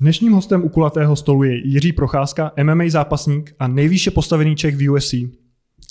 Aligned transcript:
Dnešním 0.00 0.32
hostem 0.32 0.64
u 0.64 0.68
kulatého 0.68 1.16
stolu 1.16 1.42
je 1.42 1.68
Jiří 1.68 1.92
Procházka, 1.92 2.52
MMA 2.62 2.84
zápasník 2.88 3.54
a 3.58 3.68
nejvýše 3.68 4.10
postavený 4.10 4.56
Čech 4.56 4.76
v 4.76 4.90
UFC. 4.90 5.14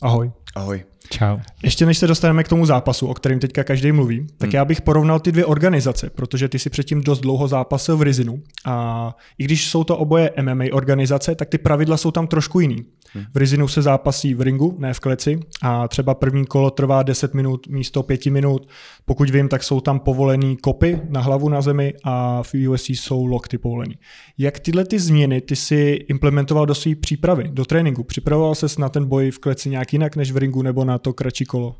Ahoj. 0.01 0.31
Ahoj. 0.55 0.83
Čau. 1.09 1.37
Ještě 1.63 1.85
než 1.85 1.97
se 1.97 2.07
dostaneme 2.07 2.43
k 2.43 2.47
tomu 2.47 2.65
zápasu, 2.65 3.07
o 3.07 3.13
kterém 3.13 3.39
teďka 3.39 3.63
každý 3.63 3.91
mluví, 3.91 4.27
tak 4.37 4.49
hmm. 4.49 4.55
já 4.55 4.65
bych 4.65 4.81
porovnal 4.81 5.19
ty 5.19 5.31
dvě 5.31 5.45
organizace, 5.45 6.09
protože 6.09 6.49
ty 6.49 6.59
si 6.59 6.69
předtím 6.69 7.01
dost 7.01 7.19
dlouho 7.19 7.47
zápasil 7.47 7.97
v 7.97 8.01
Rizinu 8.01 8.41
a 8.65 9.15
i 9.37 9.43
když 9.43 9.67
jsou 9.67 9.83
to 9.83 9.97
oboje 9.97 10.31
MMA 10.41 10.65
organizace, 10.71 11.35
tak 11.35 11.49
ty 11.49 11.57
pravidla 11.57 11.97
jsou 11.97 12.11
tam 12.11 12.27
trošku 12.27 12.59
jiný. 12.59 12.85
Hmm. 13.13 13.25
V 13.33 13.37
Rizinu 13.37 13.67
se 13.67 13.81
zápasí 13.81 14.33
v 14.33 14.41
ringu, 14.41 14.75
ne 14.79 14.93
v 14.93 14.99
kleci 14.99 15.39
a 15.61 15.87
třeba 15.87 16.13
první 16.13 16.45
kolo 16.45 16.71
trvá 16.71 17.03
10 17.03 17.33
minut 17.33 17.67
místo 17.67 18.03
5 18.03 18.25
minut. 18.25 18.69
Pokud 19.05 19.29
vím, 19.29 19.49
tak 19.49 19.63
jsou 19.63 19.81
tam 19.81 19.99
povolený 19.99 20.57
kopy 20.57 21.01
na 21.09 21.21
hlavu 21.21 21.49
na 21.49 21.61
zemi 21.61 21.93
a 22.03 22.43
v 22.43 22.67
UFC 22.67 22.89
jsou 22.89 23.25
lokty 23.25 23.57
povolený. 23.57 23.95
Jak 24.37 24.59
tyhle 24.59 24.85
ty 24.85 24.99
změny 24.99 25.41
ty 25.41 25.55
si 25.55 26.05
implementoval 26.09 26.65
do 26.65 26.75
své 26.75 26.95
přípravy, 26.95 27.49
do 27.51 27.65
tréninku? 27.65 28.03
Připravoval 28.03 28.55
ses 28.55 28.77
na 28.77 28.89
ten 28.89 29.05
boj 29.05 29.31
v 29.31 29.39
kleci 29.39 29.69
nějak 29.69 29.93
jinak 29.93 30.15
než 30.15 30.31
v 30.31 30.37
ringu 30.37 30.61
nebo 30.61 30.85
na 30.85 30.97
to 30.97 31.13
kratší 31.13 31.45
kolo? 31.45 31.75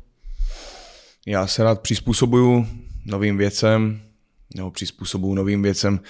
Já 1.26 1.46
se 1.46 1.64
rád 1.64 1.80
přizpůsobuju 1.80 2.66
novým 3.06 3.36
věcem, 3.36 4.00
nebo 4.54 4.70
přizpůsobuju 4.70 5.34
novým 5.34 5.62
věcem. 5.62 6.00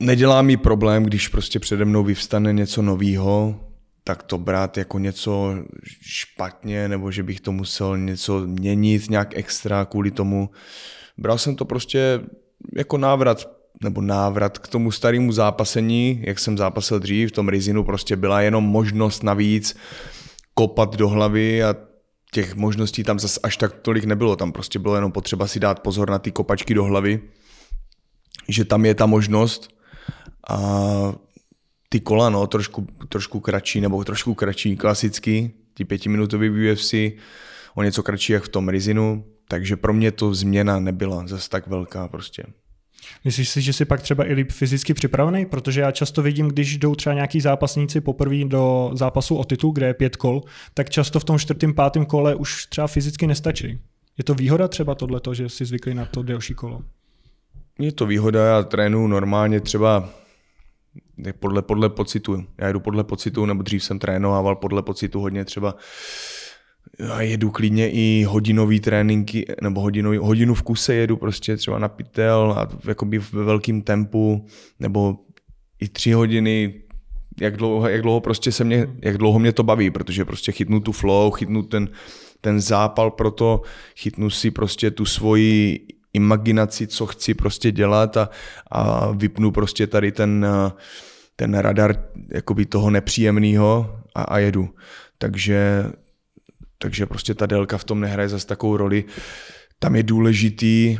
Nedělá 0.00 0.42
mi 0.42 0.56
problém, 0.56 1.04
když 1.04 1.28
prostě 1.28 1.60
přede 1.60 1.84
mnou 1.84 2.04
vyvstane 2.04 2.52
něco 2.52 2.82
novýho, 2.82 3.60
tak 4.04 4.22
to 4.22 4.38
brát 4.38 4.78
jako 4.78 4.98
něco 4.98 5.54
špatně, 6.02 6.88
nebo 6.88 7.10
že 7.10 7.22
bych 7.22 7.40
to 7.40 7.52
musel 7.52 7.98
něco 7.98 8.40
měnit 8.46 9.10
nějak 9.10 9.36
extra 9.36 9.84
kvůli 9.84 10.10
tomu. 10.10 10.50
Bral 11.18 11.38
jsem 11.38 11.56
to 11.56 11.64
prostě 11.64 12.20
jako 12.76 12.98
návrat 12.98 13.50
nebo 13.82 14.00
návrat 14.00 14.58
k 14.58 14.68
tomu 14.68 14.90
starému 14.90 15.32
zápasení, 15.32 16.22
jak 16.26 16.38
jsem 16.38 16.58
zápasil 16.58 16.98
dřív, 16.98 17.28
v 17.28 17.32
tom 17.32 17.48
Rizinu 17.48 17.84
prostě 17.84 18.16
byla 18.16 18.40
jenom 18.40 18.64
možnost 18.64 19.22
navíc 19.22 19.76
kopat 20.54 20.96
do 20.96 21.08
hlavy 21.08 21.64
a 21.64 21.76
těch 22.32 22.54
možností 22.54 23.04
tam 23.04 23.18
zase 23.18 23.40
až 23.42 23.56
tak 23.56 23.74
tolik 23.74 24.04
nebylo. 24.04 24.36
Tam 24.36 24.52
prostě 24.52 24.78
bylo 24.78 24.94
jenom 24.94 25.12
potřeba 25.12 25.46
si 25.46 25.60
dát 25.60 25.80
pozor 25.80 26.10
na 26.10 26.18
ty 26.18 26.30
kopačky 26.30 26.74
do 26.74 26.84
hlavy, 26.84 27.20
že 28.48 28.64
tam 28.64 28.84
je 28.84 28.94
ta 28.94 29.06
možnost 29.06 29.75
a 30.50 30.58
ty 31.88 32.00
kola, 32.00 32.30
no, 32.30 32.46
trošku, 32.46 32.86
trošku 33.08 33.40
kratší, 33.40 33.80
nebo 33.80 34.04
trošku 34.04 34.34
kratší, 34.34 34.76
klasicky, 34.76 35.50
ty 35.74 35.84
pětiminutový 35.84 36.72
UFC, 36.72 36.94
o 37.74 37.82
něco 37.82 38.02
kratší 38.02 38.32
jak 38.32 38.42
v 38.44 38.48
tom 38.48 38.68
Rizinu, 38.68 39.24
takže 39.48 39.76
pro 39.76 39.92
mě 39.92 40.12
to 40.12 40.34
změna 40.34 40.80
nebyla 40.80 41.26
zase 41.26 41.50
tak 41.50 41.66
velká 41.66 42.08
prostě. 42.08 42.44
Myslíš 43.24 43.48
si, 43.48 43.60
že 43.60 43.72
jsi 43.72 43.84
pak 43.84 44.02
třeba 44.02 44.30
i 44.30 44.32
líp 44.32 44.52
fyzicky 44.52 44.94
připravený? 44.94 45.46
Protože 45.46 45.80
já 45.80 45.90
často 45.90 46.22
vidím, 46.22 46.48
když 46.48 46.78
jdou 46.78 46.94
třeba 46.94 47.14
nějaký 47.14 47.40
zápasníci 47.40 48.00
poprvé 48.00 48.44
do 48.44 48.90
zápasu 48.92 49.36
o 49.36 49.44
titul, 49.44 49.72
kde 49.72 49.86
je 49.86 49.94
pět 49.94 50.16
kol, 50.16 50.42
tak 50.74 50.90
často 50.90 51.20
v 51.20 51.24
tom 51.24 51.38
čtvrtém, 51.38 51.74
pátém 51.74 52.06
kole 52.06 52.34
už 52.34 52.66
třeba 52.66 52.86
fyzicky 52.86 53.26
nestačí. 53.26 53.78
Je 54.18 54.24
to 54.24 54.34
výhoda 54.34 54.68
třeba 54.68 54.94
tohleto, 54.94 55.34
že 55.34 55.48
jsi 55.48 55.64
zvyklý 55.64 55.94
na 55.94 56.04
to 56.04 56.22
delší 56.22 56.54
kolo? 56.54 56.82
Je 57.78 57.92
to 57.92 58.06
výhoda, 58.06 58.46
já 58.46 58.62
trénuji 58.62 59.08
normálně 59.08 59.60
třeba 59.60 60.08
podle, 61.38 61.62
podle 61.62 61.88
pocitu. 61.88 62.44
Já 62.58 62.72
jdu 62.72 62.80
podle 62.80 63.04
pocitu, 63.04 63.46
nebo 63.46 63.62
dřív 63.62 63.84
jsem 63.84 63.98
trénoval 63.98 64.56
podle 64.56 64.82
pocitu 64.82 65.20
hodně 65.20 65.44
třeba 65.44 65.74
já 66.98 67.20
jedu 67.20 67.50
klidně 67.50 67.90
i 67.90 68.24
hodinový 68.28 68.80
tréninky, 68.80 69.46
nebo 69.62 69.80
hodinový, 69.80 70.18
hodinu 70.18 70.54
v 70.54 70.62
kuse 70.62 70.94
jedu 70.94 71.16
prostě 71.16 71.56
třeba 71.56 71.78
na 71.78 71.88
pytel 71.88 72.54
a 72.58 72.68
jakoby 72.88 73.18
ve 73.18 73.44
velkém 73.44 73.82
tempu, 73.82 74.46
nebo 74.80 75.16
i 75.80 75.88
tři 75.88 76.12
hodiny, 76.12 76.74
jak 77.40 77.56
dlouho, 77.56 77.88
jak 77.88 78.02
dlouho 78.02 78.20
prostě 78.20 78.52
se 78.52 78.64
mě, 78.64 78.86
jak 79.02 79.18
dlouho 79.18 79.38
mě 79.38 79.52
to 79.52 79.62
baví, 79.62 79.90
protože 79.90 80.24
prostě 80.24 80.52
chytnu 80.52 80.80
tu 80.80 80.92
flow, 80.92 81.30
chytnu 81.30 81.62
ten, 81.62 81.88
ten 82.40 82.60
zápal 82.60 83.10
pro 83.10 83.30
to, 83.30 83.62
chytnu 83.96 84.30
si 84.30 84.50
prostě 84.50 84.90
tu 84.90 85.04
svoji 85.04 85.86
imaginaci, 86.16 86.86
co 86.86 87.06
chci 87.06 87.34
prostě 87.34 87.70
dělat 87.70 88.16
a, 88.16 88.30
a 88.70 89.10
vypnu 89.10 89.50
prostě 89.50 89.86
tady 89.86 90.12
ten, 90.12 90.46
ten 91.36 91.54
radar 91.54 91.96
jakoby 92.34 92.66
toho 92.66 92.90
nepříjemného 92.90 94.00
a, 94.14 94.22
a 94.22 94.38
jedu. 94.38 94.68
Takže 95.18 95.86
takže 96.78 97.06
prostě 97.06 97.34
ta 97.34 97.46
délka 97.46 97.78
v 97.78 97.84
tom 97.84 98.00
nehraje 98.00 98.28
zase 98.28 98.46
takovou 98.46 98.76
roli. 98.76 99.04
Tam 99.78 99.96
je 99.96 100.02
důležitý 100.02 100.98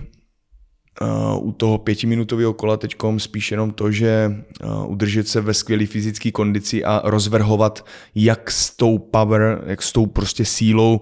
uh, 1.01 1.49
u 1.49 1.53
toho 1.53 1.79
pětiminutového 1.79 2.55
kola 2.55 2.77
teď 2.77 2.97
spíš 3.19 3.51
jenom 3.51 3.71
to, 3.71 3.91
že 3.91 4.33
uh, 4.65 4.91
udržet 4.91 5.29
se 5.29 5.41
ve 5.41 5.55
skvělé 5.55 5.87
fyzické 5.87 6.31
kondici 6.31 6.85
a 6.85 7.01
rozvrhovat 7.05 7.87
jak 8.15 8.51
s 8.51 8.77
tou 8.77 8.99
power, 8.99 9.63
jak 9.67 9.83
s 9.83 9.93
tou 9.93 10.07
prostě 10.07 10.45
sílou 10.45 11.01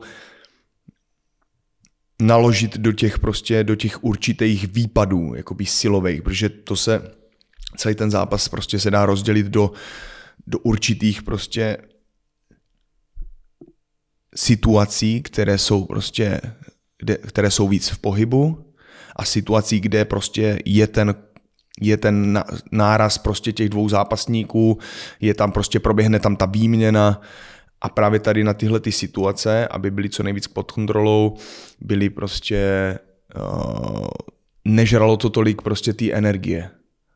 naložit 2.22 2.78
do 2.78 2.92
těch 2.92 3.19
prostě, 3.19 3.64
do 3.64 3.75
těch 3.75 4.04
určitých 4.04 4.69
výpadů, 4.69 5.34
jakoby 5.34 5.66
silových, 5.66 6.22
protože 6.22 6.48
to 6.48 6.76
se, 6.76 7.10
celý 7.76 7.94
ten 7.94 8.10
zápas 8.10 8.48
prostě 8.48 8.78
se 8.78 8.91
dá 8.91 9.06
rozdělit 9.06 9.47
do, 9.47 9.72
do 10.47 10.58
určitých 10.58 11.22
prostě 11.22 11.76
situací, 14.36 15.22
které 15.22 15.58
jsou 15.58 15.84
prostě, 15.84 16.41
kde, 16.98 17.16
které 17.16 17.50
jsou 17.50 17.69
víc 17.69 17.88
v 17.88 17.98
pohybu 17.98 18.72
a 19.16 19.25
situací, 19.25 19.81
kde 19.81 20.04
prostě 20.04 20.58
je 20.64 20.86
ten 20.86 21.14
je 21.81 21.96
ten 21.96 22.44
náraz 22.72 23.19
prostě 23.19 23.52
těch 23.52 23.69
dvou 23.69 23.88
zápasníků, 23.88 24.78
je 25.20 25.34
tam 25.34 25.52
prostě 25.52 25.81
proběhne 25.81 26.20
tam 26.20 26.36
ta 26.36 26.46
výměna 26.46 27.20
a 27.84 27.88
právě 27.88 28.20
tady 28.20 28.44
na 28.44 28.54
tyhle 28.54 28.80
ty 28.80 28.92
situace, 28.92 29.68
aby 29.68 29.90
byly 29.90 30.08
co 30.08 30.22
nejvíc 30.22 30.46
pod 30.46 30.72
kontrolou, 30.72 31.36
byly 31.80 32.10
prostě 32.10 32.58
uh, 33.36 34.06
nežralo 34.64 35.16
to 35.16 35.30
tolik 35.30 35.62
prostě 35.62 35.92
té 35.92 36.12
energie. 36.12 36.70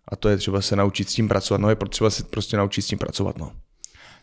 A 0.08 0.16
to 0.16 0.28
je 0.28 0.36
třeba 0.36 0.60
se 0.60 0.76
naučit 0.76 1.08
s 1.08 1.14
tím 1.14 1.28
pracovat. 1.28 1.60
No 1.60 1.68
je 1.68 1.76
potřeba 1.76 2.10
se 2.10 2.24
prostě 2.24 2.56
naučit 2.56 2.82
s 2.82 2.86
tím 2.86 2.98
pracovat. 2.98 3.38
No. 3.38 3.52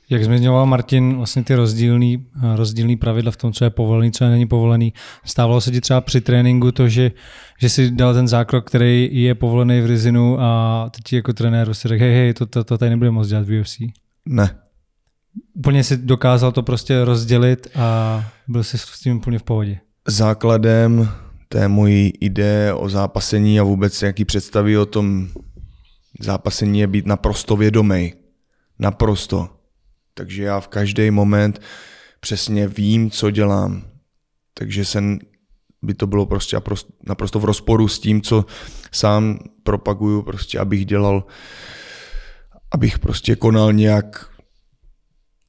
Jak 0.09 0.23
zmiňoval 0.23 0.65
Martin, 0.65 1.17
vlastně 1.17 1.43
ty 1.43 1.55
rozdílný, 1.55 2.25
rozdílný 2.55 2.97
pravidla 2.97 3.31
v 3.31 3.37
tom, 3.37 3.53
co 3.53 3.63
je 3.63 3.69
povolený, 3.69 4.11
co 4.11 4.25
není 4.25 4.47
povolený. 4.47 4.93
Stávalo 5.23 5.61
se 5.61 5.71
ti 5.71 5.81
třeba 5.81 6.01
při 6.01 6.21
tréninku 6.21 6.71
to, 6.71 6.89
že, 6.89 7.11
že 7.59 7.69
si 7.69 7.91
dal 7.91 8.13
ten 8.13 8.27
zákrok, 8.27 8.67
který 8.67 9.09
je 9.11 9.35
povolený 9.35 9.81
v 9.81 9.85
Rizinu 9.85 10.37
a 10.39 10.89
teď 10.95 11.13
jako 11.13 11.33
trenér 11.33 11.73
si 11.73 11.87
řekl, 11.87 12.03
hej, 12.03 12.13
hej, 12.13 12.33
to, 12.33 12.45
to, 12.45 12.63
to 12.63 12.77
tady 12.77 12.89
nebude 12.89 13.11
moc 13.11 13.27
dělat 13.27 13.47
v 13.47 13.61
UFC? 13.61 13.77
Ne. 14.25 14.64
Úplně 15.53 15.83
si 15.83 15.97
dokázal 15.97 16.51
to 16.51 16.63
prostě 16.63 17.05
rozdělit 17.05 17.67
a 17.75 18.23
byl 18.47 18.63
jsi 18.63 18.77
s 18.77 18.99
tím 18.99 19.17
úplně 19.17 19.39
v 19.39 19.43
pohodě. 19.43 19.79
Základem 20.07 21.09
té 21.49 21.67
mojí 21.67 22.09
ideje 22.09 22.73
o 22.73 22.89
zápasení 22.89 23.59
a 23.59 23.63
vůbec 23.63 24.01
jaký 24.01 24.25
představy 24.25 24.77
o 24.77 24.85
tom 24.85 25.27
zápasení 26.19 26.79
je 26.79 26.87
být 26.87 27.05
naprosto 27.05 27.55
vědomý. 27.55 28.13
Naprosto 28.79 29.49
takže 30.15 30.43
já 30.43 30.59
v 30.59 30.67
každý 30.67 31.11
moment 31.11 31.61
přesně 32.19 32.67
vím, 32.67 33.11
co 33.11 33.31
dělám. 33.31 33.83
Takže 34.53 34.85
jsem, 34.85 35.19
by 35.81 35.93
to 35.93 36.07
bylo 36.07 36.25
prostě 36.25 36.57
naprosto 37.07 37.39
v 37.39 37.45
rozporu 37.45 37.87
s 37.87 37.99
tím, 37.99 38.21
co 38.21 38.45
sám 38.91 39.39
propaguju, 39.63 40.21
prostě 40.21 40.59
abych 40.59 40.85
dělal, 40.85 41.23
abych 42.71 42.99
prostě 42.99 43.35
konal 43.35 43.73
nějak, 43.73 44.29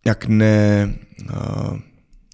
nějak 0.06 0.26
ne, 0.26 0.94
uh, 1.30 1.78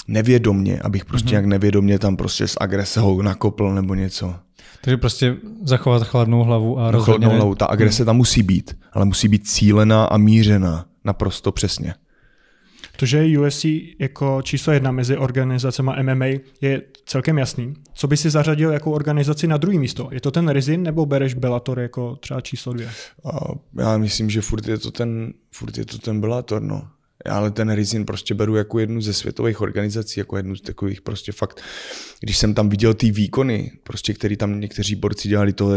nevědomně, 0.08 0.80
abych 0.80 1.04
prostě 1.04 1.26
mm-hmm. 1.26 1.30
nějak 1.30 1.44
nevědomně 1.44 1.98
tam 1.98 2.16
prostě 2.16 2.48
z 2.48 2.56
agrese 2.60 3.00
ho 3.00 3.22
nakopl 3.22 3.74
nebo 3.74 3.94
něco. 3.94 4.34
Takže 4.80 4.96
prostě 4.96 5.36
zachovat 5.62 6.02
chladnou 6.02 6.42
hlavu 6.42 6.78
a 6.78 6.90
no, 6.90 7.00
chladnou 7.00 7.30
hlavu. 7.30 7.54
Ta 7.54 7.66
agrese 7.66 8.04
tam 8.04 8.16
musí 8.16 8.42
být, 8.42 8.76
ale 8.92 9.04
musí 9.04 9.28
být 9.28 9.48
cílená 9.48 10.04
a 10.04 10.16
mířená. 10.18 10.86
Naprosto 11.04 11.52
přesně. 11.52 11.94
To, 12.96 13.06
že 13.06 13.38
UFC 13.38 13.64
jako 13.98 14.42
číslo 14.42 14.72
jedna 14.72 14.92
mezi 14.92 15.16
organizacemi 15.16 15.90
MMA 16.02 16.26
je 16.60 16.82
celkem 17.06 17.38
jasný. 17.38 17.74
Co 17.94 18.06
by 18.06 18.16
si 18.16 18.30
zařadil 18.30 18.70
jako 18.70 18.92
organizaci 18.92 19.46
na 19.46 19.56
druhý 19.56 19.78
místo? 19.78 20.08
Je 20.12 20.20
to 20.20 20.30
ten 20.30 20.48
Rizin 20.48 20.82
nebo 20.82 21.06
bereš 21.06 21.34
Bellator 21.34 21.80
jako 21.80 22.16
třeba 22.16 22.40
číslo 22.40 22.72
dvě? 22.72 22.90
Já 23.78 23.98
myslím, 23.98 24.30
že 24.30 24.40
furt 24.40 24.68
je 24.68 24.78
to 24.78 24.90
ten, 24.90 25.32
furt 25.50 25.78
je 25.78 25.84
to 25.84 25.98
ten 25.98 26.20
Bellator, 26.20 26.62
no. 26.62 26.82
Ale 27.30 27.50
ten 27.50 27.70
Rizin 27.70 28.06
prostě 28.06 28.34
beru 28.34 28.56
jako 28.56 28.78
jednu 28.78 29.00
ze 29.00 29.14
světových 29.14 29.60
organizací, 29.60 30.20
jako 30.20 30.36
jednu 30.36 30.56
z 30.56 30.60
takových 30.60 31.00
prostě 31.00 31.32
fakt, 31.32 31.60
když 32.20 32.38
jsem 32.38 32.54
tam 32.54 32.68
viděl 32.68 32.94
ty 32.94 33.10
výkony, 33.10 33.72
prostě, 33.82 34.14
který 34.14 34.36
tam 34.36 34.60
někteří 34.60 34.94
borci 34.94 35.28
dělali, 35.28 35.52
to, 35.52 35.70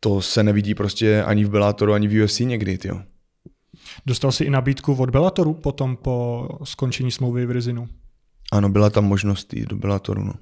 to 0.00 0.22
se 0.22 0.42
nevidí 0.42 0.74
prostě 0.74 1.22
ani 1.22 1.44
v 1.44 1.50
Bellatoru, 1.50 1.92
ani 1.92 2.08
v 2.08 2.24
UFC 2.24 2.40
někdy, 2.40 2.78
jo. 2.84 3.02
Dostal 4.06 4.32
si 4.32 4.44
i 4.44 4.50
nabídku 4.50 4.94
od 4.94 5.10
Bellatoru 5.10 5.54
potom 5.54 5.96
po 5.96 6.48
skončení 6.64 7.12
smlouvy 7.12 7.46
v 7.46 7.50
Rizinu? 7.50 7.88
Ano, 8.52 8.68
byla 8.68 8.90
tam 8.90 9.04
možnost 9.04 9.54
jít 9.54 9.68
do 9.68 9.76
Bellatoru. 9.76 10.24
No. 10.24 10.34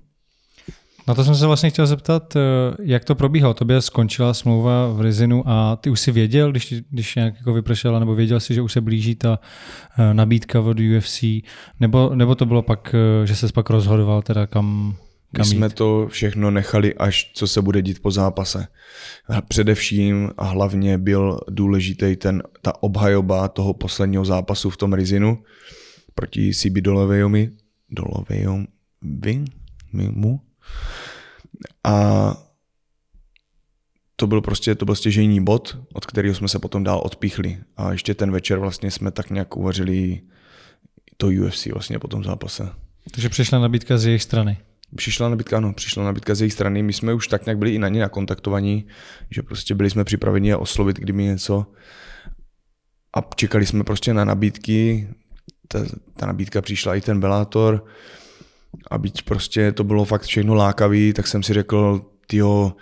Na 1.09 1.15
to 1.15 1.25
jsem 1.25 1.35
se 1.35 1.47
vlastně 1.47 1.71
chtěl 1.71 1.87
zeptat, 1.87 2.37
eh, 2.37 2.41
jak 2.83 3.05
to 3.05 3.15
probíhalo. 3.15 3.55
Tobě 3.55 3.83
skončila 3.83 4.35
smlouva 4.35 4.93
v 4.93 5.01
Rizinu 5.01 5.43
a 5.47 5.77
ty 5.77 5.91
už 5.91 6.01
si 6.01 6.13
věděl, 6.13 6.51
když, 6.51 6.75
když 6.91 7.15
nějak 7.15 7.35
jako 7.37 7.53
vypršela, 7.53 7.99
nebo 7.99 8.15
věděl 8.15 8.41
si, 8.41 8.55
že 8.55 8.63
už 8.63 8.73
se 8.73 8.81
blíží 8.81 9.15
ta 9.15 9.39
eh, 9.99 10.15
nabídka 10.15 10.61
od 10.61 10.81
UFC, 10.81 11.25
nebo, 11.81 12.15
nebo 12.15 12.35
to 12.35 12.47
bylo 12.47 12.63
pak, 12.63 12.95
eh, 12.95 13.27
že 13.27 13.37
se 13.37 13.53
pak 13.53 13.71
rozhodoval 13.71 14.23
teda 14.23 14.47
kam, 14.47 14.97
kam 15.33 15.41
My 15.41 15.45
jsme 15.45 15.71
to 15.71 16.07
všechno 16.09 16.51
nechali, 16.51 16.95
až 16.95 17.31
co 17.35 17.47
se 17.47 17.63
bude 17.63 17.83
dít 17.83 18.03
po 18.03 18.11
zápase. 18.11 18.67
Především 19.49 20.31
a 20.37 20.45
hlavně 20.45 20.99
byl 20.99 21.41
důležitý 21.51 22.17
ten, 22.17 22.43
ta 22.63 22.83
obhajoba 22.83 23.49
toho 23.49 23.75
posledního 23.75 24.25
zápasu 24.25 24.71
v 24.71 24.77
tom 24.77 24.93
Rizinu 24.93 25.39
proti 26.15 26.55
CB 26.55 26.73
Dolovejomi. 26.81 27.51
Dolovejomi? 27.91 28.67
Mu? 29.93 30.41
A 31.85 32.37
to 34.17 34.27
byl 34.27 34.41
prostě 34.41 34.75
to 34.75 34.85
byl 34.85 34.95
stěžejní 34.95 35.45
bod, 35.45 35.79
od 35.93 36.07
kterého 36.07 36.35
jsme 36.35 36.49
se 36.49 36.59
potom 36.59 36.85
dál 36.85 37.01
odpíchli. 37.05 37.59
A 37.77 37.93
ještě 37.93 38.15
ten 38.15 38.31
večer 38.31 38.59
vlastně 38.59 38.91
jsme 38.91 39.11
tak 39.11 39.31
nějak 39.31 39.57
uvařili 39.57 40.21
to 41.17 41.27
UFC 41.27 41.67
vlastně 41.67 41.99
po 41.99 42.09
tom 42.09 42.25
zápase. 42.25 42.69
Takže 43.11 43.29
přišla 43.29 43.59
nabídka 43.59 43.99
z 43.99 44.07
jejich 44.07 44.23
strany. 44.23 44.59
Přišla 44.97 45.29
nabídka, 45.29 45.57
ano, 45.57 45.73
přišla 45.73 46.05
nabídka 46.05 46.35
z 46.35 46.41
jejich 46.41 46.53
strany. 46.53 46.83
My 46.83 46.93
jsme 46.93 47.15
už 47.15 47.29
tak 47.29 47.47
nějak 47.47 47.59
byli 47.59 47.75
i 47.75 47.79
na 47.79 47.89
ně 47.89 48.01
nakontaktovaní, 48.01 48.87
že 49.31 49.43
prostě 49.43 49.75
byli 49.75 49.91
jsme 49.91 50.05
připraveni 50.05 50.49
je 50.49 50.57
oslovit, 50.57 50.97
kdyby 50.97 51.23
něco. 51.23 51.67
A 53.17 53.21
čekali 53.37 53.67
jsme 53.67 53.85
prostě 53.85 54.15
na 54.15 54.25
nabídky. 54.25 55.09
Ta, 55.69 55.85
ta 56.17 56.27
nabídka 56.27 56.63
přišla 56.63 56.95
i 56.95 57.01
ten 57.01 57.21
Bellator 57.21 57.85
a 58.91 58.99
byť 58.99 59.23
prostě 59.23 59.73
to 59.73 59.85
bylo 59.85 60.05
fakt 60.05 60.23
všechno 60.23 60.55
lákavý, 60.55 61.13
tak 61.13 61.27
jsem 61.27 61.43
si 61.43 61.55
řekl, 61.55 62.01
tyjo, 62.27 62.73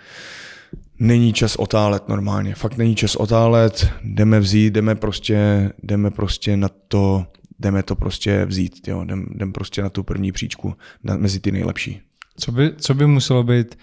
není 0.99 1.33
čas 1.33 1.55
otálet 1.55 2.09
normálně, 2.09 2.55
fakt 2.55 2.77
není 2.77 2.95
čas 2.95 3.15
otálet, 3.15 3.91
jdeme 4.03 4.39
vzít, 4.39 4.73
jdeme 4.73 4.95
prostě, 4.95 5.69
jdeme 5.83 6.11
prostě 6.11 6.57
na 6.57 6.69
to, 6.87 7.25
jdeme 7.59 7.83
to 7.83 7.95
prostě 7.95 8.45
vzít, 8.45 8.87
jo, 8.87 9.03
jdem, 9.03 9.25
jdem 9.35 9.53
prostě 9.53 9.81
na 9.81 9.89
tu 9.89 10.03
první 10.03 10.31
příčku, 10.31 10.73
na, 11.03 11.17
mezi 11.17 11.39
ty 11.39 11.51
nejlepší. 11.51 12.01
Co 12.37 12.51
by, 12.51 12.71
co 12.77 12.93
by 12.93 13.07
muselo 13.07 13.43
být, 13.43 13.77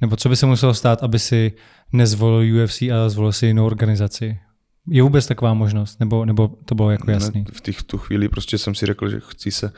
nebo 0.00 0.16
co 0.16 0.28
by 0.28 0.36
se 0.36 0.46
muselo 0.46 0.74
stát, 0.74 1.02
aby 1.02 1.18
si 1.18 1.52
nezvolil 1.92 2.64
UFC 2.64 2.82
a 2.82 3.08
zvolil 3.08 3.32
si 3.32 3.46
jinou 3.46 3.66
organizaci? 3.66 4.38
Je 4.88 5.02
vůbec 5.02 5.26
taková 5.26 5.54
možnost, 5.54 6.00
nebo, 6.00 6.24
nebo 6.24 6.48
to 6.48 6.74
bylo 6.74 6.90
jako 6.90 7.10
jasný? 7.10 7.40
Ne, 7.40 7.50
v 7.52 7.60
těch, 7.60 7.82
tu 7.82 7.98
chvíli 7.98 8.28
prostě 8.28 8.58
jsem 8.58 8.74
si 8.74 8.86
řekl, 8.86 9.08
že 9.08 9.20
chci 9.20 9.50
se 9.50 9.72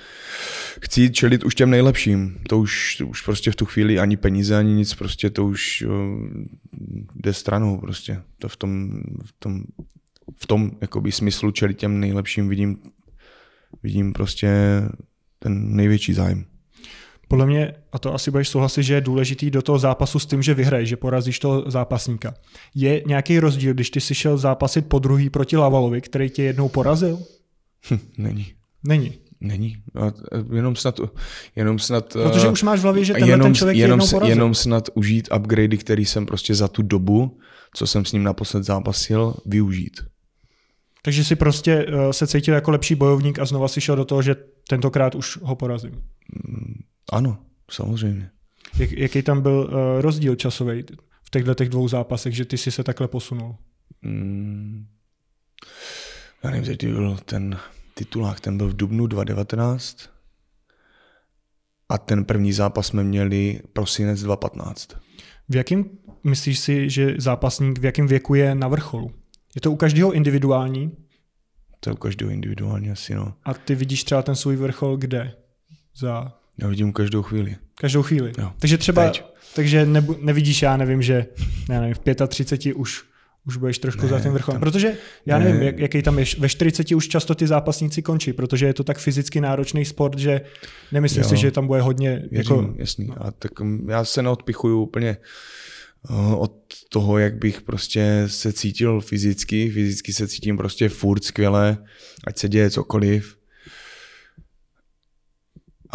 chci 0.80 1.10
čelit 1.10 1.44
už 1.44 1.54
těm 1.54 1.70
nejlepším. 1.70 2.38
To 2.48 2.58
už, 2.58 3.00
už 3.00 3.22
prostě 3.22 3.50
v 3.50 3.56
tu 3.56 3.64
chvíli 3.64 3.98
ani 3.98 4.16
peníze, 4.16 4.56
ani 4.56 4.72
nic, 4.72 4.94
prostě 4.94 5.30
to 5.30 5.44
už 5.44 5.80
jo, 5.80 6.18
jde 7.14 7.32
stranou 7.32 7.80
prostě. 7.80 8.22
To 8.38 8.48
v 8.48 8.56
tom, 8.56 9.02
v 9.24 9.32
tom, 9.38 9.62
v 10.36 10.46
tom 10.46 10.70
jakoby 10.80 11.12
smyslu 11.12 11.50
čelit 11.50 11.78
těm 11.78 12.00
nejlepším 12.00 12.48
vidím, 12.48 12.76
vidím 13.82 14.12
prostě 14.12 14.50
ten 15.38 15.76
největší 15.76 16.12
zájem. 16.12 16.44
Podle 17.28 17.46
mě, 17.46 17.74
a 17.92 17.98
to 17.98 18.14
asi 18.14 18.30
budeš 18.30 18.48
souhlasit, 18.48 18.82
že 18.82 18.94
je 18.94 19.00
důležitý 19.00 19.50
do 19.50 19.62
toho 19.62 19.78
zápasu 19.78 20.18
s 20.18 20.26
tím, 20.26 20.42
že 20.42 20.54
vyhraješ, 20.54 20.88
že 20.88 20.96
porazíš 20.96 21.38
toho 21.38 21.70
zápasníka. 21.70 22.34
Je 22.74 23.02
nějaký 23.06 23.38
rozdíl, 23.38 23.74
když 23.74 23.90
ty 23.90 24.00
si 24.00 24.14
šel 24.14 24.38
zápasit 24.38 24.86
po 24.86 24.98
druhý 24.98 25.30
proti 25.30 25.56
Lavalovi, 25.56 26.00
který 26.00 26.30
tě 26.30 26.42
jednou 26.42 26.68
porazil? 26.68 27.18
Hm, 27.90 27.98
není. 28.18 28.52
Není. 28.84 29.18
Není. 29.40 29.76
Jenom 30.52 30.76
snad, 30.76 31.00
jenom 31.56 31.78
snad... 31.78 32.12
Protože 32.12 32.48
už 32.48 32.62
máš 32.62 32.80
v 32.80 32.82
hlavě, 32.82 33.04
že 33.04 33.12
tenhle 33.12 33.30
jenom, 33.30 33.46
ten 33.46 33.54
člověk 33.54 33.76
jenom, 33.76 34.00
jednou 34.00 34.10
porazil. 34.10 34.36
Jenom 34.36 34.54
snad 34.54 34.88
užít 34.94 35.28
upgradey, 35.36 35.78
který 35.78 36.04
jsem 36.04 36.26
prostě 36.26 36.54
za 36.54 36.68
tu 36.68 36.82
dobu, 36.82 37.38
co 37.74 37.86
jsem 37.86 38.04
s 38.04 38.12
ním 38.12 38.22
naposled 38.22 38.64
zápasil, 38.64 39.34
využít. 39.46 40.00
Takže 41.02 41.24
si 41.24 41.36
prostě 41.36 41.86
uh, 41.86 42.10
se 42.10 42.26
cítil 42.26 42.54
jako 42.54 42.70
lepší 42.70 42.94
bojovník 42.94 43.38
a 43.38 43.44
znova 43.44 43.68
si 43.68 43.80
šel 43.80 43.96
do 43.96 44.04
toho, 44.04 44.22
že 44.22 44.36
tentokrát 44.68 45.14
už 45.14 45.38
ho 45.42 45.56
porazím. 45.56 45.92
Mm, 46.48 46.74
ano, 47.12 47.38
samozřejmě. 47.70 48.30
Jak, 48.78 48.92
jaký 48.92 49.22
tam 49.22 49.42
byl 49.42 49.70
uh, 49.70 50.00
rozdíl 50.00 50.36
časový 50.36 50.84
v 51.22 51.30
těchto 51.30 51.54
těch 51.54 51.68
dvou 51.68 51.88
zápasech, 51.88 52.34
že 52.34 52.44
ty 52.44 52.58
si 52.58 52.70
se 52.70 52.84
takhle 52.84 53.08
posunul? 53.08 53.56
Mm, 54.02 54.86
já 56.44 56.50
nevím, 56.50 56.74
kdy 56.74 56.92
byl 56.92 57.18
ten 57.24 57.58
titulák, 57.94 58.40
ten 58.40 58.56
byl 58.56 58.68
v 58.68 58.76
Dubnu 58.76 59.06
2019 59.06 60.10
a 61.88 61.98
ten 61.98 62.24
první 62.24 62.52
zápas 62.52 62.86
jsme 62.86 63.04
měli 63.04 63.60
prosinec 63.72 64.22
2015. 64.22 64.88
V 65.48 65.56
jakém, 65.56 65.84
myslíš 66.24 66.58
si, 66.58 66.90
že 66.90 67.14
zápasník 67.18 67.78
v 67.78 67.84
jakém 67.84 68.06
věku 68.06 68.34
je 68.34 68.54
na 68.54 68.68
vrcholu? 68.68 69.10
Je 69.54 69.60
to 69.60 69.72
u 69.72 69.76
každého 69.76 70.12
individuální? 70.12 70.96
To 71.80 71.90
je 71.90 71.94
u 71.94 71.96
každého 71.96 72.30
individuální 72.30 72.90
asi, 72.90 73.14
no. 73.14 73.34
A 73.44 73.54
ty 73.54 73.74
vidíš 73.74 74.04
třeba 74.04 74.22
ten 74.22 74.36
svůj 74.36 74.56
vrchol 74.56 74.96
kde? 74.96 75.36
Za... 75.96 76.32
Já 76.58 76.68
vidím 76.68 76.92
každou 76.92 77.22
chvíli. 77.22 77.56
Každou 77.74 78.02
chvíli. 78.02 78.32
Jo. 78.38 78.52
Takže 78.58 78.78
třeba, 78.78 79.04
Teď. 79.04 79.24
takže 79.54 79.86
nebu, 79.86 80.16
nevidíš, 80.20 80.62
já 80.62 80.76
nevím, 80.76 81.02
že 81.02 81.26
já 81.70 81.80
nevím, 81.80 81.94
v 81.94 82.26
35 82.28 82.72
už 82.72 83.04
už 83.46 83.56
budeš 83.56 83.78
trošku 83.78 84.02
ne, 84.02 84.08
za 84.08 84.20
tím 84.20 84.32
vrcholem. 84.32 84.60
Protože 84.60 84.94
já 85.26 85.38
ne. 85.38 85.44
nevím, 85.44 85.62
jak, 85.62 85.78
jaký 85.78 86.02
tam 86.02 86.18
je. 86.18 86.24
Ve 86.38 86.48
40 86.48 86.92
už 86.92 87.08
často 87.08 87.34
ty 87.34 87.46
zápasníci 87.46 88.02
končí, 88.02 88.32
protože 88.32 88.66
je 88.66 88.74
to 88.74 88.84
tak 88.84 88.98
fyzicky 88.98 89.40
náročný 89.40 89.84
sport, 89.84 90.18
že 90.18 90.40
nemyslím 90.92 91.22
jo. 91.22 91.28
si, 91.28 91.36
že 91.36 91.50
tam 91.50 91.66
bude 91.66 91.80
hodně. 91.80 92.22
Věřím, 92.30 92.56
jako... 92.56 92.74
jasný. 92.76 93.10
A 93.16 93.30
tak 93.30 93.52
já 93.88 94.04
se 94.04 94.22
neodpichuju 94.22 94.82
úplně 94.82 95.16
eh, 96.10 96.34
od 96.34 96.52
toho, 96.88 97.18
jak 97.18 97.38
bych 97.38 97.62
prostě 97.62 98.24
se 98.26 98.52
cítil 98.52 99.00
fyzicky. 99.00 99.70
Fyzicky 99.70 100.12
se 100.12 100.28
cítím 100.28 100.56
prostě 100.56 100.88
furt 100.88 101.24
skvěle, 101.24 101.78
ať 102.26 102.38
se 102.38 102.48
děje 102.48 102.70
cokoliv. 102.70 103.36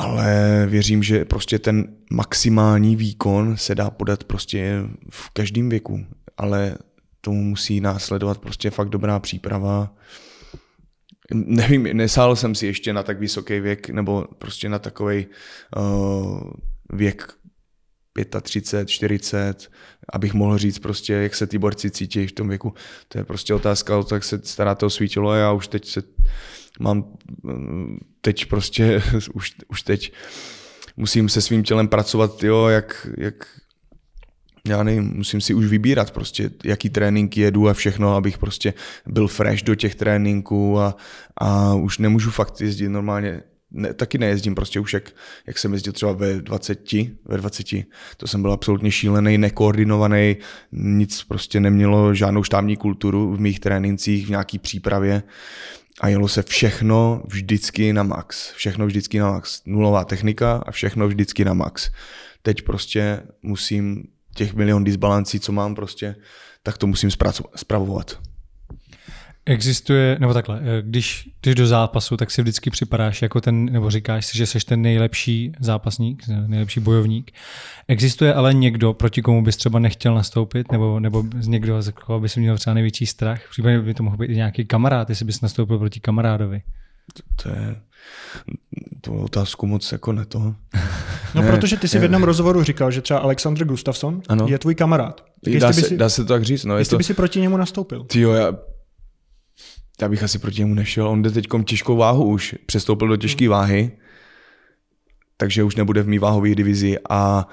Ale 0.01 0.65
věřím, 0.69 1.03
že 1.03 1.25
prostě 1.25 1.59
ten 1.59 1.87
maximální 2.11 2.95
výkon 2.95 3.57
se 3.57 3.75
dá 3.75 3.89
podat 3.89 4.23
prostě 4.23 4.83
v 5.09 5.29
každém 5.29 5.69
věku. 5.69 6.05
Ale 6.37 6.77
tomu 7.21 7.43
musí 7.43 7.81
následovat 7.81 8.37
prostě 8.37 8.69
fakt 8.69 8.89
dobrá 8.89 9.19
příprava. 9.19 9.93
Nevím, 11.33 11.83
nesál 11.83 12.35
jsem 12.35 12.55
si 12.55 12.65
ještě 12.65 12.93
na 12.93 13.03
tak 13.03 13.19
vysoký 13.19 13.59
věk, 13.59 13.89
nebo 13.89 14.25
prostě 14.37 14.69
na 14.69 14.79
takový 14.79 15.27
uh, 15.77 16.51
věk 16.93 17.33
35, 18.41 18.89
40, 18.89 19.71
abych 20.13 20.33
mohl 20.33 20.57
říct 20.57 20.79
prostě, 20.79 21.13
jak 21.13 21.35
se 21.35 21.47
ty 21.47 21.57
borci 21.57 21.91
cítí 21.91 22.27
v 22.27 22.31
tom 22.31 22.49
věku. 22.49 22.73
To 23.07 23.17
je 23.17 23.23
prostě 23.23 23.53
otázka 23.53 24.03
jak 24.13 24.23
se 24.23 24.41
staráte 24.43 24.85
o 24.85 24.89
svítilo 24.89 25.29
a 25.29 25.37
já 25.37 25.51
už 25.51 25.67
teď 25.67 25.87
se 25.87 26.03
mám, 26.79 27.17
teď 28.21 28.45
prostě, 28.45 29.03
už, 29.33 29.55
už 29.67 29.81
teď 29.81 30.13
musím 30.97 31.29
se 31.29 31.41
svým 31.41 31.63
tělem 31.63 31.87
pracovat, 31.87 32.43
jo, 32.43 32.67
jak, 32.67 33.07
jak, 33.17 33.47
já 34.67 34.83
nevím, 34.83 35.11
musím 35.15 35.41
si 35.41 35.53
už 35.53 35.65
vybírat 35.65 36.11
prostě, 36.11 36.51
jaký 36.63 36.89
tréninky 36.89 37.41
jedu 37.41 37.69
a 37.69 37.73
všechno, 37.73 38.15
abych 38.15 38.37
prostě 38.37 38.73
byl 39.07 39.27
fresh 39.27 39.63
do 39.63 39.75
těch 39.75 39.95
tréninků 39.95 40.79
a, 40.79 40.95
a 41.37 41.73
už 41.73 41.97
nemůžu 41.97 42.31
fakt 42.31 42.61
jezdit 42.61 42.89
normálně 42.89 43.43
ne, 43.71 43.93
taky 43.93 44.17
nejezdím 44.17 44.55
prostě 44.55 44.79
už 44.79 44.93
jak, 44.93 45.11
jak 45.47 45.57
jsem 45.57 45.73
jezdil 45.73 45.93
třeba 45.93 46.11
ve 46.11 46.41
20, 46.41 46.93
ve 47.25 47.37
20, 47.37 47.67
to 48.17 48.27
jsem 48.27 48.41
byl 48.41 48.51
absolutně 48.51 48.91
šílený, 48.91 49.37
nekoordinovaný, 49.37 50.37
nic 50.71 51.23
prostě 51.23 51.59
nemělo 51.59 52.13
žádnou 52.15 52.43
štábní 52.43 52.77
kulturu 52.77 53.35
v 53.35 53.39
mých 53.39 53.59
trénincích, 53.59 54.27
v 54.27 54.29
nějaký 54.29 54.59
přípravě 54.59 55.23
a 56.01 56.07
jelo 56.07 56.27
se 56.27 56.43
všechno 56.43 57.21
vždycky 57.25 57.93
na 57.93 58.03
max, 58.03 58.51
všechno 58.51 58.85
vždycky 58.85 59.19
na 59.19 59.31
max, 59.31 59.61
nulová 59.65 60.05
technika 60.05 60.63
a 60.65 60.71
všechno 60.71 61.07
vždycky 61.07 61.45
na 61.45 61.53
max. 61.53 61.89
Teď 62.41 62.61
prostě 62.61 63.23
musím 63.41 64.03
těch 64.35 64.53
milion 64.53 64.83
disbalancí, 64.83 65.39
co 65.39 65.51
mám 65.51 65.75
prostě, 65.75 66.15
tak 66.63 66.77
to 66.77 66.87
musím 66.87 67.11
zpravovat. 67.55 68.19
Existuje, 69.45 70.17
nebo 70.19 70.33
takhle, 70.33 70.59
eh, 70.63 70.81
když 70.81 71.29
jdeš 71.43 71.55
do 71.55 71.67
zápasu, 71.67 72.17
tak 72.17 72.31
si 72.31 72.41
vždycky 72.41 72.69
připadáš 72.69 73.21
jako 73.21 73.41
ten, 73.41 73.65
nebo 73.65 73.89
říkáš 73.89 74.25
si, 74.25 74.37
že 74.37 74.45
jsi 74.45 74.59
ten 74.59 74.81
nejlepší 74.81 75.51
zápasník, 75.59 76.23
nejlepší 76.47 76.79
bojovník. 76.79 77.31
Existuje 77.87 78.33
ale 78.33 78.53
někdo, 78.53 78.93
proti 78.93 79.21
komu 79.21 79.43
bys 79.43 79.57
třeba 79.57 79.79
nechtěl 79.79 80.15
nastoupit, 80.15 80.71
nebo, 80.71 80.99
nebo 80.99 81.23
z 81.39 81.47
někdo, 81.47 81.81
z 81.81 81.91
koho 81.91 82.19
bys 82.19 82.35
měl 82.35 82.57
třeba 82.57 82.73
největší 82.73 83.05
strach? 83.05 83.41
Případně 83.49 83.79
by 83.79 83.93
to 83.93 84.03
mohl 84.03 84.17
být 84.17 84.29
i 84.29 84.35
nějaký 84.35 84.65
kamarád, 84.65 85.09
jestli 85.09 85.25
bys 85.25 85.41
nastoupil 85.41 85.79
proti 85.79 85.99
kamarádovi. 85.99 86.61
To, 87.13 87.43
to 87.43 87.49
je, 87.49 87.75
tu 89.01 89.17
otázku 89.17 89.67
moc 89.67 89.91
jako 89.91 90.11
ne 90.11 90.25
toho. 90.25 90.55
No 91.35 91.41
ne, 91.41 91.51
protože 91.51 91.77
ty 91.77 91.87
jsi 91.87 91.99
v 91.99 92.01
jednom 92.01 92.23
rozhovoru 92.23 92.63
říkal, 92.63 92.91
že 92.91 93.01
třeba 93.01 93.19
Alexander 93.19 93.67
Gustafsson 93.67 94.21
ano. 94.29 94.47
je 94.49 94.59
tvůj 94.59 94.75
kamarád. 94.75 95.25
Tak 95.43 95.53
dá, 95.53 95.73
se, 95.73 95.81
si, 95.81 95.97
dá 95.97 96.09
se 96.09 96.23
to 96.23 96.33
tak 96.33 96.43
říct. 96.43 96.65
No, 96.65 96.77
jestli 96.77 96.91
to... 96.91 96.97
by 96.97 97.03
si 97.03 97.13
proti 97.13 97.41
němu 97.41 97.57
nastoupil. 97.57 98.03
Tyjo, 98.03 98.31
já, 98.31 98.53
já 100.01 100.09
bych 100.09 100.23
asi 100.23 100.39
proti 100.39 100.59
němu 100.59 100.73
nešel. 100.73 101.07
On 101.07 101.21
jde 101.21 101.31
teď 101.31 101.47
těžkou 101.65 101.95
váhu 101.95 102.25
už. 102.25 102.55
Přestoupil 102.65 103.07
do 103.07 103.17
těžké 103.17 103.45
hmm. 103.45 103.51
váhy, 103.51 103.91
takže 105.37 105.63
už 105.63 105.75
nebude 105.75 106.01
v 106.01 106.07
mý 106.07 106.19
váhové 106.19 106.55
divizi 106.55 106.97
a 107.09 107.47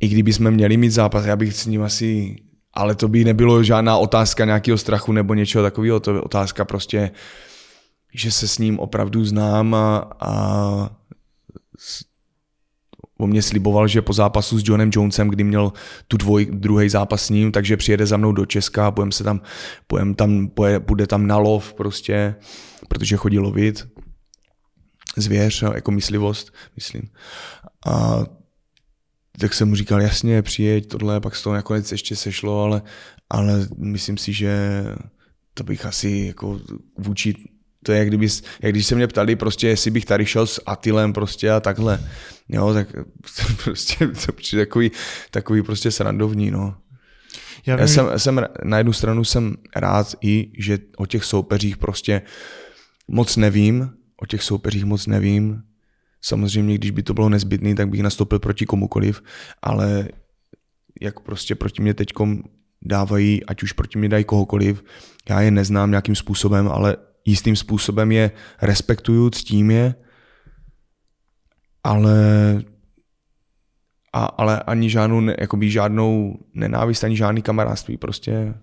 i 0.00 0.08
kdyby 0.08 0.32
jsme 0.32 0.50
měli 0.50 0.76
mít 0.76 0.90
zápas, 0.90 1.24
já 1.24 1.36
bych 1.36 1.56
s 1.56 1.66
ním 1.66 1.82
asi, 1.82 2.36
ale 2.72 2.94
to 2.94 3.08
by 3.08 3.24
nebylo 3.24 3.62
žádná 3.62 3.96
otázka 3.96 4.44
nějakého 4.44 4.78
strachu 4.78 5.12
nebo 5.12 5.34
něčeho 5.34 5.64
takového, 5.64 6.00
to 6.00 6.14
je 6.14 6.20
otázka 6.20 6.64
prostě, 6.64 7.10
že 8.14 8.30
se 8.30 8.48
s 8.48 8.58
ním 8.58 8.78
opravdu 8.78 9.24
znám 9.24 9.74
a, 9.74 10.10
a 10.20 10.90
o 13.18 13.26
mě 13.26 13.42
sliboval, 13.42 13.88
že 13.88 14.02
po 14.02 14.12
zápasu 14.12 14.58
s 14.58 14.62
Johnem 14.66 14.90
Jonesem, 14.94 15.28
kdy 15.28 15.44
měl 15.44 15.72
tu 16.08 16.16
dvoj, 16.16 16.48
druhý 16.52 16.88
zápas 16.88 17.24
s 17.24 17.30
ním, 17.30 17.52
takže 17.52 17.76
přijede 17.76 18.06
za 18.06 18.16
mnou 18.16 18.32
do 18.32 18.46
Česka, 18.46 18.90
budem 18.90 19.12
se 19.12 19.24
tam, 19.24 19.40
budem 19.88 20.14
tam, 20.14 20.50
bude 20.78 21.06
tam 21.06 21.26
na 21.26 21.36
lov 21.36 21.74
prostě, 21.74 22.34
protože 22.88 23.16
chodí 23.16 23.38
lovit 23.38 23.88
zvěř, 25.16 25.64
jako 25.74 25.90
myslivost, 25.90 26.52
myslím. 26.76 27.02
A 27.86 28.24
tak 29.38 29.54
jsem 29.54 29.68
mu 29.68 29.76
říkal, 29.76 30.02
jasně, 30.02 30.42
přijeď 30.42 30.88
tohle, 30.88 31.20
pak 31.20 31.36
z 31.36 31.42
toho 31.42 31.54
nakonec 31.54 31.92
ještě 31.92 32.16
sešlo, 32.16 32.62
ale, 32.62 32.82
ale 33.30 33.68
myslím 33.76 34.16
si, 34.16 34.32
že 34.32 34.84
to 35.54 35.64
bych 35.64 35.86
asi 35.86 36.24
jako 36.26 36.60
vůči 36.98 37.34
to 37.84 37.92
je, 37.92 37.98
jak, 37.98 38.08
kdyby, 38.08 38.28
jak 38.62 38.72
když 38.72 38.86
se 38.86 38.94
mě 38.94 39.06
ptali 39.06 39.36
prostě, 39.36 39.68
jestli 39.68 39.90
bych 39.90 40.04
tady 40.04 40.26
šel 40.26 40.46
s 40.46 40.62
Atilem 40.66 41.12
prostě 41.12 41.50
a 41.50 41.60
takhle. 41.60 42.00
Jo, 42.48 42.74
tak 42.74 42.88
prostě 43.64 44.06
to 44.26 44.32
přijde 44.32 44.66
takový, 44.66 44.90
takový 45.30 45.62
prostě 45.62 45.90
srandovní, 45.90 46.50
no. 46.50 46.76
Já, 47.66 47.80
Já 47.80 47.86
jsem, 47.86 48.06
jsem, 48.16 48.46
na 48.64 48.78
jednu 48.78 48.92
stranu 48.92 49.24
jsem 49.24 49.56
rád 49.76 50.14
i, 50.20 50.52
že 50.58 50.78
o 50.96 51.06
těch 51.06 51.24
soupeřích 51.24 51.76
prostě 51.76 52.22
moc 53.08 53.36
nevím, 53.36 53.90
o 54.22 54.26
těch 54.26 54.42
soupeřích 54.42 54.84
moc 54.84 55.06
nevím. 55.06 55.62
Samozřejmě, 56.20 56.74
když 56.74 56.90
by 56.90 57.02
to 57.02 57.14
bylo 57.14 57.28
nezbytné, 57.28 57.74
tak 57.74 57.88
bych 57.88 58.02
nastoupil 58.02 58.38
proti 58.38 58.66
komukoliv, 58.66 59.22
ale 59.62 60.08
jak 61.00 61.20
prostě 61.20 61.54
proti 61.54 61.82
mě 61.82 61.94
teďkom 61.94 62.42
dávají, 62.82 63.44
ať 63.44 63.62
už 63.62 63.72
proti 63.72 63.98
mě 63.98 64.08
dají 64.08 64.24
kohokoliv, 64.24 64.84
já 65.28 65.40
je 65.40 65.50
neznám 65.50 65.90
nějakým 65.90 66.14
způsobem, 66.14 66.68
ale 66.68 66.96
jistým 67.24 67.56
způsobem 67.56 68.12
je 68.12 68.30
respektuju, 68.62 69.30
ctím 69.30 69.70
je, 69.70 69.94
ale, 71.84 72.18
a, 74.12 74.24
ale 74.24 74.62
ani 74.62 74.90
žádnou, 74.90 75.22
jakoby 75.40 75.70
žádnou 75.70 76.38
nenávist, 76.54 77.04
ani 77.04 77.16
žádný 77.16 77.42
kamarádství, 77.42 77.96
prostě 77.96 78.54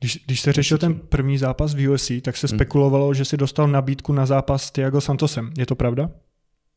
když, 0.00 0.24
když 0.26 0.40
se 0.40 0.52
řešil 0.52 0.78
ten 0.78 0.94
první 0.94 1.38
zápas 1.38 1.74
v 1.74 1.88
UFC, 1.88 2.10
tak 2.22 2.36
se 2.36 2.46
hmm. 2.46 2.58
spekulovalo, 2.58 3.14
že 3.14 3.24
si 3.24 3.36
dostal 3.36 3.68
nabídku 3.68 4.12
na 4.12 4.26
zápas 4.26 4.62
s 4.62 4.70
Tiago 4.70 5.00
Santosem. 5.00 5.52
Je 5.58 5.66
to 5.66 5.74
pravda? 5.76 6.10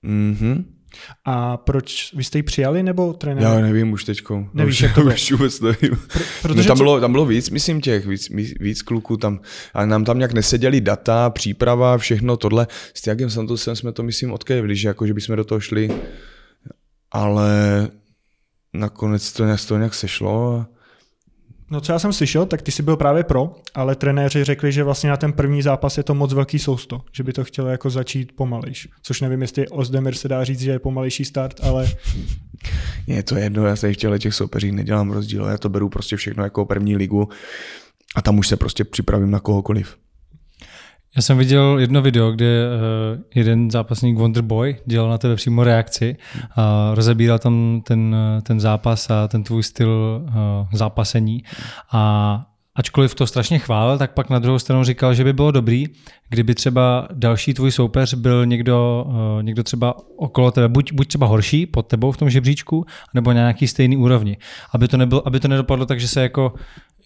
Mhm. 0.01 0.78
A 1.25 1.57
proč 1.57 2.13
vy 2.13 2.23
jste 2.23 2.37
ji 2.37 2.43
přijali, 2.43 2.83
nebo 2.83 3.13
trenér? 3.13 3.43
Já 3.43 3.59
nevím 3.59 3.91
už 3.91 4.03
teďko. 4.03 4.49
Nevíš, 4.53 4.81
jak 4.81 4.95
to 4.95 5.01
bylo? 5.03 5.13
Už 5.13 5.31
vůbec 5.31 5.61
nevím. 5.61 5.99
Pro, 6.41 6.53
no, 6.53 6.63
tam, 6.63 6.77
co... 6.77 6.83
bylo, 6.83 6.99
tam 6.99 7.11
bylo 7.11 7.25
víc, 7.25 7.49
myslím 7.49 7.81
těch, 7.81 8.05
víc, 8.05 8.29
víc 8.59 8.81
kluků 8.81 9.17
tam. 9.17 9.39
A 9.73 9.85
nám 9.85 10.05
tam 10.05 10.17
nějak 10.17 10.33
neseděli 10.33 10.81
data, 10.81 11.29
příprava, 11.29 11.97
všechno 11.97 12.37
tohle. 12.37 12.67
S 12.93 13.01
Tiagem 13.01 13.29
Santosem 13.29 13.75
jsme 13.75 13.91
to, 13.91 14.03
myslím, 14.03 14.31
odkejvili, 14.31 14.75
že, 14.75 14.87
jako, 14.87 15.07
že 15.07 15.13
bychom 15.13 15.35
do 15.35 15.43
toho 15.43 15.59
šli. 15.59 15.89
Ale 17.11 17.49
nakonec 18.73 19.33
to 19.33 19.45
nějak, 19.45 19.65
to 19.67 19.77
nějak 19.77 19.93
sešlo. 19.93 20.53
A 20.53 20.78
No 21.71 21.81
co 21.81 21.91
já 21.91 21.99
jsem 21.99 22.13
slyšel, 22.13 22.45
tak 22.45 22.61
ty 22.61 22.71
jsi 22.71 22.83
byl 22.83 22.97
právě 22.97 23.23
pro, 23.23 23.55
ale 23.73 23.95
trenéři 23.95 24.43
řekli, 24.43 24.71
že 24.71 24.83
vlastně 24.83 25.09
na 25.09 25.17
ten 25.17 25.33
první 25.33 25.61
zápas 25.61 25.97
je 25.97 26.03
to 26.03 26.13
moc 26.13 26.33
velký 26.33 26.59
sousto, 26.59 27.01
že 27.11 27.23
by 27.23 27.33
to 27.33 27.43
chtělo 27.43 27.67
jako 27.67 27.89
začít 27.89 28.31
pomalejš. 28.31 28.87
Což 29.01 29.21
nevím, 29.21 29.41
jestli 29.41 29.67
Ozdemir 29.67 30.15
se 30.15 30.27
dá 30.27 30.43
říct, 30.43 30.61
že 30.61 30.71
je 30.71 30.79
pomalejší 30.79 31.25
start, 31.25 31.59
ale... 31.63 31.87
Je 33.07 33.23
to 33.23 33.35
jedno, 33.35 33.65
já 33.65 33.75
se 33.75 33.93
v 33.93 34.17
těch 34.17 34.33
soupeřích 34.33 34.71
nedělám 34.71 35.11
rozdíl, 35.11 35.45
já 35.45 35.57
to 35.57 35.69
beru 35.69 35.89
prostě 35.89 36.15
všechno 36.15 36.43
jako 36.43 36.65
první 36.65 36.95
ligu 36.95 37.29
a 38.15 38.21
tam 38.21 38.39
už 38.39 38.47
se 38.47 38.57
prostě 38.57 38.83
připravím 38.83 39.31
na 39.31 39.39
kohokoliv. 39.39 39.97
Já 41.15 41.21
jsem 41.21 41.37
viděl 41.37 41.77
jedno 41.79 42.01
video, 42.01 42.31
kde 42.31 42.67
uh, 42.67 43.21
jeden 43.35 43.71
zápasník 43.71 44.17
Wonderboy 44.17 44.75
dělal 44.85 45.09
na 45.09 45.17
tebe 45.17 45.35
přímo 45.35 45.63
reakci 45.63 46.17
a 46.55 46.91
rozebíral 46.93 47.39
tam 47.39 47.81
ten, 47.85 48.15
ten 48.43 48.59
zápas 48.59 49.09
a 49.09 49.27
ten 49.27 49.43
tvůj 49.43 49.63
styl 49.63 50.21
uh, 50.23 50.31
zápasení. 50.73 51.43
A 51.91 52.45
ačkoliv 52.75 53.15
to 53.15 53.27
strašně 53.27 53.59
chválil, 53.59 53.97
tak 53.97 54.13
pak 54.13 54.29
na 54.29 54.39
druhou 54.39 54.59
stranu 54.59 54.83
říkal, 54.83 55.13
že 55.13 55.23
by 55.23 55.33
bylo 55.33 55.51
dobrý, 55.51 55.85
kdyby 56.29 56.55
třeba 56.55 57.07
další 57.13 57.53
tvůj 57.53 57.71
soupeř 57.71 58.13
byl 58.13 58.45
někdo, 58.45 59.05
někdo 59.41 59.63
třeba 59.63 59.95
okolo 60.17 60.51
tebe, 60.51 60.67
buď, 60.67 60.93
buď 60.93 61.07
třeba 61.07 61.27
horší 61.27 61.65
pod 61.65 61.87
tebou 61.87 62.11
v 62.11 62.17
tom 62.17 62.29
žebříčku, 62.29 62.85
nebo 63.13 63.33
na 63.33 63.39
nějaký 63.39 63.67
stejný 63.67 63.97
úrovni. 63.97 64.37
Aby 64.73 64.87
to, 64.87 64.97
nebylo, 64.97 65.27
aby 65.27 65.39
to 65.39 65.47
nedopadlo 65.47 65.85
tak, 65.85 65.99
že 65.99 66.07
se 66.07 66.21
jako 66.21 66.53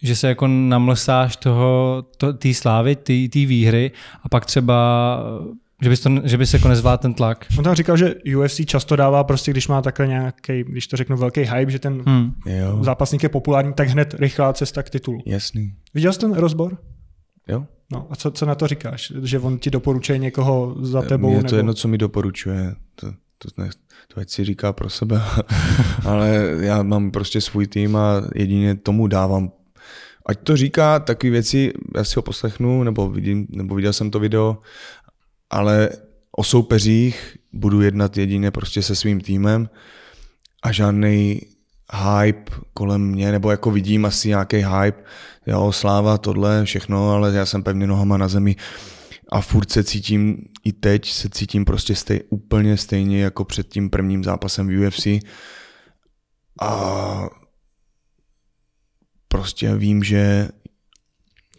že 0.02 0.16
se 0.16 0.28
jako 0.28 0.48
namlsáš 0.48 1.36
toho, 1.36 2.04
té 2.38 2.54
slávy, 2.54 2.96
té 2.96 3.40
výhry 3.46 3.92
a 4.24 4.30
pak 4.30 4.46
třeba 4.46 5.20
že 5.84 5.90
bys, 5.90 6.00
to, 6.00 6.10
že 6.24 6.38
bys 6.38 6.54
jako 6.54 6.68
nezvládl 6.68 7.02
ten 7.02 7.14
tlak. 7.14 7.46
On 7.58 7.64
tam 7.64 7.76
říkal, 7.76 7.98
že 7.98 8.16
UFC 8.38 8.62
často 8.66 8.96
dává 8.96 9.24
prostě, 9.24 9.52
když 9.52 9.68
má 9.68 9.82
takhle 9.82 10.08
nějaký, 10.08 10.64
když 10.64 10.88
to 10.88 10.98
řeknu, 10.98 11.18
velký 11.18 11.42
hype, 11.42 11.72
že 11.72 11.80
ten 11.80 12.04
hmm. 12.06 12.34
zápasník 12.82 13.24
je 13.24 13.30
populární, 13.30 13.74
tak 13.74 13.88
hned 13.88 14.14
rychlá 14.14 14.54
cesta 14.54 14.84
k 14.84 14.90
titulu. 14.90 15.20
Jasný. 15.26 15.74
Viděl 15.94 16.14
jsi 16.14 16.20
ten 16.20 16.34
rozbor? 16.34 16.78
Jo. 17.48 17.66
No 17.92 18.08
a 18.10 18.16
co, 18.16 18.32
co 18.32 18.46
na 18.46 18.56
to 18.56 18.68
říkáš? 18.68 19.14
Že 19.24 19.40
on 19.40 19.60
ti 19.60 19.72
doporučuje 19.72 20.18
někoho 20.18 20.76
za 20.80 21.02
tebou? 21.02 21.30
Je 21.30 21.38
to 21.38 21.44
nebo... 21.44 21.56
jedno, 21.56 21.74
co 21.74 21.88
mi 21.88 21.98
doporučuje. 21.98 22.76
To, 22.96 23.12
to, 23.38 23.62
ne, 23.62 23.70
to 24.14 24.20
ať 24.20 24.30
si 24.30 24.44
říká 24.46 24.74
pro 24.74 24.90
sebe. 24.90 25.22
Ale 26.06 26.56
já 26.60 26.84
mám 26.84 27.12
prostě 27.12 27.42
svůj 27.42 27.68
tým 27.68 27.96
a 27.96 28.22
jedině 28.36 28.76
tomu 28.76 29.08
dávám 29.08 29.52
ať 30.26 30.40
to 30.44 30.58
říká 30.58 31.00
takové 31.00 31.32
věci, 31.32 31.74
já 31.96 32.04
si 32.04 32.14
ho 32.16 32.22
poslechnu, 32.22 32.84
nebo, 32.84 33.10
vidím, 33.10 33.48
nebo 33.50 33.76
viděl 33.76 33.94
jsem 33.94 34.12
to 34.12 34.20
video, 34.20 34.58
ale 35.50 35.90
o 36.32 36.44
soupeřích 36.44 37.38
budu 37.54 37.82
jednat 37.82 38.18
jedině 38.18 38.52
prostě 38.52 38.82
se 38.82 38.96
svým 38.96 39.22
týmem 39.22 39.70
a 40.64 40.72
žádný 40.72 41.42
hype 41.94 42.52
kolem 42.74 43.02
mě, 43.02 43.32
nebo 43.32 43.52
jako 43.52 43.72
vidím 43.72 44.06
asi 44.06 44.28
nějaký 44.28 44.58
hype, 44.58 45.04
jo, 45.48 45.72
sláva, 45.72 46.18
tohle, 46.18 46.66
všechno, 46.66 47.12
ale 47.12 47.34
já 47.34 47.46
jsem 47.46 47.64
pevně 47.64 47.88
nohama 47.88 48.18
na 48.18 48.28
zemi 48.28 48.56
a 49.32 49.42
furt 49.42 49.72
se 49.72 49.84
cítím, 49.84 50.38
i 50.64 50.74
teď 50.74 51.12
se 51.12 51.30
cítím 51.30 51.66
prostě 51.66 51.96
stej, 51.96 52.22
úplně 52.30 52.78
stejně 52.78 53.24
jako 53.24 53.46
před 53.46 53.68
tím 53.68 53.90
prvním 53.90 54.24
zápasem 54.24 54.68
v 54.68 54.88
UFC 54.88 55.08
a 56.62 57.30
prostě 59.34 59.76
vím, 59.76 60.04
že 60.04 60.50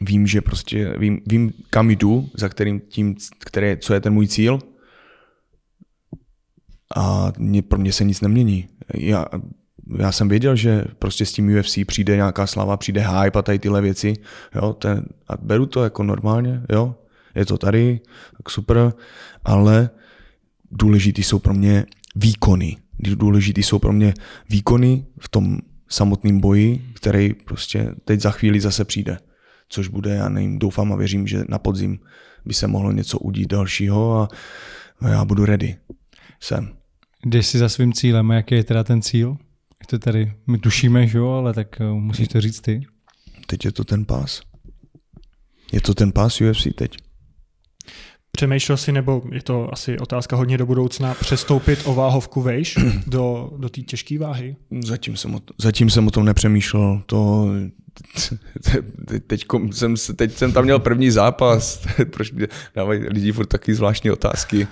vím, 0.01 0.27
že 0.27 0.41
prostě 0.41 0.95
vím, 0.99 1.21
vím 1.27 1.53
kam 1.71 1.91
jdu, 1.91 2.31
za 2.35 2.49
kterým 2.49 2.81
tím, 2.81 3.17
které, 3.39 3.77
co 3.77 3.95
je 3.95 4.01
ten 4.01 4.13
můj 4.13 4.29
cíl 4.29 4.59
a 6.97 7.33
mě, 7.39 7.63
pro 7.63 7.79
mě 7.79 7.93
se 7.93 8.05
nic 8.05 8.21
nemění. 8.21 8.69
Já, 8.95 9.27
já 9.99 10.13
jsem 10.13 10.29
věděl, 10.29 10.57
že 10.57 10.85
prostě 10.99 11.27
s 11.27 11.33
tím 11.33 11.59
UFC 11.59 11.79
přijde 11.87 12.17
nějaká 12.17 12.47
slava, 12.47 12.77
přijde 12.77 13.01
hype 13.01 13.39
a 13.39 13.43
tady 13.43 13.59
tyhle 13.59 13.81
věci, 13.83 14.15
jo, 14.55 14.73
ten, 14.73 15.05
a 15.29 15.37
beru 15.37 15.67
to 15.67 15.85
jako 15.85 16.03
normálně, 16.03 16.63
jo, 16.71 16.95
je 17.35 17.47
to 17.47 17.59
tady, 17.59 18.01
tak 18.37 18.51
super, 18.51 18.93
ale 19.45 19.91
důležitý 20.71 21.23
jsou 21.23 21.39
pro 21.39 21.55
mě 21.55 21.87
výkony. 22.15 22.77
Důležitý 22.99 23.63
jsou 23.63 23.79
pro 23.79 23.93
mě 23.93 24.15
výkony 24.51 25.07
v 25.19 25.29
tom 25.29 25.59
samotným 25.95 26.41
boji, 26.41 26.85
který 26.95 27.35
prostě 27.35 27.95
teď 28.05 28.21
za 28.21 28.31
chvíli 28.31 28.61
zase 28.61 28.85
přijde. 28.85 29.19
Což 29.69 29.89
bude, 29.89 30.15
já 30.15 30.29
nevím, 30.29 30.59
doufám 30.59 30.93
a 30.93 30.97
věřím, 30.97 31.27
že 31.27 31.45
na 31.49 31.59
podzim 31.59 31.99
by 32.45 32.55
se 32.55 32.67
mohlo 32.67 32.93
něco 32.93 33.19
udít 33.19 33.51
dalšího 33.51 34.29
a 35.01 35.09
já 35.09 35.25
budu 35.25 35.45
ready. 35.45 35.77
Jsem. 36.41 36.77
Jdeš 37.27 37.47
si 37.47 37.59
za 37.59 37.69
svým 37.69 37.93
cílem 37.93 38.31
a 38.31 38.35
jaký 38.35 38.55
je 38.55 38.65
teda 38.65 38.85
ten 38.85 39.03
cíl? 39.03 39.37
Jak 39.81 39.87
to 39.87 39.99
tady, 39.99 40.33
my 40.47 40.59
tušíme, 40.59 41.07
že 41.07 41.19
jo, 41.19 41.29
ale 41.29 41.55
tak 41.55 41.81
eh, 41.81 41.85
musíš 41.85 42.29
to 42.29 42.41
říct 42.41 42.61
ty. 42.61 42.87
Teď 43.47 43.65
je 43.65 43.73
to 43.73 43.85
ten 43.85 44.05
pás. 44.05 44.41
Je 45.73 45.81
to 45.81 45.95
ten 45.95 46.13
pás 46.13 46.41
UFC 46.41 46.67
teď. 46.75 46.97
Přemýšlel 48.37 48.77
si, 48.77 48.93
nebo 48.93 49.23
je 49.33 49.43
to 49.43 49.69
asi 49.73 49.99
otázka 49.99 50.37
hodně 50.37 50.59
do 50.59 50.67
budoucna, 50.67 51.15
přestoupit 51.15 51.83
o 51.85 51.95
váhovku 51.95 52.43
vejš 52.43 52.79
do, 53.07 53.51
do 53.57 53.69
té 53.69 53.81
těžké 53.81 54.19
váhy? 54.19 54.57
Zatím 54.81 55.17
jsem, 55.17 55.35
o, 55.35 55.41
zatím 55.59 55.91
jsem 55.91 56.07
o 56.07 56.11
tom 56.11 56.25
nepřemýšlel. 56.25 57.03
To, 57.07 57.49
teď, 59.27 59.45
jsem, 59.71 59.95
teď 60.17 60.37
jsem 60.37 60.53
tam 60.53 60.65
měl 60.65 60.79
první 60.79 61.11
zápas. 61.11 61.87
Proč 62.11 62.33
dávají 62.75 63.01
lidi 63.01 63.33
furt 63.33 63.47
taky 63.47 63.75
zvláštní 63.75 64.11
otázky? 64.11 64.67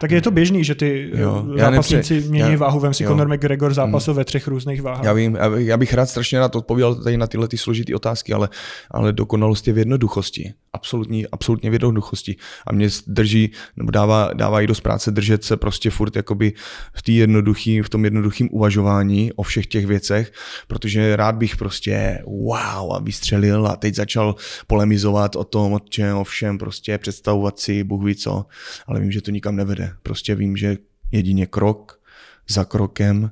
Tak 0.00 0.10
je 0.10 0.22
to 0.22 0.30
běžný, 0.30 0.64
že 0.64 0.74
ty 0.74 1.10
jo, 1.14 1.46
zápasníci 1.58 2.14
nepře... 2.14 2.30
mění 2.30 2.52
já, 2.52 2.58
váhu. 2.58 2.80
Vem 2.80 2.94
si 2.94 3.02
jo. 3.02 3.10
Conor 3.10 3.28
McGregor 3.28 3.74
zápasil 3.74 4.14
hmm. 4.14 4.18
ve 4.18 4.24
třech 4.24 4.48
různých 4.48 4.82
váhách. 4.82 5.04
Já 5.04 5.12
vím, 5.12 5.38
já 5.56 5.76
bych 5.76 5.94
rád 5.94 6.06
strašně 6.06 6.38
rád 6.38 6.56
odpověděl 6.56 6.94
tady 6.94 7.16
na 7.16 7.26
tyhle 7.26 7.48
ty 7.48 7.58
složité 7.58 7.94
otázky, 7.94 8.32
ale, 8.32 8.48
ale 8.90 9.12
dokonalost 9.12 9.66
je 9.66 9.72
v 9.72 9.78
jednoduchosti. 9.78 10.52
Absolutní, 10.76 11.26
absolutně 11.26 11.70
v 11.70 11.72
jednoduchosti. 11.72 12.36
A 12.66 12.72
mě 12.72 12.88
drží, 13.06 13.52
nebo 13.76 13.90
dává, 13.90 14.30
dává 14.34 14.60
i 14.60 14.66
dost 14.66 14.80
práce 14.80 15.10
držet 15.10 15.44
se 15.44 15.56
prostě 15.56 15.90
furt 15.90 16.16
jakoby 16.16 16.52
v, 16.94 17.02
tý 17.02 17.16
jednoduchý, 17.16 17.82
v 17.82 17.88
tom 17.88 18.04
jednoduchým 18.04 18.48
uvažování 18.52 19.32
o 19.32 19.42
všech 19.42 19.66
těch 19.66 19.86
věcech, 19.86 20.32
protože 20.66 21.16
rád 21.16 21.34
bych 21.34 21.56
prostě 21.56 22.22
wow 22.26 22.92
a 22.92 22.98
vystřelil 22.98 23.66
a 23.66 23.76
teď 23.76 23.94
začal 23.94 24.34
polemizovat 24.66 25.36
o 25.36 25.44
tom, 25.44 25.72
o 25.72 25.78
čem, 25.78 26.16
o 26.16 26.24
všem, 26.24 26.58
prostě 26.58 26.98
představovat 26.98 27.58
si, 27.58 27.84
Bůh 27.84 28.04
ví 28.04 28.14
co, 28.14 28.46
ale 28.86 29.00
vím, 29.00 29.12
že 29.12 29.22
to 29.22 29.30
nikam 29.30 29.56
nevede. 29.56 29.92
Prostě 30.02 30.34
vím, 30.34 30.56
že 30.56 30.76
jedině 31.12 31.46
krok 31.46 32.00
za 32.48 32.64
krokem, 32.64 33.30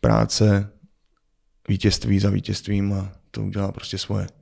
práce, 0.00 0.70
vítězství 1.68 2.18
za 2.18 2.30
vítězstvím 2.30 2.92
a 2.92 3.12
to 3.30 3.42
udělá 3.42 3.72
prostě 3.72 3.98
svoje. 3.98 4.37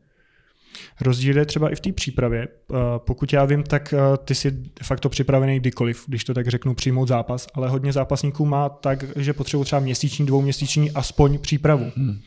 Rozdíl 1.00 1.38
je 1.38 1.44
třeba 1.46 1.70
i 1.70 1.74
v 1.74 1.80
té 1.80 1.92
přípravě. 1.92 2.42
Eh, 2.48 2.74
pokud 2.98 3.32
já 3.32 3.44
vím, 3.44 3.62
tak 3.62 3.94
eh, 3.94 4.16
ty 4.24 4.34
jsi 4.34 4.50
de 4.50 4.82
facto 4.82 5.08
připravený 5.08 5.60
kdykoliv, 5.60 6.04
když 6.06 6.24
to 6.24 6.34
tak 6.34 6.48
řeknu, 6.48 6.74
přijmout 6.74 7.08
zápas, 7.08 7.46
ale 7.54 7.68
hodně 7.68 7.92
zápasníků 7.92 8.46
má 8.46 8.68
tak, 8.68 9.04
že 9.16 9.32
potřebují 9.32 9.64
třeba 9.64 9.80
měsíční, 9.80 10.26
dvouměsíční 10.26 10.90
aspoň 10.90 11.38
přípravu. 11.38 11.92
Hmm. 11.96 12.18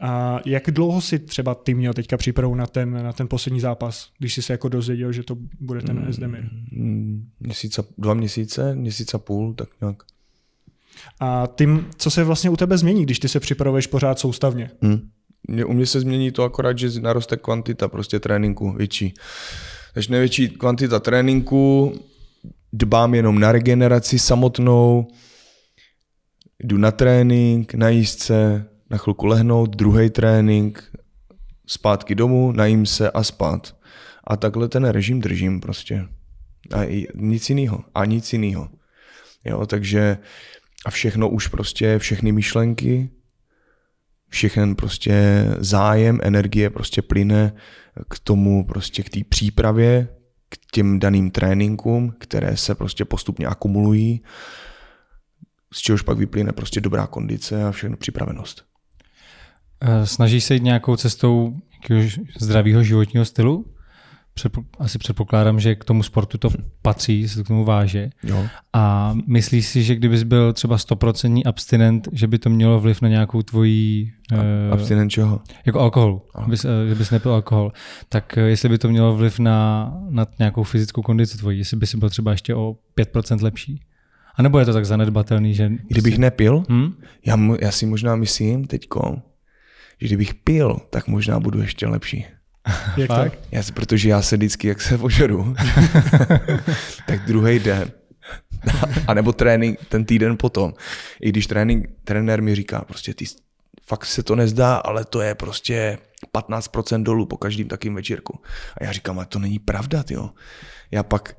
A 0.00 0.40
jak 0.46 0.70
dlouho 0.70 1.00
si 1.00 1.18
třeba 1.18 1.54
ty 1.54 1.74
měl 1.74 1.94
teďka 1.94 2.16
přípravu 2.16 2.54
na 2.54 2.66
ten, 2.66 3.02
na 3.02 3.12
ten 3.12 3.28
poslední 3.28 3.60
zápas, 3.60 4.08
když 4.18 4.34
jsi 4.34 4.42
se 4.42 4.52
jako 4.52 4.68
dozvěděl, 4.68 5.12
že 5.12 5.22
to 5.22 5.36
bude 5.60 5.82
ten 5.82 5.98
hmm. 5.98 6.08
Esdemir? 6.08 6.44
Měsíc 7.40 7.78
a, 7.78 7.84
dva 7.98 8.14
měsíce, 8.14 8.74
měsíc 8.74 9.14
a 9.14 9.18
půl, 9.18 9.54
tak 9.54 9.68
nějak. 9.80 10.02
A 11.20 11.48
tím, 11.54 11.86
co 11.96 12.10
se 12.10 12.24
vlastně 12.24 12.50
u 12.50 12.56
tebe 12.56 12.78
změní, 12.78 13.02
když 13.02 13.18
ty 13.18 13.28
se 13.28 13.40
připravuješ 13.40 13.86
pořád 13.86 14.18
soustavně? 14.18 14.70
Hmm. 14.82 15.10
U 15.66 15.72
mě 15.72 15.86
se 15.86 16.00
změní 16.00 16.32
to 16.32 16.42
akorát, 16.42 16.78
že 16.78 17.00
naroste 17.00 17.36
kvantita 17.36 17.88
prostě 17.88 18.20
tréninku 18.20 18.72
větší. 18.72 19.14
Takže 19.94 20.12
největší 20.12 20.48
kvantita 20.48 21.00
tréninku, 21.00 21.94
dbám 22.72 23.14
jenom 23.14 23.40
na 23.40 23.52
regeneraci 23.52 24.18
samotnou, 24.18 25.08
jdu 26.62 26.78
na 26.78 26.90
trénink, 26.90 27.74
na 27.74 27.88
jízdce, 27.88 28.66
na 28.90 28.98
chvilku 28.98 29.26
lehnout, 29.26 29.76
druhý 29.76 30.10
trénink, 30.10 30.92
zpátky 31.66 32.14
domů, 32.14 32.52
najím 32.52 32.86
se 32.86 33.10
a 33.10 33.22
spát. 33.22 33.76
A 34.26 34.36
takhle 34.36 34.68
ten 34.68 34.84
režim 34.84 35.20
držím 35.20 35.60
prostě. 35.60 36.06
A 36.74 37.06
nic 37.14 37.50
jiného. 37.50 37.84
A 37.94 38.04
nic 38.04 38.32
jiného. 38.32 38.68
Jo, 39.44 39.66
takže 39.66 40.18
a 40.86 40.90
všechno 40.90 41.28
už 41.28 41.46
prostě, 41.46 41.98
všechny 41.98 42.32
myšlenky, 42.32 43.10
všechen 44.34 44.74
prostě 44.74 45.46
zájem, 45.58 46.18
energie 46.22 46.70
prostě 46.70 47.02
plyne 47.02 47.52
k 48.08 48.18
tomu 48.18 48.64
prostě 48.64 49.02
k 49.02 49.10
té 49.10 49.20
přípravě, 49.28 50.08
k 50.48 50.56
těm 50.72 50.98
daným 50.98 51.30
tréninkům, 51.30 52.14
které 52.18 52.56
se 52.56 52.74
prostě 52.74 53.04
postupně 53.04 53.46
akumulují, 53.46 54.22
z 55.72 55.78
čehož 55.78 56.02
pak 56.02 56.18
vyplyne 56.18 56.52
prostě 56.52 56.80
dobrá 56.80 57.06
kondice 57.06 57.64
a 57.64 57.70
všechno 57.70 57.96
připravenost. 57.96 58.64
Eh, 59.80 60.06
snažíš 60.06 60.44
se 60.44 60.54
jít 60.54 60.62
nějakou 60.62 60.96
cestou 60.96 61.56
zdravého 62.40 62.82
životního 62.82 63.24
stylu? 63.24 63.73
Předpo, 64.34 64.62
asi 64.78 64.98
předpokládám, 64.98 65.60
že 65.60 65.74
k 65.74 65.84
tomu 65.84 66.02
sportu 66.02 66.38
to 66.38 66.48
patří, 66.82 67.28
se 67.28 67.36
to 67.36 67.44
k 67.44 67.48
tomu 67.48 67.64
váže. 67.64 68.10
Jo. 68.22 68.46
A 68.72 69.14
myslíš 69.26 69.66
si, 69.66 69.82
že 69.82 69.94
kdybys 69.94 70.22
byl 70.22 70.52
třeba 70.52 70.76
100% 70.76 71.42
abstinent, 71.46 72.08
že 72.12 72.26
by 72.26 72.38
to 72.38 72.50
mělo 72.50 72.80
vliv 72.80 73.02
na 73.02 73.08
nějakou 73.08 73.42
tvoji... 73.42 74.12
Uh, 74.32 74.72
abstinent 74.72 75.10
čeho? 75.10 75.40
Jako 75.66 75.80
alkohol, 75.80 76.22
uh, 76.38 76.52
že 76.88 76.94
bys 76.94 77.10
nepil 77.10 77.32
alkohol. 77.32 77.72
Tak 78.08 78.34
uh, 78.36 78.44
jestli 78.44 78.68
by 78.68 78.78
to 78.78 78.88
mělo 78.88 79.16
vliv 79.16 79.38
na, 79.38 79.90
na 80.08 80.26
nějakou 80.38 80.62
fyzickou 80.62 81.02
kondici 81.02 81.38
tvoji, 81.38 81.58
jestli 81.58 81.76
by 81.76 81.86
si 81.86 81.96
byl 81.96 82.10
třeba 82.10 82.30
ještě 82.30 82.54
o 82.54 82.76
5% 82.98 83.42
lepší? 83.42 83.80
A 84.36 84.42
nebo 84.42 84.58
je 84.58 84.64
to 84.64 84.72
tak 84.72 84.86
zanedbatelný, 84.86 85.54
že... 85.54 85.72
Kdybych 85.88 86.18
nepil? 86.18 86.62
Hmm? 86.68 86.94
Já, 87.26 87.38
já 87.60 87.70
si 87.70 87.86
možná 87.86 88.16
myslím 88.16 88.64
teďko, 88.64 89.16
že 90.00 90.06
kdybych 90.06 90.34
pil, 90.34 90.76
tak 90.90 91.08
možná 91.08 91.40
budu 91.40 91.60
ještě 91.60 91.86
lepší. 91.86 92.26
Jak 92.96 93.08
tak? 93.08 93.32
Já, 93.50 93.62
protože 93.74 94.08
já 94.08 94.22
se 94.22 94.36
vždycky, 94.36 94.68
jak 94.68 94.80
se 94.80 94.98
požeru, 94.98 95.54
tak 97.06 97.26
druhý 97.26 97.58
den, 97.58 97.90
a 99.06 99.14
nebo 99.14 99.32
trénink 99.32 99.78
ten 99.88 100.04
týden 100.04 100.36
potom, 100.36 100.72
i 101.20 101.28
když 101.28 101.46
trénink, 101.46 101.88
trenér 102.04 102.42
mi 102.42 102.54
říká, 102.54 102.84
prostě 102.84 103.14
ty 103.14 103.24
fakt 103.86 104.04
se 104.04 104.22
to 104.22 104.36
nezdá, 104.36 104.76
ale 104.76 105.04
to 105.04 105.20
je 105.20 105.34
prostě 105.34 105.98
15% 106.34 107.02
dolů 107.02 107.26
po 107.26 107.36
každém 107.36 107.68
takým 107.68 107.94
večírku. 107.94 108.40
A 108.80 108.84
já 108.84 108.92
říkám, 108.92 109.18
ale 109.18 109.26
to 109.26 109.38
není 109.38 109.58
pravda, 109.58 110.04
jo. 110.10 110.30
Já 110.90 111.02
pak 111.02 111.36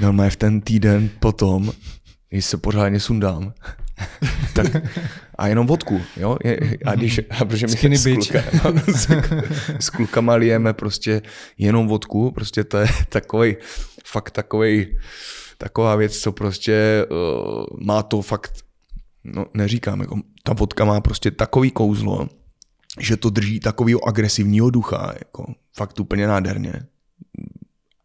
normálně 0.00 0.30
v 0.30 0.36
ten 0.36 0.60
týden 0.60 1.10
potom, 1.20 1.72
když 2.28 2.44
se 2.44 2.56
pořádně 2.56 3.00
sundám, 3.00 3.52
tak, 4.54 4.66
a 5.38 5.46
jenom 5.46 5.66
vodku, 5.66 6.00
jo? 6.16 6.36
A 6.84 6.94
když, 6.94 7.20
a 7.30 7.44
protože 7.44 7.66
my 7.66 7.98
s, 7.98 8.04
kluka, 8.04 8.44
no, 8.72 8.94
s, 8.94 9.10
s 9.78 9.90
klukama 9.90 10.34
lijeme 10.34 10.72
prostě 10.72 11.22
jenom 11.58 11.88
vodku, 11.88 12.30
prostě 12.30 12.64
to 12.64 12.78
je 12.78 12.86
takový, 13.08 13.56
fakt 14.04 14.30
takový, 14.30 14.98
taková 15.58 15.96
věc, 15.96 16.18
co 16.18 16.32
prostě 16.32 17.06
uh, 17.10 17.80
má 17.86 18.02
to 18.02 18.22
fakt, 18.22 18.52
no 19.24 19.46
neříkám, 19.54 20.00
jako, 20.00 20.20
ta 20.42 20.52
vodka 20.52 20.84
má 20.84 21.00
prostě 21.00 21.30
takový 21.30 21.70
kouzlo, 21.70 22.28
že 23.00 23.16
to 23.16 23.30
drží 23.30 23.60
takového 23.60 24.08
agresivního 24.08 24.70
ducha, 24.70 25.14
jako 25.18 25.54
fakt 25.76 26.00
úplně 26.00 26.26
nádherně. 26.26 26.72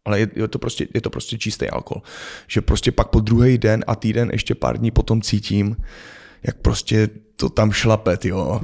Ale 0.08 0.20
je, 0.20 0.28
je, 0.34 0.48
to 0.48 0.58
prostě, 0.58 0.88
je 0.94 1.00
to 1.00 1.10
prostě 1.10 1.38
čistý 1.38 1.68
alkohol. 1.70 2.02
Že 2.46 2.60
prostě 2.60 2.92
pak 2.92 3.08
po 3.08 3.20
druhý 3.20 3.58
den 3.58 3.84
a 3.86 3.94
týden 3.94 4.30
ještě 4.32 4.54
pár 4.54 4.78
dní 4.78 4.90
potom 4.90 5.22
cítím, 5.22 5.76
jak 6.42 6.56
prostě 6.56 7.08
to 7.36 7.48
tam 7.48 7.72
šlape, 7.72 8.18
jo. 8.24 8.60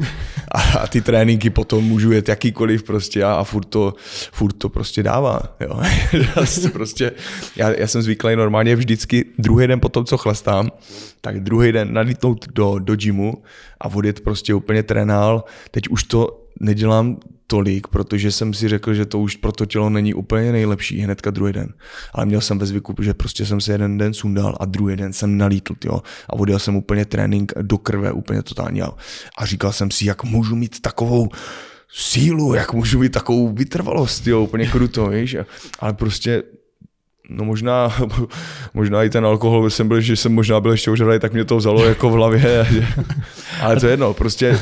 A, 0.52 0.60
a 0.78 0.86
ty 0.86 1.00
tréninky 1.00 1.50
potom 1.50 1.84
můžu 1.84 2.12
jet 2.12 2.28
jakýkoliv 2.28 2.82
prostě 2.82 3.24
a, 3.24 3.34
a 3.34 3.44
furt, 3.44 3.64
to, 3.64 3.94
furt 4.32 4.52
to 4.52 4.68
prostě 4.68 5.02
dává, 5.02 5.40
jo. 5.60 5.80
já, 6.12 6.70
prostě, 6.72 7.12
já, 7.56 7.70
já, 7.70 7.86
jsem 7.86 8.02
zvyklý 8.02 8.36
normálně 8.36 8.76
vždycky 8.76 9.24
druhý 9.38 9.66
den 9.66 9.80
po 9.80 9.88
tom, 9.88 10.04
co 10.04 10.16
chlastám, 10.16 10.70
tak 11.20 11.40
druhý 11.40 11.72
den 11.72 11.92
nadítnout 11.92 12.48
do, 12.48 12.78
do 12.78 12.96
gymu 12.96 13.42
a 13.80 13.88
odjet 13.88 14.20
prostě 14.20 14.54
úplně 14.54 14.82
trénál. 14.82 15.44
Teď 15.70 15.88
už 15.88 16.04
to 16.04 16.43
nedělám 16.60 17.16
tolik, 17.46 17.86
protože 17.88 18.32
jsem 18.32 18.54
si 18.54 18.68
řekl, 18.68 18.94
že 18.94 19.06
to 19.06 19.18
už 19.18 19.36
pro 19.36 19.52
to 19.52 19.66
tělo 19.66 19.90
není 19.90 20.14
úplně 20.14 20.52
nejlepší 20.52 21.00
hnedka 21.00 21.30
druhý 21.30 21.52
den. 21.52 21.68
Ale 22.12 22.26
měl 22.26 22.40
jsem 22.40 22.58
ve 22.58 22.66
zvyku, 22.66 22.94
že 23.02 23.14
prostě 23.14 23.46
jsem 23.46 23.60
se 23.60 23.72
jeden 23.72 23.98
den 23.98 24.14
sundal 24.14 24.56
a 24.60 24.64
druhý 24.64 24.96
den 24.96 25.12
jsem 25.12 25.38
nalítl, 25.38 25.74
jo. 25.84 26.02
A 26.28 26.32
odjel 26.32 26.58
jsem 26.58 26.76
úplně 26.76 27.04
trénink 27.04 27.52
do 27.62 27.78
krve, 27.78 28.12
úplně 28.12 28.42
totálně. 28.42 28.82
A 29.38 29.46
říkal 29.46 29.72
jsem 29.72 29.90
si, 29.90 30.06
jak 30.06 30.24
můžu 30.24 30.56
mít 30.56 30.80
takovou 30.80 31.28
sílu, 31.92 32.54
jak 32.54 32.72
můžu 32.72 32.98
mít 32.98 33.12
takovou 33.12 33.52
vytrvalost, 33.52 34.26
jo, 34.26 34.42
úplně 34.42 34.66
kruto, 34.66 35.06
víš. 35.08 35.36
Ale 35.78 35.92
prostě 35.92 36.42
No 37.28 37.44
možná, 37.44 37.96
možná 38.74 39.02
i 39.02 39.10
ten 39.10 39.26
alkohol, 39.26 39.70
jsem 39.70 39.88
byl, 39.88 40.00
že 40.00 40.16
jsem 40.16 40.34
možná 40.34 40.60
byl 40.60 40.70
ještě 40.70 40.90
ožralý, 40.90 41.18
tak 41.18 41.32
mě 41.32 41.44
to 41.44 41.56
vzalo 41.56 41.84
jako 41.84 42.10
v 42.10 42.12
hlavě. 42.12 42.66
Ale 43.60 43.76
to 43.76 43.86
je 43.86 43.92
jedno, 43.92 44.14
prostě 44.14 44.58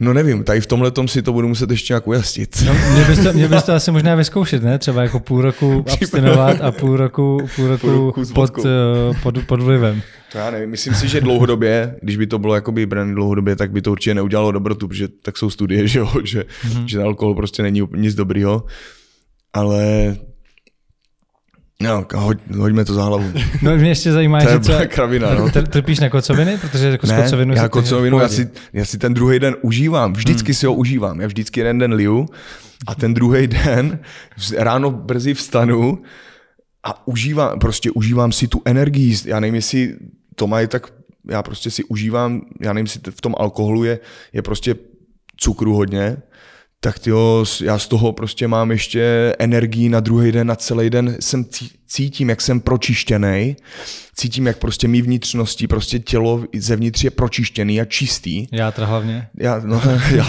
No 0.00 0.12
nevím, 0.12 0.44
tady 0.44 0.60
v 0.60 0.66
tomhle 0.66 0.90
tom 0.90 1.08
si 1.08 1.22
to 1.22 1.32
budu 1.32 1.48
muset 1.48 1.70
ještě 1.70 1.92
nějak 1.92 2.06
ujasnit. 2.08 2.62
No, 2.66 2.74
mě, 2.92 3.04
bys 3.08 3.22
to, 3.22 3.32
mě 3.32 3.48
bys 3.48 3.62
to 3.62 3.72
asi 3.72 3.90
možná 3.90 4.14
vyzkoušet, 4.14 4.62
ne? 4.62 4.78
Třeba 4.78 5.02
jako 5.02 5.20
půl 5.20 5.42
roku 5.42 5.84
abstinovat 5.92 6.60
a 6.60 6.72
půl 6.72 6.96
roku, 6.96 7.38
půl 7.56 7.68
roku, 7.68 7.86
půl 7.86 8.06
roku 8.06 8.22
pod, 8.34 8.58
uh, 8.58 8.64
pod, 9.22 9.34
pod 9.46 9.60
vlivem. 9.60 10.02
To 10.32 10.38
já 10.38 10.50
nevím, 10.50 10.70
myslím 10.70 10.94
si, 10.94 11.08
že 11.08 11.20
dlouhodobě, 11.20 11.96
když 12.02 12.16
by 12.16 12.26
to 12.26 12.38
bylo 12.38 12.54
jakoby 12.54 12.86
brand 12.86 13.14
dlouhodobě, 13.14 13.56
tak 13.56 13.70
by 13.70 13.82
to 13.82 13.92
určitě 13.92 14.14
neudělalo 14.14 14.52
dobrotu, 14.52 14.88
protože 14.88 15.08
tak 15.08 15.36
jsou 15.36 15.50
studie, 15.50 15.88
že, 15.88 15.98
jo, 15.98 16.12
že, 16.24 16.40
mm-hmm. 16.40 16.84
že 16.84 17.02
alkohol 17.02 17.34
prostě 17.34 17.62
není 17.62 17.82
nic 17.96 18.14
dobrýho. 18.14 18.64
Ale 19.52 20.16
No, 21.82 22.06
hoď, 22.14 22.38
hoďme 22.56 22.84
to 22.84 22.94
za 22.94 23.04
hlavu. 23.04 23.32
No, 23.62 23.76
mě 23.76 23.88
ještě 23.88 24.12
zajímá, 24.12 24.40
to 24.40 24.50
že 24.50 24.60
co, 24.60 24.72
kravina, 24.88 25.34
no. 25.34 25.50
trpíš 25.50 26.00
na 26.00 26.08
kocoviny? 26.08 26.58
Protože 26.58 26.86
jako 26.86 27.06
ne, 27.06 27.22
kocovinu 27.22 27.54
já 27.54 27.68
kocovinu, 27.68 28.20
já 28.20 28.28
si, 28.28 28.50
já 28.72 28.84
si 28.84 28.98
ten 28.98 29.14
druhý 29.14 29.38
den 29.38 29.56
užívám, 29.62 30.12
vždycky 30.12 30.52
hmm. 30.52 30.54
si 30.54 30.66
ho 30.66 30.74
užívám. 30.74 31.20
Já 31.20 31.26
vždycky 31.26 31.60
jeden 31.60 31.78
den 31.78 31.92
liju 31.92 32.26
a 32.86 32.94
ten 32.94 33.14
druhý 33.14 33.46
den 33.46 33.98
ráno 34.56 34.90
brzy 34.90 35.34
vstanu 35.34 36.02
a 36.84 37.06
užívám, 37.08 37.58
prostě 37.58 37.90
užívám 37.90 38.32
si 38.32 38.48
tu 38.48 38.62
energii. 38.64 39.16
Já 39.24 39.40
nevím, 39.40 39.54
jestli 39.54 39.96
to 40.34 40.46
mají 40.46 40.66
tak, 40.66 40.86
já 41.30 41.42
prostě 41.42 41.70
si 41.70 41.84
užívám, 41.84 42.42
já 42.60 42.72
nevím, 42.72 42.86
jestli 42.86 43.12
v 43.12 43.20
tom 43.20 43.34
alkoholu 43.38 43.84
je, 43.84 43.98
je 44.32 44.42
prostě 44.42 44.74
cukru 45.36 45.74
hodně, 45.74 46.16
tak 46.84 47.06
jo, 47.06 47.44
já 47.64 47.78
z 47.78 47.88
toho 47.88 48.12
prostě 48.12 48.48
mám 48.48 48.70
ještě 48.70 49.34
energii 49.38 49.88
na 49.88 50.00
druhý 50.00 50.32
den, 50.32 50.46
na 50.46 50.56
celý 50.56 50.90
den 50.90 51.16
jsem 51.20 51.44
cítím, 51.86 52.28
jak 52.28 52.40
jsem 52.40 52.60
pročištěný, 52.60 53.56
cítím, 54.14 54.46
jak 54.46 54.58
prostě 54.58 54.88
mý 54.88 55.02
vnitřnosti, 55.02 55.66
prostě 55.66 55.98
tělo 55.98 56.44
zevnitř 56.56 57.04
je 57.04 57.10
pročištěný 57.10 57.80
a 57.80 57.84
čistý. 57.84 58.46
Játra 58.52 58.86
hlavně. 58.86 59.28
Já, 59.40 59.60
no, 59.64 59.82
já, 60.14 60.26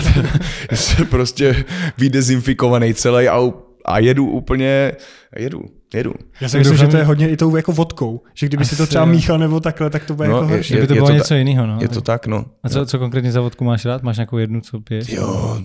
jsem 0.72 1.08
prostě 1.08 1.66
vydezinfikovaný 1.98 2.94
celý 2.94 3.28
a, 3.28 3.52
a 3.86 4.00
jedu 4.00 4.26
úplně, 4.30 4.92
jedu, 5.38 5.62
jedu. 5.96 6.14
Já 6.42 6.50
si 6.50 6.58
myslím, 6.58 6.78
že 6.78 6.88
to 6.88 6.98
je 6.98 7.04
hodně 7.04 7.30
i 7.30 7.38
tou 7.38 7.56
jako 7.56 7.72
vodkou, 7.72 8.22
že 8.34 8.46
kdyby 8.48 8.62
Asi, 8.62 8.70
si 8.70 8.78
to 8.78 8.88
třeba 8.88 9.06
míchal 9.06 9.38
nebo 9.38 9.60
takhle, 9.60 9.90
tak 9.90 10.06
to 10.06 10.16
bude 10.16 10.28
no, 10.28 10.36
jako 10.36 10.48
horší. 10.48 10.74
Kdyby 10.74 10.88
to 10.88 10.94
bylo 10.94 11.08
to 11.08 11.14
něco 11.14 11.30
ta, 11.30 11.36
jiného. 11.36 11.68
No. 11.68 11.78
Je 11.82 11.88
to 11.88 12.02
tak, 12.02 12.28
no. 12.28 12.46
A 12.64 12.70
co, 12.70 12.86
co 12.86 13.00
konkrétně 13.00 13.32
za 13.32 13.42
vodku 13.42 13.64
máš 13.64 13.86
rád? 13.86 14.04
Máš 14.04 14.18
nějakou 14.18 14.38
jednu, 14.38 14.62
co 14.62 14.80
piješ? 14.80 15.10
Jo, 15.10 15.62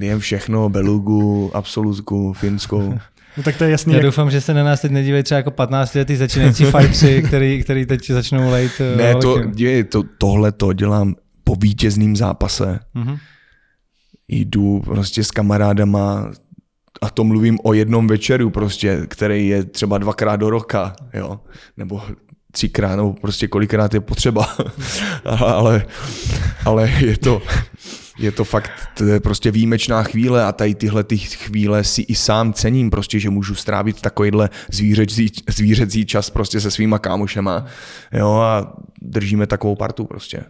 jen 0.00 0.18
všechno, 0.18 0.68
belugu, 0.68 1.50
absolutku, 1.54 2.32
finskou. 2.32 2.94
No 3.36 3.44
tak 3.44 3.56
to 3.56 3.64
je 3.64 3.70
jasný. 3.70 3.92
Já 3.92 3.96
jak... 3.96 4.04
doufám, 4.04 4.30
že 4.30 4.40
se 4.40 4.54
na 4.54 4.64
nás 4.64 4.80
teď 4.80 4.92
nedívají 4.92 5.22
třeba 5.22 5.36
jako 5.36 5.50
15 5.50 5.94
letý 5.94 6.16
začínající 6.16 6.64
fightři, 6.64 7.22
který, 7.26 7.62
který 7.62 7.86
teď 7.86 8.10
začnou 8.10 8.50
lejt. 8.50 8.72
Eh, 8.80 8.96
ne, 8.96 9.14
to, 9.14 9.44
dívej, 9.44 9.84
to, 9.84 10.02
tohle 10.18 10.52
to 10.52 10.72
dělám 10.72 11.14
po 11.44 11.54
vítězném 11.54 12.16
zápase. 12.16 12.80
Mm-hmm. 12.96 13.18
Jdu 14.28 14.80
prostě 14.84 15.24
s 15.24 15.30
kamarádama 15.30 16.30
a 17.00 17.10
to 17.10 17.24
mluvím 17.24 17.58
o 17.62 17.72
jednom 17.72 18.06
večeru 18.06 18.50
prostě, 18.50 19.02
který 19.08 19.48
je 19.48 19.64
třeba 19.64 19.98
dvakrát 19.98 20.36
do 20.36 20.50
roka, 20.50 20.96
jo, 21.14 21.40
nebo 21.76 22.02
třikrát, 22.52 22.96
nebo 22.96 23.12
prostě 23.12 23.48
kolikrát 23.48 23.94
je 23.94 24.00
potřeba, 24.00 24.56
ale, 25.24 25.86
ale 26.64 26.90
je 27.00 27.18
to, 27.18 27.42
je 28.18 28.32
to 28.32 28.44
fakt 28.44 28.70
to 28.94 29.04
je 29.04 29.20
prostě 29.20 29.50
výjimečná 29.50 30.02
chvíle 30.02 30.44
a 30.44 30.52
tady 30.52 30.74
tyhle 30.74 31.04
ty 31.04 31.18
chvíle 31.18 31.84
si 31.84 32.02
i 32.02 32.14
sám 32.14 32.52
cením, 32.52 32.90
prostě, 32.90 33.18
že 33.18 33.30
můžu 33.30 33.54
strávit 33.54 34.00
takovýhle 34.00 34.50
zvířecí, 34.70 35.32
zvířecí 35.48 36.06
čas 36.06 36.30
prostě 36.30 36.60
se 36.60 36.70
svýma 36.70 36.98
kámošema 36.98 37.66
jo, 38.12 38.32
a 38.32 38.76
držíme 39.02 39.46
takovou 39.46 39.76
partu 39.76 40.04
prostě. 40.04 40.44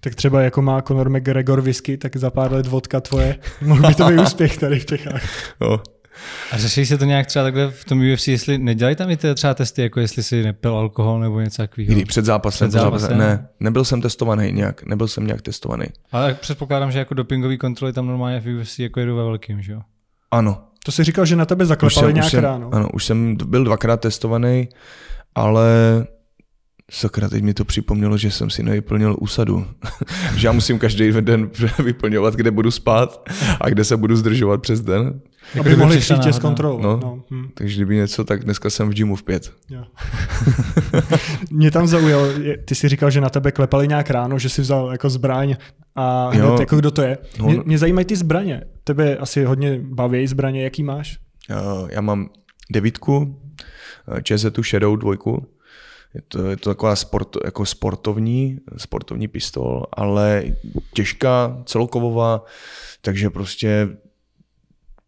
Tak 0.00 0.14
třeba 0.14 0.42
jako 0.42 0.62
má 0.62 0.82
Conor 0.82 1.10
McGregor 1.10 1.60
whisky, 1.60 1.96
tak 1.96 2.16
za 2.16 2.30
pár 2.30 2.52
let 2.52 2.66
vodka 2.66 3.00
tvoje. 3.00 3.38
Mohl 3.62 3.88
by 3.88 3.94
to 3.94 4.08
být 4.08 4.18
úspěch 4.18 4.58
tady 4.58 4.80
v 4.80 4.86
Čechách. 4.86 5.22
No. 5.60 5.80
A 6.52 6.58
řeší 6.58 6.86
se 6.86 6.98
to 6.98 7.04
nějak 7.04 7.26
třeba 7.26 7.44
takhle 7.44 7.70
v 7.70 7.84
tom 7.84 8.12
UFC, 8.12 8.28
jestli 8.28 8.58
nedělají 8.58 8.96
tam 8.96 9.10
i 9.10 9.16
ty 9.16 9.34
třeba 9.34 9.54
testy, 9.54 9.82
jako 9.82 10.00
jestli 10.00 10.22
si 10.22 10.42
nepil 10.42 10.76
alkohol 10.76 11.20
nebo 11.20 11.40
něco 11.40 11.62
takového? 11.62 11.92
Kdy 11.94 12.04
před 12.04 12.24
zápasem? 12.24 12.68
Před 12.68 12.80
zápasem? 12.80 13.18
Ne, 13.18 13.48
nebyl 13.60 13.84
jsem 13.84 14.02
testovaný 14.02 14.52
nějak, 14.52 14.82
nebyl 14.86 15.08
jsem 15.08 15.26
nějak 15.26 15.42
testovaný. 15.42 15.86
Ale 16.12 16.34
předpokládám, 16.34 16.92
že 16.92 16.98
jako 16.98 17.14
dopingový 17.14 17.58
kontroly 17.58 17.92
tam 17.92 18.06
normálně 18.06 18.40
v 18.40 18.60
UFC 18.60 18.78
jako 18.78 19.00
jedu 19.00 19.16
ve 19.16 19.22
velkým, 19.22 19.62
že 19.62 19.72
jo? 19.72 19.80
Ano. 20.30 20.64
To 20.84 20.92
si 20.92 21.04
říkal, 21.04 21.26
že 21.26 21.36
na 21.36 21.44
tebe 21.44 21.66
zaklepali 21.66 22.06
jsem, 22.06 22.14
nějak 22.14 22.30
jsem, 22.30 22.42
ráno. 22.42 22.68
Ano, 22.72 22.88
už 22.92 23.04
jsem 23.04 23.36
byl 23.46 23.64
dvakrát 23.64 24.00
testovaný, 24.00 24.68
ale 25.34 25.66
Sakra, 26.90 27.28
teď 27.28 27.42
mi 27.42 27.54
to 27.54 27.64
připomnělo, 27.64 28.16
že 28.16 28.30
jsem 28.30 28.50
si 28.50 28.62
nevyplnil 28.62 29.16
úsadu. 29.20 29.66
že 30.36 30.46
já 30.46 30.52
musím 30.52 30.78
každý 30.78 31.12
den 31.20 31.50
vyplňovat, 31.84 32.34
kde 32.34 32.50
budu 32.50 32.70
spát 32.70 33.28
a 33.60 33.68
kde 33.68 33.84
se 33.84 33.96
budu 33.96 34.16
zdržovat 34.16 34.62
přes 34.62 34.80
den. 34.80 35.20
Aby 35.60 35.76
mohli 35.76 35.98
přijít 35.98 36.22
tě 36.22 36.32
zkontrolovat. 36.32 36.82
No, 36.82 37.00
no. 37.02 37.22
Hm. 37.30 37.48
Takže 37.54 37.76
kdyby 37.76 37.96
něco, 37.96 38.24
tak 38.24 38.44
dneska 38.44 38.70
jsem 38.70 38.88
v 38.88 38.92
gymu 38.92 39.16
v 39.16 39.22
pět. 39.22 39.52
Jo. 39.70 39.84
Mě 41.50 41.70
tam 41.70 41.86
zaujalo, 41.86 42.26
ty 42.64 42.74
jsi 42.74 42.88
říkal, 42.88 43.10
že 43.10 43.20
na 43.20 43.28
tebe 43.30 43.52
klepali 43.52 43.88
nějak 43.88 44.10
ráno, 44.10 44.38
že 44.38 44.48
jsi 44.48 44.62
vzal 44.62 44.92
jako 44.92 45.10
zbraň 45.10 45.56
a 45.94 46.30
hned, 46.30 46.44
jo. 46.44 46.56
jako 46.60 46.76
kdo 46.76 46.90
to 46.90 47.02
je. 47.02 47.18
No, 47.38 47.46
mě, 47.46 47.60
mě 47.64 47.78
zajímají 47.78 48.04
ty 48.04 48.16
zbraně. 48.16 48.64
Tebe 48.84 49.16
asi 49.16 49.44
hodně 49.44 49.80
baví 49.82 50.26
zbraně, 50.26 50.64
jaký 50.64 50.82
máš? 50.82 51.18
Já 51.88 52.00
mám 52.00 52.28
devítku, 52.72 53.40
ČZ 54.22 54.46
Shadow 54.62 54.96
dvojku, 54.96 55.46
je 56.14 56.22
to, 56.28 56.46
je 56.46 56.56
to 56.56 56.70
taková 56.70 56.96
sport, 56.96 57.36
jako 57.44 57.66
sportovní, 57.66 58.58
sportovní 58.76 59.28
pistol, 59.28 59.86
ale 59.92 60.44
těžká, 60.94 61.62
celokovová, 61.64 62.44
takže 63.00 63.30
prostě 63.30 63.88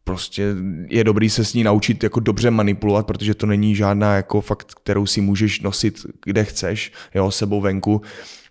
prostě 0.04 0.54
je 0.88 1.04
dobrý 1.04 1.30
se 1.30 1.44
s 1.44 1.54
ní 1.54 1.64
naučit 1.64 2.02
jako 2.02 2.20
dobře 2.20 2.50
manipulovat, 2.50 3.06
protože 3.06 3.34
to 3.34 3.46
není 3.46 3.76
žádná 3.76 4.16
jako 4.16 4.40
fakt, 4.40 4.74
kterou 4.74 5.06
si 5.06 5.20
můžeš 5.20 5.60
nosit 5.60 6.06
kde 6.24 6.44
chceš, 6.44 6.92
jo, 7.14 7.30
sebou 7.30 7.60
venku, 7.60 8.02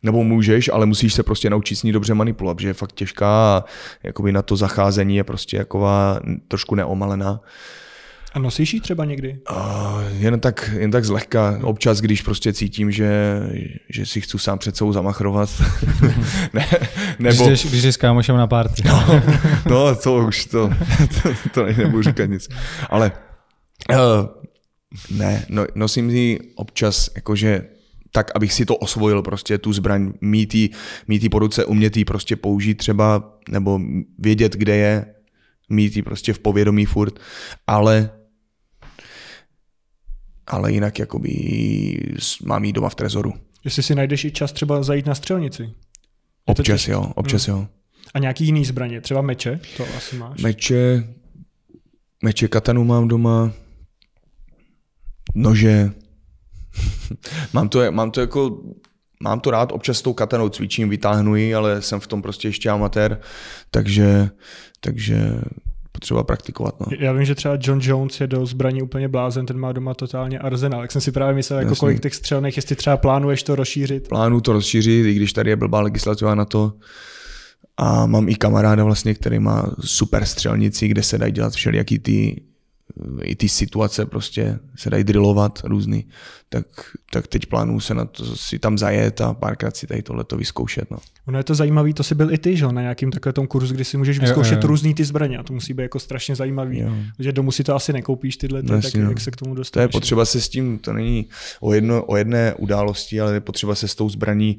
nebo 0.04 0.24
můžeš, 0.24 0.70
ale 0.74 0.86
musíš 0.86 1.14
se 1.14 1.24
prostě 1.24 1.50
naučit 1.50 1.76
s 1.76 1.84
ní 1.84 1.92
dobře 1.92 2.14
manipulovat, 2.14 2.58
protože 2.58 2.68
je 2.68 2.74
fakt 2.74 2.92
těžká 2.92 3.28
a 3.28 3.66
jakoby 4.04 4.32
na 4.32 4.42
to 4.42 4.56
zacházení 4.56 5.16
je 5.16 5.24
prostě 5.24 5.58
jaková 5.58 6.20
trošku 6.48 6.76
neomalená. 6.76 7.42
A 8.34 8.40
nosíš 8.40 8.74
ji 8.74 8.82
třeba 8.82 9.06
někdy? 9.06 9.40
Uh, 9.52 10.02
jen, 10.18 10.40
tak, 10.40 10.72
jen 10.78 10.92
tak 10.92 11.06
zlehka. 11.06 11.60
Občas, 11.64 12.02
když 12.02 12.22
prostě 12.22 12.54
cítím, 12.54 12.92
že, 12.92 13.40
že 13.90 14.06
si 14.06 14.22
chci 14.22 14.40
sám 14.40 14.60
před 14.60 14.76
sebou 14.76 14.94
zamachrovat. 14.94 15.50
ne, 16.54 16.68
nebo... 17.20 17.48
Když, 17.48 17.66
když 17.66 17.82
jsi 17.82 17.94
s 17.94 17.98
kámošem 17.98 18.38
na 18.38 18.48
párty. 18.48 18.84
no, 18.86 19.22
no, 19.70 19.96
to 19.96 20.18
už, 20.18 20.46
to, 20.46 20.70
to, 21.24 21.30
to 21.54 21.66
nebudu 21.66 22.02
říkat 22.04 22.26
nic. 22.26 22.50
Ale 22.90 23.12
uh, 23.90 23.98
ne, 25.18 25.46
no, 25.50 25.66
nosím 25.76 26.10
ji 26.10 26.40
občas 26.56 27.10
jakože 27.16 27.64
tak, 28.12 28.32
abych 28.36 28.54
si 28.54 28.66
to 28.66 28.76
osvojil, 28.76 29.22
prostě 29.22 29.58
tu 29.58 29.74
zbraň, 29.74 30.14
mít 30.22 30.56
jí, 30.56 30.70
mít 31.08 31.30
po 31.30 31.40
ruce, 31.40 31.66
umět 31.66 31.98
jí 31.98 32.06
prostě 32.06 32.36
použít 32.36 32.76
třeba, 32.76 33.38
nebo 33.50 33.80
vědět, 34.20 34.54
kde 34.54 34.76
je, 34.76 35.06
mít 35.70 35.96
ji 35.96 36.02
prostě 36.02 36.34
v 36.34 36.40
povědomí 36.40 36.86
furt, 36.86 37.20
ale 37.68 38.12
ale 40.50 40.72
jinak 40.72 41.00
jakoby 41.00 41.32
mám 42.46 42.66
jí 42.66 42.74
doma 42.74 42.90
v 42.90 42.96
trezoru. 42.96 43.34
Jestli 43.64 43.84
si 43.84 43.96
najdeš 43.96 44.26
i 44.26 44.32
čas 44.32 44.52
třeba 44.52 44.84
zajít 44.84 45.06
na 45.06 45.16
střelnici. 45.16 45.70
občas 46.46 46.88
jo, 46.88 47.12
občas 47.16 47.48
hmm. 47.48 47.58
jo. 47.58 47.68
A 48.14 48.20
nějaký 48.20 48.46
jiný 48.46 48.66
zbraně, 48.66 49.02
třeba 49.02 49.22
meče, 49.22 49.60
to 49.78 49.86
asi 49.98 50.16
máš? 50.16 50.42
Meče, 50.42 51.08
meče 52.24 52.48
katanu 52.48 52.84
mám 52.84 53.08
doma, 53.08 53.52
nože, 55.36 55.92
mám, 57.54 57.70
to, 57.70 57.92
mám 57.92 58.12
to 58.12 58.22
jako, 58.22 58.64
mám 59.24 59.40
to 59.40 59.52
rád, 59.52 59.72
občas 59.72 59.98
s 59.98 60.02
tou 60.02 60.14
katanou 60.14 60.50
cvičím, 60.50 60.90
vytáhnu 60.90 61.36
ji, 61.36 61.56
ale 61.56 61.82
jsem 61.82 62.00
v 62.00 62.08
tom 62.08 62.22
prostě 62.22 62.48
ještě 62.48 62.70
amatér, 62.70 63.22
takže, 63.72 64.30
takže 64.80 65.42
potřeba 66.00 66.24
praktikovat. 66.24 66.80
No. 66.80 66.88
Já 67.00 67.14
vím, 67.14 67.26
že 67.26 67.36
třeba 67.36 67.58
John 67.62 67.80
Jones 67.82 68.22
je 68.22 68.28
do 68.28 68.46
zbraní 68.46 68.82
úplně 68.82 69.08
blázen, 69.08 69.46
ten 69.46 69.58
má 69.58 69.72
doma 69.72 69.94
totálně 69.94 70.40
arzenál. 70.40 70.82
Jak 70.82 70.92
jsem 70.92 71.02
si 71.02 71.12
právě 71.12 71.36
myslel, 71.36 71.60
jako 71.60 71.76
kolik 71.76 72.00
těch 72.00 72.16
střelných, 72.16 72.56
jestli 72.56 72.76
třeba 72.76 72.98
plánuješ 72.98 73.44
to 73.44 73.56
rozšířit? 73.56 74.08
Plánu 74.08 74.42
to 74.42 74.54
rozšířit, 74.54 75.06
i 75.06 75.14
když 75.14 75.34
tady 75.34 75.50
je 75.50 75.56
blbá 75.56 75.82
legislativa 75.82 76.36
na 76.36 76.46
to. 76.46 76.74
A 77.78 78.06
mám 78.06 78.30
i 78.30 78.36
kamaráda 78.36 78.84
vlastně, 78.84 79.14
který 79.14 79.40
má 79.40 79.72
super 79.80 80.26
střelnici, 80.26 80.88
kde 80.88 81.04
se 81.04 81.18
dají 81.18 81.32
dělat 81.32 81.54
všelijaký 81.54 82.00
ty 82.00 82.42
i 83.22 83.36
ty 83.36 83.50
situace 83.50 84.06
prostě 84.06 84.60
se 84.76 84.90
dají 84.90 85.04
drillovat 85.04 85.60
různý, 85.64 86.08
tak, 86.50 86.66
tak 87.12 87.28
teď 87.28 87.46
plánuju 87.46 87.80
se 87.80 87.94
na 87.94 88.06
to 88.06 88.36
si 88.36 88.60
tam 88.60 88.78
zajet 88.78 89.22
a 89.22 89.34
párkrát 89.34 89.78
si 89.78 89.88
tady 89.88 90.02
tohleto 90.02 90.38
vyzkoušet. 90.38 90.92
No. 90.92 90.98
Ono 91.28 91.38
je 91.38 91.44
to 91.44 91.56
zajímavý, 91.56 91.94
to 91.94 92.04
si 92.04 92.16
byl 92.16 92.34
i 92.34 92.38
ty, 92.38 92.58
že 92.58 92.68
na 92.68 92.82
nějakým 92.82 93.12
takovém 93.12 93.34
tom 93.34 93.48
kurzu, 93.48 93.74
kdy 93.74 93.86
si 93.86 93.98
můžeš 93.98 94.20
vyzkoušet 94.20 94.54
jo, 94.54 94.60
jo. 94.64 94.68
různý 94.68 94.94
ty 94.94 95.06
zbraně 95.06 95.38
a 95.38 95.44
to 95.44 95.54
musí 95.54 95.74
být 95.74 95.84
jako 95.84 96.00
strašně 96.00 96.36
zajímavý, 96.36 96.80
jo. 96.80 96.90
že 97.20 97.32
domů 97.32 97.52
si 97.52 97.64
to 97.64 97.76
asi 97.76 97.94
nekoupíš 97.94 98.38
tyhle, 98.38 98.64
ty, 98.64 98.72
Jasně, 98.72 98.92
tak 98.92 99.02
no. 99.02 99.10
jak 99.10 99.22
se 99.22 99.32
k 99.32 99.36
tomu 99.36 99.56
dostaneš. 99.56 99.84
To 99.92 99.98
je 99.98 100.00
potřeba 100.00 100.26
se 100.26 100.42
s 100.42 100.50
tím, 100.50 100.80
to 100.80 100.94
není 100.94 101.26
o, 101.60 101.74
jedno, 101.74 102.06
o 102.06 102.18
jedné 102.18 102.54
události, 102.54 103.22
ale 103.22 103.34
je 103.34 103.42
potřeba 103.42 103.76
se 103.76 103.88
s 103.88 103.96
tou 103.96 104.10
zbraní 104.10 104.58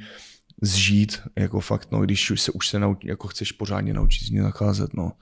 zžít, 0.63 1.19
jako 1.37 1.61
fakt, 1.61 1.89
no, 1.93 2.01
když 2.01 2.31
už 2.31 2.41
se, 2.41 2.53
už 2.53 2.69
se 2.69 2.79
naučí, 2.79 3.09
jako 3.09 3.29
chceš 3.29 3.53
pořádně 3.53 3.95
naučit 3.95 4.25
z 4.25 4.31
ní 4.31 4.39
nacházet, 4.39 4.95
no. 4.95 5.13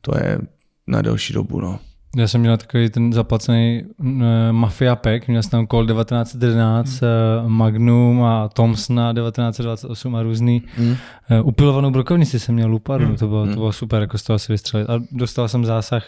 To 0.00 0.18
je 0.18 0.38
na 0.86 1.02
delší 1.02 1.32
dobu, 1.32 1.60
no. 1.60 1.80
Já 2.16 2.28
jsem 2.28 2.40
měl 2.40 2.56
takový 2.56 2.90
ten 2.90 3.12
zaplacený 3.12 3.82
uh, 3.98 4.06
Mafia 4.50 4.96
Pack, 4.96 5.28
měl 5.28 5.42
jsem 5.42 5.50
tam 5.50 5.66
Colt 5.66 5.88
1911, 5.88 7.00
hmm. 7.00 7.10
uh, 7.44 7.50
Magnum 7.50 8.22
a 8.22 8.48
Thompsona 8.48 9.12
1928 9.12 10.14
a 10.14 10.22
různý. 10.22 10.62
Hmm. 10.76 10.90
Uh, 10.90 10.96
upilovanou 11.48 11.90
brokovnici 11.90 12.40
jsem 12.40 12.54
měl 12.54 12.68
Luparu, 12.68 13.06
hmm. 13.06 13.16
to, 13.16 13.28
bylo, 13.28 13.42
hmm. 13.42 13.50
to 13.50 13.56
bylo 13.56 13.72
super, 13.72 14.00
jako 14.00 14.18
z 14.18 14.22
toho 14.22 14.38
si 14.38 14.52
vystřelit. 14.52 14.90
A 14.90 15.00
dostal 15.12 15.48
jsem 15.48 15.64
zásah, 15.64 16.04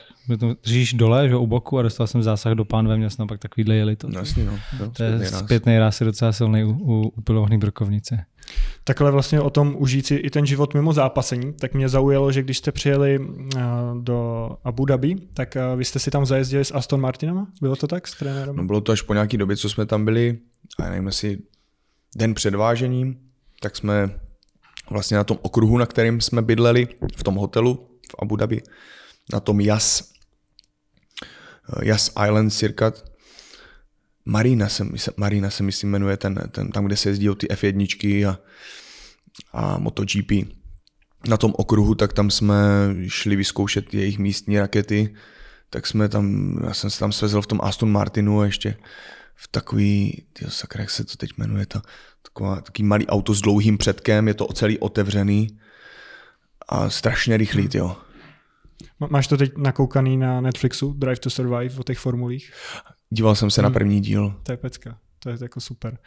držíš 0.64 0.92
dole, 0.92 1.28
že 1.28 1.36
u 1.36 1.46
boku 1.46 1.78
a 1.78 1.82
dostal 1.82 2.06
jsem 2.06 2.22
zásah 2.22 2.52
do 2.52 2.64
pánve, 2.64 2.96
měl 2.96 3.10
jsem 3.10 3.16
tam 3.16 3.26
pak 3.26 3.38
takovýhle 3.38 3.74
jeli 3.74 3.96
to. 3.96 4.08
Jasně, 4.12 4.44
no. 4.44 4.58
To 4.92 5.02
je 5.02 5.26
zpětný 5.26 5.78
ráz 5.78 6.00
je 6.00 6.04
docela 6.04 6.32
silný 6.32 6.64
u, 6.64 6.70
u 6.70 7.12
upilované 7.16 7.58
brokovnice. 7.58 8.24
Takhle 8.84 9.10
vlastně 9.10 9.40
o 9.40 9.50
tom 9.50 9.74
užít 9.78 10.06
si 10.06 10.14
i 10.14 10.30
ten 10.30 10.46
život 10.46 10.74
mimo 10.74 10.92
zápasení, 10.92 11.52
tak 11.52 11.74
mě 11.74 11.88
zaujalo, 11.88 12.32
že 12.32 12.42
když 12.42 12.58
jste 12.58 12.72
přijeli 12.72 13.20
eh, 13.56 13.60
do 14.00 14.48
Abu 14.64 14.84
Dhabi, 14.84 15.16
tak 15.34 15.56
eh, 15.56 15.76
vy 15.76 15.84
jste 15.84 15.98
si 15.98 16.10
tam 16.10 16.26
zajezdili 16.26 16.64
s 16.64 16.74
Aston 16.74 17.00
Martinama? 17.00 17.46
Bylo 17.60 17.76
to 17.76 17.86
tak 17.86 18.08
s 18.08 18.18
trenérem? 18.18 18.56
No 18.56 18.64
bylo 18.64 18.80
to 18.80 18.92
až 18.92 19.02
po 19.02 19.14
nějaký 19.14 19.36
době, 19.36 19.56
co 19.56 19.68
jsme 19.68 19.86
tam 19.86 20.04
byli, 20.04 20.38
a 20.78 20.88
nevím, 20.88 21.06
jestli 21.06 21.38
den 22.16 22.34
před 22.34 22.54
vážením, 22.54 23.18
tak 23.60 23.76
jsme 23.76 24.20
vlastně 24.90 25.16
na 25.16 25.24
tom 25.24 25.38
okruhu, 25.42 25.78
na 25.78 25.86
kterém 25.86 26.20
jsme 26.20 26.42
bydleli, 26.42 26.88
v 27.16 27.22
tom 27.22 27.34
hotelu 27.34 27.88
v 28.10 28.14
Abu 28.22 28.36
Dhabi, 28.36 28.62
na 29.32 29.40
tom 29.40 29.60
Yas, 29.60 30.12
eh, 31.76 31.86
Yas 31.86 32.12
Island 32.26 32.50
Circuit, 32.50 33.11
Marina 34.24 34.68
se, 34.68 34.86
Marina 35.16 35.50
se 35.50 35.62
myslím 35.62 35.90
jmenuje 35.90 36.16
ten, 36.16 36.34
ten, 36.50 36.70
tam, 36.70 36.84
kde 36.84 36.96
se 36.96 37.08
jezdí 37.08 37.28
ty 37.36 37.46
F1 37.46 38.30
a, 38.30 38.38
a 39.52 39.78
MotoGP. 39.78 40.32
Na 41.28 41.36
tom 41.36 41.52
okruhu, 41.56 41.94
tak 41.94 42.12
tam 42.12 42.30
jsme 42.30 42.56
šli 43.08 43.36
vyzkoušet 43.36 43.94
jejich 43.94 44.18
místní 44.18 44.58
rakety, 44.58 45.14
tak 45.70 45.86
jsme 45.86 46.08
tam, 46.08 46.56
já 46.64 46.74
jsem 46.74 46.90
se 46.90 46.98
tam 46.98 47.12
svezl 47.12 47.42
v 47.42 47.46
tom 47.46 47.60
Aston 47.62 47.92
Martinu 47.92 48.40
a 48.40 48.44
ještě 48.44 48.76
v 49.34 49.48
takový, 49.48 50.22
tyjo, 50.32 50.50
sakra, 50.50 50.80
jak 50.80 50.90
se 50.90 51.04
to 51.04 51.16
teď 51.16 51.30
jmenuje, 51.36 51.66
ta, 51.66 51.82
taková, 52.22 52.60
takový 52.60 52.88
malý 52.88 53.06
auto 53.06 53.34
s 53.34 53.40
dlouhým 53.40 53.78
předkem, 53.78 54.28
je 54.28 54.34
to 54.34 54.46
celý 54.46 54.78
otevřený 54.78 55.58
a 56.68 56.90
strašně 56.90 57.36
rychlý, 57.36 57.68
jo. 57.74 57.96
Máš 59.10 59.26
to 59.26 59.36
teď 59.36 59.56
nakoukaný 59.56 60.16
na 60.16 60.40
Netflixu, 60.40 60.92
Drive 60.92 61.16
to 61.16 61.30
Survive, 61.30 61.78
o 61.78 61.82
těch 61.82 61.98
formulích? 61.98 62.52
Díval 63.12 63.34
jsem 63.34 63.50
se 63.50 63.60
hmm. 63.60 63.70
na 63.70 63.74
první 63.74 64.00
díl. 64.00 64.34
To 64.42 64.52
je 64.52 64.56
pecka. 64.56 64.98
To 65.18 65.30
je 65.30 65.36
jako 65.42 65.60
super. 65.60 65.98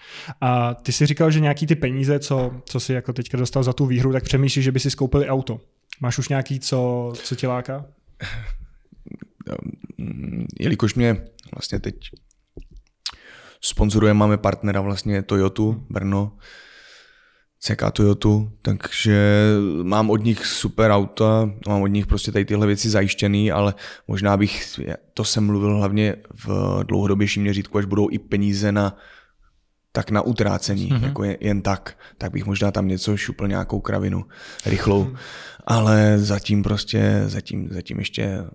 A 0.41 0.73
ty 0.73 0.91
si 0.91 1.05
říkal, 1.05 1.31
že 1.31 1.39
nějaký 1.39 1.67
ty 1.67 1.75
peníze, 1.75 2.19
co, 2.19 2.61
co 2.65 2.79
si 2.79 2.93
jako 2.93 3.13
teďka 3.13 3.37
dostal 3.37 3.63
za 3.63 3.73
tu 3.73 3.85
výhru, 3.85 4.11
tak 4.11 4.23
přemýšlíš, 4.23 4.65
že 4.65 4.71
by 4.71 4.79
si 4.79 4.91
skoupili 4.91 5.29
auto. 5.29 5.61
Máš 6.01 6.17
už 6.17 6.29
nějaký, 6.29 6.59
co, 6.59 7.13
co 7.15 7.35
tě 7.35 7.47
láká? 7.47 7.85
Jelikož 10.59 10.95
mě 10.95 11.25
vlastně 11.55 11.79
teď 11.79 11.95
sponzoruje, 13.61 14.13
máme 14.13 14.37
partnera 14.37 14.81
vlastně 14.81 15.23
Toyota 15.23 15.63
Brno, 15.89 16.37
CK 17.65 17.91
Toyota, 17.91 18.29
takže 18.61 19.51
mám 19.83 20.09
od 20.09 20.23
nich 20.23 20.45
super 20.45 20.91
auta, 20.91 21.49
mám 21.67 21.81
od 21.81 21.87
nich 21.87 22.07
prostě 22.07 22.31
tady 22.31 22.45
tyhle 22.45 22.67
věci 22.67 22.89
zajištěný, 22.89 23.51
ale 23.51 23.73
možná 24.07 24.37
bych, 24.37 24.79
to 25.13 25.23
jsem 25.23 25.45
mluvil 25.45 25.77
hlavně 25.77 26.15
v 26.45 26.79
dlouhodobějším 26.83 27.43
měřítku, 27.43 27.77
až 27.77 27.85
budou 27.85 28.09
i 28.11 28.19
peníze 28.19 28.71
na 28.71 28.97
tak 29.91 30.11
na 30.11 30.21
utrácení, 30.21 30.89
mm-hmm. 30.89 31.03
jako 31.03 31.23
jen, 31.23 31.37
jen 31.39 31.61
tak, 31.61 31.97
tak 32.17 32.31
bych 32.31 32.45
možná 32.45 32.71
tam 32.71 32.87
něco 32.87 33.17
šupl 33.17 33.47
nějakou 33.47 33.79
kravinu 33.79 34.25
rychlou, 34.65 35.03
mm. 35.03 35.15
ale 35.67 36.19
zatím 36.19 36.63
prostě, 36.63 37.23
zatím, 37.25 37.69
zatím 37.71 37.99
ještě 37.99 38.45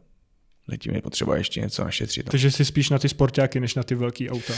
zatím 0.69 0.95
je 0.95 1.03
potřeba 1.03 1.37
ještě 1.37 1.61
něco 1.61 1.85
našetřit. 1.85 2.31
Takže 2.31 2.51
si 2.51 2.65
spíš 2.65 2.91
na 2.91 2.99
ty 2.99 3.09
sportáky, 3.09 3.61
než 3.61 3.75
na 3.75 3.83
ty 3.83 3.95
velký 3.95 4.31
auta. 4.31 4.53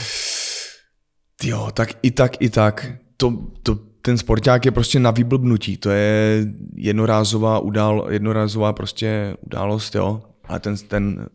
Jo, 1.43 1.71
tak 1.73 1.89
i 2.01 2.11
tak, 2.11 2.41
i 2.41 2.49
tak. 2.49 2.91
To, 3.17 3.33
to, 3.63 3.92
ten 4.05 4.17
sporták 4.17 4.65
je 4.65 4.71
prostě 4.71 4.99
na 4.99 5.11
vyblbnutí. 5.11 5.77
To 5.77 5.89
je 5.89 6.45
jednorázová, 6.75 7.59
udál, 7.59 8.07
jednorázová 8.09 8.73
prostě 8.73 9.35
událost, 9.41 9.95
jo. 9.95 10.21
Ale 10.43 10.59
ten, 10.59 10.77
ten 10.77 11.27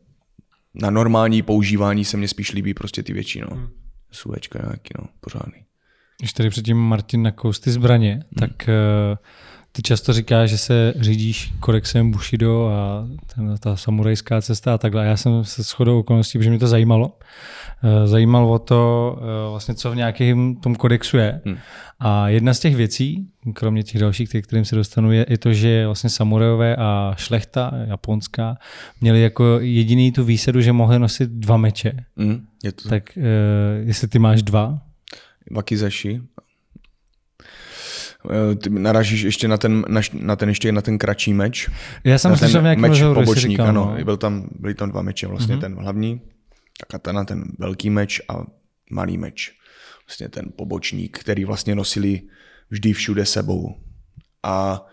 na 0.74 0.90
normální 0.90 1.42
používání 1.42 2.04
se 2.04 2.16
mně 2.16 2.28
spíš 2.28 2.52
líbí 2.52 2.74
prostě 2.74 3.02
ty 3.02 3.12
větší, 3.12 3.40
no. 3.40 3.48
Hmm. 3.50 3.68
SUVčka 4.11 4.59
nějaký, 4.62 4.90
no, 4.98 5.09
pořádný. 5.20 5.64
Když 6.18 6.33
tady 6.33 6.50
předtím 6.50 6.76
Martin 6.76 7.22
nakous 7.22 7.61
ty 7.61 7.70
zbraně, 7.70 8.12
hmm. 8.12 8.22
tak 8.38 8.68
uh, 8.68 9.16
ty 9.72 9.83
často 9.83 10.12
říkáš, 10.12 10.50
že 10.50 10.59
se 10.59 10.94
řídíš 11.00 11.52
kodexem 11.61 12.11
Bushido 12.11 12.66
a 12.66 13.09
ten, 13.35 13.57
ta 13.61 13.76
samurajská 13.76 14.42
cesta 14.42 14.74
a 14.74 14.78
takhle. 14.78 15.07
Já 15.07 15.16
jsem 15.16 15.44
se 15.44 15.62
shodou 15.62 16.00
okolností, 16.00 16.38
protože 16.38 16.50
mě 16.50 16.59
to 16.59 16.66
zajímalo. 16.66 17.18
Eh, 17.85 18.07
zajímalo 18.07 18.52
o 18.52 18.59
to, 18.59 19.18
eh, 19.20 19.50
vlastně, 19.50 19.74
co 19.74 19.90
v 19.90 19.96
nějakém 19.96 20.57
tom 20.57 20.74
kodexu 20.74 21.16
je. 21.16 21.40
Hmm. 21.44 21.57
A 22.00 22.28
jedna 22.28 22.54
z 22.54 22.61
těch 22.61 22.76
věcí, 22.76 23.28
kromě 23.52 23.83
těch 23.83 24.00
dalších, 24.00 24.31
kterým 24.42 24.64
se 24.64 24.76
dostanu, 24.76 25.12
je 25.12 25.24
i 25.24 25.38
to, 25.38 25.52
že 25.52 25.87
vlastně 25.87 26.11
samurajové 26.11 26.76
a 26.76 27.14
šlechta 27.16 27.72
japonská 27.85 28.57
měli 29.00 29.22
jako 29.22 29.59
jediný 29.61 30.12
tu 30.12 30.24
výsadu, 30.24 30.61
že 30.61 30.72
mohli 30.72 30.98
nosit 30.98 31.31
dva 31.31 31.57
meče. 31.57 31.92
Hmm, 32.16 32.46
je 32.64 32.72
to... 32.72 32.88
Tak 32.88 33.02
uh, 33.16 33.22
jestli 33.88 34.09
ty 34.09 34.18
máš 34.18 34.42
dva? 34.42 34.78
Wakizashi 35.50 36.20
Eh, 36.20 36.47
ty 38.62 38.70
narážíš 38.70 39.22
ještě 39.22 39.48
na 39.48 39.56
ten, 39.56 39.84
na, 39.88 40.00
na 40.12 40.36
ten 40.36 40.48
ještě 40.48 40.72
na 40.72 40.82
ten 40.82 40.98
kratší 40.98 41.34
meč. 41.34 41.70
Já 42.04 42.18
jsem 42.18 42.36
slyšel 42.36 42.62
nějaký 42.62 42.80
meč 42.80 42.90
rozhovoru, 42.90 43.20
pobočník, 43.20 43.50
říkal, 43.50 43.66
ano. 43.66 43.94
No. 43.98 44.04
Byl 44.04 44.16
tam, 44.16 44.48
byly 44.58 44.74
tam 44.74 44.90
dva 44.90 45.02
meče, 45.02 45.26
vlastně 45.26 45.56
mm-hmm. 45.56 45.60
ten 45.60 45.74
hlavní, 45.74 46.20
tak 46.86 47.06
a 47.16 47.24
ten 47.24 47.44
velký 47.58 47.90
meč 47.90 48.20
a 48.28 48.34
malý 48.90 49.18
meč. 49.18 49.52
Vlastně 50.08 50.28
ten 50.28 50.44
pobočník, 50.56 51.18
který 51.18 51.44
vlastně 51.44 51.74
nosili 51.74 52.20
vždy 52.70 52.92
všude 52.92 53.26
sebou. 53.26 53.74
A 54.42 54.86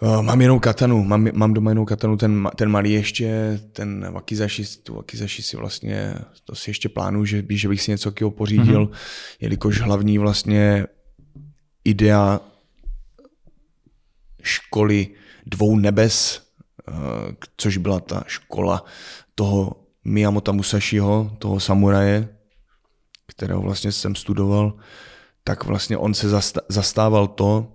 Uh, 0.00 0.22
mám 0.22 0.40
jenom 0.40 0.60
katanu, 0.60 1.04
mám, 1.04 1.28
mám 1.32 1.54
doma 1.54 1.70
jenom 1.70 1.86
katanu, 1.86 2.16
ten, 2.16 2.48
ten 2.56 2.68
malý 2.68 2.92
ještě, 2.92 3.60
ten 3.72 4.12
Wakizashi, 4.12 4.64
tu 4.82 4.94
Wakizashi 4.94 5.42
si 5.42 5.56
vlastně, 5.56 6.14
to 6.44 6.54
si 6.54 6.70
ještě 6.70 6.88
plánuju, 6.88 7.24
že, 7.24 7.44
že 7.50 7.68
bych 7.68 7.82
si 7.82 7.90
něco 7.90 8.10
takového 8.10 8.30
pořídil, 8.30 8.86
mm-hmm. 8.86 9.36
jelikož 9.40 9.80
hlavní 9.80 10.18
vlastně 10.18 10.86
idea 11.84 12.40
školy 14.42 15.08
dvou 15.46 15.76
nebes, 15.76 16.42
eh, 16.88 16.92
což 17.56 17.76
byla 17.76 18.00
ta 18.00 18.24
škola 18.26 18.84
toho 19.34 19.76
Miyamoto 20.04 20.52
Musashiho, 20.52 21.36
toho 21.38 21.60
samuraje, 21.60 22.28
kterého 23.26 23.62
vlastně 23.62 23.92
jsem 23.92 24.14
studoval, 24.14 24.74
tak 25.44 25.64
vlastně 25.64 25.96
on 25.96 26.14
se 26.14 26.28
zastával 26.68 27.26
to, 27.26 27.72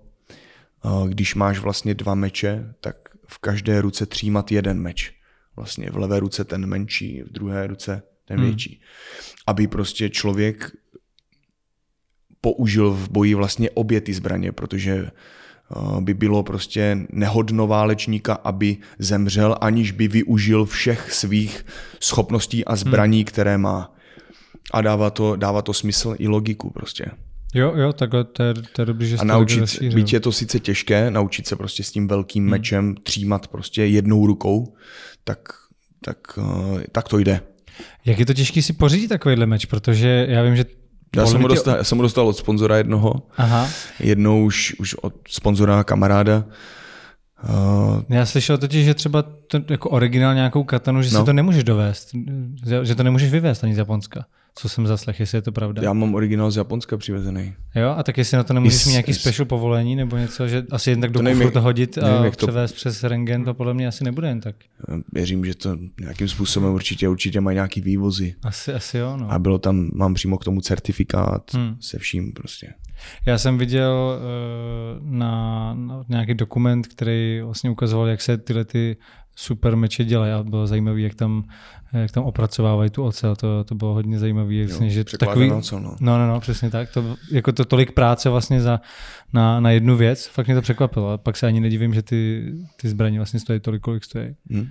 eh, 0.86 1.10
když 1.10 1.36
máš 1.36 1.60
vlastně 1.60 1.94
dva 1.94 2.16
meče, 2.16 2.74
tak 2.82 2.96
v 3.28 3.38
každé 3.38 3.82
ruce 3.82 4.06
třímat 4.06 4.52
jeden 4.52 4.82
meč. 4.82 5.14
Vlastně 5.56 5.90
v 5.90 5.98
levé 5.98 6.20
ruce 6.20 6.44
ten 6.44 6.66
menší, 6.66 7.22
v 7.22 7.32
druhé 7.32 7.68
ruce 7.68 8.04
ten 8.26 8.38
hmm. 8.38 8.46
větší. 8.46 8.82
Aby 9.48 9.68
prostě 9.68 10.10
člověk 10.10 10.72
použil 12.42 12.92
v 12.92 13.10
boji 13.10 13.34
vlastně 13.34 13.70
obě 13.70 14.02
ty 14.02 14.14
zbraně, 14.14 14.52
protože 14.52 14.94
eh, 14.96 16.02
by 16.02 16.14
bylo 16.14 16.44
prostě 16.44 16.98
nehodno 17.10 17.68
válečníka, 17.68 18.34
aby 18.34 18.78
zemřel, 19.00 19.58
aniž 19.62 19.92
by 19.92 20.08
využil 20.08 20.66
všech 20.66 21.12
svých 21.12 21.66
schopností 22.00 22.66
a 22.66 22.76
zbraní, 22.76 23.18
hmm. 23.18 23.26
které 23.26 23.58
má. 23.58 23.94
A 24.74 24.82
dává 24.82 25.10
to, 25.10 25.36
dává 25.36 25.62
to 25.62 25.74
smysl 25.74 26.16
i 26.20 26.28
logiku 26.28 26.70
prostě. 26.70 27.06
Jo, 27.54 27.74
jo, 27.76 27.94
takhle 27.94 28.24
to 28.24 28.44
je, 28.44 28.54
to 28.54 28.82
je 28.82 28.86
dobrý, 28.86 29.08
že 29.08 29.18
A 29.18 29.24
naučit, 29.24 29.82
byť 29.94 30.14
je 30.14 30.20
to 30.20 30.32
sice 30.32 30.60
těžké, 30.60 31.12
naučit 31.12 31.48
se 31.48 31.56
prostě 31.56 31.84
s 31.84 31.92
tím 31.92 32.08
velkým 32.08 32.44
hmm. 32.44 32.52
mečem 32.52 32.96
třímat 33.04 33.48
prostě 33.48 33.86
jednou 33.86 34.28
rukou, 34.28 34.76
tak, 35.24 35.40
tak, 36.02 36.18
eh, 36.38 36.84
tak 36.92 37.08
to 37.08 37.20
jde. 37.20 37.42
Jak 38.06 38.20
je 38.20 38.26
to 38.26 38.34
těžké 38.34 38.62
si 38.62 38.74
pořídit 38.74 39.08
takovýhle 39.08 39.46
meč, 39.46 39.66
protože 39.66 40.26
já 40.30 40.44
vím, 40.44 40.56
že 40.56 40.66
já 41.16 41.26
jsem, 41.26 41.42
ho 41.42 41.48
dostal, 41.48 41.78
já 41.78 41.84
jsem 41.84 41.98
ho 41.98 42.02
dostal 42.02 42.28
od 42.28 42.38
sponzora 42.38 42.78
jednoho, 42.78 43.14
Aha. 43.38 43.68
jednou 44.00 44.46
už, 44.46 44.76
už 44.80 44.96
od 44.96 45.14
sponzora 45.28 45.84
kamaráda. 45.84 46.44
Uh, 47.44 48.02
Já 48.10 48.26
slyšel 48.26 48.58
totiž, 48.58 48.86
že 48.86 48.94
třeba 48.94 49.22
to, 49.22 49.60
jako 49.70 49.90
originál 49.90 50.36
nějakou 50.36 50.64
katanu, 50.64 51.02
že 51.02 51.14
no. 51.14 51.20
si 51.20 51.26
to 51.26 51.34
nemůžeš 51.34 51.64
dovést, 51.64 52.10
že 52.84 52.96
to 52.96 53.04
nemůžeš 53.04 53.32
vyvést 53.32 53.64
ani 53.64 53.76
z 53.76 53.78
Japonska 53.78 54.26
co 54.58 54.70
jsem 54.70 54.88
zaslech, 54.88 55.20
jestli 55.20 55.38
je 55.38 55.42
to 55.42 55.52
pravda. 55.52 55.82
Já 55.84 55.94
mám 55.94 56.16
originál 56.16 56.52
z 56.52 56.58
Japonska 56.58 56.98
přivezený. 56.98 57.54
Jo, 57.76 57.90
a 57.98 58.04
tak 58.04 58.18
jestli 58.18 58.38
na 58.38 58.44
to 58.44 58.54
nemůžeš 58.54 58.86
mít 58.86 58.92
nějaký 58.92 59.14
special 59.14 59.46
povolení 59.46 59.96
nebo 59.96 60.18
něco, 60.18 60.48
že 60.48 60.64
asi 60.72 60.90
jen 60.90 61.02
tak 61.02 61.12
do 61.12 61.20
kufru 61.20 61.52
to 61.52 61.62
hodit 61.62 61.98
a 61.98 62.10
nevím, 62.10 62.32
převést 62.32 62.72
to... 62.72 62.76
přes 62.76 63.04
rengen, 63.04 63.46
to 63.46 63.54
podle 63.54 63.74
mě 63.74 63.88
asi 63.88 64.04
nebude 64.04 64.28
jen 64.28 64.42
tak. 64.42 64.56
Věřím, 65.14 65.46
že 65.46 65.56
to 65.56 65.78
nějakým 66.00 66.28
způsobem 66.28 66.74
určitě 66.74 67.10
určitě 67.10 67.42
mají 67.42 67.56
nějaký 67.56 67.82
vývozy. 67.82 68.36
Asi, 68.44 68.74
asi 68.74 68.98
jo, 68.98 69.18
no. 69.18 69.32
A 69.32 69.40
bylo 69.40 69.58
tam, 69.58 69.90
mám 69.94 70.14
přímo 70.14 70.38
k 70.38 70.44
tomu 70.44 70.62
certifikát 70.62 71.54
hmm. 71.54 71.76
se 71.80 72.00
vším 72.00 72.34
prostě. 72.34 72.74
Já 73.26 73.38
jsem 73.38 73.58
viděl 73.58 74.20
uh, 74.20 75.12
na, 75.12 75.74
na 75.74 76.04
nějaký 76.10 76.34
dokument, 76.34 76.88
který 76.88 77.42
vlastně 77.42 77.70
ukazoval, 77.70 78.08
jak 78.08 78.22
se 78.22 78.38
tyhle 78.38 78.66
ty 78.66 78.98
super 79.40 79.76
meče 79.76 80.04
dělají 80.04 80.32
a 80.34 80.44
bylo 80.44 80.68
zajímavé, 80.68 81.02
jak 81.02 81.16
tam, 81.16 81.44
jak 81.94 82.12
tam 82.12 82.24
opracovávají 82.24 82.90
tu 82.90 83.04
ocel, 83.04 83.36
to, 83.36 83.64
to 83.64 83.76
bylo 83.76 83.94
hodně 83.94 84.20
zajímavé. 84.20 84.54
Jo, 84.54 84.80
že 84.82 85.04
takový, 85.04 85.52
ocel, 85.52 85.80
no. 85.80 85.96
no. 86.00 86.18
no, 86.18 86.28
no, 86.28 86.40
přesně 86.40 86.70
tak. 86.70 86.90
To, 86.90 87.16
jako 87.32 87.52
to 87.52 87.66
tolik 87.66 87.92
práce 87.92 88.30
vlastně 88.30 88.62
za, 88.62 88.82
na, 89.34 89.60
na 89.60 89.72
jednu 89.72 89.98
věc, 89.98 90.28
fakt 90.28 90.46
mě 90.46 90.56
to 90.56 90.62
překvapilo. 90.62 91.12
A 91.12 91.18
pak 91.18 91.38
se 91.38 91.48
ani 91.48 91.60
nedivím, 91.60 91.94
že 91.94 92.02
ty, 92.02 92.54
ty 92.82 92.90
zbraně 92.90 93.20
vlastně 93.20 93.40
stojí 93.40 93.60
tolik, 93.60 93.82
kolik 93.82 94.04
stojí. 94.04 94.36
Hmm. 94.52 94.68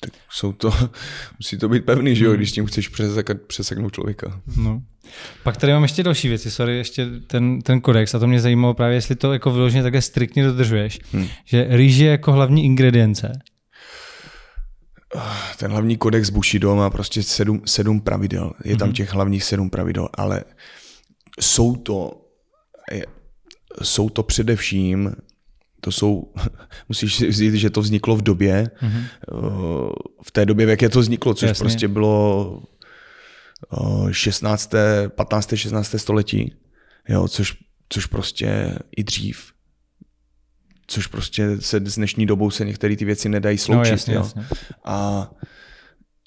Tak 0.00 0.12
jsou 0.30 0.52
to, 0.52 0.70
musí 1.38 1.58
to 1.58 1.68
být 1.68 1.84
pevný, 1.84 2.16
že 2.16 2.24
jo, 2.24 2.30
hmm. 2.30 2.36
když 2.36 2.52
tím 2.52 2.66
chceš 2.66 2.88
přesekat, 2.88 3.40
přeseknout 3.40 3.92
člověka. 3.92 4.40
No. 4.56 4.82
Pak 5.42 5.56
tady 5.56 5.72
mám 5.72 5.82
ještě 5.82 6.02
další 6.02 6.28
věci, 6.28 6.50
sorry, 6.50 6.76
ještě 6.76 7.06
ten, 7.26 7.62
ten 7.62 7.80
kodex 7.80 8.14
a 8.14 8.18
to 8.18 8.26
mě 8.26 8.40
zajímalo 8.40 8.74
právě, 8.74 8.96
jestli 8.96 9.16
to 9.16 9.32
jako 9.32 9.50
vyloženě 9.50 9.82
takhle 9.82 10.02
striktně 10.02 10.44
dodržuješ, 10.44 11.00
hmm. 11.12 11.26
že 11.44 11.66
rýž 11.70 11.96
je 11.96 12.10
jako 12.10 12.32
hlavní 12.32 12.64
ingredience 12.64 13.32
ten 15.56 15.70
hlavní 15.70 15.96
kodex 15.96 16.30
Bushido 16.30 16.76
má 16.76 16.90
prostě 16.90 17.22
sedm, 17.22 17.62
sedm 17.64 18.00
pravidel. 18.00 18.52
Je 18.64 18.76
tam 18.76 18.88
mhm. 18.88 18.94
těch 18.94 19.12
hlavních 19.12 19.44
sedm 19.44 19.70
pravidel, 19.70 20.08
ale 20.14 20.44
jsou 21.40 21.76
to, 21.76 22.24
jsou 23.82 24.08
to 24.08 24.22
především, 24.22 25.12
to 25.80 25.92
jsou, 25.92 26.32
musíš 26.88 27.14
si 27.14 27.32
říct, 27.32 27.54
že 27.54 27.70
to 27.70 27.80
vzniklo 27.80 28.16
v 28.16 28.22
době, 28.22 28.70
mm-hmm. 28.82 29.04
v 30.22 30.30
té 30.30 30.46
době, 30.46 30.66
v 30.66 30.68
jaké 30.68 30.88
to 30.88 31.00
vzniklo, 31.00 31.34
což 31.34 31.48
Jasně. 31.48 31.62
prostě 31.64 31.88
bylo 31.88 32.62
16., 34.10 34.74
15., 35.08 35.56
16. 35.56 35.94
století, 35.96 36.54
jo, 37.08 37.28
což, 37.28 37.56
což 37.88 38.06
prostě 38.06 38.78
i 38.96 39.04
dřív 39.04 39.52
což 40.88 41.06
prostě 41.06 41.60
se 41.60 41.80
s 41.84 41.94
dnešní 41.94 42.26
dobou 42.26 42.50
se 42.50 42.64
některé 42.64 42.96
ty 42.96 43.04
věci 43.04 43.28
nedají 43.28 43.58
sloučit. 43.58 43.90
No, 43.90 43.94
jasně, 43.94 44.14
jo. 44.14 44.20
Jasně. 44.20 44.46
A 44.84 45.30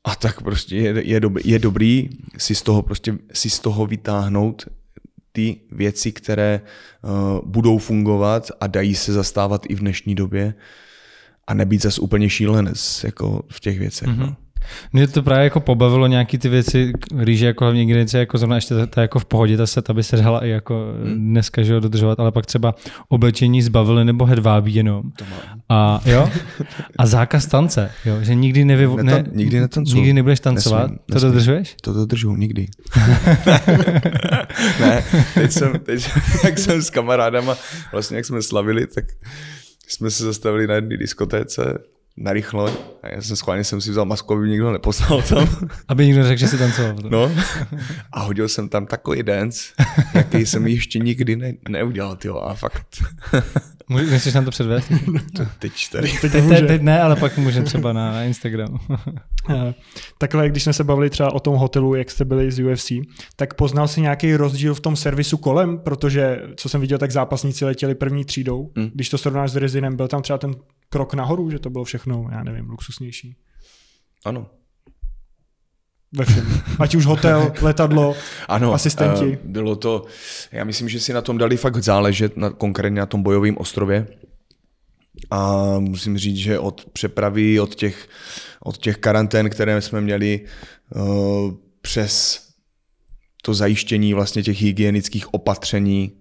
A 0.03 0.15
tak 0.15 0.41
prostě 0.41 0.75
je, 0.75 1.07
je, 1.07 1.19
dobrý, 1.19 1.43
je 1.45 1.59
dobrý 1.59 2.09
si 2.37 2.55
z 2.55 2.61
toho 2.61 2.81
prostě 2.81 3.17
si 3.33 3.49
z 3.49 3.59
toho 3.59 3.85
vytáhnout 3.85 4.65
ty 5.31 5.61
věci, 5.71 6.11
které 6.11 6.61
uh, 6.61 7.39
budou 7.45 7.77
fungovat 7.77 8.51
a 8.59 8.67
dají 8.67 8.95
se 8.95 9.13
zastávat 9.13 9.65
i 9.69 9.75
v 9.75 9.79
dnešní 9.79 10.15
době 10.15 10.53
a 11.47 11.53
nebýt 11.53 11.81
zase 11.81 12.01
úplně 12.01 12.29
šílenec 12.29 13.03
jako 13.03 13.43
v 13.51 13.59
těch 13.59 13.79
věcech. 13.79 14.07
Mm-hmm. 14.07 14.17
No. 14.17 14.35
Mě 14.93 15.07
to 15.07 15.23
právě 15.23 15.43
jako 15.43 15.59
pobavilo 15.59 16.07
nějaký 16.07 16.37
ty 16.37 16.49
věci, 16.49 16.91
rýže 17.17 17.45
jako 17.45 17.63
hlavně 17.63 17.81
ingredience, 17.81 18.19
jako 18.19 18.37
zrovna 18.37 18.55
ještě 18.55 18.75
ta, 18.75 18.85
ta 18.85 19.01
jako 19.01 19.19
v 19.19 19.25
pohodě, 19.25 19.57
ta 19.57 19.67
set, 19.67 19.89
aby 19.89 20.03
se 20.03 20.17
řela 20.17 20.45
i 20.45 20.49
jako 20.49 20.93
hmm. 21.03 21.29
dneska, 21.31 21.63
že 21.63 21.79
dodržovat, 21.79 22.19
ale 22.19 22.31
pak 22.31 22.45
třeba 22.45 22.75
oblečení 23.09 23.61
zbavili 23.61 24.05
nebo 24.05 24.25
hedvábí 24.25 24.75
jenom. 24.75 25.03
A 25.69 26.01
jo, 26.05 26.29
a 26.97 27.05
zákaz 27.05 27.45
tance, 27.45 27.91
jo, 28.05 28.17
že 28.21 28.35
nikdy 28.35 28.65
nevy, 28.65 28.87
Netan, 28.87 29.05
ne, 29.05 29.23
nikdy 29.31 29.59
netancuju. 29.59 29.95
Nikdy 29.95 30.13
nebudeš 30.13 30.39
tancovat, 30.39 30.81
nesmím, 30.81 30.99
to 31.05 31.13
nesmím. 31.13 31.31
dodržuješ? 31.31 31.75
To 31.81 31.93
dodržuju, 31.93 32.35
nikdy. 32.35 32.67
ne, 34.79 35.03
teď 35.33 35.51
jsem, 35.51 35.79
teď, 35.79 36.09
jak 36.43 36.59
jsem 36.59 36.81
s 36.81 36.89
kamarádama, 36.89 37.57
vlastně 37.91 38.17
jak 38.17 38.25
jsme 38.25 38.41
slavili, 38.41 38.87
tak 38.87 39.05
jsme 39.87 40.09
se 40.09 40.23
zastavili 40.23 40.67
na 40.67 40.75
jedné 40.75 40.97
diskotéce, 40.97 41.77
narychlo. 42.17 42.67
A 43.03 43.07
já 43.15 43.21
jsem 43.21 43.35
schválně 43.35 43.63
jsem 43.63 43.81
si 43.81 43.91
vzal 43.91 44.05
masku, 44.05 44.33
aby 44.33 44.49
nikdo 44.49 44.71
neposlal 44.71 45.21
tam. 45.21 45.49
aby 45.87 46.05
nikdo 46.05 46.23
řekl, 46.23 46.39
že 46.39 46.47
si 46.47 46.57
tancoval. 46.57 46.95
No. 47.09 47.31
A 48.11 48.19
hodil 48.21 48.47
jsem 48.49 48.69
tam 48.69 48.85
takový 48.85 49.23
dance, 49.23 49.63
jaký 50.13 50.45
jsem 50.45 50.67
ještě 50.67 50.99
nikdy 50.99 51.35
ne, 51.35 51.53
neudělal, 51.69 52.15
tyjo, 52.15 52.37
a 52.37 52.53
fakt. 52.53 53.03
Můžeš 53.91 54.33
nám 54.33 54.45
to 54.45 54.51
předvést? 54.51 54.91
To 55.37 55.43
teď 55.59 55.89
tady. 55.91 56.11
Teď, 56.21 56.31
teď, 56.31 56.67
teď 56.67 56.81
ne, 56.81 57.01
ale 57.01 57.15
pak 57.15 57.37
můžeme 57.37 57.65
třeba 57.65 57.93
na, 57.93 58.11
na 58.11 58.23
Instagram. 58.23 58.79
Takhle, 60.17 60.49
když 60.49 60.63
jsme 60.63 60.73
se 60.73 60.83
bavili 60.83 61.09
třeba 61.09 61.33
o 61.33 61.39
tom 61.39 61.55
hotelu, 61.55 61.95
jak 61.95 62.11
jste 62.11 62.25
byli 62.25 62.51
z 62.51 62.63
UFC, 62.63 62.91
tak 63.35 63.53
poznal 63.53 63.87
si 63.87 64.01
nějaký 64.01 64.35
rozdíl 64.35 64.73
v 64.73 64.79
tom 64.79 64.95
servisu 64.95 65.37
kolem, 65.37 65.77
protože, 65.77 66.41
co 66.55 66.69
jsem 66.69 66.81
viděl, 66.81 66.97
tak 66.97 67.11
zápasníci 67.11 67.65
letěli 67.65 67.95
první 67.95 68.25
třídou. 68.25 68.71
Hmm. 68.75 68.89
Když 68.93 69.09
to 69.09 69.17
srovnáš 69.17 69.51
s 69.51 69.55
Rezinem, 69.55 69.95
byl 69.95 70.07
tam 70.07 70.21
třeba 70.21 70.37
ten 70.37 70.55
krok 70.89 71.13
nahoru, 71.13 71.51
že 71.51 71.59
to 71.59 71.69
bylo 71.69 71.83
všechno, 71.83 72.00
já 72.31 72.43
nevím, 72.43 72.69
luxusnější. 72.69 73.35
Ano. 74.25 74.49
Ve 76.17 76.25
všem. 76.25 76.61
Ať 76.79 76.95
už 76.95 77.05
hotel, 77.05 77.53
letadlo, 77.61 78.15
ano, 78.47 78.73
asistenti. 78.73 79.25
Uh, 79.25 79.51
bylo 79.51 79.75
to, 79.75 80.05
já 80.51 80.63
myslím, 80.63 80.89
že 80.89 80.99
si 80.99 81.13
na 81.13 81.21
tom 81.21 81.37
dali 81.37 81.57
fakt 81.57 81.83
záležet, 81.83 82.37
na, 82.37 82.49
konkrétně 82.49 82.99
na 82.99 83.05
tom 83.05 83.23
bojovém 83.23 83.57
ostrově. 83.57 84.07
A 85.31 85.65
musím 85.79 86.17
říct, 86.17 86.37
že 86.37 86.59
od 86.59 86.85
přepravy, 86.93 87.59
od 87.59 87.75
těch, 87.75 88.09
od 88.59 88.77
těch 88.77 88.97
karantén, 88.97 89.49
které 89.49 89.81
jsme 89.81 90.01
měli, 90.01 90.45
uh, 90.95 91.53
přes 91.81 92.41
to 93.41 93.53
zajištění 93.53 94.13
vlastně 94.13 94.43
těch 94.43 94.61
hygienických 94.61 95.33
opatření 95.33 96.11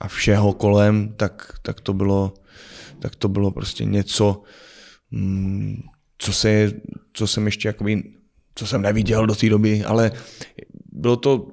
a 0.00 0.08
všeho 0.08 0.52
kolem, 0.52 1.14
tak, 1.16 1.52
tak 1.62 1.80
to 1.80 1.92
bylo 1.92 2.34
tak 2.98 3.16
to 3.16 3.28
bylo 3.28 3.50
prostě 3.50 3.84
něco, 3.84 4.42
mm, 5.10 5.82
co, 6.18 6.32
se, 6.32 6.72
co 7.12 7.26
jsem 7.26 7.46
ještě 7.46 7.68
jakoby, 7.68 8.02
co 8.54 8.66
jsem 8.66 8.82
neviděl 8.82 9.26
do 9.26 9.34
té 9.34 9.48
doby, 9.48 9.84
ale 9.84 10.12
bylo 10.92 11.16
to, 11.16 11.48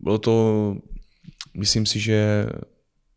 bylo 0.00 0.18
to, 0.18 0.76
myslím 1.54 1.86
si, 1.86 2.00
že 2.00 2.46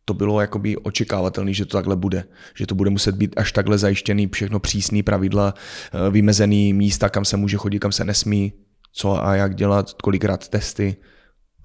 to 0.06 0.14
bylo 0.14 0.42
jakoby 0.42 0.78
očekávatelné, 0.78 1.54
že 1.54 1.66
to 1.66 1.78
takhle 1.78 1.96
bude. 1.96 2.26
Že 2.56 2.68
to 2.68 2.76
bude 2.76 2.90
muset 2.90 3.16
být 3.16 3.34
až 3.38 3.52
takhle 3.52 3.78
zajištěný, 3.78 4.28
všechno 4.28 4.60
přísný 4.60 5.04
pravidla, 5.04 5.54
eh, 5.54 6.10
vymezený 6.12 6.74
místa, 6.74 7.10
kam 7.10 7.26
se 7.26 7.38
může 7.38 7.58
chodit, 7.58 7.80
kam 7.80 7.92
se 7.92 8.06
nesmí, 8.06 8.54
co 8.92 9.26
a 9.26 9.36
jak 9.36 9.56
dělat, 9.56 9.94
kolikrát 9.94 10.48
testy 10.48 10.96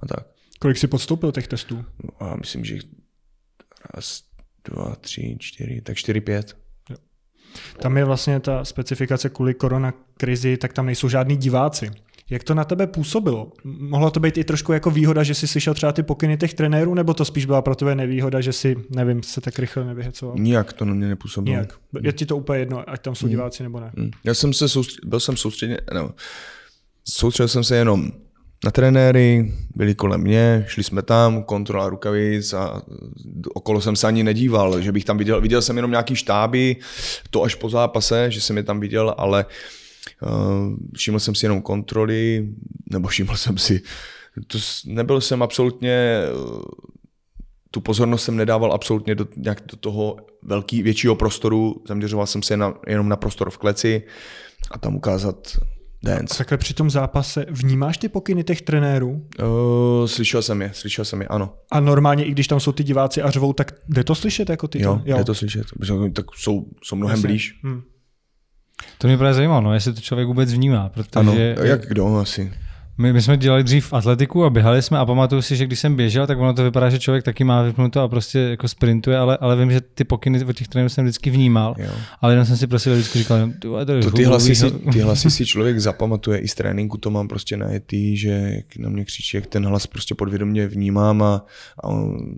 a 0.00 0.06
tak. 0.06 0.26
Kolik 0.60 0.78
si 0.78 0.86
podstoupil 0.86 1.32
těch 1.32 1.48
testů? 1.48 1.84
A 2.20 2.36
myslím, 2.36 2.64
že 2.64 2.78
raz, 3.94 4.22
dva, 4.70 4.96
tři, 5.00 5.36
čtyři, 5.40 5.80
tak 5.80 5.96
čtyři, 5.96 6.20
pět. 6.20 6.56
Tam 7.78 7.96
je 7.96 8.04
vlastně 8.04 8.40
ta 8.40 8.64
specifikace 8.64 9.28
kvůli 9.28 9.54
korona 9.54 9.94
krizi, 10.16 10.56
tak 10.56 10.72
tam 10.72 10.86
nejsou 10.86 11.08
žádní 11.08 11.36
diváci. 11.36 11.90
Jak 12.30 12.44
to 12.44 12.54
na 12.54 12.64
tebe 12.64 12.86
působilo? 12.86 13.52
Mohlo 13.64 14.10
to 14.10 14.20
být 14.20 14.38
i 14.38 14.44
trošku 14.44 14.72
jako 14.72 14.90
výhoda, 14.90 15.22
že 15.22 15.34
jsi 15.34 15.48
slyšel 15.48 15.74
třeba 15.74 15.92
ty 15.92 16.02
pokyny 16.02 16.36
těch 16.36 16.54
trenérů, 16.54 16.94
nebo 16.94 17.14
to 17.14 17.24
spíš 17.24 17.46
byla 17.46 17.62
pro 17.62 17.74
tebe 17.74 17.94
nevýhoda, 17.94 18.40
že 18.40 18.52
si, 18.52 18.76
nevím, 18.90 19.22
se 19.22 19.40
tak 19.40 19.58
rychle 19.58 19.84
nevyhecoval? 19.84 20.36
Nijak 20.38 20.72
to 20.72 20.84
na 20.84 20.94
mě 20.94 21.08
nepůsobilo. 21.08 21.56
Nijak. 21.56 21.78
Je 22.02 22.12
ti 22.12 22.26
to 22.26 22.36
úplně 22.36 22.58
jedno, 22.58 22.90
ať 22.90 23.02
tam 23.02 23.14
jsou 23.14 23.26
mm. 23.26 23.30
diváci 23.30 23.62
nebo 23.62 23.80
ne? 23.80 23.92
Mm. 23.96 24.10
Já 24.24 24.34
jsem 24.34 24.52
se 24.52 24.68
soustřed, 24.68 25.04
byl 25.04 25.20
jsem 25.20 25.36
soustředěn, 25.36 25.78
no, 25.94 26.10
soustředil 27.04 27.48
jsem 27.48 27.64
se 27.64 27.76
jenom 27.76 28.10
na 28.64 28.70
trenéry, 28.70 29.54
byli 29.74 29.94
kolem 29.94 30.20
mě, 30.20 30.64
šli 30.68 30.84
jsme 30.84 31.02
tam, 31.02 31.42
kontrola 31.42 31.88
rukavic 31.88 32.52
a 32.52 32.82
okolo 33.54 33.80
jsem 33.80 33.96
se 33.96 34.06
ani 34.06 34.24
nedíval, 34.24 34.80
že 34.80 34.92
bych 34.92 35.04
tam 35.04 35.18
viděl, 35.18 35.40
viděl 35.40 35.62
jsem 35.62 35.76
jenom 35.76 35.90
nějaký 35.90 36.16
štáby, 36.16 36.76
to 37.30 37.42
až 37.42 37.54
po 37.54 37.70
zápase, 37.70 38.30
že 38.30 38.40
jsem 38.40 38.56
je 38.56 38.62
tam 38.62 38.80
viděl, 38.80 39.14
ale 39.18 39.46
uh, 40.22 40.76
všiml 40.96 41.20
jsem 41.20 41.34
si 41.34 41.46
jenom 41.46 41.62
kontroly, 41.62 42.48
nebo 42.90 43.08
všiml 43.08 43.36
jsem 43.36 43.58
si, 43.58 43.82
to 44.46 44.58
nebyl 44.86 45.20
jsem 45.20 45.42
absolutně, 45.42 46.22
uh, 46.34 46.62
tu 47.70 47.80
pozornost 47.80 48.24
jsem 48.24 48.36
nedával 48.36 48.72
absolutně 48.72 49.14
do, 49.14 49.26
nějak 49.36 49.62
do 49.70 49.76
toho 49.76 50.16
velký, 50.42 50.82
většího 50.82 51.14
prostoru, 51.14 51.82
zaměřoval 51.88 52.26
jsem 52.26 52.42
se 52.42 52.56
na, 52.56 52.74
jenom 52.86 53.08
na 53.08 53.16
prostor 53.16 53.50
v 53.50 53.58
kleci 53.58 54.02
a 54.70 54.78
tam 54.78 54.96
ukázat 54.96 55.58
dance. 56.02 56.34
A 56.34 56.38
takhle 56.38 56.58
při 56.58 56.74
tom 56.74 56.90
zápase 56.90 57.46
vnímáš 57.50 57.98
ty 57.98 58.08
pokyny 58.08 58.44
těch 58.44 58.62
trenérů? 58.62 59.10
Uh, 59.10 60.06
slyšel 60.06 60.42
jsem 60.42 60.62
je, 60.62 60.70
slyšel 60.74 61.04
jsem 61.04 61.20
je, 61.20 61.28
ano. 61.28 61.54
A 61.70 61.80
normálně, 61.80 62.24
i 62.24 62.30
když 62.30 62.48
tam 62.48 62.60
jsou 62.60 62.72
ty 62.72 62.84
diváci 62.84 63.22
a 63.22 63.30
řvou, 63.30 63.52
tak 63.52 63.72
jde 63.88 64.04
to 64.04 64.14
slyšet 64.14 64.50
jako 64.50 64.68
ty? 64.68 64.82
Jo, 64.82 65.02
jo. 65.04 65.16
jde 65.16 65.24
to 65.24 65.34
slyšet, 65.34 65.66
tak 66.12 66.26
jsou, 66.36 66.66
jsou 66.82 66.96
mnohem 66.96 67.16
Jasně. 67.16 67.28
blíž. 67.28 67.60
Hmm. 67.62 67.82
To 68.98 69.06
mě 69.06 69.18
právě 69.18 69.34
zajímalo, 69.34 69.60
no, 69.60 69.74
jestli 69.74 69.94
to 69.94 70.00
člověk 70.00 70.28
vůbec 70.28 70.52
vnímá, 70.52 70.88
protože... 70.88 71.18
Ano, 71.20 71.32
jak 71.62 71.86
kdo 71.86 72.16
asi. 72.16 72.52
My, 72.98 73.12
my 73.12 73.22
jsme 73.22 73.36
dělali 73.36 73.64
dřív 73.64 73.92
atletiku 73.92 74.44
a 74.44 74.50
běhali 74.50 74.82
jsme 74.82 74.98
a 74.98 75.06
pamatuju 75.06 75.42
si, 75.42 75.56
že 75.56 75.66
když 75.66 75.78
jsem 75.78 75.96
běžel, 75.96 76.26
tak 76.26 76.38
ono 76.38 76.54
to 76.54 76.64
vypadá, 76.64 76.90
že 76.90 76.98
člověk 76.98 77.24
taky 77.24 77.44
má 77.44 77.62
vypnuto 77.62 78.00
a 78.00 78.08
prostě 78.08 78.38
jako 78.38 78.68
sprintuje, 78.68 79.18
ale, 79.18 79.36
ale 79.36 79.56
vím, 79.56 79.70
že 79.70 79.80
ty 79.80 80.04
pokyny 80.04 80.44
od 80.44 80.56
těch 80.56 80.68
trenérů 80.68 80.88
jsem 80.88 81.04
vždycky 81.04 81.30
vnímal. 81.30 81.74
Jo. 81.78 81.90
Ale 82.20 82.32
jenom 82.32 82.46
jsem 82.46 82.56
si 82.56 82.66
prostě 82.66 82.90
vždycky 82.90 83.18
říkal, 83.18 83.50
to, 83.58 83.86
to 84.02 84.10
ty, 84.10 84.24
hlasy 84.24 84.54
si, 84.54 84.70
ty 84.70 85.00
hlasy 85.00 85.30
si 85.30 85.46
člověk 85.46 85.78
zapamatuje 85.78 86.38
i 86.38 86.48
z 86.48 86.54
tréninku, 86.54 86.98
to 86.98 87.10
mám 87.10 87.28
prostě 87.28 87.56
najetý, 87.56 88.16
že 88.16 88.30
jak 88.54 88.76
na 88.76 88.88
mě 88.88 89.04
křičí, 89.04 89.36
jak 89.36 89.46
ten 89.46 89.66
hlas 89.66 89.86
prostě 89.86 90.14
podvědomě 90.14 90.66
vnímám 90.66 91.22
a, 91.22 91.44
a 91.84 91.88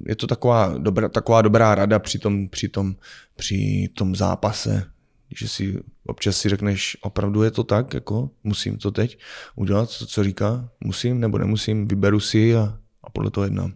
je 0.07 0.17
to 0.17 0.27
taková 0.27 0.75
dobrá, 0.79 1.09
taková 1.09 1.43
dobrá 1.43 1.75
rada 1.75 1.99
při 1.99 2.19
tom, 2.19 2.49
při 2.49 2.69
tom, 2.69 2.95
při 3.37 3.89
tom 3.95 4.17
zápase, 4.17 4.85
že 5.37 5.49
si 5.49 5.79
občas 6.07 6.37
si 6.37 6.49
řekneš, 6.49 6.97
opravdu 7.01 7.43
je 7.43 7.51
to 7.51 7.65
tak, 7.65 7.95
jako 7.95 8.31
musím 8.45 8.79
to 8.79 8.91
teď 8.91 9.19
udělat, 9.57 9.99
to, 9.99 10.07
co 10.07 10.25
říká, 10.25 10.69
musím 10.85 11.21
nebo 11.21 11.39
nemusím, 11.39 11.89
vyberu 11.89 12.21
si 12.21 12.57
a, 12.57 12.79
a 13.05 13.11
podle 13.11 13.31
toho 13.31 13.45
jednám. 13.45 13.73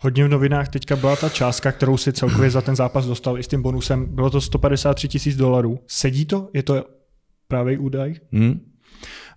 Hodně 0.00 0.24
v 0.24 0.28
novinách 0.28 0.68
teďka 0.68 0.96
byla 0.96 1.16
ta 1.16 1.28
částka, 1.28 1.72
kterou 1.72 1.96
si 1.96 2.12
celkově 2.12 2.50
za 2.50 2.60
ten 2.60 2.76
zápas 2.76 3.06
dostal 3.06 3.38
i 3.38 3.42
s 3.42 3.48
tím 3.48 3.62
bonusem. 3.62 4.06
Bylo 4.14 4.30
to 4.30 4.40
153 4.40 5.08
tisíc 5.08 5.36
dolarů. 5.36 5.80
Sedí 5.86 6.24
to? 6.24 6.50
Je 6.54 6.62
to 6.62 6.84
právě 7.48 7.78
údaj? 7.78 8.14
Hmm. 8.32 8.60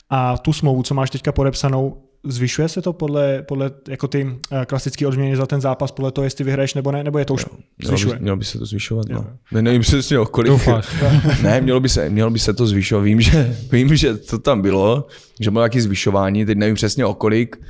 A 0.10 0.38
tu 0.38 0.54
smlouvu, 0.54 0.84
co 0.84 0.94
máš 0.94 1.10
teďka 1.10 1.32
podepsanou, 1.32 2.04
Zvyšuje 2.28 2.70
se 2.70 2.82
to 2.82 2.94
podle, 2.94 3.42
podle 3.42 3.72
jako 3.90 4.08
ty 4.08 4.28
eh, 4.52 4.66
klasické 4.66 5.08
odměny 5.08 5.36
za 5.36 5.46
ten 5.46 5.62
zápas, 5.62 5.92
podle 5.92 6.12
toho, 6.12 6.26
jestli 6.26 6.44
vyhraješ 6.44 6.74
nebo 6.74 6.92
ne, 6.92 7.04
nebo 7.04 7.20
je 7.20 7.26
to 7.26 7.34
už 7.34 7.46
jo, 7.50 7.58
zvyšuje? 7.84 8.06
Mělo 8.06 8.20
by, 8.20 8.22
mělo 8.24 8.38
by 8.38 8.46
se 8.46 8.60
to 8.60 8.66
zvyšovat, 8.66 9.06
no. 9.10 9.26
Ne, 9.52 9.62
nevím 9.62 9.82
přesně 9.82 10.20
o 10.20 10.26
kolik. 10.26 10.68
ne, 11.42 11.62
mělo 11.62 11.80
by, 11.80 11.90
se, 11.90 12.10
mělo 12.10 12.30
by 12.30 12.40
se 12.40 12.54
to 12.54 12.68
zvyšovat. 12.68 13.02
Vím 13.02 13.22
že, 13.22 13.58
vím, 13.72 13.96
že 13.96 14.18
to 14.18 14.40
tam 14.40 14.62
bylo, 14.62 15.08
že 15.42 15.52
bylo 15.52 15.62
nějaké 15.62 15.82
zvyšování, 15.82 16.46
teď 16.46 16.58
nevím 16.58 16.76
přesně 16.76 17.06
o 17.06 17.14
kolik, 17.14 17.62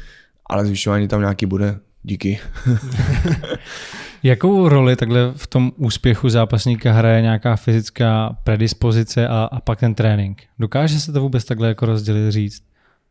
ale 0.49 0.65
zvyšování 0.65 1.07
tam 1.07 1.19
nějaký 1.19 1.45
bude. 1.45 1.79
Díky. 2.03 2.39
Jakou 4.23 4.69
roli 4.69 4.95
takhle 4.95 5.31
v 5.35 5.47
tom 5.47 5.71
úspěchu 5.77 6.29
zápasníka 6.29 6.91
hraje 6.91 7.21
nějaká 7.21 7.55
fyzická 7.55 8.37
predispozice 8.43 9.27
a, 9.27 9.49
a 9.51 9.61
pak 9.61 9.79
ten 9.79 9.95
trénink? 9.95 10.43
Dokáže 10.59 10.99
se 10.99 11.11
to 11.11 11.21
vůbec 11.21 11.45
takhle 11.45 11.67
jako 11.67 11.85
rozdělit 11.85 12.31
říct? 12.31 12.63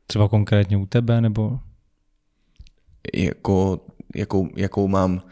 Třeba 0.07 0.29
konkrétně 0.29 0.77
u 0.77 0.87
tebe, 0.87 1.21
nebo? 1.21 1.59
Jako, 3.15 3.81
jakou, 4.15 4.49
jakou 4.57 4.89
mám? 4.89 5.23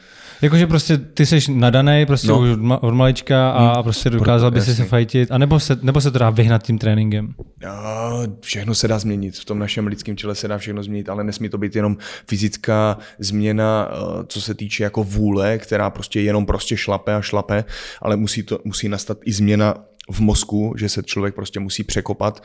Jakože 0.42 0.66
prostě 0.66 0.98
ty 0.98 1.26
jsi 1.26 1.52
nadaný 1.52 2.06
prostě 2.06 2.28
no. 2.28 2.40
už 2.40 2.50
od 2.80 2.94
malička 2.94 3.50
a 3.50 3.74
hmm. 3.74 3.82
prostě 3.82 4.10
dokázal 4.10 4.50
by 4.50 4.60
si 4.60 4.74
se 4.74 4.84
fajtit, 4.84 5.32
a 5.32 5.38
nebo 5.38 5.60
se, 5.60 5.78
nebo 5.82 6.00
se 6.00 6.10
to 6.10 6.18
dá 6.18 6.30
vyhnat 6.30 6.62
tím 6.62 6.78
tréninkem? 6.78 7.34
Ja, 7.62 8.10
všechno 8.40 8.74
se 8.74 8.88
dá 8.88 8.98
změnit, 8.98 9.38
v 9.38 9.44
tom 9.44 9.58
našem 9.58 9.86
lidském 9.86 10.16
těle 10.16 10.34
se 10.34 10.48
dá 10.48 10.58
všechno 10.58 10.82
změnit, 10.82 11.08
ale 11.08 11.24
nesmí 11.24 11.48
to 11.48 11.58
být 11.58 11.76
jenom 11.76 11.96
fyzická 12.28 12.98
změna, 13.18 13.88
eh, 13.92 14.24
co 14.26 14.40
se 14.40 14.54
týče 14.54 14.84
jako 14.84 15.04
vůle, 15.04 15.58
která 15.58 15.90
prostě 15.90 16.20
jenom 16.20 16.46
prostě 16.46 16.76
šlape 16.76 17.14
a 17.14 17.20
šlape, 17.20 17.64
ale 18.02 18.16
musí, 18.16 18.42
to, 18.42 18.58
musí 18.64 18.88
nastat 18.88 19.18
i 19.24 19.32
změna 19.32 19.74
v 20.10 20.20
mozku, 20.20 20.74
že 20.76 20.88
se 20.88 21.02
člověk 21.02 21.34
prostě 21.34 21.60
musí 21.60 21.84
překopat 21.84 22.42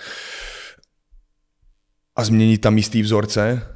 a 2.15 2.23
změnit 2.23 2.57
tam 2.57 2.77
jistý 2.77 3.01
vzorce, 3.01 3.67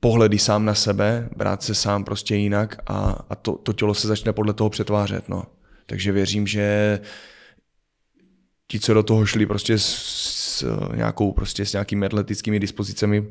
pohledy 0.00 0.38
sám 0.38 0.64
na 0.64 0.74
sebe, 0.74 1.28
brát 1.36 1.62
se 1.62 1.74
sám 1.74 2.04
prostě 2.04 2.36
jinak 2.36 2.76
a, 2.86 3.24
a 3.30 3.34
to, 3.34 3.52
to 3.52 3.72
tělo 3.72 3.94
se 3.94 4.08
začne 4.08 4.32
podle 4.32 4.52
toho 4.52 4.70
přetvářet. 4.70 5.28
No. 5.28 5.44
Takže 5.86 6.12
věřím, 6.12 6.46
že 6.46 7.00
ti, 8.68 8.80
co 8.80 8.94
do 8.94 9.02
toho 9.02 9.26
šli 9.26 9.46
prostě 9.46 9.78
s, 9.78 9.86
s 9.86 10.66
nějakou, 10.94 11.32
prostě 11.32 11.66
s 11.66 11.72
nějakými 11.72 12.06
atletickými 12.06 12.60
dispozicemi, 12.60 13.30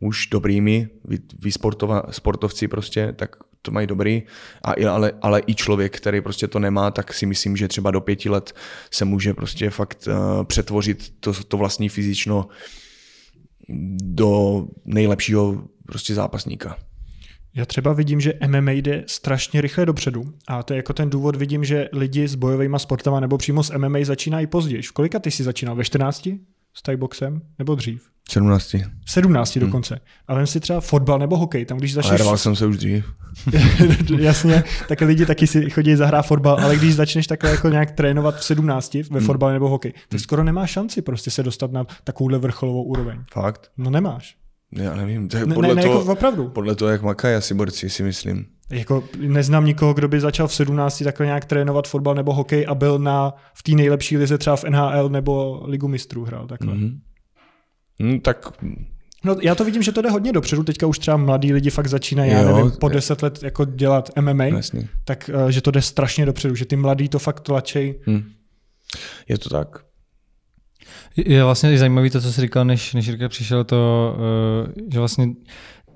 už 0.00 0.26
dobrými, 0.26 0.88
vy, 1.04 1.18
vy 1.38 1.52
sportova, 1.52 2.02
sportovci 2.10 2.68
prostě, 2.68 3.12
tak 3.12 3.36
to 3.62 3.70
mají 3.70 3.86
dobrý, 3.86 4.22
a, 4.64 4.72
ale, 4.90 5.12
ale 5.22 5.42
i 5.46 5.54
člověk, 5.54 5.96
který 5.96 6.20
prostě 6.20 6.48
to 6.48 6.58
nemá, 6.58 6.90
tak 6.90 7.14
si 7.14 7.26
myslím, 7.26 7.56
že 7.56 7.68
třeba 7.68 7.90
do 7.90 8.00
pěti 8.00 8.28
let 8.28 8.54
se 8.90 9.04
může 9.04 9.34
prostě 9.34 9.70
fakt 9.70 10.08
uh, 10.08 10.44
přetvořit 10.44 11.14
to, 11.20 11.32
to 11.44 11.56
vlastní 11.56 11.88
fyzično 11.88 12.48
do 14.02 14.66
nejlepšího 14.84 15.64
prostě 15.86 16.14
zápasníka. 16.14 16.76
Já 17.54 17.66
třeba 17.66 17.92
vidím, 17.92 18.20
že 18.20 18.32
MMA 18.46 18.70
jde 18.70 19.04
strašně 19.06 19.60
rychle 19.60 19.86
dopředu 19.86 20.24
a 20.48 20.62
to 20.62 20.72
je 20.72 20.76
jako 20.76 20.92
ten 20.92 21.10
důvod 21.10 21.36
vidím, 21.36 21.64
že 21.64 21.88
lidi 21.92 22.28
s 22.28 22.34
bojovými 22.34 22.78
sportama 22.78 23.20
nebo 23.20 23.38
přímo 23.38 23.62
s 23.62 23.78
MMA 23.78 23.98
začínají 24.02 24.46
později. 24.46 24.82
V 24.82 24.92
kolika 24.92 25.18
ty 25.18 25.30
jsi 25.30 25.44
začínal? 25.44 25.76
Ve 25.76 25.84
14? 25.84 26.28
S 26.74 26.96
boxem? 26.96 27.42
Nebo 27.58 27.74
dřív? 27.74 28.11
17. 28.30 28.74
17 29.06 29.56
hmm. 29.56 29.66
dokonce. 29.66 30.00
A 30.28 30.34
vem 30.34 30.46
si 30.46 30.60
třeba 30.60 30.80
fotbal 30.80 31.18
nebo 31.18 31.36
hokej, 31.36 31.64
tam 31.64 31.78
když 31.78 31.94
začneš... 31.94 32.20
Ale 32.20 32.38
jsem 32.38 32.56
se 32.56 32.66
už 32.66 32.76
dřív. 32.76 33.04
Jasně, 34.18 34.64
tak 34.88 35.00
lidi 35.00 35.26
taky 35.26 35.46
si 35.46 35.70
chodí 35.70 35.96
zahrát 35.96 36.26
fotbal, 36.26 36.58
ale 36.60 36.76
když 36.76 36.94
začneš 36.94 37.26
takhle 37.26 37.50
jako 37.50 37.68
nějak 37.68 37.90
trénovat 37.90 38.36
v 38.36 38.44
17 38.44 38.94
ve 38.94 39.00
hmm. 39.18 39.26
fotbale 39.26 39.52
nebo 39.52 39.68
hokej, 39.68 39.92
tak 39.92 40.02
hmm. 40.10 40.20
skoro 40.20 40.44
nemáš 40.44 40.70
šanci 40.70 41.02
prostě 41.02 41.30
se 41.30 41.42
dostat 41.42 41.72
na 41.72 41.86
takovouhle 42.04 42.38
vrcholovou 42.38 42.82
úroveň. 42.82 43.18
Fakt? 43.32 43.70
No 43.76 43.90
nemáš. 43.90 44.36
Já 44.72 44.96
nevím, 44.96 45.28
to 45.28 45.36
je 45.36 45.46
ne, 45.46 45.54
podle, 45.54 45.74
ne, 45.74 45.82
toho, 45.82 45.98
jako 45.98 46.12
opravdu. 46.12 46.48
podle 46.48 46.74
toho, 46.74 46.90
jak 46.90 47.02
makají 47.02 47.34
asi 47.34 47.54
borci, 47.54 47.90
si 47.90 48.02
myslím. 48.02 48.46
Jako 48.70 49.04
neznám 49.18 49.66
nikoho, 49.66 49.94
kdo 49.94 50.08
by 50.08 50.20
začal 50.20 50.48
v 50.48 50.54
17 50.54 51.02
takhle 51.04 51.26
nějak 51.26 51.44
trénovat 51.44 51.88
fotbal 51.88 52.14
nebo 52.14 52.34
hokej 52.34 52.66
a 52.68 52.74
byl 52.74 52.98
na, 52.98 53.34
v 53.54 53.62
té 53.62 53.72
nejlepší 53.72 54.16
lize 54.16 54.38
třeba 54.38 54.56
v 54.56 54.64
NHL 54.64 55.08
nebo 55.08 55.62
Ligu 55.66 55.88
mistrů 55.88 56.24
hrál 56.24 56.46
takhle. 56.46 56.74
Mm-hmm. 56.74 56.98
Hmm, 58.02 58.20
tak 58.20 58.52
No, 59.24 59.36
já 59.42 59.54
to 59.54 59.64
vidím, 59.64 59.82
že 59.82 59.92
to 59.92 60.02
jde 60.02 60.10
hodně 60.10 60.32
dopředu. 60.32 60.62
Teďka 60.62 60.86
už 60.86 60.98
třeba 60.98 61.16
mladí 61.16 61.52
lidi 61.52 61.70
fakt 61.70 61.86
začínají, 61.88 62.30
já 62.30 62.44
nevím, 62.44 62.70
po 62.70 62.88
deset 62.88 63.22
let 63.22 63.42
jako 63.42 63.64
dělat 63.64 64.10
MMA, 64.20 64.44
Jasně. 64.44 64.88
tak 65.04 65.30
uh, 65.34 65.48
že 65.48 65.60
to 65.60 65.70
jde 65.70 65.82
strašně 65.82 66.26
dopředu, 66.26 66.54
že 66.54 66.64
ty 66.64 66.76
mladí 66.76 67.08
to 67.08 67.18
fakt 67.18 67.40
tlačej. 67.40 68.00
Hmm. 68.06 68.22
Je 69.28 69.38
to 69.38 69.48
tak. 69.48 69.68
Je 71.16 71.44
vlastně 71.44 71.78
zajímavé 71.78 72.10
to, 72.10 72.20
co 72.20 72.32
jsi 72.32 72.40
říkal, 72.40 72.64
než, 72.64 72.94
než 72.94 73.06
Jirka 73.06 73.28
přišel, 73.28 73.64
to, 73.64 74.14
uh, 74.66 74.72
že 74.92 74.98
vlastně 74.98 75.28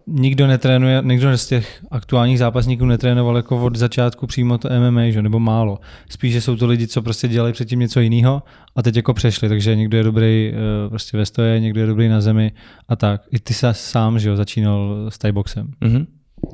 nikdo 0.07 0.47
netrénuje, 0.47 1.03
nikdo 1.05 1.39
z 1.39 1.47
těch 1.47 1.85
aktuálních 1.91 2.39
zápasníků 2.39 2.85
netrénoval 2.85 3.37
jako 3.37 3.65
od 3.65 3.77
začátku 3.77 4.27
přímo 4.27 4.59
to 4.59 4.69
MMA, 4.81 5.11
že? 5.11 5.23
nebo 5.23 5.41
málo. 5.41 5.79
Spíše 6.11 6.41
jsou 6.41 6.57
to 6.57 6.67
lidi, 6.67 6.87
co 6.87 7.03
prostě 7.03 7.29
dělají 7.29 7.53
předtím 7.53 7.81
něco 7.81 8.01
jiného 8.01 8.43
a 8.77 8.83
teď 8.83 8.97
jako 8.97 9.15
přešli, 9.15 9.49
takže 9.49 9.77
někdo 9.77 9.97
je 9.97 10.05
dobrý 10.05 10.53
uh, 10.53 10.89
prostě 10.89 11.17
ve 11.17 11.27
stoje, 11.27 11.61
někdo 11.61 11.81
je 11.81 11.87
dobrý 11.87 12.09
na 12.09 12.21
zemi 12.21 12.53
a 12.89 12.97
tak. 12.97 13.23
I 13.33 13.39
ty 13.39 13.55
se 13.55 13.75
sám, 13.75 14.19
že 14.19 14.29
jo, 14.29 14.37
začínal 14.37 15.09
s 15.09 15.33
boxem. 15.33 15.73
Mm-hmm. 15.83 16.07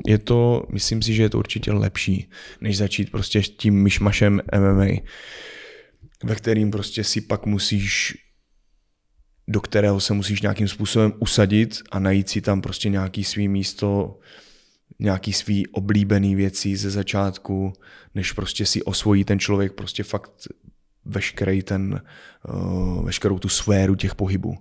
Je 0.07 0.19
to, 0.19 0.67
myslím 0.73 1.03
si, 1.03 1.15
že 1.15 1.23
je 1.23 1.29
to 1.29 1.39
určitě 1.39 1.73
lepší, 1.73 2.29
než 2.61 2.77
začít 2.77 3.11
prostě 3.11 3.43
s 3.43 3.51
tím 3.51 3.83
myšmašem 3.83 4.41
MMA, 4.59 4.87
ve 6.25 6.35
kterým 6.35 6.71
prostě 6.71 7.05
si 7.05 7.21
pak 7.21 7.47
musíš 7.47 8.15
do 9.49 9.61
kterého 9.61 10.01
se 10.01 10.15
musíš 10.15 10.43
nějakým 10.43 10.69
způsobem 10.69 11.13
usadit 11.19 11.83
a 11.91 11.99
najít 11.99 12.29
si 12.29 12.41
tam 12.41 12.63
prostě 12.63 12.89
nějaký 12.89 13.25
svý 13.25 13.49
místo, 13.49 14.19
nějaký 14.99 15.33
svý 15.33 15.67
oblíbený 15.67 16.35
věci 16.35 16.77
ze 16.77 16.91
začátku, 16.91 17.73
než 18.15 18.33
prostě 18.33 18.67
si 18.67 18.83
osvojí 18.83 19.25
ten 19.25 19.39
člověk 19.39 19.73
prostě 19.73 20.03
fakt 20.03 20.49
veškerý 21.05 21.63
ten, 21.63 22.03
uh, 22.49 23.05
veškerou 23.05 23.39
tu 23.39 23.49
sféru 23.49 23.95
těch 23.95 24.15
pohybů. 24.15 24.59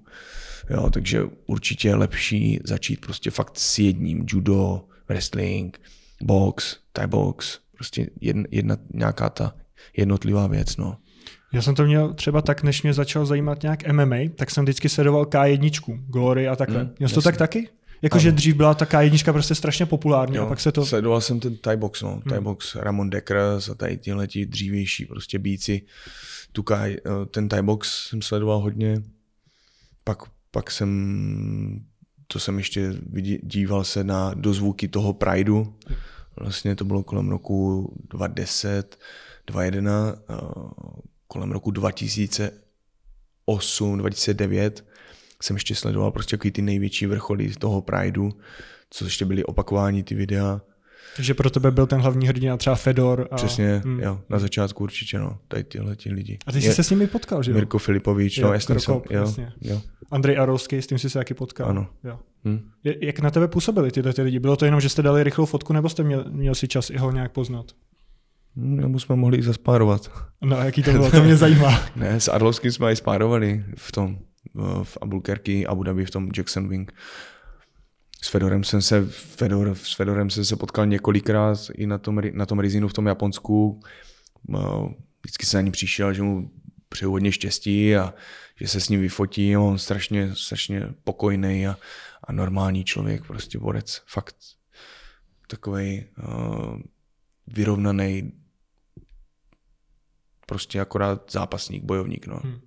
Jo, 0.70 0.90
takže 0.90 1.24
určitě 1.46 1.88
je 1.88 1.96
lepší 1.96 2.60
začít 2.64 3.02
prostě 3.02 3.32
fakt 3.32 3.58
s 3.58 3.80
jedním 3.80 4.26
judo, 4.28 4.86
wrestling, 5.10 5.82
box, 6.22 6.78
thai 6.94 7.08
box, 7.08 7.60
prostě 7.72 8.10
jedna, 8.22 8.44
jedna 8.52 8.78
nějaká 8.94 9.30
ta 9.30 9.56
jednotlivá 9.98 10.48
věc, 10.48 10.78
no. 10.78 10.98
Já 11.54 11.62
jsem 11.62 11.76
to 11.76 11.86
měl 11.86 12.14
třeba 12.14 12.42
tak, 12.42 12.64
než 12.64 12.84
mě 12.84 12.94
začal 12.94 13.26
zajímat 13.26 13.64
nějak 13.64 13.88
MMA, 13.88 14.16
tak 14.36 14.52
jsem 14.52 14.64
vždycky 14.64 14.90
sledoval 14.90 15.26
K1, 15.26 16.00
Glory 16.08 16.48
a 16.48 16.56
takhle. 16.56 16.84
Mm, 16.84 16.90
Měl 17.00 17.10
jsi 17.10 17.16
to 17.16 17.22
tak 17.22 17.38
taky? 17.38 17.70
Jakože 18.02 18.32
dřív 18.32 18.56
byla 18.56 18.74
ta 18.74 18.86
K1 18.86 19.32
prostě 19.32 19.56
strašně 19.56 19.86
populární 19.86 20.36
jo, 20.36 20.46
a 20.46 20.50
pak 20.50 20.60
se 20.60 20.72
to... 20.72 20.86
Sledoval 20.86 21.22
jsem 21.22 21.40
ten 21.40 21.58
Thai 21.58 21.78
box, 21.78 22.02
no. 22.02 22.22
Thai 22.30 22.38
hmm. 22.38 22.44
box, 22.44 22.76
Ramon 22.76 23.10
Deckers 23.10 23.70
a 23.70 23.76
tady 23.76 23.98
tyhle 23.98 24.28
ti 24.28 24.46
dřívější 24.46 25.06
prostě 25.06 25.40
bíci. 25.40 25.82
Tu 26.52 26.64
Kai, 26.64 26.98
eh, 26.98 27.26
ten 27.26 27.50
Thai 27.50 27.62
box 27.62 28.08
jsem 28.08 28.22
sledoval 28.22 28.60
hodně. 28.60 29.02
Pak, 30.04 30.18
pak 30.52 30.72
jsem, 30.72 31.86
to 32.28 32.40
jsem 32.40 32.58
ještě 32.58 32.94
díval 33.44 33.84
se 33.84 34.04
na 34.04 34.34
dozvuky 34.34 34.88
toho 34.88 35.14
Prideu. 35.14 35.74
Vlastně 36.40 36.76
to 36.76 36.86
bylo 36.86 37.04
kolem 37.04 37.30
roku 37.30 37.94
2010, 38.10 39.00
2011 39.48 40.22
kolem 41.32 41.52
roku 41.52 41.72
2008, 41.72 43.98
2009 43.98 44.86
jsem 45.42 45.56
ještě 45.56 45.76
sledoval 45.76 46.12
prostě 46.12 46.38
ty 46.38 46.62
největší 46.62 47.06
vrcholy 47.06 47.52
toho 47.60 47.82
Prideu, 47.82 48.32
co 48.90 49.06
ještě 49.06 49.26
byly 49.26 49.44
opakování 49.44 50.04
ty 50.04 50.16
videa. 50.16 50.62
Takže 51.16 51.34
pro 51.34 51.50
tebe 51.50 51.72
byl 51.72 51.88
ten 51.88 52.02
hlavní 52.02 52.28
hrdina 52.28 52.58
třeba 52.58 52.76
Fedor. 52.76 53.28
A... 53.32 53.36
Přesně, 53.36 53.82
hmm. 53.86 54.00
jo, 54.00 54.22
na 54.30 54.40
začátku 54.40 54.84
určitě, 54.84 55.20
no, 55.20 55.40
tady 55.48 55.64
tyhle 55.64 55.96
ti 55.96 56.14
lidi. 56.14 56.38
A 56.46 56.52
ty 56.52 56.62
jsi 56.62 56.68
Je, 56.68 56.74
se 56.74 56.84
s 56.84 56.90
nimi 56.90 57.08
potkal, 57.08 57.44
že 57.44 57.52
jo? 57.52 57.56
Mirko 57.56 57.78
Filipovič, 57.78 58.38
jo, 58.38 58.48
no 58.48 58.54
jasně, 58.54 58.76
Krokop, 58.76 59.08
jsem, 59.08 59.18
jo, 59.18 59.24
jasně. 59.24 59.54
jo. 59.62 59.82
Andrej 60.12 60.38
Arovský, 60.38 60.82
s 60.82 60.88
tím 60.88 61.00
jsi 61.00 61.10
se 61.10 61.20
taky 61.20 61.34
potkal. 61.34 61.70
Ano. 61.70 61.88
Jo. 62.04 62.20
Hmm. 62.46 62.72
Jak 62.84 63.20
na 63.20 63.32
tebe 63.32 63.48
působili 63.48 63.92
tyhle 63.92 64.14
ty 64.14 64.22
lidi? 64.22 64.40
Bylo 64.40 64.56
to 64.56 64.66
jenom, 64.66 64.82
že 64.82 64.90
jste 64.90 65.02
dali 65.02 65.24
rychlou 65.24 65.46
fotku, 65.46 65.74
nebo 65.74 65.90
jste 65.90 66.04
měl, 66.04 66.26
měl 66.30 66.56
si 66.56 66.68
čas 66.68 66.90
i 66.90 66.98
ho 66.98 67.12
nějak 67.12 67.32
poznat? 67.32 67.66
Nebo 68.56 69.00
jsme 69.00 69.16
mohli 69.16 69.38
i 69.38 69.44
zaspárovat. 69.44 70.12
No 70.42 70.58
a 70.58 70.64
jaký 70.64 70.84
to 70.84 70.92
bylo, 70.92 71.12
to 71.12 71.24
mě 71.24 71.38
zajímá. 71.38 71.82
ne, 71.96 72.20
s 72.20 72.28
Arlovským 72.28 72.72
jsme 72.72 72.92
i 72.92 72.96
spárovali 72.96 73.66
v 73.78 73.92
tom, 73.92 74.20
v 74.84 74.98
Albuquerque, 75.02 75.66
Abu 75.68 75.84
Dhabi, 75.84 76.06
v 76.06 76.12
tom 76.12 76.30
Jackson 76.38 76.70
Wing. 76.70 76.94
S 78.24 78.28
Fedorem 78.28 78.64
jsem 78.64 78.82
se, 78.82 79.06
Fedor, 79.10 79.76
s 79.76 79.96
Fedorem 79.96 80.30
jsem 80.30 80.46
se 80.46 80.56
potkal 80.56 80.86
několikrát 80.86 81.60
i 81.76 81.88
na 81.88 81.98
tom, 81.98 82.22
na 82.34 82.46
tom 82.46 82.60
Rizinu 82.60 82.88
v 82.88 82.94
tom 82.94 83.06
Japonsku. 83.06 83.80
Vždycky 85.24 85.46
se 85.46 85.58
na 85.58 85.62
ní 85.62 85.72
přišel, 85.72 86.14
že 86.14 86.22
mu 86.22 86.52
přeju 86.90 87.12
hodně 87.12 87.32
štěstí 87.32 87.96
a 87.96 88.14
že 88.62 88.68
se 88.68 88.82
s 88.82 88.90
ním 88.90 89.02
vyfotí. 89.02 89.58
On 89.58 89.78
strašně, 89.78 90.36
strašně 90.36 90.88
pokojný 91.04 91.68
a, 91.68 91.78
a 92.24 92.32
normální 92.32 92.84
člověk, 92.84 93.26
prostě 93.28 93.60
borec. 93.60 94.02
Fakt 94.08 94.36
takový 95.48 96.06
uh, 96.28 96.80
vyrovnaný, 97.48 98.32
prostě 100.52 100.80
akorát 100.80 101.32
zápasník, 101.32 101.84
bojovník. 101.84 102.28
No. 102.28 102.40
Hmm. 102.44 102.60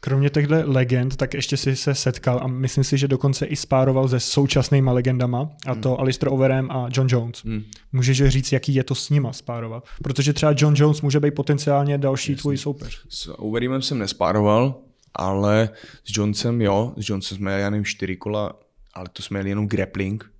Kromě 0.00 0.30
těchto 0.30 0.54
legend, 0.64 1.16
tak 1.16 1.34
ještě 1.34 1.56
si 1.56 1.76
se 1.76 1.94
setkal 1.94 2.40
a 2.42 2.46
myslím 2.46 2.84
si, 2.84 2.98
že 2.98 3.08
dokonce 3.08 3.46
i 3.46 3.56
spároval 3.56 4.08
se 4.08 4.20
současnými 4.20 4.90
legendama, 4.90 5.50
a 5.66 5.74
to 5.74 5.88
hmm. 5.88 6.00
Alistair 6.00 6.32
Overem 6.32 6.70
a 6.70 6.88
John 6.92 7.06
Jones. 7.10 7.44
Hmm. 7.44 7.64
Můžeš 7.92 8.28
říct, 8.28 8.52
jaký 8.52 8.74
je 8.74 8.84
to 8.84 8.94
s 8.94 9.10
nima 9.10 9.32
spárovat? 9.32 9.84
Protože 10.02 10.32
třeba 10.32 10.54
John 10.56 10.74
Jones 10.76 11.00
může 11.00 11.20
být 11.20 11.34
potenciálně 11.34 11.98
další 11.98 12.32
Jasně. 12.32 12.40
tvůj 12.40 12.58
soupeř. 12.58 13.02
S 13.08 13.38
Overeemem 13.38 13.82
jsem 13.82 13.98
nespároval, 13.98 14.74
ale 15.14 15.70
s 16.04 16.16
Jonesem 16.16 16.62
jo, 16.62 16.92
s 16.96 17.08
Jonesem 17.08 17.38
jsme 17.38 17.50
jeli, 17.50 17.62
já 17.62 17.70
nevím, 17.70 17.84
čtyři 17.84 18.16
kola, 18.16 18.52
ale 18.94 19.06
to 19.12 19.22
jsme 19.22 19.38
jeli 19.38 19.48
jenom 19.48 19.68
grappling 19.68 20.32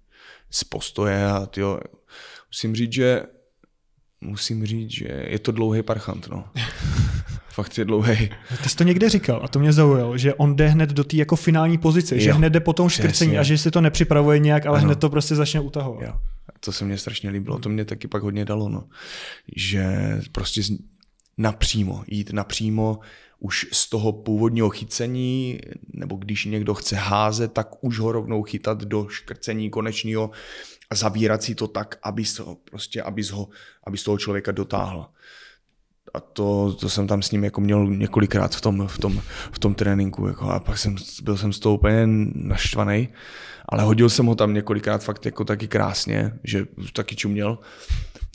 z 0.50 0.64
postoje 0.64 1.26
a 1.26 1.46
tyjo, 1.46 1.80
musím 2.50 2.74
říct, 2.76 2.92
že 2.92 3.22
musím 4.22 4.66
říct, 4.66 4.90
že 4.90 5.24
je 5.28 5.38
to 5.38 5.52
dlouhý 5.52 5.82
parchant, 5.82 6.28
no. 6.28 6.44
Fakt 7.48 7.78
je 7.78 7.84
dlouhý. 7.84 8.30
Ty 8.62 8.68
jsi 8.68 8.76
to 8.76 8.84
někde 8.84 9.08
říkal 9.08 9.40
a 9.44 9.48
to 9.48 9.58
mě 9.58 9.72
zaujalo, 9.72 10.18
že 10.18 10.34
on 10.34 10.56
jde 10.56 10.68
hned 10.68 10.90
do 10.90 11.04
té 11.04 11.16
jako 11.16 11.36
finální 11.36 11.78
pozice, 11.78 12.14
jo, 12.14 12.20
že 12.20 12.32
hned 12.32 12.50
jde 12.50 12.60
po 12.60 12.72
tom 12.72 12.88
škrcení 12.88 13.38
a 13.38 13.42
že 13.42 13.58
si 13.58 13.70
to 13.70 13.80
nepřipravuje 13.80 14.38
nějak, 14.38 14.66
ale 14.66 14.78
ano. 14.78 14.86
hned 14.86 14.98
to 14.98 15.10
prostě 15.10 15.34
začne 15.34 15.60
utahovat. 15.60 16.02
Jo. 16.02 16.12
To 16.60 16.72
se 16.72 16.84
mně 16.84 16.98
strašně 16.98 17.30
líbilo, 17.30 17.58
to 17.58 17.68
mě 17.68 17.84
taky 17.84 18.08
pak 18.08 18.22
hodně 18.22 18.44
dalo, 18.44 18.68
no. 18.68 18.84
Že 19.56 19.84
prostě 20.32 20.62
napřímo, 21.38 22.04
jít 22.06 22.32
napřímo, 22.32 22.98
už 23.38 23.66
z 23.72 23.90
toho 23.90 24.12
původního 24.12 24.70
chycení, 24.70 25.58
nebo 25.92 26.16
když 26.16 26.44
někdo 26.44 26.74
chce 26.74 26.96
házet, 26.96 27.52
tak 27.52 27.84
už 27.84 27.98
ho 27.98 28.12
rovnou 28.12 28.42
chytat 28.42 28.84
do 28.84 29.08
škrcení 29.08 29.70
konečního 29.70 30.30
zavírat 30.94 31.42
si 31.42 31.54
to 31.54 31.68
tak, 31.68 31.98
aby, 32.02 32.24
to, 32.36 32.56
prostě, 32.70 33.02
aby, 33.02 33.22
ho, 33.22 33.48
aby 33.84 33.98
z 33.98 34.02
toho 34.02 34.18
člověka 34.18 34.52
dotáhl. 34.52 35.06
a 36.14 36.20
to, 36.20 36.76
to 36.80 36.88
jsem 36.88 37.06
tam 37.06 37.22
s 37.22 37.30
ním 37.30 37.44
jako 37.44 37.60
měl 37.60 37.86
několikrát 37.86 38.56
v 38.56 38.60
tom, 38.60 38.86
v 38.86 38.98
tom, 38.98 39.22
v 39.52 39.58
tom 39.58 39.74
tréninku. 39.74 40.26
Jako, 40.26 40.50
a 40.50 40.60
pak 40.60 40.78
jsem, 40.78 40.96
byl 41.22 41.36
jsem 41.36 41.52
z 41.52 41.58
toho 41.58 41.74
úplně 41.74 42.02
naštvaný. 42.34 43.08
Ale 43.68 43.82
hodil 43.82 44.10
jsem 44.10 44.26
ho 44.26 44.34
tam 44.34 44.54
několikrát 44.54 45.04
fakt 45.04 45.26
jako 45.26 45.44
taky 45.44 45.68
krásně, 45.68 46.32
že 46.44 46.66
taky 46.92 47.16
čuměl. 47.16 47.58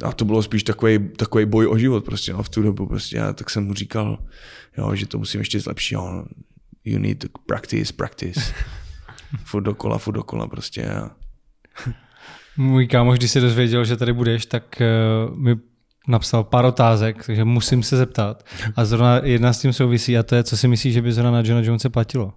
A 0.03 0.11
to 0.11 0.25
bylo 0.25 0.43
spíš 0.43 0.63
takový, 0.63 1.09
takový 1.09 1.45
boj 1.45 1.67
o 1.67 1.77
život 1.77 2.05
prostě 2.05 2.33
no, 2.33 2.43
v 2.43 2.49
tu 2.49 2.61
dobu. 2.61 2.87
Prostě. 2.87 3.21
A 3.21 3.33
tak 3.33 3.49
jsem 3.49 3.65
mu 3.65 3.73
říkal, 3.73 4.17
jo, 4.77 4.95
že 4.95 5.07
to 5.07 5.17
musím 5.17 5.41
ještě 5.41 5.59
zlepšit. 5.59 5.95
Jo. 5.95 6.25
You 6.83 6.99
need 6.99 7.19
to 7.19 7.27
practice, 7.45 7.93
practice. 7.93 8.41
furt 9.43 9.63
dokola, 9.63 9.97
furt 9.97 10.13
dokola 10.13 10.47
prostě. 10.47 10.89
A... 10.89 11.11
Můj 12.57 12.87
kámoš, 12.87 13.17
když 13.19 13.31
se 13.31 13.41
dozvěděl, 13.41 13.85
že 13.85 13.97
tady 13.97 14.13
budeš, 14.13 14.45
tak 14.45 14.81
uh, 15.29 15.37
mi 15.37 15.55
napsal 16.07 16.43
pár 16.43 16.65
otázek, 16.65 17.25
takže 17.25 17.43
musím 17.43 17.83
se 17.83 17.97
zeptat. 17.97 18.43
A 18.75 18.85
zrovna 18.85 19.21
jedna 19.23 19.53
s 19.53 19.61
tím 19.61 19.73
souvisí 19.73 20.17
a 20.17 20.23
to 20.23 20.35
je, 20.35 20.43
co 20.43 20.57
si 20.57 20.67
myslíš, 20.67 20.93
že 20.93 21.01
by 21.01 21.11
zrovna 21.11 21.31
na 21.31 21.39
Johna 21.39 21.61
Jonese 21.61 21.89
platilo, 21.89 22.33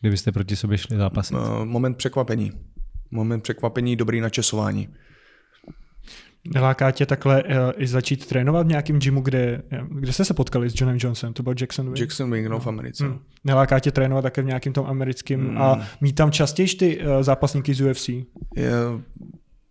kdybyste 0.00 0.32
proti 0.32 0.56
sobě 0.56 0.78
šli 0.78 0.96
zápasit? 0.96 1.36
No, 1.36 1.66
moment 1.66 1.96
překvapení. 1.96 2.52
Moment 3.10 3.42
překvapení, 3.42 3.96
dobrý 3.96 4.20
načasování. 4.20 4.88
Neláká 6.54 6.90
tě 6.90 7.06
takhle 7.06 7.42
uh, 7.42 7.48
i 7.76 7.86
začít 7.86 8.26
trénovat 8.26 8.66
v 8.66 8.68
nějakém 8.68 8.98
gymu, 8.98 9.20
kde, 9.20 9.62
kde 9.90 10.12
jste 10.12 10.24
se 10.24 10.34
potkali 10.34 10.70
s 10.70 10.80
Johnem 10.80 10.98
Johnsonem? 11.00 11.32
To 11.32 11.42
byl 11.42 11.54
Jackson 11.60 11.86
Wing? 11.86 11.98
Jackson 11.98 12.30
Wing, 12.30 12.46
no, 12.46 12.60
v 12.60 12.66
Americe. 12.66 13.04
Hmm. 13.04 13.18
Neláká 13.44 13.78
tě 13.78 13.90
trénovat 13.90 14.22
také 14.22 14.42
v 14.42 14.46
nějakém 14.46 14.72
tom 14.72 14.86
americkém 14.86 15.40
hmm. 15.40 15.58
a 15.58 15.86
mít 16.00 16.12
tam 16.12 16.30
častěji 16.30 16.68
ty 16.68 17.00
uh, 17.00 17.22
zápasníky 17.22 17.74
z 17.74 17.80
UFC? 17.80 18.08
Je, 18.08 18.24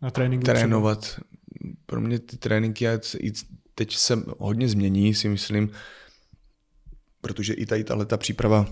na 0.01 0.11
tréninku 0.11 0.45
trénovat. 0.45 0.99
Třeba? 0.99 1.25
Pro 1.85 2.01
mě 2.01 2.19
ty 2.19 2.37
tréninky 2.37 2.85
teď 3.75 3.95
se 3.95 4.23
hodně 4.37 4.69
změní, 4.69 5.13
si 5.13 5.29
myslím, 5.29 5.69
protože 7.21 7.53
i 7.53 7.65
tady 7.65 7.83
tahle 7.83 8.05
ta 8.05 8.17
příprava 8.17 8.65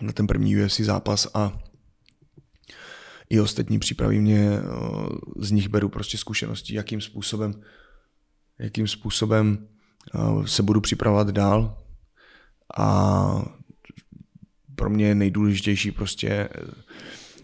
na 0.00 0.12
ten 0.12 0.26
první 0.26 0.56
UFC 0.56 0.80
zápas 0.80 1.28
a 1.34 1.58
i 3.30 3.40
ostatní 3.40 3.78
přípravy 3.78 4.20
mě 4.20 4.50
eh, 4.50 4.62
z 5.36 5.50
nich 5.50 5.68
beru 5.68 5.88
prostě 5.88 6.18
zkušenosti, 6.18 6.74
jakým 6.74 7.00
způsobem, 7.00 7.62
jakým 8.58 8.88
způsobem 8.88 9.68
eh, 10.14 10.48
se 10.48 10.62
budu 10.62 10.80
připravovat 10.80 11.30
dál 11.30 11.84
a 12.78 13.58
pro 14.74 14.90
mě 14.90 15.06
je 15.06 15.14
nejdůležitější 15.14 15.92
prostě 15.92 16.28
eh, 16.28 16.48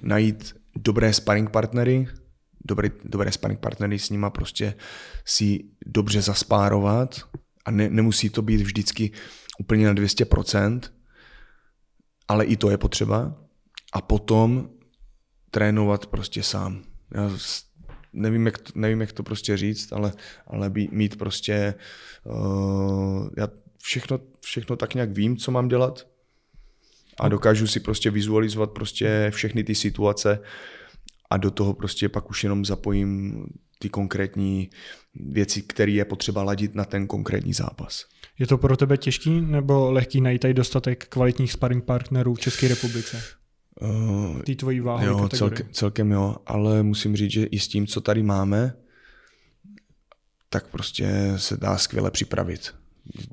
najít 0.03 0.57
dobré 0.77 1.13
sparring 1.13 1.51
partnery, 1.51 2.09
dobré, 2.65 2.91
dobré 3.05 3.33
sparring 3.33 3.61
partnery 3.61 3.99
s 3.99 4.11
nima 4.11 4.31
prostě 4.31 4.75
si 5.25 5.65
dobře 5.87 6.23
zaspárovat 6.23 7.21
a 7.65 7.71
ne, 7.71 7.91
nemusí 7.91 8.31
to 8.31 8.43
být 8.43 8.61
vždycky 8.61 9.11
úplně 9.59 9.87
na 9.87 9.95
200%, 9.95 10.81
ale 12.29 12.45
i 12.45 12.57
to 12.57 12.71
je 12.71 12.79
potřeba. 12.79 13.37
A 13.93 14.01
potom 14.01 14.71
trénovat 15.51 16.07
prostě 16.07 16.43
sám. 16.43 16.83
Já 17.15 17.31
nevím, 18.13 18.47
jak 18.47 18.59
to, 18.59 18.73
nevím, 18.75 19.01
jak 19.01 19.13
to 19.13 19.23
prostě 19.23 19.57
říct, 19.57 19.93
ale, 19.93 20.13
ale 20.47 20.73
mít 20.91 21.17
prostě, 21.17 21.75
uh, 22.25 23.29
já 23.37 23.49
všechno, 23.83 24.21
všechno 24.41 24.77
tak 24.77 24.95
nějak 24.95 25.11
vím, 25.11 25.37
co 25.37 25.51
mám 25.51 25.69
dělat 25.69 26.07
a 27.21 27.29
dokážu 27.29 27.67
si 27.67 27.81
prostě 27.81 28.11
vizualizovat 28.11 28.71
prostě 28.71 29.31
všechny 29.35 29.65
ty 29.65 29.75
situace 29.75 30.39
a 31.35 31.37
do 31.37 31.51
toho 31.51 31.75
prostě 31.75 32.09
pak 32.09 32.31
už 32.31 32.45
jenom 32.45 32.65
zapojím 32.65 33.45
ty 33.79 33.89
konkrétní 33.89 34.71
věci, 35.15 35.63
které 35.63 35.93
je 35.93 36.05
potřeba 36.05 36.43
ladit 36.43 36.75
na 36.75 36.85
ten 36.85 37.07
konkrétní 37.07 37.53
zápas. 37.53 38.05
Je 38.39 38.47
to 38.47 38.59
pro 38.59 38.77
tebe 38.77 38.97
těžký 38.97 39.41
nebo 39.41 39.93
lehký 39.93 40.21
najít 40.21 40.43
tady 40.43 40.55
dostatek 40.55 41.07
kvalitních 41.09 41.53
sparring 41.53 41.85
partnerů 41.85 42.35
v 42.35 42.41
České 42.41 42.69
republice? 42.69 43.23
Uh, 43.81 44.43
Ty 44.43 44.57
tvojí 44.57 44.81
váhy 44.81 45.07
Jo, 45.07 45.29
celkem, 45.29 45.67
celkem 45.73 46.13
jo, 46.13 46.37
ale 46.47 46.83
musím 46.83 47.17
říct, 47.17 47.31
že 47.31 47.45
i 47.45 47.59
s 47.59 47.69
tím, 47.69 47.87
co 47.87 48.01
tady 48.01 48.23
máme, 48.23 48.77
tak 50.49 50.69
prostě 50.69 51.33
se 51.37 51.57
dá 51.57 51.79
skvěle 51.79 52.11
připravit. 52.11 52.75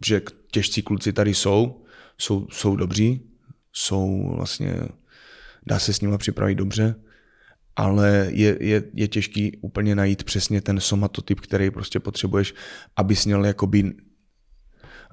Že 0.06 0.22
těžcí 0.52 0.82
kluci 0.82 1.14
tady 1.14 1.34
jsou, 1.34 1.86
jsou, 2.18 2.48
jsou 2.52 2.76
dobří, 2.76 3.22
jsou 3.74 4.34
vlastně, 4.36 4.76
dá 5.68 5.80
se 5.80 5.94
s 5.94 6.02
nimi 6.02 6.18
připravit 6.18 6.56
dobře, 6.56 6.96
ale 7.82 8.28
je, 8.30 8.58
je, 8.60 8.84
je 8.94 9.08
těžký 9.08 9.58
úplně 9.62 9.96
najít 9.96 10.24
přesně 10.24 10.62
ten 10.62 10.80
somatotyp, 10.80 11.40
který 11.40 11.72
prostě 11.72 12.00
potřebuješ, 12.00 12.54
abys 12.96 13.26
měl 13.26 13.46
jakoby 13.46 13.84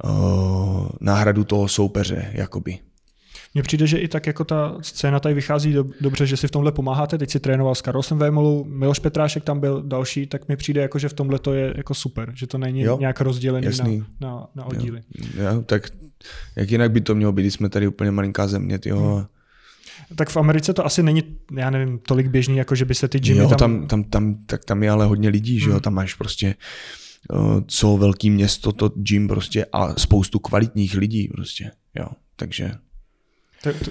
uh, 0.04 0.88
náhradu 1.00 1.44
toho 1.44 1.68
soupeře, 1.68 2.30
jakoby. 2.32 2.78
Mně 3.54 3.62
přijde, 3.62 3.86
že 3.86 3.98
i 3.98 4.08
tak 4.08 4.26
jako 4.26 4.44
ta 4.44 4.76
scéna 4.80 5.20
tady 5.20 5.34
vychází 5.34 5.72
do, 5.72 5.84
dobře, 6.00 6.26
že 6.26 6.36
si 6.36 6.48
v 6.48 6.50
tomhle 6.50 6.72
pomáháte. 6.72 7.18
Teď 7.18 7.30
si 7.30 7.40
trénoval 7.40 7.74
s 7.74 7.82
Karlosem 7.82 8.18
Vémolu, 8.18 8.64
Miloš 8.64 8.98
Petrášek 8.98 9.44
tam 9.44 9.60
byl 9.60 9.82
další, 9.82 10.26
tak 10.26 10.48
mi 10.48 10.56
přijde, 10.56 10.80
jako, 10.80 10.98
že 10.98 11.08
v 11.08 11.12
tomhle 11.12 11.38
to 11.38 11.54
je 11.54 11.74
jako 11.76 11.94
super, 11.94 12.32
že 12.34 12.46
to 12.46 12.58
není 12.58 12.80
jo, 12.80 12.98
nějak 13.00 13.20
rozdělený 13.20 13.66
jasný. 13.66 14.04
na, 14.20 14.28
na, 14.28 14.46
na 14.54 14.64
oddíly. 14.64 15.02
Jo, 15.36 15.44
jo, 15.44 15.62
tak 15.62 15.88
jak 16.56 16.70
jinak 16.70 16.90
by 16.90 17.00
to 17.00 17.14
mělo 17.14 17.32
být, 17.32 17.50
jsme 17.50 17.68
tady 17.68 17.86
úplně 17.86 18.10
malinká 18.10 18.46
země, 18.46 18.78
tyjo. 18.78 19.14
Hmm. 19.14 19.26
Tak 20.16 20.28
v 20.28 20.36
Americe 20.36 20.74
to 20.74 20.86
asi 20.86 21.02
není, 21.02 21.22
já 21.56 21.70
nevím, 21.70 21.98
tolik 21.98 22.26
běžný, 22.26 22.56
jako 22.56 22.74
že 22.74 22.84
by 22.84 22.94
se 22.94 23.08
ty 23.08 23.20
gymy 23.20 23.40
jo, 23.40 23.48
tam... 23.48 23.58
tam... 23.58 23.86
Tam, 23.86 24.04
tam, 24.04 24.36
tak 24.46 24.64
tam 24.64 24.82
je 24.82 24.90
ale 24.90 25.06
hodně 25.06 25.28
lidí, 25.28 25.60
že 25.60 25.66
jo, 25.68 25.72
hmm. 25.72 25.80
tam 25.80 25.94
máš 25.94 26.14
prostě 26.14 26.54
uh, 27.32 27.60
co 27.66 27.96
velký 27.96 28.30
město, 28.30 28.72
to 28.72 28.88
gym 28.88 29.28
prostě 29.28 29.66
a 29.72 29.94
spoustu 29.94 30.38
kvalitních 30.38 30.94
lidí 30.94 31.28
prostě, 31.28 31.70
jo, 31.94 32.06
takže 32.36 32.72
to, 33.62 33.72
to, 33.72 33.90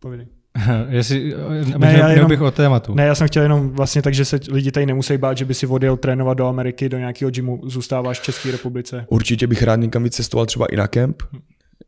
povědej. 0.00 0.26
Jestli, 0.88 1.34
ne, 1.78 1.96
já 1.98 2.08
jenom, 2.08 2.28
bych 2.28 2.40
o 2.40 2.50
tématu. 2.50 2.94
Ne, 2.94 3.06
já 3.06 3.14
jsem 3.14 3.28
chtěl 3.28 3.42
jenom 3.42 3.70
vlastně 3.70 4.02
tak, 4.02 4.14
že 4.14 4.24
se 4.24 4.40
lidi 4.50 4.70
tady 4.70 4.86
nemusí 4.86 5.18
bát, 5.18 5.38
že 5.38 5.44
by 5.44 5.54
si 5.54 5.66
odjel 5.66 5.96
trénovat 5.96 6.38
do 6.38 6.46
Ameriky, 6.46 6.88
do 6.88 6.98
nějakého 6.98 7.30
gymu, 7.30 7.60
zůstáváš 7.64 8.20
v 8.20 8.22
České 8.22 8.52
republice. 8.52 9.06
Určitě 9.08 9.46
bych 9.46 9.62
rád 9.62 9.76
někam 9.76 10.02
vycestoval 10.02 10.46
třeba 10.46 10.66
i 10.66 10.76
na 10.76 10.88
kemp, 10.88 11.22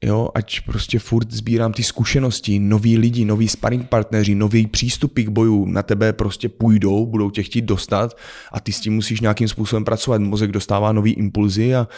jo, 0.05 0.29
ať 0.35 0.61
prostě 0.61 0.99
furt 0.99 1.33
sbírám 1.33 1.73
ty 1.73 1.83
zkušenosti, 1.83 2.59
noví 2.59 2.99
lidi, 2.99 3.25
noví 3.25 3.49
sparring 3.49 3.89
partneři, 3.89 4.35
nový 4.35 4.67
přístupy 4.67 5.23
k 5.23 5.29
boju 5.29 5.65
na 5.65 5.83
tebe 5.83 6.13
prostě 6.13 6.49
půjdou, 6.49 7.07
budou 7.07 7.31
tě 7.31 7.43
chtít 7.43 7.65
dostat 7.65 8.17
a 8.53 8.61
ty 8.61 8.73
s 8.73 8.81
tím 8.81 8.95
musíš 8.95 9.21
nějakým 9.21 9.49
způsobem 9.49 9.85
pracovat. 9.85 10.21
Mozek 10.21 10.53
dostává 10.53 10.93
nový 10.93 11.13
impulzy 11.13 11.75
a, 11.75 11.89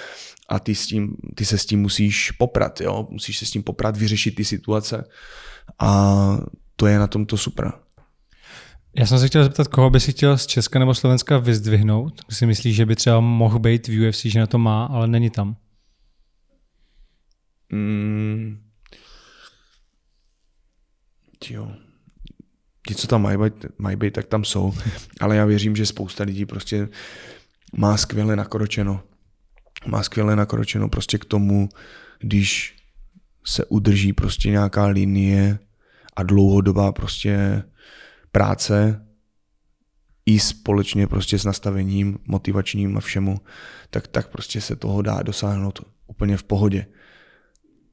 a 0.49 0.59
ty, 0.59 0.75
s 0.75 0.87
tím, 0.87 1.17
ty 1.35 1.45
se 1.45 1.59
s 1.59 1.67
tím 1.67 1.81
musíš 1.81 2.31
poprat, 2.31 2.81
jo? 2.81 3.09
musíš 3.11 3.39
se 3.39 3.47
s 3.47 3.51
tím 3.51 3.63
poprat, 3.63 3.97
vyřešit 3.97 4.35
ty 4.35 4.45
situace 4.45 5.05
a 5.79 6.39
to 6.77 6.87
je 6.87 6.99
na 6.99 7.07
tom 7.07 7.27
to 7.27 7.37
super. 7.37 7.73
Já 8.97 9.07
jsem 9.07 9.19
se 9.19 9.27
chtěl 9.27 9.45
zeptat, 9.45 9.69
koho 9.69 9.91
by 9.91 10.01
si 10.01 10.13
chtěl 10.13 10.39
z 10.39 10.47
Česka 10.47 10.79
nebo 10.79 10.95
Slovenska 10.95 11.39
vyzdvihnout? 11.39 12.21
Si 12.31 12.47
myslíš, 12.47 12.77
že 12.77 12.87
by 12.87 12.97
třeba 12.97 13.21
mohl 13.21 13.59
být 13.59 13.89
v 13.89 14.09
UFC, 14.09 14.25
že 14.25 14.41
na 14.41 14.47
to 14.47 14.59
má, 14.59 14.85
ale 14.85 15.07
není 15.07 15.31
tam? 15.31 15.57
Mm. 17.73 18.63
Jo. 21.51 21.73
Ti, 22.89 22.95
co 22.95 23.07
tam 23.07 23.23
mají 23.23 23.39
být, 23.39 23.67
mají 23.79 23.97
být, 23.97 24.15
tak 24.15 24.27
tam 24.27 24.45
jsou. 24.45 24.75
Ale 25.21 25.37
já 25.37 25.45
věřím, 25.45 25.77
že 25.77 25.87
spousta 25.87 26.25
lidí 26.25 26.47
prostě 26.47 26.89
má 27.73 27.97
skvěle 27.97 28.37
nakročeno 28.37 29.03
má 29.87 30.03
skvěle 30.03 30.37
nakročeno 30.37 30.89
prostě 30.89 31.19
k 31.19 31.25
tomu, 31.25 31.69
když 32.19 32.77
se 33.47 33.65
udrží 33.65 34.13
prostě 34.13 34.51
nějaká 34.51 34.87
linie 34.87 35.59
a 36.17 36.23
dlouhodobá 36.23 36.93
prostě 36.93 37.63
práce 38.33 39.07
i 40.27 40.41
společně 40.41 41.07
prostě 41.07 41.39
s 41.39 41.45
nastavením 41.45 42.19
motivačním 42.27 42.97
a 42.97 43.01
všemu, 43.01 43.41
tak, 43.91 44.07
tak 44.07 44.29
prostě 44.29 44.61
se 44.61 44.77
toho 44.77 45.03
dá 45.03 45.23
dosáhnout 45.23 45.81
úplně 46.07 46.37
v 46.37 46.43
pohodě. 46.43 46.87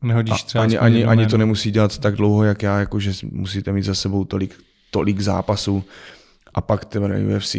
Nehodíš 0.01 0.43
třeba 0.43 0.63
ani, 0.63 0.77
ani, 0.77 1.05
ani 1.05 1.27
to 1.27 1.37
nemusí 1.37 1.71
dělat 1.71 1.97
tak 1.97 2.15
dlouho, 2.15 2.43
jak 2.43 2.63
já, 2.63 2.79
jako 2.79 2.99
že 2.99 3.11
musíte 3.31 3.71
mít 3.71 3.83
za 3.83 3.95
sebou 3.95 4.25
tolik, 4.25 4.55
tolik 4.91 5.19
zápasů 5.19 5.83
a 6.53 6.61
pak 6.61 6.85
teprve 6.85 7.37
UFC, 7.37 7.55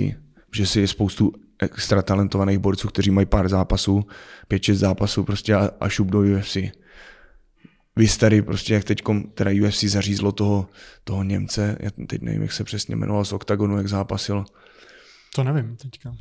že 0.54 0.66
si 0.66 0.80
je 0.80 0.88
spoustu 0.88 1.32
extra 1.58 2.02
talentovaných 2.02 2.58
borců, 2.58 2.88
kteří 2.88 3.10
mají 3.10 3.26
pár 3.26 3.48
zápasů, 3.48 4.06
pět, 4.48 4.62
šest 4.62 4.78
zápasů 4.78 5.24
prostě 5.24 5.54
a, 5.54 5.70
a 5.80 5.88
šup 5.88 6.08
do 6.08 6.20
UFC. 6.20 6.56
Vy 7.96 8.08
tady 8.08 8.42
prostě, 8.42 8.74
jak 8.74 8.84
teď 8.84 9.02
teda 9.34 9.50
UFC 9.66 9.84
zařízlo 9.84 10.32
toho, 10.32 10.68
toho 11.04 11.22
Němce, 11.22 11.76
já 11.80 11.90
teď 12.06 12.22
nevím, 12.22 12.42
jak 12.42 12.52
se 12.52 12.64
přesně 12.64 12.96
jmenoval 12.96 13.24
z 13.24 13.32
OKTAGONu, 13.32 13.76
jak 13.76 13.88
zápasil. 13.88 14.44
To 15.34 15.44
nevím 15.44 15.76
teďka. 15.76 16.16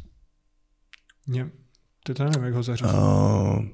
Ně, 1.27 1.49
ty 2.03 2.13
to 2.13 2.23
nevím, 2.23 2.43
jak 2.43 2.53
ho 2.53 2.63
zařízlo. 2.63 3.57
Uh, 3.59 3.65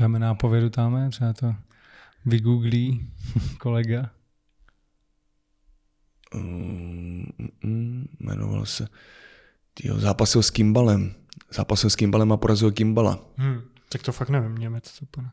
Dáme 0.00 0.18
nápovědu 0.18 0.70
tam, 0.70 1.10
třeba 1.10 1.32
to 1.32 1.54
vygooglí 2.26 3.10
kolega. 3.58 4.10
Um, 6.34 7.26
um, 7.64 8.08
jmenoval 8.20 8.66
se, 8.66 8.88
tyjo, 9.74 9.98
zápasil 9.98 10.42
s 10.42 10.50
Kimbalem. 10.50 11.14
zápasil 11.54 11.90
s 11.90 11.96
Kimbalem 11.96 12.32
a 12.32 12.36
porazil 12.36 12.72
Kimbala. 12.72 13.24
Hmm, 13.36 13.60
tak 13.88 14.02
to 14.02 14.12
fakt 14.12 14.28
nevím, 14.28 14.54
Němec. 14.54 14.84
Co 14.84 15.06
pane. 15.06 15.30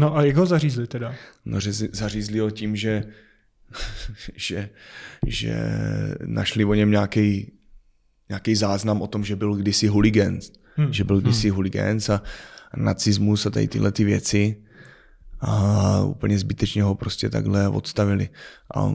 No 0.00 0.16
a 0.16 0.22
jak 0.24 0.36
ho 0.36 0.46
zařízli 0.46 0.86
teda? 0.86 1.14
No, 1.44 1.60
že 1.60 1.72
zařízli 1.72 2.38
ho 2.38 2.50
tím, 2.50 2.76
že, 2.76 3.04
že, 4.36 4.70
že 5.26 5.56
našli 6.26 6.64
o 6.64 6.74
něm 6.74 6.90
nějaký 6.90 7.52
nějaký 8.28 8.54
záznam 8.54 9.02
o 9.02 9.06
tom, 9.06 9.24
že 9.24 9.36
byl 9.36 9.54
kdysi 9.54 9.86
huligán. 9.86 10.38
Hmm. 10.76 10.92
Že 10.92 11.04
byl 11.04 11.20
kdysi 11.20 11.48
hmm. 11.48 11.56
huligán 11.56 11.98
a, 12.14 12.22
nacismus 12.76 13.46
a 13.46 13.50
tady 13.50 13.68
tyhle 13.68 13.92
ty 13.92 14.04
věci 14.04 14.56
a 15.40 16.00
úplně 16.04 16.38
zbytečně 16.38 16.82
ho 16.82 16.94
prostě 16.94 17.30
takhle 17.30 17.68
odstavili. 17.68 18.28
A 18.74 18.94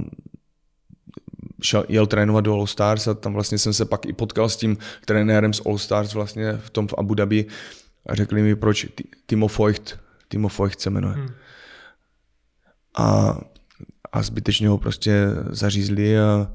šel, 1.61 1.85
jel 1.89 2.07
trénovat 2.07 2.45
do 2.45 2.53
All 2.53 2.67
Stars 2.67 3.07
a 3.07 3.13
tam 3.13 3.33
vlastně 3.33 3.57
jsem 3.57 3.73
se 3.73 3.85
pak 3.85 4.05
i 4.05 4.13
potkal 4.13 4.49
s 4.49 4.57
tím 4.57 4.77
trenérem 5.05 5.53
z 5.53 5.61
All 5.65 5.77
Stars 5.77 6.13
vlastně 6.13 6.53
v 6.53 6.69
tom 6.69 6.87
v 6.87 6.93
Abu 6.97 7.13
Dhabi 7.13 7.45
a 8.05 8.15
řekli 8.15 8.41
mi, 8.41 8.55
proč 8.55 8.87
Timo 9.25 9.47
Feucht, 9.47 9.99
Timo 10.27 10.49
Feucht 10.49 10.79
se 10.79 10.89
jmenuje. 10.89 11.13
Hmm. 11.13 11.29
A, 12.97 13.37
a 14.11 14.23
zbytečně 14.23 14.67
ho 14.67 14.77
prostě 14.77 15.25
zařízli 15.49 16.19
a 16.19 16.51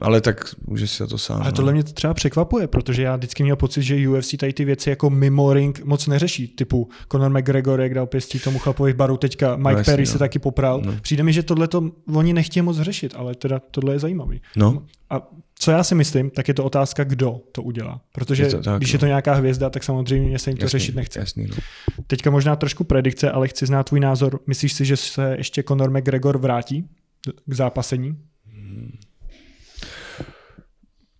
ale 0.00 0.20
tak 0.20 0.54
může 0.66 0.86
si 0.86 1.06
to 1.06 1.18
sám. 1.18 1.36
Ale 1.36 1.50
no. 1.50 1.52
tohle 1.52 1.72
mě 1.72 1.82
třeba 1.82 2.14
překvapuje, 2.14 2.66
protože 2.66 3.02
já 3.02 3.16
vždycky 3.16 3.42
měl 3.42 3.56
pocit, 3.56 3.82
že 3.82 4.08
UFC 4.08 4.36
tady 4.36 4.52
ty 4.52 4.64
věci 4.64 4.90
jako 4.90 5.10
mimo 5.10 5.52
ring 5.52 5.84
moc 5.84 6.06
neřeší. 6.06 6.48
Typu 6.48 6.88
Conor 7.12 7.30
McGregor, 7.30 7.80
jak 7.80 7.94
dal 7.94 8.06
pěstí 8.06 8.38
tomu 8.38 8.58
chlapovi 8.58 8.92
v 8.92 8.96
baru, 8.96 9.16
teďka 9.16 9.56
Mike 9.56 9.72
no, 9.72 9.78
jasný, 9.78 9.92
Perry 9.92 10.02
no. 10.02 10.06
se 10.06 10.18
taky 10.18 10.38
popral. 10.38 10.80
No. 10.84 10.92
Přijde 11.02 11.22
mi, 11.22 11.32
že 11.32 11.42
tohle 11.42 11.68
to 11.68 11.90
oni 12.14 12.32
nechtějí 12.32 12.62
moc 12.62 12.76
řešit, 12.80 13.14
ale 13.16 13.34
teda 13.34 13.60
tohle 13.70 13.94
je 13.94 13.98
zajímavý. 13.98 14.40
No. 14.56 14.82
A 15.10 15.28
co 15.54 15.70
já 15.70 15.84
si 15.84 15.94
myslím, 15.94 16.30
tak 16.30 16.48
je 16.48 16.54
to 16.54 16.64
otázka, 16.64 17.04
kdo 17.04 17.40
to 17.52 17.62
udělá. 17.62 18.00
Protože 18.12 18.42
je 18.42 18.50
to 18.50 18.62
tak, 18.62 18.76
když 18.78 18.92
no. 18.92 18.96
je 18.96 18.98
to 18.98 19.06
nějaká 19.06 19.34
hvězda, 19.34 19.70
tak 19.70 19.84
samozřejmě 19.84 20.38
se 20.38 20.50
jim 20.50 20.56
to 20.56 20.64
jasný, 20.64 20.78
řešit 20.78 20.94
nechce. 20.94 21.18
Jasný, 21.18 21.46
no. 21.46 21.56
Teďka 22.06 22.30
možná 22.30 22.56
trošku 22.56 22.84
predikce, 22.84 23.30
ale 23.30 23.48
chci 23.48 23.66
znát 23.66 23.82
tvůj 23.82 24.00
názor. 24.00 24.40
Myslíš 24.46 24.72
si, 24.72 24.84
že 24.84 24.96
se 24.96 25.34
ještě 25.38 25.62
Conor 25.62 25.90
McGregor 25.90 26.38
vrátí 26.38 26.88
k 27.46 27.54
zápasení? 27.54 28.16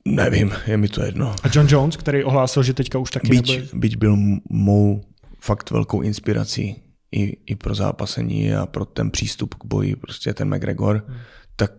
Nevím, 0.05 0.53
je 0.67 0.77
mi 0.77 0.89
to 0.89 1.03
jedno. 1.03 1.35
A 1.43 1.49
John 1.53 1.67
Jones, 1.71 1.97
který 1.97 2.25
ohlásil, 2.25 2.63
že 2.63 2.75
teďka 2.75 2.99
už 2.99 3.11
taky 3.11 3.29
byť, 3.29 3.49
nebude... 3.49 3.69
byť 3.73 3.97
byl 3.97 4.17
mou 4.51 5.05
fakt 5.41 5.71
velkou 5.71 6.01
inspirací 6.01 6.83
i, 7.13 7.37
i 7.47 7.57
pro 7.57 7.75
zápasení 7.75 8.55
a 8.55 8.67
pro 8.67 8.85
ten 8.85 9.11
přístup 9.11 9.55
k 9.55 9.65
boji, 9.65 9.97
prostě 9.97 10.35
ten 10.35 10.55
McGregor, 10.55 11.05
hmm. 11.09 11.17
tak, 11.57 11.73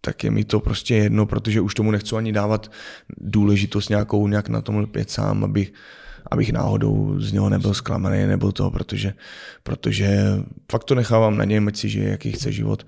tak 0.00 0.24
je 0.24 0.30
mi 0.30 0.44
to 0.44 0.60
prostě 0.60 0.94
jedno, 0.94 1.26
protože 1.26 1.60
už 1.60 1.74
tomu 1.74 1.90
nechci 1.90 2.16
ani 2.16 2.32
dávat 2.32 2.70
důležitost 3.18 3.88
nějakou, 3.88 4.28
nějak 4.28 4.48
na 4.48 4.60
tom 4.60 4.76
lpět 4.76 5.10
sám, 5.10 5.44
abych, 5.44 5.72
abych 6.30 6.52
náhodou 6.52 7.20
z 7.20 7.32
něho 7.32 7.50
nebyl 7.50 7.74
zklamaný 7.74 8.26
nebo 8.26 8.52
to, 8.52 8.70
protože, 8.70 9.14
protože 9.62 10.20
fakt 10.72 10.84
to 10.84 10.94
nechávám 10.94 11.36
na 11.36 11.44
něm, 11.44 11.68
ať 11.68 11.76
si 11.76 11.88
žije, 11.88 12.08
jaký 12.08 12.32
chce 12.32 12.52
život 12.52 12.86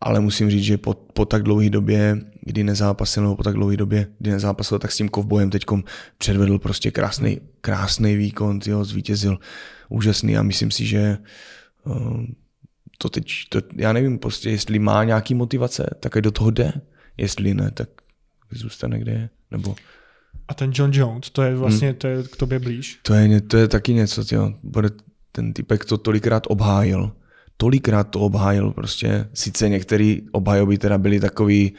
ale 0.00 0.20
musím 0.20 0.50
říct, 0.50 0.64
že 0.64 0.78
po, 0.78 0.94
po 0.94 1.24
tak 1.24 1.42
dlouhé 1.42 1.70
době, 1.70 2.18
kdy 2.40 2.64
nezápasil, 2.64 3.22
nebo 3.22 3.36
po 3.36 3.42
tak 3.42 3.54
dlouhé 3.54 3.76
době, 3.76 4.06
kdy 4.18 4.30
nezápasil, 4.30 4.78
tak 4.78 4.92
s 4.92 4.96
tím 4.96 5.08
kovbojem 5.08 5.50
teď 5.50 5.64
předvedl 6.18 6.58
prostě 6.58 6.90
krásný, 6.90 7.40
krásný 7.60 8.16
výkon, 8.16 8.60
tyjo, 8.60 8.84
zvítězil 8.84 9.38
úžasný 9.88 10.36
a 10.36 10.42
myslím 10.42 10.70
si, 10.70 10.86
že 10.86 11.18
uh, 11.84 12.22
to 12.98 13.08
teď, 13.08 13.32
to, 13.48 13.60
já 13.76 13.92
nevím, 13.92 14.18
prostě 14.18 14.50
jestli 14.50 14.78
má 14.78 15.04
nějaký 15.04 15.34
motivace, 15.34 15.90
tak 16.00 16.20
do 16.20 16.30
toho 16.30 16.50
jde, 16.50 16.72
jestli 17.16 17.54
ne, 17.54 17.70
tak 17.70 17.88
zůstane 18.50 18.98
kde 18.98 19.12
je, 19.12 19.30
nebo... 19.50 19.74
A 20.48 20.54
ten 20.54 20.70
John 20.74 20.90
Jones, 20.92 21.30
to 21.30 21.42
je 21.42 21.56
vlastně, 21.56 21.88
hmm. 21.88 21.96
to 21.96 22.06
je 22.06 22.22
k 22.22 22.36
tobě 22.36 22.58
blíž? 22.58 22.98
To 23.02 23.14
je, 23.14 23.40
to 23.40 23.56
je 23.56 23.68
taky 23.68 23.94
něco, 23.94 24.24
tyjo. 24.24 24.52
Bude, 24.62 24.90
ten 25.32 25.52
typek 25.52 25.84
to 25.84 25.98
tolikrát 25.98 26.42
obhájil 26.46 27.12
tolikrát 27.60 28.04
to 28.04 28.20
obhájil 28.20 28.70
prostě. 28.70 29.28
Sice 29.34 29.68
některý 29.68 30.22
obhajoby 30.32 30.78
teda 30.78 30.98
byly 30.98 31.20
takový 31.20 31.72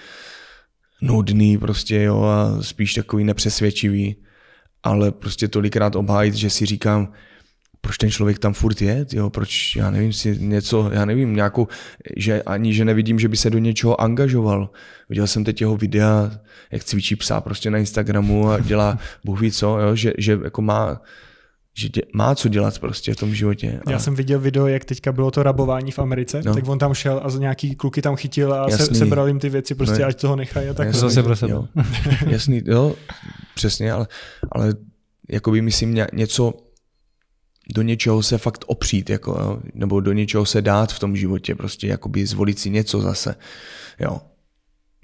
nudný 1.01 1.57
prostě, 1.57 2.03
jo, 2.03 2.23
a 2.23 2.63
spíš 2.63 2.93
takový 2.93 3.23
nepřesvědčivý, 3.23 4.15
ale 4.83 5.11
prostě 5.11 5.47
tolikrát 5.47 5.95
obhájit, 5.95 6.35
že 6.35 6.49
si 6.49 6.65
říkám, 6.65 7.13
proč 7.81 7.97
ten 7.97 8.11
člověk 8.11 8.39
tam 8.39 8.53
furt 8.53 8.81
je, 8.81 9.05
jo, 9.13 9.29
proč, 9.29 9.75
já 9.75 9.91
nevím, 9.91 10.13
si 10.13 10.37
něco, 10.39 10.89
já 10.93 11.05
nevím, 11.05 11.35
nějakou, 11.35 11.67
že 12.17 12.43
ani, 12.43 12.73
že 12.73 12.85
nevidím, 12.85 13.19
že 13.19 13.27
by 13.27 13.37
se 13.37 13.49
do 13.49 13.57
něčeho 13.57 14.01
angažoval. 14.01 14.69
Viděl 15.09 15.27
jsem 15.27 15.43
teď 15.43 15.61
jeho 15.61 15.77
videa, 15.77 16.31
jak 16.71 16.83
cvičí 16.83 17.15
psa 17.15 17.41
prostě 17.41 17.71
na 17.71 17.77
Instagramu 17.77 18.49
a 18.49 18.59
dělá 18.59 18.99
bůh 19.25 19.41
ví 19.41 19.51
co, 19.51 19.79
jo, 19.79 19.95
že, 19.95 20.13
že 20.17 20.39
jako 20.43 20.61
má 20.61 21.01
že 21.79 21.89
tě, 21.89 22.01
má 22.13 22.35
co 22.35 22.49
dělat 22.49 22.79
prostě 22.79 23.13
v 23.13 23.15
tom 23.15 23.35
životě. 23.35 23.79
A... 23.85 23.91
Já 23.91 23.99
jsem 23.99 24.15
viděl 24.15 24.39
video, 24.39 24.67
jak 24.67 24.85
teďka 24.85 25.11
bylo 25.11 25.31
to 25.31 25.43
rabování 25.43 25.91
v 25.91 25.99
Americe, 25.99 26.41
no. 26.45 26.53
tak 26.53 26.67
on 26.67 26.79
tam 26.79 26.93
šel 26.93 27.21
a 27.23 27.37
nějaký 27.37 27.75
kluky 27.75 28.01
tam 28.01 28.15
chytil 28.15 28.53
a 28.53 28.69
se, 28.69 28.95
sebral 28.95 29.27
jim 29.27 29.39
ty 29.39 29.49
věci, 29.49 29.75
prostě 29.75 29.99
no, 29.99 30.07
ať 30.07 30.21
toho 30.21 30.35
nechají 30.35 30.69
a 30.69 30.73
tak. 30.73 30.87
Jasný, 30.87 31.01
zase 31.01 31.23
pro 31.23 31.35
sebe. 31.35 31.51
Jo. 31.51 31.67
Jasný, 32.27 32.61
jo, 32.65 32.95
přesně, 33.55 33.91
ale, 33.91 34.07
ale 34.51 34.73
jakoby 35.29 35.61
myslím 35.61 35.97
něco, 36.13 36.53
do 37.75 37.81
něčeho 37.81 38.23
se 38.23 38.37
fakt 38.37 38.65
opřít, 38.67 39.09
jako, 39.09 39.31
jo, 39.31 39.59
nebo 39.73 39.99
do 39.99 40.13
něčeho 40.13 40.45
se 40.45 40.61
dát 40.61 40.93
v 40.93 40.99
tom 40.99 41.15
životě, 41.15 41.55
prostě 41.55 41.87
jakoby 41.87 42.25
zvolit 42.25 42.59
si 42.59 42.69
něco 42.69 43.01
zase, 43.01 43.35
jo. 43.99 44.21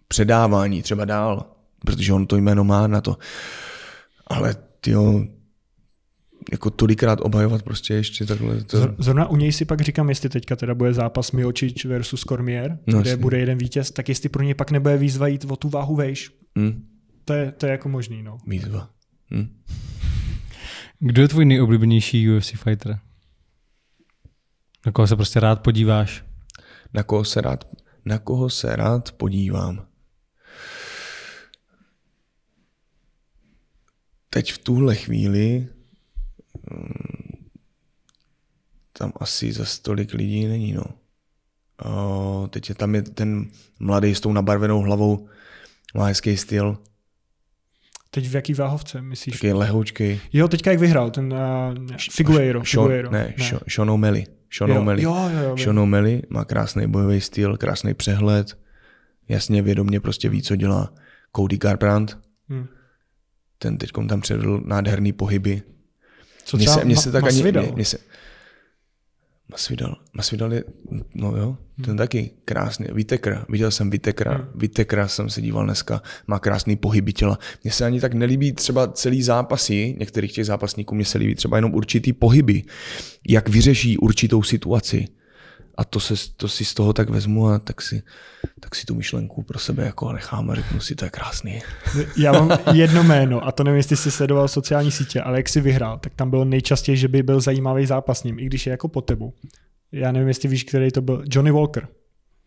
Předávání 0.07 0.82
třeba 0.82 1.05
dál, 1.05 1.45
protože 1.86 2.13
on 2.13 2.28
to 2.28 2.38
jméno 2.38 2.63
má 2.63 2.88
na 2.88 3.01
to. 3.01 3.17
Ale 4.28 4.55
tyjo, 4.82 5.26
jako 6.52 6.70
tolikrát 6.70 7.20
obhajovat 7.22 7.64
prostě 7.64 7.93
ještě 7.93 8.26
takhle. 8.26 8.64
To... 8.64 8.96
Zrovna 8.98 9.28
u 9.28 9.36
něj 9.36 9.52
si 9.52 9.66
pak 9.66 9.82
říkám, 9.82 10.10
jestli 10.10 10.30
teďka 10.30 10.56
teda 10.56 10.76
bude 10.76 10.93
zápas 10.93 11.32
Miočič 11.32 11.86
versus 11.86 12.22
Cormier, 12.22 12.80
no, 12.88 13.02
kde 13.02 13.10
jasný. 13.10 13.22
bude 13.22 13.39
jeden 13.39 13.58
vítěz, 13.58 13.91
tak 13.91 14.10
jestli 14.10 14.30
pro 14.30 14.43
ně 14.43 14.56
pak 14.56 14.72
nebude 14.72 14.98
výzva 14.98 15.28
jít 15.28 15.46
o 15.50 15.56
tu 15.56 15.70
váhu 15.70 15.96
vejš. 15.96 16.32
Hmm. 16.58 16.88
To, 17.26 17.34
je, 17.34 17.52
to 17.52 17.66
je 17.66 17.72
jako 17.72 17.89
možný. 17.89 18.24
No. 18.24 18.38
Výzva. 18.48 18.89
Hmm. 19.32 19.48
Kdo 21.00 21.22
je 21.22 21.28
tvůj 21.28 21.46
nejoblíbenější 21.46 22.30
UFC 22.30 22.52
fighter? 22.52 23.00
Na 24.86 24.91
koho 24.91 25.08
se 25.08 25.16
prostě 25.16 25.39
rád 25.39 25.62
podíváš? 25.62 26.24
Na 26.93 27.04
koho 27.04 27.26
se 27.26 27.41
rád, 27.41 27.66
na 28.06 28.20
koho 28.20 28.50
se 28.50 28.76
rád 28.76 29.12
podívám? 29.12 29.86
Teď 34.30 34.54
v 34.54 34.58
tuhle 34.58 34.96
chvíli 34.96 35.68
tam 38.93 39.11
asi 39.20 39.53
za 39.53 39.66
stolik 39.66 40.13
lidí 40.13 40.45
není, 40.47 40.74
no. 40.74 40.84
O, 41.86 42.47
teď 42.51 42.70
je 42.70 42.76
tam 42.76 42.95
je 42.95 43.01
ten 43.01 43.47
mladý 43.80 44.16
s 44.16 44.22
tou 44.22 44.34
nabarvenou 44.34 44.82
hlavou, 44.82 45.28
má 45.95 46.05
hezký 46.05 46.38
styl. 46.38 46.78
Teď 48.11 48.28
v 48.28 48.36
jaký 48.36 48.53
váhovce, 48.53 49.01
myslíš? 49.01 49.36
Taky 49.36 49.53
lehoučkej. 49.53 50.20
Jo, 50.34 50.47
teďka 50.47 50.72
jak 50.72 50.80
vyhrál, 50.80 51.11
ten 51.11 51.34
uh, 51.34 51.97
Figueiro. 52.11 52.66
Sean, 52.66 52.86
Figueiro. 52.86 53.11
Ne, 53.11 53.34
ne. 53.38 53.59
Sean 53.68 53.89
O'Malley. 53.89 54.26
Sean 54.53 54.72
O'Malley. 54.72 55.03
Jo, 55.03 55.30
jo, 55.34 55.39
jo, 55.43 55.57
Sean 55.57 55.80
O'Malley 55.80 56.22
má 56.30 56.45
krásný 56.45 56.88
bojový 56.88 57.22
styl, 57.22 57.57
krásný 57.57 57.93
přehled, 57.93 58.57
jasně 59.28 59.61
vědomě 59.61 59.99
prostě 59.99 60.30
ví, 60.30 60.41
co 60.41 60.55
dělá. 60.55 60.93
Cody 61.36 61.57
Garbrandt, 61.57 62.20
hmm. 62.49 62.68
ten 63.57 63.78
teď 63.78 63.91
tam 64.09 64.22
předvedl 64.22 64.61
nádherný 64.66 65.13
pohyby, 65.13 65.61
co 66.46 66.58
třeba 66.58 66.76
mně 66.76 66.82
se, 66.82 66.86
mně 66.86 66.98
se 66.98 67.12
tak 67.12 67.24
ani, 67.24 67.43
mě, 67.76 67.86
se, 67.86 67.98
Masvidal, 69.50 69.96
Masvidal 70.14 70.54
je, 70.54 70.64
no 71.16 71.38
jo, 71.38 71.58
ten 71.76 71.86
hmm. 71.86 71.98
taky 71.98 72.32
krásný. 72.46 72.88
Vitekra, 72.93 73.46
viděl 73.50 73.72
jsem 73.72 73.89
Vitekra, 73.89 74.34
hmm. 74.34 74.48
Vitekra 74.56 75.08
jsem 75.08 75.30
se 75.30 75.41
díval 75.41 75.66
dneska, 75.66 76.02
má 76.28 76.39
krásný 76.39 76.76
pohyby 76.76 77.14
těla. 77.14 77.39
Mně 77.64 77.72
se 77.72 77.86
ani 77.86 78.02
tak 78.02 78.14
nelíbí 78.14 78.54
třeba 78.54 78.88
celý 78.88 79.24
zápasy, 79.24 79.96
některých 80.00 80.34
těch 80.34 80.46
zápasníků, 80.46 80.96
mně 80.96 81.06
se 81.06 81.18
líbí 81.18 81.36
třeba 81.36 81.58
jenom 81.58 81.74
určitý 81.74 82.14
pohyby, 82.14 82.64
jak 83.28 83.50
vyřeší 83.50 83.98
určitou 83.98 84.43
situaci 84.43 85.08
a 85.78 85.84
to, 85.84 85.99
se, 85.99 86.13
to 86.38 86.47
si 86.47 86.65
z 86.65 86.73
toho 86.73 86.93
tak 86.93 87.09
vezmu 87.09 87.47
a 87.47 87.59
tak 87.59 87.82
si, 87.82 88.03
tak 88.59 88.76
si 88.76 88.86
tu 88.86 88.95
myšlenku 88.95 89.43
pro 89.43 89.59
sebe 89.59 89.86
jako 89.86 90.13
nechám 90.13 90.49
a 90.49 90.55
řeknu 90.55 90.80
si, 90.80 90.95
to 90.95 91.05
je 91.05 91.11
krásný. 91.11 91.61
Já 92.17 92.32
mám 92.32 92.59
jedno 92.73 93.03
jméno 93.03 93.47
a 93.47 93.51
to 93.51 93.63
nevím, 93.63 93.78
jestli 93.78 93.97
jsi 93.97 94.11
sledoval 94.11 94.47
sociální 94.47 94.91
sítě, 94.91 95.21
ale 95.21 95.38
jak 95.38 95.49
jsi 95.49 95.61
vyhrál, 95.61 95.99
tak 95.99 96.13
tam 96.15 96.30
bylo 96.30 96.45
nejčastěji, 96.45 96.97
že 96.97 97.07
by 97.07 97.23
byl 97.23 97.41
zajímavý 97.41 97.86
zápas 97.86 98.19
s 98.19 98.23
ním, 98.23 98.39
i 98.39 98.45
když 98.45 98.65
je 98.65 98.71
jako 98.71 98.88
po 98.88 99.01
tebu. 99.01 99.34
Já 99.91 100.11
nevím, 100.11 100.28
jestli 100.28 100.49
víš, 100.49 100.63
který 100.63 100.91
to 100.91 101.01
byl. 101.01 101.23
Johnny 101.28 101.51
Walker. 101.51 101.88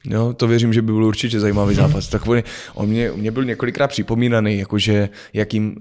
Jo, 0.05 0.33
to 0.33 0.49
věřím, 0.49 0.73
že 0.73 0.83
by 0.83 0.93
byl 0.93 1.05
určitě 1.05 1.41
zajímavý 1.41 1.75
zápas. 1.75 2.09
Tak 2.09 2.27
on, 2.27 2.43
on 2.75 2.89
mě, 2.89 3.13
mě 3.13 3.31
byl 3.31 3.45
několikrát 3.45 3.89
připomínaný, 3.89 4.59
jakože 4.59 5.09
jakým, 5.33 5.77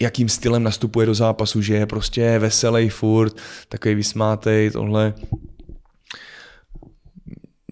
jakým 0.00 0.28
stylem 0.28 0.62
nastupuje 0.62 1.06
do 1.06 1.14
zápasu, 1.14 1.62
že 1.62 1.74
je 1.74 1.86
prostě 1.86 2.38
veselý 2.38 2.88
furt, 2.88 3.36
takový 3.68 3.94
vysmátej, 3.94 4.70
tohle 4.70 5.14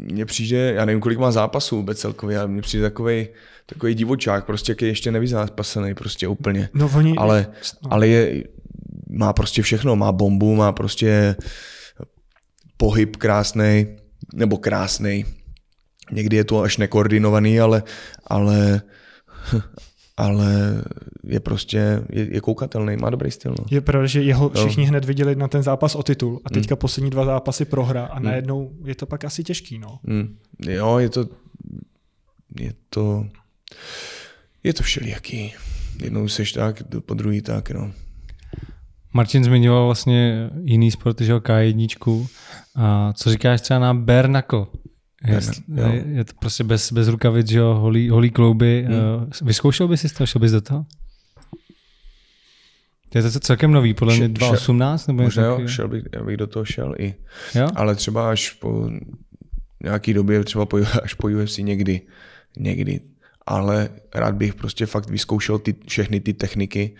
mně 0.01 0.27
přijde, 0.27 0.73
já 0.73 0.85
nevím, 0.85 1.01
kolik 1.01 1.19
má 1.19 1.33
zápasů 1.33 1.77
vůbec 1.77 1.99
celkově, 1.99 2.39
ale 2.39 2.49
mně 2.49 2.63
přijde 2.63 2.83
takový 2.83 3.29
takový 3.67 3.95
divočák, 3.95 4.47
prostě, 4.47 4.73
jaký 4.73 4.87
ještě 4.87 5.13
nevyzápasený 5.13 5.95
prostě 5.95 6.29
úplně. 6.29 6.69
No, 6.75 6.91
oni, 6.97 7.15
ale, 7.17 7.47
no. 7.83 7.93
ale 7.93 8.09
je, 8.09 8.45
má 9.11 9.33
prostě 9.33 9.63
všechno, 9.63 9.97
má 9.97 10.13
bombu, 10.13 10.55
má 10.55 10.73
prostě 10.73 11.37
pohyb 12.77 13.17
krásný, 13.17 13.87
nebo 14.35 14.57
krásný. 14.57 15.25
Někdy 16.13 16.37
je 16.37 16.45
to 16.45 16.61
až 16.61 16.77
nekoordinovaný, 16.77 17.61
ale, 17.61 17.83
ale, 18.27 18.83
ale 20.21 20.83
je 21.25 21.41
prostě, 21.41 22.03
je, 22.11 22.35
je 22.35 22.41
koukatelný, 22.41 22.97
má 22.97 23.11
dobrý 23.11 23.31
styl. 23.31 23.55
No. 23.59 23.65
Je 23.71 23.81
pravda, 23.81 24.07
že 24.07 24.23
jeho 24.23 24.51
všichni 24.51 24.85
hned 24.85 25.05
viděli 25.05 25.37
na 25.37 25.49
ten 25.49 25.63
zápas 25.63 25.95
o 25.95 26.03
titul 26.03 26.41
a 26.45 26.51
teďka 26.51 26.75
mm. 26.75 26.79
poslední 26.79 27.11
dva 27.11 27.25
zápasy 27.25 27.65
prohra 27.65 28.05
a 28.05 28.19
mm. 28.19 28.25
najednou 28.25 28.71
je 28.85 28.95
to 28.95 29.07
pak 29.07 29.25
asi 29.25 29.45
těžký, 29.45 29.79
no. 29.79 29.99
Mm. 30.03 30.37
Jo, 30.67 30.99
je 30.99 31.09
to, 31.09 31.29
je 32.61 32.73
to, 32.91 33.27
je 34.65 34.73
to 34.73 34.83
všelijaký. 34.83 35.55
Jednou 36.03 36.29
seš 36.29 36.53
tak, 36.53 36.83
po 37.07 37.15
druhý 37.15 37.41
tak, 37.41 37.71
no. 37.71 37.93
Martin 39.13 39.45
zmiňoval 39.45 39.85
vlastně 39.85 40.51
jiný 40.65 40.91
sport, 40.91 41.21
že 41.21 41.35
K1. 41.35 42.27
A 42.77 43.13
co 43.13 43.31
říkáš 43.31 43.61
třeba 43.61 43.81
na 43.81 43.95
bare 43.95 44.29
knuckle? 44.29 44.67
Je, 45.27 45.41
je, 45.75 46.05
je 46.07 46.25
to 46.25 46.33
prostě 46.39 46.65
bez, 46.65 46.93
bez 46.93 47.09
rukavic, 47.09 47.49
že 47.49 47.59
jo, 47.59 47.75
holý, 47.75 48.11
holý 48.11 48.31
klouby. 48.31 48.87
Hmm. 48.89 49.31
Vyzkoušel 49.43 49.89
bys 49.89 50.01
si 50.01 50.15
to, 50.15 50.27
šel 50.27 50.41
bys 50.41 50.53
do 50.53 50.61
toho? 50.61 50.87
Je 53.15 53.23
to 53.23 53.41
celkem 53.41 53.73
nový, 53.73 53.95
podle 53.95 54.17
mě 54.17 54.29
2018? 54.29 55.07
Nebo 55.07 55.23
možná 55.23 55.45
jo, 55.45 55.69
šel 55.69 55.89
bych, 55.89 56.05
já 56.15 56.23
bych 56.23 56.37
do 56.37 56.47
toho 56.47 56.65
šel 56.65 56.95
i. 56.99 57.15
Jo? 57.55 57.69
Ale 57.75 57.95
třeba 57.95 58.31
až 58.31 58.51
po 58.51 58.91
nějaký 59.83 60.15
době, 60.15 60.45
třeba 60.45 60.67
po, 60.67 60.77
až 61.03 61.15
po 61.15 61.29
UFC 61.29 61.59
někdy, 61.59 62.01
někdy. 62.57 63.01
Ale 63.47 63.89
rád 64.15 64.35
bych 64.35 64.55
prostě 64.55 64.87
fakt 64.87 65.11
vyzkoušel 65.11 65.59
ty, 65.59 65.75
všechny 65.89 66.21
ty 66.21 66.33
techniky, 66.35 66.95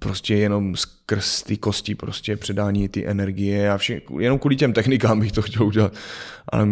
prostě 0.00 0.34
jenom 0.34 0.76
skrz 0.76 1.42
ty 1.42 1.56
kosti 1.56 1.94
prostě 1.94 2.36
předání 2.36 2.88
ty 2.88 3.06
energie 3.06 3.70
a 3.70 3.78
vše, 3.78 4.00
jenom 4.18 4.38
kvůli 4.38 4.56
těm 4.56 4.72
technikám 4.72 5.20
bych 5.20 5.32
to 5.32 5.42
chtěl 5.42 5.66
udělat. 5.66 5.92
Ale 6.48 6.68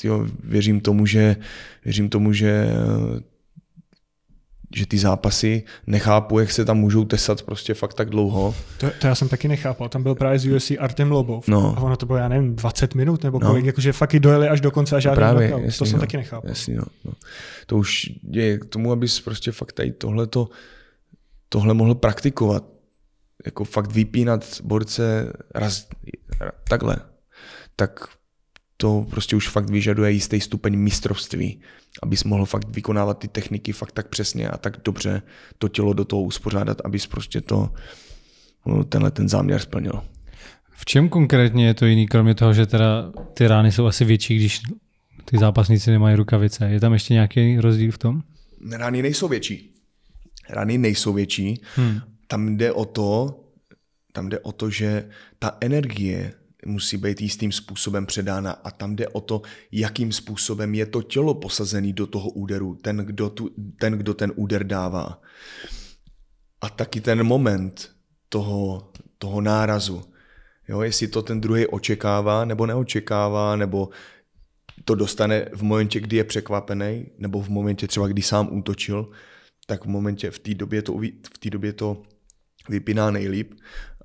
tyjo, 0.00 0.26
věřím 0.44 0.80
tomu, 0.80 1.06
že 1.06 1.36
věřím 1.84 2.08
tomu, 2.08 2.32
že 2.32 2.68
že 4.76 4.86
ty 4.86 4.98
zápasy 4.98 5.62
nechápu, 5.86 6.38
jak 6.38 6.50
se 6.50 6.64
tam 6.64 6.78
můžou 6.78 7.04
tesat 7.04 7.42
prostě 7.42 7.74
fakt 7.74 7.94
tak 7.94 8.10
dlouho. 8.10 8.54
To, 8.78 8.90
to 9.00 9.06
já 9.06 9.14
jsem 9.14 9.28
taky 9.28 9.48
nechápal. 9.48 9.88
Tam 9.88 10.02
byl 10.02 10.14
právě 10.14 10.38
z 10.38 10.46
UFC 10.46 10.72
Artem 10.78 11.12
Lobov. 11.12 11.48
No. 11.48 11.74
A 11.78 11.80
ono 11.80 11.96
to 11.96 12.06
bylo, 12.06 12.18
já 12.18 12.28
nevím, 12.28 12.56
20 12.56 12.94
minut 12.94 13.24
nebo 13.24 13.40
kolik, 13.40 13.62
no. 13.62 13.66
jakože 13.66 13.92
fakt 13.92 14.14
i 14.14 14.20
dojeli 14.20 14.48
až 14.48 14.60
do 14.60 14.70
konce 14.70 14.96
a 14.96 15.00
žádný 15.00 15.16
právě, 15.16 15.50
jasný, 15.50 15.78
To 15.78 15.86
jsem 15.86 15.96
no. 15.96 16.00
taky 16.00 16.16
nechápal. 16.16 16.50
Jasný, 16.50 16.74
no, 16.74 16.84
no. 17.04 17.12
To 17.66 17.76
už 17.76 18.10
je 18.30 18.58
k 18.58 18.64
tomu, 18.64 18.92
abys 18.92 19.20
prostě 19.20 19.52
fakt 19.52 19.72
tady 19.72 19.92
tohleto 19.92 20.48
tohle 21.48 21.74
mohl 21.74 21.94
praktikovat. 21.94 22.64
Jako 23.46 23.64
fakt 23.64 23.92
vypínat 23.92 24.60
borce 24.62 25.32
raz, 25.54 25.88
takhle. 26.68 26.96
Tak 27.76 28.08
to 28.76 29.06
prostě 29.10 29.36
už 29.36 29.48
fakt 29.48 29.70
vyžaduje 29.70 30.10
jistý 30.10 30.40
stupeň 30.40 30.76
mistrovství, 30.76 31.60
abys 32.02 32.24
mohl 32.24 32.44
fakt 32.44 32.68
vykonávat 32.68 33.18
ty 33.18 33.28
techniky 33.28 33.72
fakt 33.72 33.92
tak 33.92 34.08
přesně 34.08 34.48
a 34.48 34.58
tak 34.58 34.76
dobře 34.84 35.22
to 35.58 35.68
tělo 35.68 35.92
do 35.92 36.04
toho 36.04 36.22
uspořádat, 36.22 36.80
abys 36.84 37.06
prostě 37.06 37.40
to, 37.40 37.70
no, 38.66 38.84
tenhle 38.84 39.10
ten 39.10 39.28
záměr 39.28 39.60
splnil. 39.60 40.02
V 40.70 40.84
čem 40.84 41.08
konkrétně 41.08 41.66
je 41.66 41.74
to 41.74 41.86
jiný, 41.86 42.06
kromě 42.06 42.34
toho, 42.34 42.52
že 42.52 42.66
teda 42.66 43.12
ty 43.34 43.48
rány 43.48 43.72
jsou 43.72 43.86
asi 43.86 44.04
větší, 44.04 44.36
když 44.36 44.60
ty 45.24 45.38
zápasníci 45.38 45.90
nemají 45.90 46.16
rukavice? 46.16 46.70
Je 46.70 46.80
tam 46.80 46.92
ještě 46.92 47.14
nějaký 47.14 47.58
rozdíl 47.58 47.92
v 47.92 47.98
tom? 47.98 48.22
Rány 48.70 49.02
nejsou 49.02 49.28
větší 49.28 49.77
rany 50.50 50.78
nejsou 50.78 51.12
větší. 51.12 51.62
Hmm. 51.74 52.00
Tam 52.26 52.56
jde 52.56 52.72
o 52.72 52.84
to, 52.84 53.40
tam 54.12 54.28
jde 54.28 54.38
o 54.38 54.52
to, 54.52 54.70
že 54.70 55.08
ta 55.38 55.56
energie 55.60 56.34
musí 56.66 56.96
být 56.96 57.20
jistým 57.20 57.52
způsobem 57.52 58.06
předána 58.06 58.52
a 58.52 58.70
tam 58.70 58.96
jde 58.96 59.08
o 59.08 59.20
to, 59.20 59.42
jakým 59.72 60.12
způsobem 60.12 60.74
je 60.74 60.86
to 60.86 61.02
tělo 61.02 61.34
posazené 61.34 61.92
do 61.92 62.06
toho 62.06 62.30
úderu, 62.30 62.74
ten 62.74 62.96
kdo, 62.96 63.30
tu, 63.30 63.50
ten, 63.80 63.92
kdo 63.92 64.14
ten 64.14 64.32
úder 64.36 64.64
dává. 64.64 65.20
A 66.60 66.68
taky 66.68 67.00
ten 67.00 67.22
moment 67.24 67.90
toho, 68.28 68.90
toho 69.18 69.40
nárazu. 69.40 70.04
Jo, 70.68 70.80
jestli 70.80 71.08
to 71.08 71.22
ten 71.22 71.40
druhý 71.40 71.66
očekává 71.66 72.44
nebo 72.44 72.66
neočekává, 72.66 73.56
nebo 73.56 73.88
to 74.84 74.94
dostane 74.94 75.46
v 75.54 75.62
momentě, 75.62 76.00
kdy 76.00 76.16
je 76.16 76.24
překvapený, 76.24 77.06
nebo 77.18 77.42
v 77.42 77.48
momentě 77.48 77.86
třeba, 77.86 78.06
kdy 78.06 78.22
sám 78.22 78.48
útočil, 78.50 79.10
tak 79.70 79.84
v 79.84 79.88
momentě, 79.88 80.30
v 80.30 80.38
té 80.38 80.54
době 80.54 80.82
to, 80.82 80.98
v 81.34 81.38
té 81.38 81.50
době 81.50 81.72
to 81.72 82.02
vypíná 82.68 83.10
nejlíp, 83.10 83.54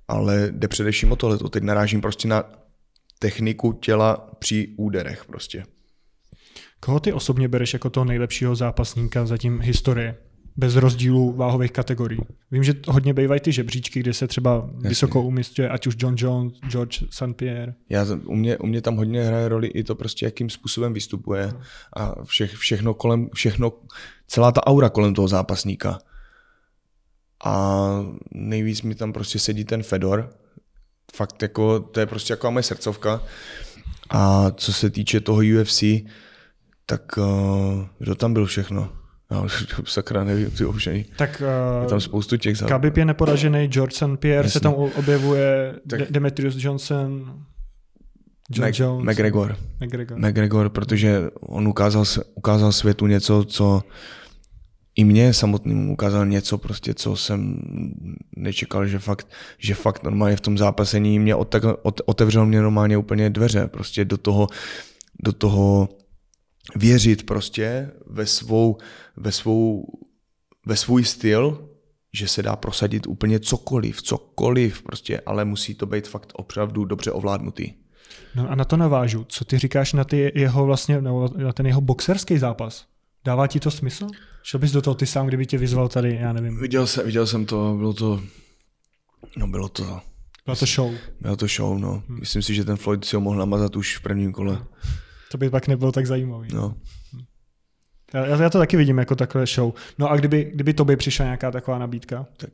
ale 0.07 0.47
jde 0.51 0.67
především 0.67 1.11
o 1.11 1.15
tohle. 1.15 1.37
Teď 1.49 1.63
narážím 1.63 2.01
prostě 2.01 2.27
na 2.27 2.43
techniku 3.19 3.73
těla 3.73 4.29
při 4.39 4.73
úderech 4.77 5.25
prostě. 5.25 5.65
Koho 6.79 6.99
ty 6.99 7.13
osobně 7.13 7.47
bereš 7.47 7.73
jako 7.73 7.89
toho 7.89 8.05
nejlepšího 8.05 8.55
zápasníka 8.55 9.25
zatím 9.25 9.59
historie? 9.59 10.17
Bez 10.57 10.75
rozdílu 10.75 11.33
váhových 11.33 11.71
kategorií. 11.71 12.19
Vím, 12.51 12.63
že 12.63 12.73
hodně 12.87 13.13
bývají 13.13 13.41
ty 13.41 13.51
žebříčky, 13.51 13.99
kde 13.99 14.13
se 14.13 14.27
třeba 14.27 14.69
Jasně. 14.73 14.89
vysoko 14.89 15.21
umistuje, 15.21 15.69
ať 15.69 15.87
už 15.87 15.95
John 15.97 16.15
Jones, 16.17 16.53
George 16.69 17.03
St. 17.09 17.33
Pierre. 17.35 17.73
Já, 17.89 18.05
u, 18.25 18.35
mě, 18.35 18.57
u 18.57 18.65
mě 18.65 18.81
tam 18.81 18.95
hodně 18.95 19.23
hraje 19.23 19.49
roli 19.49 19.67
i 19.67 19.83
to 19.83 19.95
prostě, 19.95 20.25
jakým 20.25 20.49
způsobem 20.49 20.93
vystupuje 20.93 21.53
a 21.97 22.23
vše, 22.23 22.47
všechno 22.47 22.93
kolem, 22.93 23.29
všechno 23.33 23.71
celá 24.27 24.51
ta 24.51 24.67
aura 24.67 24.89
kolem 24.89 25.13
toho 25.13 25.27
zápasníka. 25.27 25.99
A 27.45 27.85
nejvíc 28.31 28.81
mi 28.81 28.95
tam 28.95 29.13
prostě 29.13 29.39
sedí 29.39 29.65
ten 29.65 29.83
Fedor. 29.83 30.29
Fakt 31.15 31.41
jako, 31.41 31.79
to 31.79 31.99
je 31.99 32.05
prostě 32.05 32.33
jako 32.33 32.51
moje 32.51 32.63
srdcovka. 32.63 33.21
A 34.09 34.51
co 34.51 34.73
se 34.73 34.89
týče 34.89 35.19
toho 35.19 35.41
UFC, 35.61 35.83
tak 36.85 37.17
uh, 37.17 37.23
kdo 37.99 38.15
tam 38.15 38.33
byl 38.33 38.45
všechno? 38.45 39.02
Už 39.41 39.91
sakra 39.91 40.23
nevím, 40.23 40.51
ty 40.51 40.65
už 40.65 40.89
Tak 41.15 41.41
uh, 41.77 41.83
je 41.83 41.89
tam 41.89 42.01
spoustu 42.01 42.37
těch 42.37 42.57
zápasů. 42.57 42.69
Khabib 42.69 42.97
je 42.97 43.05
neporažený, 43.05 43.67
George 43.67 43.93
St. 43.95 44.17
Pierre 44.19 44.37
Jasně. 44.45 44.51
se 44.51 44.59
tam 44.59 44.73
objevuje, 44.73 45.73
tak, 45.89 45.99
De- 45.99 46.07
Demetrius 46.09 46.55
Johnson, 46.57 47.33
John 48.51 48.67
Mac- 48.69 48.79
Jones. 48.79 49.05
McGregor. 49.13 49.57
McGregor. 49.85 50.17
McGregor, 50.19 50.69
protože 50.69 51.21
on 51.41 51.67
ukázal, 51.67 52.03
ukázal 52.35 52.71
světu 52.71 53.07
něco, 53.07 53.43
co 53.43 53.83
i 54.95 55.03
mě 55.03 55.33
samotným 55.33 55.89
ukázal 55.89 56.25
něco, 56.25 56.57
prostě, 56.57 56.93
co 56.93 57.15
jsem 57.15 57.59
nečekal, 58.35 58.85
že 58.85 58.99
fakt, 58.99 59.27
že 59.57 59.75
fakt 59.75 60.03
normálně 60.03 60.35
v 60.35 60.41
tom 60.41 60.57
zápasení 60.57 61.19
mě 61.19 61.35
otevřel 62.05 62.45
mě 62.45 62.61
normálně 62.61 62.97
úplně 62.97 63.29
dveře, 63.29 63.67
prostě 63.67 64.05
do 64.05 64.17
toho, 64.17 64.47
do 65.23 65.31
toho 65.31 65.89
věřit 66.75 67.25
prostě 67.25 67.91
ve 68.05 68.25
svou, 68.25 68.77
ve 69.17 69.31
svou, 69.31 69.85
ve 70.65 70.75
svůj 70.75 71.03
styl, 71.03 71.69
že 72.13 72.27
se 72.27 72.43
dá 72.43 72.55
prosadit 72.55 73.07
úplně 73.07 73.39
cokoliv, 73.39 74.01
cokoliv 74.01 74.81
prostě, 74.81 75.21
ale 75.25 75.45
musí 75.45 75.75
to 75.75 75.85
být 75.85 76.07
fakt 76.07 76.31
opravdu 76.35 76.85
dobře 76.85 77.11
ovládnutý. 77.11 77.73
No 78.35 78.49
a 78.49 78.55
na 78.55 78.65
to 78.65 78.77
navážu. 78.77 79.25
Co 79.29 79.45
ty 79.45 79.57
říkáš 79.57 79.93
na 79.93 80.03
ty 80.03 80.31
jeho 80.35 80.65
vlastně, 80.65 81.01
na 81.35 81.53
ten 81.53 81.67
jeho 81.67 81.81
boxerský 81.81 82.37
zápas? 82.37 82.85
Dává 83.25 83.47
ti 83.47 83.59
to 83.59 83.71
smysl? 83.71 84.07
Šel 84.43 84.59
bys 84.59 84.71
do 84.71 84.81
toho 84.81 84.95
ty 84.95 85.05
sám, 85.05 85.27
kdyby 85.27 85.45
tě 85.45 85.57
vyzval 85.57 85.89
tady, 85.89 86.17
já 86.21 86.33
nevím. 86.33 86.59
Viděl 86.59 86.87
jsem, 86.87 87.05
viděl 87.05 87.27
jsem 87.27 87.45
to, 87.45 87.75
bylo 87.77 87.93
to, 87.93 88.21
no 89.37 89.47
bylo 89.47 89.69
to... 89.69 90.01
Bylo 90.45 90.55
to 90.55 90.65
show. 90.65 90.93
Bylo 91.21 91.35
to 91.35 91.47
show, 91.47 91.79
no. 91.79 92.03
Hmm. 92.07 92.19
Myslím 92.19 92.41
si, 92.41 92.55
že 92.55 92.65
ten 92.65 92.77
Floyd 92.77 93.05
si 93.05 93.15
ho 93.15 93.21
mohl 93.21 93.39
namazat 93.39 93.75
už 93.75 93.97
v 93.97 94.01
prvním 94.01 94.31
kole. 94.31 94.53
Hmm. 94.53 94.65
To 95.33 95.37
by 95.37 95.49
pak 95.49 95.67
nebylo 95.67 95.91
tak 95.91 96.05
zajímavý. 96.05 96.49
No. 96.53 96.75
Já, 98.13 98.25
já 98.25 98.49
to 98.49 98.57
taky 98.57 98.77
vidím 98.77 98.97
jako 98.97 99.15
takové 99.15 99.45
show. 99.45 99.73
No 99.97 100.11
a 100.11 100.15
kdyby, 100.15 100.51
kdyby 100.53 100.73
to 100.73 100.85
by 100.85 100.95
přišla 100.95 101.25
nějaká 101.25 101.51
taková 101.51 101.79
nabídka? 101.79 102.25
Tak... 102.37 102.49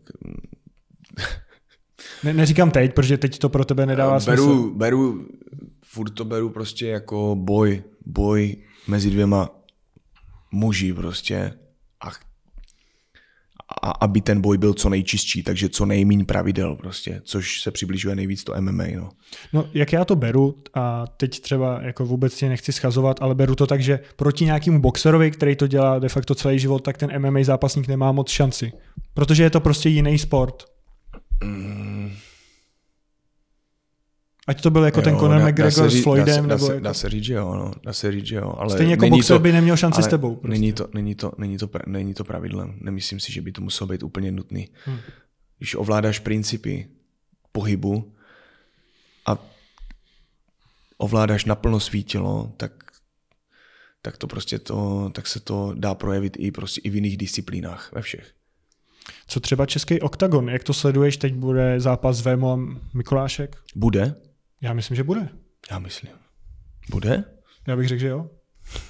ne, 2.24 2.34
neříkám 2.34 2.72
teď, 2.72 2.94
protože 2.94 3.18
teď 3.18 3.40
to 3.40 3.50
pro 3.50 3.66
tebe 3.66 3.86
nedává 3.86 4.20
beru, 4.20 4.44
smysl. 4.44 4.72
Beru, 4.76 5.28
furt 5.86 6.10
to 6.10 6.26
beru 6.26 6.50
prostě 6.50 6.88
jako 6.88 7.36
boj, 7.40 7.84
boj 8.06 8.56
mezi 8.88 9.10
dvěma 9.10 9.50
muži 10.52 10.94
prostě 10.94 11.54
a, 12.02 12.12
a 13.82 13.92
aby 13.92 14.22
ten 14.22 14.42
boj 14.42 14.58
byl 14.58 14.74
co 14.74 14.90
nejčistší, 14.90 15.44
takže 15.44 15.70
co 15.70 15.86
nejméně 15.86 16.26
pravidel 16.26 16.76
prostě, 16.76 17.22
což 17.24 17.62
se 17.62 17.72
přibližuje 17.72 18.16
nejvíc 18.16 18.44
to 18.44 18.54
MMA. 18.62 18.84
No. 18.96 19.10
no 19.54 19.66
jak 19.74 19.94
já 19.94 20.06
to 20.06 20.16
beru 20.16 20.56
a 20.74 21.08
teď 21.18 21.40
třeba 21.40 21.82
jako 21.82 22.06
vůbec 22.06 22.36
tě 22.36 22.50
nechci 22.50 22.74
schazovat, 22.74 23.22
ale 23.22 23.36
beru 23.36 23.56
to 23.56 23.68
tak, 23.68 23.82
že 23.82 24.00
proti 24.16 24.46
nějakému 24.46 24.82
boxerovi, 24.82 25.32
který 25.32 25.56
to 25.56 25.68
dělá 25.68 26.00
de 26.00 26.10
facto 26.10 26.36
celý 26.36 26.60
život, 26.60 26.80
tak 26.80 26.98
ten 26.98 27.22
MMA 27.22 27.40
zápasník 27.44 27.88
nemá 27.88 28.12
moc 28.12 28.30
šanci. 28.30 28.72
Protože 29.14 29.44
je 29.44 29.50
to 29.50 29.60
prostě 29.60 29.90
jiný 29.90 30.18
sport. 30.18 30.64
Mm. 31.44 32.12
Ať 34.50 34.62
to 34.62 34.70
byl 34.70 34.84
jako 34.84 35.00
jo, 35.00 35.04
ten 35.04 35.18
Conor 35.18 35.42
McGregor 35.42 35.90
s 35.90 36.04
Floydem. 36.04 36.48
Dá 36.48 36.58
se, 36.58 36.64
dá, 36.64 36.68
se, 36.68 36.74
jako... 36.74 36.84
dá 36.84 36.94
se 36.94 37.10
říct, 37.10 37.24
že 37.24 37.34
jo, 37.34 37.54
no. 37.54 37.72
Dá 37.84 37.94
se 37.94 38.12
říct, 38.12 38.26
že 38.26 38.36
jo. 38.36 38.56
Ale 38.58 38.70
Stejně 38.70 38.94
jako 38.94 39.10
boxer 39.10 39.36
to, 39.36 39.40
by 39.40 39.52
neměl 39.52 39.78
šanci 39.78 40.04
s 40.04 40.08
tebou. 40.08 40.36
Prostě. 40.36 40.52
Není, 40.52 40.74
to, 40.74 40.88
není, 40.94 41.16
to, 41.16 41.32
není, 41.38 41.58
to, 41.58 41.70
není 41.86 42.14
to 42.14 42.24
pravidlem. 42.24 42.78
Nemyslím 42.82 43.20
si, 43.20 43.32
že 43.32 43.42
by 43.42 43.52
to 43.52 43.62
muselo 43.62 43.88
být 43.88 44.04
úplně 44.04 44.32
nutný. 44.32 44.70
Hmm. 44.86 44.98
Když 45.58 45.76
ovládáš 45.76 46.20
principy 46.20 46.88
pohybu 47.52 48.14
a 49.26 49.38
ovládáš 50.98 51.46
naplno 51.46 51.80
svý 51.80 52.04
tělo, 52.04 52.52
tak 52.58 52.72
tak 54.02 54.18
to 54.18 54.28
prostě 54.28 54.60
to, 54.60 55.10
tak 55.14 55.28
se 55.28 55.40
to 55.40 55.74
dá 55.78 55.96
projevit 55.96 56.38
i 56.40 56.52
prostě 56.52 56.82
i 56.82 56.90
v 56.90 56.96
jiných 56.96 57.18
disciplínách, 57.18 57.92
ve 57.94 58.02
všech. 58.02 58.32
Co 59.28 59.40
třeba 59.40 59.66
český 59.66 60.02
oktagon? 60.02 60.50
Jak 60.50 60.64
to 60.64 60.74
sleduješ? 60.74 61.18
Teď 61.18 61.34
bude 61.34 61.80
zápas 61.80 62.22
Vémo 62.22 62.54
a 62.54 62.60
Mikulášek? 62.94 63.58
Bude? 63.76 64.16
Já 64.62 64.74
myslím, 64.74 64.98
že 64.98 65.04
bude. 65.04 65.30
Já 65.72 65.80
myslím. 65.80 66.12
Bude? 66.90 67.24
Já 67.68 67.76
bych 67.76 67.88
řekl, 67.88 68.02
že 68.02 68.08
jo. 68.08 68.30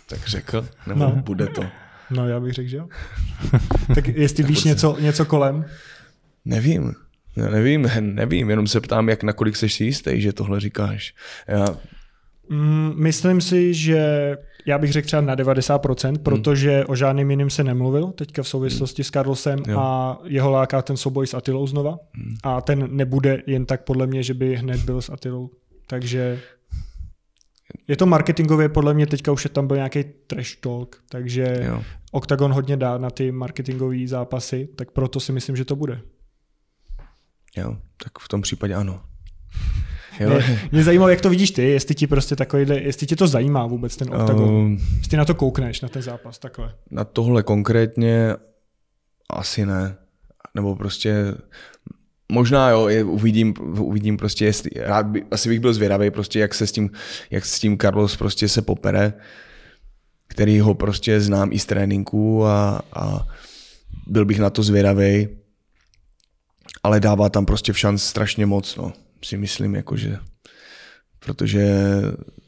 Tak 0.05 0.27
řekl, 0.27 0.67
nebo 0.87 0.99
no. 0.99 1.15
bude 1.15 1.47
to. 1.47 1.63
No, 2.09 2.27
já 2.27 2.39
bych 2.39 2.53
řekl, 2.53 2.69
že 2.69 2.77
jo. 2.77 2.87
tak 3.95 4.07
jestli 4.07 4.43
víš 4.43 4.63
něco, 4.63 4.97
něco 4.99 5.25
kolem? 5.25 5.65
Nevím. 6.45 6.93
Já 7.35 7.49
nevím, 7.49 7.89
nevím, 7.99 8.49
jenom 8.49 8.67
se 8.67 8.81
ptám, 8.81 9.09
jak 9.09 9.23
nakolik 9.23 9.55
jsi 9.55 9.83
jistý, 9.83 10.21
že 10.21 10.33
tohle 10.33 10.59
říkáš. 10.59 11.13
Já... 11.47 11.65
Mm, 12.49 12.93
myslím 12.95 13.41
si, 13.41 13.73
že 13.73 14.37
já 14.65 14.77
bych 14.77 14.91
řekl 14.91 15.05
třeba 15.05 15.21
na 15.21 15.35
90%, 15.35 16.07
hmm. 16.07 16.17
protože 16.17 16.77
hmm. 16.77 16.85
o 16.87 16.95
žádným 16.95 17.31
jiným 17.31 17.49
se 17.49 17.63
nemluvil 17.63 18.11
teďka 18.11 18.43
v 18.43 18.47
souvislosti 18.47 19.01
hmm. 19.01 19.07
s 19.07 19.11
Carlosem 19.11 19.59
jo. 19.67 19.79
a 19.79 20.19
jeho 20.23 20.51
láká 20.51 20.81
ten 20.81 20.97
souboj 20.97 21.27
s 21.27 21.33
Atilou 21.33 21.67
znova. 21.67 21.97
Hmm. 22.13 22.35
A 22.43 22.61
ten 22.61 22.87
nebude 22.91 23.43
jen 23.47 23.65
tak 23.65 23.83
podle 23.83 24.07
mě, 24.07 24.23
že 24.23 24.33
by 24.33 24.55
hned 24.55 24.81
byl 24.81 25.01
s 25.01 25.09
Atilou. 25.09 25.49
Takže 25.87 26.39
je 27.87 27.97
to 27.97 28.05
marketingově, 28.05 28.69
podle 28.69 28.93
mě 28.93 29.07
teďka 29.07 29.31
už 29.31 29.43
je 29.43 29.49
tam 29.49 29.67
byl 29.67 29.75
nějaký 29.75 30.03
trash 30.27 30.55
talk, 30.55 31.03
takže 31.09 31.55
jo. 31.67 31.83
Octagon 32.11 32.53
hodně 32.53 32.77
dá 32.77 32.97
na 32.97 33.09
ty 33.09 33.31
marketingové 33.31 34.07
zápasy, 34.07 34.69
tak 34.75 34.91
proto 34.91 35.19
si 35.19 35.31
myslím, 35.31 35.55
že 35.55 35.65
to 35.65 35.75
bude. 35.75 36.01
Jo, 37.57 37.77
tak 38.03 38.19
v 38.19 38.27
tom 38.27 38.41
případě 38.41 38.75
ano. 38.75 39.01
Jo. 40.19 40.29
Mě, 40.29 40.59
mě 40.71 40.83
zajímalo, 40.83 41.09
jak 41.09 41.21
to 41.21 41.29
vidíš 41.29 41.51
ty, 41.51 41.63
jestli 41.63 41.95
ti 41.95 42.07
prostě 42.07 42.35
takovýhle, 42.35 42.81
jestli 42.81 43.07
tě 43.07 43.15
to 43.15 43.27
zajímá 43.27 43.67
vůbec 43.67 43.97
ten 43.97 44.15
oktagon. 44.15 44.49
Um, 44.49 44.79
jestli 44.97 45.17
na 45.17 45.25
to 45.25 45.35
koukneš, 45.35 45.81
na 45.81 45.89
ten 45.89 46.01
zápas, 46.01 46.39
takhle. 46.39 46.73
Na 46.91 47.03
tohle 47.03 47.43
konkrétně 47.43 48.35
asi 49.29 49.65
ne. 49.65 49.95
Nebo 50.55 50.75
prostě 50.75 51.33
Možná 52.31 52.69
jo, 52.69 52.87
je, 52.87 53.03
uvidím, 53.03 53.53
uvidím 53.79 54.17
prostě, 54.17 54.45
jestli, 54.45 54.69
rád 54.75 55.05
by, 55.05 55.25
asi 55.31 55.49
bych 55.49 55.59
byl 55.59 55.73
zvědavý 55.73 56.11
prostě, 56.11 56.39
jak 56.39 56.53
se 56.53 56.67
s 56.67 56.71
tím, 56.71 56.89
jak 57.29 57.45
s 57.45 57.59
tím 57.59 57.77
Carlos 57.77 58.15
prostě 58.15 58.47
se 58.47 58.61
popere, 58.61 59.13
který 60.27 60.59
ho 60.59 60.73
prostě 60.73 61.21
znám 61.21 61.49
i 61.51 61.59
z 61.59 61.65
tréninku 61.65 62.45
a, 62.45 62.81
a 62.93 63.27
byl 64.07 64.25
bych 64.25 64.39
na 64.39 64.49
to 64.49 64.63
zvědavý, 64.63 65.27
ale 66.83 66.99
dává 66.99 67.29
tam 67.29 67.45
prostě 67.45 67.73
v 67.73 67.79
šanc 67.79 68.03
strašně 68.03 68.45
moc, 68.45 68.75
no 68.75 68.93
si 69.23 69.37
myslím, 69.37 69.75
jakože, 69.75 70.17
protože 71.19 71.75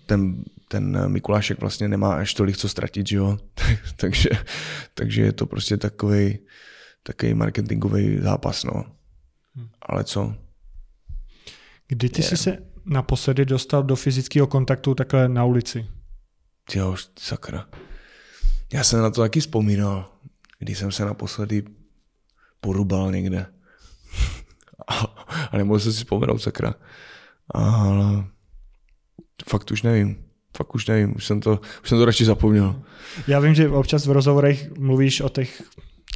ten, 0.05 0.43
ten 0.67 1.11
Mikulášek 1.11 1.59
vlastně 1.59 1.87
nemá 1.87 2.15
až 2.15 2.33
tolik 2.33 2.57
co 2.57 2.69
ztratit, 2.69 3.07
že 3.07 3.17
jo? 3.17 3.37
takže, 3.95 4.29
takže 4.93 5.21
je 5.21 5.31
to 5.31 5.45
prostě 5.45 5.77
takový 5.77 6.39
takový 7.03 7.33
marketingový 7.33 8.19
zápas, 8.21 8.63
no. 8.63 8.85
Hmm. 9.55 9.69
Ale 9.81 10.03
co? 10.03 10.35
Kdy 11.87 12.09
ty 12.09 12.21
je. 12.21 12.27
jsi 12.27 12.37
se 12.37 12.57
naposledy 12.85 13.45
dostal 13.45 13.83
do 13.83 13.95
fyzického 13.95 14.47
kontaktu 14.47 14.95
takhle 14.95 15.29
na 15.29 15.45
ulici? 15.45 15.85
Jo, 16.75 16.95
sakra. 17.19 17.69
Já 18.73 18.83
jsem 18.83 19.01
na 19.01 19.09
to 19.09 19.21
taky 19.21 19.39
vzpomínal, 19.39 20.11
když 20.59 20.77
jsem 20.77 20.91
se 20.91 21.05
naposledy 21.05 21.63
porubal 22.61 23.11
někde 23.11 23.45
a 25.51 25.57
nemohl 25.57 25.79
jsem 25.79 25.91
si 25.91 25.97
vzpomenout, 25.97 26.37
sakra. 26.37 26.73
Ale 27.49 28.25
fakt 29.49 29.71
už 29.71 29.81
nevím. 29.81 30.17
Fakt 30.57 30.75
už 30.75 30.87
nevím, 30.87 31.15
už 31.15 31.25
jsem 31.25 31.41
to, 31.41 31.59
už 31.83 31.89
jsem 31.89 31.97
to 31.97 32.05
radši 32.05 32.25
zapomněl. 32.25 32.81
Já 33.27 33.39
vím, 33.39 33.53
že 33.53 33.69
občas 33.69 34.05
v 34.05 34.11
rozhovorech 34.11 34.71
mluvíš 34.77 35.21
o 35.21 35.29
těch 35.29 35.61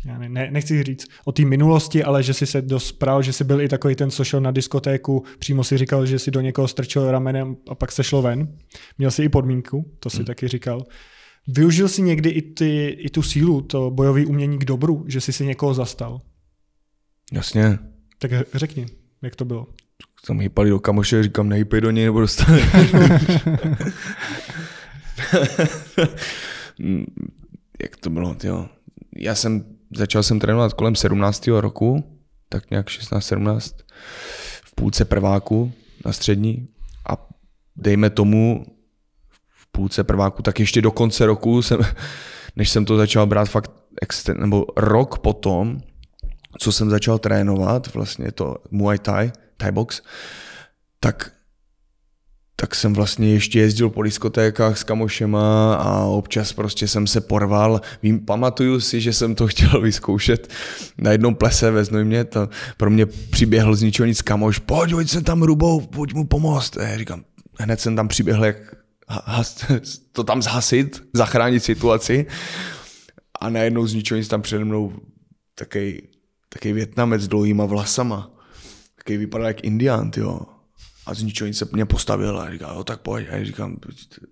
já 0.06 0.18
ne, 0.18 0.52
nechci 0.52 0.84
říct 0.84 1.08
o 1.26 1.32
té 1.32 1.46
minulosti, 1.46 2.04
ale 2.04 2.24
že 2.24 2.34
jsi 2.34 2.46
se 2.46 2.62
dospral, 2.62 3.22
že 3.22 3.34
jsi 3.34 3.44
byl 3.44 3.62
i 3.62 3.68
takový 3.68 3.96
ten, 3.96 4.12
co 4.12 4.24
šel 4.24 4.42
na 4.42 4.52
diskotéku, 4.52 5.24
přímo 5.40 5.64
si 5.64 5.78
říkal, 5.78 6.06
že 6.06 6.20
si 6.20 6.32
do 6.32 6.42
někoho 6.42 6.68
strčil 6.68 7.12
ramenem 7.12 7.58
a 7.70 7.76
pak 7.76 7.92
se 7.92 8.04
šlo 8.04 8.22
ven. 8.22 8.58
Měl 8.98 9.12
jsi 9.12 9.24
i 9.24 9.30
podmínku, 9.30 9.92
to 10.00 10.10
si 10.10 10.18
hmm. 10.18 10.26
taky 10.26 10.48
říkal. 10.48 10.84
Využil 11.48 11.88
jsi 11.88 12.02
někdy 12.02 12.30
i, 12.30 12.42
ty, 12.42 12.88
i 12.88 13.10
tu 13.10 13.22
sílu, 13.22 13.62
to 13.62 13.92
bojové 13.92 14.26
umění 14.26 14.60
k 14.60 14.66
dobru, 14.66 15.06
že 15.08 15.22
jsi 15.22 15.34
si 15.34 15.46
někoho 15.46 15.74
zastal? 15.74 16.22
Jasně, 17.34 17.80
tak 18.30 18.48
řekni, 18.54 18.86
jak 19.22 19.36
to 19.36 19.46
bylo. 19.46 19.68
Jsem 20.26 20.40
hýpali 20.40 20.70
do 20.70 20.80
kamoše, 20.80 21.24
říkám, 21.24 21.50
nehýpej 21.50 21.82
do 21.82 21.92
něj, 21.92 22.06
nebo 22.06 22.22
dostane. 22.22 22.60
jak 27.82 27.98
to 28.00 28.10
bylo, 28.10 28.36
jo. 28.44 28.70
Já 29.16 29.36
jsem, 29.36 29.66
začal 29.96 30.24
jsem 30.24 30.40
trénovat 30.40 30.74
kolem 30.74 30.96
17. 30.96 31.48
roku, 31.48 32.04
tak 32.50 32.70
nějak 32.72 32.88
16-17, 32.88 33.74
v 34.64 34.76
půlce 34.76 35.06
prváku 35.06 35.72
na 36.06 36.14
střední 36.14 36.68
a 37.10 37.28
dejme 37.76 38.10
tomu 38.10 38.66
v 39.50 39.72
půlce 39.72 40.04
prváku, 40.04 40.42
tak 40.42 40.60
ještě 40.60 40.82
do 40.82 40.92
konce 40.92 41.26
roku 41.26 41.62
jsem, 41.62 41.80
než 42.56 42.70
jsem 42.70 42.86
to 42.86 42.98
začal 42.98 43.26
brát 43.26 43.50
fakt 43.50 43.72
nebo 44.38 44.66
rok 44.78 45.20
potom, 45.20 45.82
co 46.58 46.72
jsem 46.72 46.90
začal 46.90 47.20
trénovat, 47.20 47.94
vlastně 47.94 48.32
to 48.32 48.56
Muay 48.72 48.98
Thai, 48.98 49.32
Thai 49.58 49.72
box, 49.72 50.02
tak 51.00 51.32
tak 52.58 52.76
jsem 52.76 52.94
vlastně 52.94 53.34
ještě 53.34 53.60
jezdil 53.60 53.90
po 53.90 54.04
diskotékách 54.04 54.78
s 54.78 54.84
kamošema 54.84 55.76
a 55.76 56.04
občas 56.04 56.54
prostě 56.54 56.88
jsem 56.88 57.08
se 57.08 57.22
porval. 57.22 57.82
Vím, 58.04 58.26
pamatuju 58.26 58.80
si, 58.80 59.02
že 59.02 59.14
jsem 59.14 59.36
to 59.36 59.48
chtěl 59.48 59.82
vyzkoušet 59.82 60.50
na 60.98 61.12
jednom 61.12 61.36
plese 61.36 61.72
ve 61.72 61.86
Znojmě, 61.86 62.24
to 62.24 62.50
pro 62.78 62.90
mě 62.90 63.06
přiběhl 63.06 63.76
z 63.76 63.82
ničeho 63.82 64.08
nic 64.08 64.22
kamoš, 64.22 64.60
pojď, 64.60 64.92
pojď 64.92 65.10
se 65.10 65.22
tam 65.22 65.44
rubou, 65.44 65.82
pojď 65.82 66.14
mu 66.14 66.26
pomoct. 66.26 66.78
A 66.78 66.98
říkám, 66.98 67.24
hned 67.60 67.80
jsem 67.80 67.96
tam 67.96 68.08
přiběhl, 68.08 68.46
jak 68.46 68.58
has, 69.08 69.66
to 70.12 70.24
tam 70.24 70.42
zhasit, 70.42 71.04
zachránit 71.14 71.64
situaci. 71.64 72.26
A 73.42 73.50
najednou 73.50 73.88
z 73.88 73.94
ničeho 73.94 74.18
nic 74.18 74.28
tam 74.28 74.42
přede 74.42 74.66
mnou 74.66 74.94
takový 75.56 76.02
takový 76.56 76.74
větnamec 76.74 77.22
s 77.22 77.28
dlouhýma 77.28 77.66
vlasama. 77.66 78.32
Takový 78.96 79.18
vypadal 79.18 79.48
jak 79.48 79.64
indián, 79.64 80.12
jo. 80.18 80.40
A 81.06 81.14
z 81.14 81.24
ničeho 81.24 81.48
nic 81.48 81.58
se 81.58 81.68
mě 81.74 81.86
postavil 81.86 82.40
a 82.40 82.52
říká, 82.52 82.74
jo, 82.74 82.84
tak 82.84 83.02
pojď. 83.02 83.28
A 83.30 83.36
já 83.36 83.46
říkám, 83.46 83.78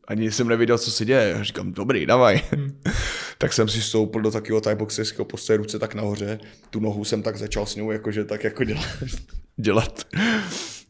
ani 0.07 0.32
jsem 0.32 0.47
nevěděl, 0.47 0.78
co 0.78 0.91
se 0.91 1.05
děje. 1.05 1.34
A 1.34 1.43
říkám, 1.43 1.74
dobrý, 1.74 2.05
davaj. 2.05 2.41
Hmm. 2.51 2.82
tak 3.38 3.53
jsem 3.53 3.69
si 3.69 3.82
stoupil 3.82 4.21
do 4.21 4.32
takového 4.32 4.61
tajboxerského 4.61 5.26
postoje 5.26 5.57
ruce 5.57 5.80
tak 5.80 5.95
nahoře. 5.95 6.39
Tu 6.69 6.80
nohu 6.80 7.03
jsem 7.03 7.21
tak 7.21 7.38
začal 7.38 7.65
s 7.65 7.76
ňou 7.76 7.91
jakože 7.91 8.26
tak 8.26 8.43
jako 8.43 8.63
dělat, 8.63 8.88
dělat 9.57 10.07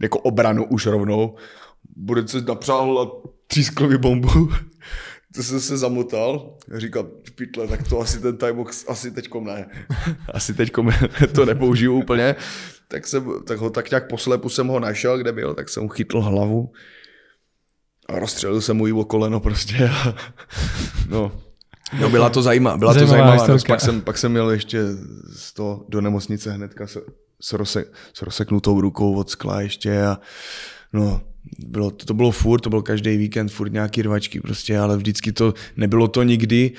jako 0.02 0.20
obranu 0.20 0.66
už 0.66 0.86
rovnou. 0.86 1.36
Bude 1.96 2.28
se 2.28 2.42
napřál 2.42 3.00
a 3.00 3.30
třískl 3.48 3.88
mi 3.88 3.98
bombu 3.98 4.50
to 5.36 5.44
jsem 5.44 5.60
se 5.60 5.78
zamotal, 5.78 6.58
říkal, 6.76 7.04
pytle, 7.36 7.68
tak 7.68 7.88
to 7.88 8.00
asi 8.00 8.20
ten 8.20 8.38
timebox, 8.38 8.86
asi 8.88 9.12
teďkom 9.12 9.46
ne. 9.46 9.70
Asi 10.34 10.54
teďkom 10.54 10.92
to 11.36 11.46
nepoužiju 11.46 12.00
úplně. 12.00 12.36
Tak, 12.88 13.08
jsem, 13.08 13.26
tak 13.48 13.58
ho 13.58 13.70
tak 13.70 13.92
nějak 13.92 14.10
poslepu 14.10 14.50
jsem 14.50 14.68
ho 14.68 14.80
našel, 14.80 15.18
kde 15.18 15.32
byl, 15.32 15.54
tak 15.54 15.70
jsem 15.70 15.90
chytl 15.90 16.22
hlavu 16.22 16.72
a 18.10 18.20
rozstřelil 18.20 18.62
jsem 18.62 18.78
mu 18.78 18.88
ji 18.88 18.94
o 18.94 19.06
koleno 19.06 19.40
prostě. 19.40 19.90
no, 21.10 21.32
No 22.00 22.10
byla 22.10 22.30
to 22.30 22.42
zajímavá, 22.42 22.78
byla 22.78 22.94
to 22.94 23.08
zajímavá 23.08 23.48
noc. 23.48 23.64
Pak 23.64 23.82
jsem, 23.82 24.02
pak 24.02 24.18
jsem 24.18 24.32
měl 24.32 24.52
ještě 24.52 24.80
to 25.54 25.86
do 25.90 26.02
nemocnice 26.02 26.52
hnedka 26.52 26.88
s, 26.88 26.98
s, 27.42 27.54
rose, 27.54 27.86
s 28.14 28.22
rozseknutou 28.22 28.82
rukou 28.82 29.16
od 29.16 29.30
skla 29.30 29.62
ještě 29.62 30.04
a 30.04 30.20
no, 30.94 31.22
bylo, 31.60 31.92
to, 31.92 32.06
to 32.06 32.14
bylo 32.14 32.32
furt, 32.32 32.60
to 32.60 32.70
byl 32.70 32.82
každý 32.82 33.18
víkend, 33.18 33.52
furt 33.52 33.74
nějaký 33.74 34.02
rvačky 34.02 34.42
prostě, 34.42 34.80
ale 34.80 34.98
vždycky 34.98 35.32
to, 35.32 35.54
nebylo 35.78 36.08
to 36.08 36.24
nikdy, 36.24 36.72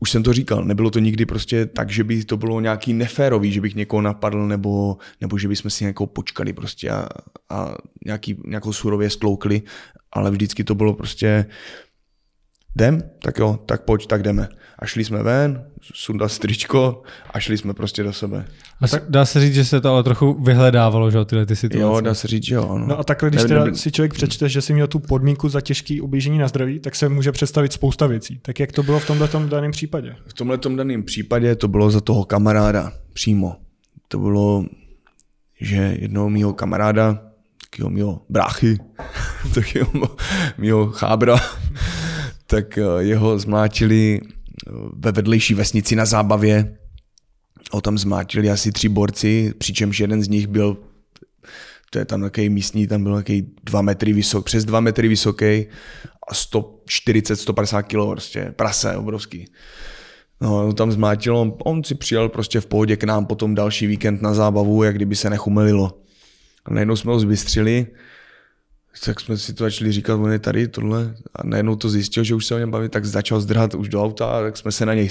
už 0.00 0.10
jsem 0.10 0.22
to 0.22 0.32
říkal, 0.32 0.64
nebylo 0.64 0.90
to 0.90 0.98
nikdy 0.98 1.26
prostě 1.26 1.66
tak, 1.66 1.90
že 1.90 2.04
by 2.04 2.24
to 2.24 2.36
bylo 2.36 2.60
nějaký 2.60 2.92
neférový, 2.92 3.52
že 3.52 3.60
bych 3.60 3.74
někoho 3.74 4.02
napadl 4.02 4.46
nebo, 4.46 4.96
nebo 5.20 5.38
že 5.38 5.48
bychom 5.48 5.70
si 5.70 5.84
někoho 5.84 6.06
počkali 6.06 6.52
prostě 6.52 6.90
a, 6.90 7.08
a 7.50 7.74
nějaký, 8.04 8.36
nějakou 8.46 8.72
surově 8.72 9.10
stloukli, 9.10 9.62
ale 10.12 10.30
vždycky 10.30 10.64
to 10.64 10.74
bylo 10.74 10.94
prostě 10.94 11.46
jdem, 12.74 13.02
tak 13.22 13.38
jo, 13.38 13.58
tak 13.66 13.84
pojď, 13.84 14.06
tak 14.06 14.22
jdeme. 14.22 14.48
A 14.84 14.86
šli 14.86 15.04
jsme 15.04 15.22
ven, 15.22 15.64
sundal 15.94 16.28
stričko 16.28 17.02
a 17.30 17.40
šli 17.40 17.58
jsme 17.58 17.74
prostě 17.74 18.02
do 18.02 18.12
sebe. 18.12 18.44
A 18.80 18.88
tak, 18.88 19.02
dá 19.08 19.24
se 19.24 19.40
říct, 19.40 19.54
že 19.54 19.64
se 19.64 19.80
to 19.80 19.88
ale 19.88 20.02
trochu 20.02 20.42
vyhledávalo, 20.42 21.10
že 21.10 21.24
tyhle 21.24 21.46
ty 21.46 21.56
situace. 21.56 21.82
Jo, 21.82 22.00
dá 22.00 22.14
se 22.14 22.28
říct, 22.28 22.44
že 22.44 22.54
jo. 22.54 22.78
No, 22.78 22.86
no 22.86 22.98
a 22.98 23.04
takhle, 23.04 23.30
když 23.30 23.42
teda 23.42 23.74
si 23.74 23.92
člověk 23.92 24.14
přečte, 24.14 24.48
že 24.48 24.62
si 24.62 24.72
měl 24.72 24.86
tu 24.86 24.98
podmínku 24.98 25.48
za 25.48 25.60
těžký 25.60 26.00
ublížení 26.00 26.38
na 26.38 26.48
zdraví, 26.48 26.80
tak 26.80 26.94
se 26.94 27.08
může 27.08 27.32
představit 27.32 27.72
spousta 27.72 28.06
věcí. 28.06 28.38
Tak 28.42 28.60
jak 28.60 28.72
to 28.72 28.82
bylo 28.82 28.98
v 28.98 29.06
tomhle 29.06 29.28
daném 29.48 29.70
případě? 29.70 30.16
V 30.26 30.34
tomhle 30.34 30.58
daném 30.76 31.02
případě 31.02 31.56
to 31.56 31.68
bylo 31.68 31.90
za 31.90 32.00
toho 32.00 32.24
kamaráda 32.24 32.92
přímo. 33.12 33.56
To 34.08 34.18
bylo, 34.18 34.64
že 35.60 35.96
jednoho 35.98 36.30
mýho 36.30 36.52
kamaráda, 36.52 37.20
takového 37.70 37.90
mýho 37.90 38.20
bráchy, 38.28 38.78
takového 39.54 40.16
mýho 40.58 40.86
chábra, 40.86 41.36
tak 42.46 42.78
eh, 42.78 42.82
jeho 42.98 43.38
zmlátili 43.38 44.20
eh, 44.22 44.43
ve 44.92 45.12
vedlejší 45.12 45.54
vesnici 45.54 45.96
na 45.96 46.04
zábavě. 46.04 46.78
O 47.70 47.80
tam 47.80 47.98
zmlátili 47.98 48.50
asi 48.50 48.72
tři 48.72 48.88
borci, 48.88 49.54
přičemž 49.58 50.00
jeden 50.00 50.22
z 50.22 50.28
nich 50.28 50.46
byl 50.46 50.76
to 51.94 51.98
je 51.98 52.04
tam 52.04 52.20
takový 52.20 52.48
místní, 52.48 52.86
tam 52.86 53.02
byl 53.02 53.16
takový 53.16 53.54
dva 53.64 53.82
metry 53.82 54.12
vysoký, 54.12 54.44
přes 54.44 54.64
dva 54.64 54.80
metry 54.80 55.08
vysoký 55.08 55.66
a 56.28 56.34
140-150 56.34 57.82
kg, 57.82 58.10
prostě 58.10 58.52
prase 58.56 58.96
obrovský. 58.96 59.44
No, 60.40 60.72
tam 60.72 60.92
zmátilo, 60.92 61.56
on 61.64 61.84
si 61.84 61.94
přijel 61.94 62.28
prostě 62.28 62.60
v 62.60 62.66
pohodě 62.66 62.96
k 62.96 63.04
nám 63.04 63.26
potom 63.26 63.54
další 63.54 63.86
víkend 63.86 64.22
na 64.22 64.34
zábavu, 64.34 64.82
jak 64.82 64.94
kdyby 64.94 65.16
se 65.16 65.30
nechumelilo. 65.30 65.98
A 66.64 66.74
najednou 66.74 66.96
jsme 66.96 67.12
ho 67.12 67.20
zbystřili, 67.20 67.86
tak 69.04 69.20
jsme 69.20 69.36
si 69.36 69.54
to 69.54 69.64
začali 69.64 69.92
říkat, 69.92 70.14
on 70.14 70.32
je 70.32 70.38
tady, 70.38 70.68
tohle. 70.68 71.14
A 71.34 71.46
najednou 71.46 71.76
to 71.76 71.88
zjistil, 71.88 72.24
že 72.24 72.34
už 72.34 72.46
se 72.46 72.54
o 72.54 72.58
něm 72.58 72.70
baví, 72.70 72.88
tak 72.88 73.04
začal 73.04 73.40
zdrhat 73.40 73.74
už 73.74 73.88
do 73.88 74.02
auta, 74.02 74.26
a 74.26 74.42
tak 74.42 74.56
jsme 74.56 74.72
se 74.72 74.86
na 74.86 74.94
něj 74.94 75.08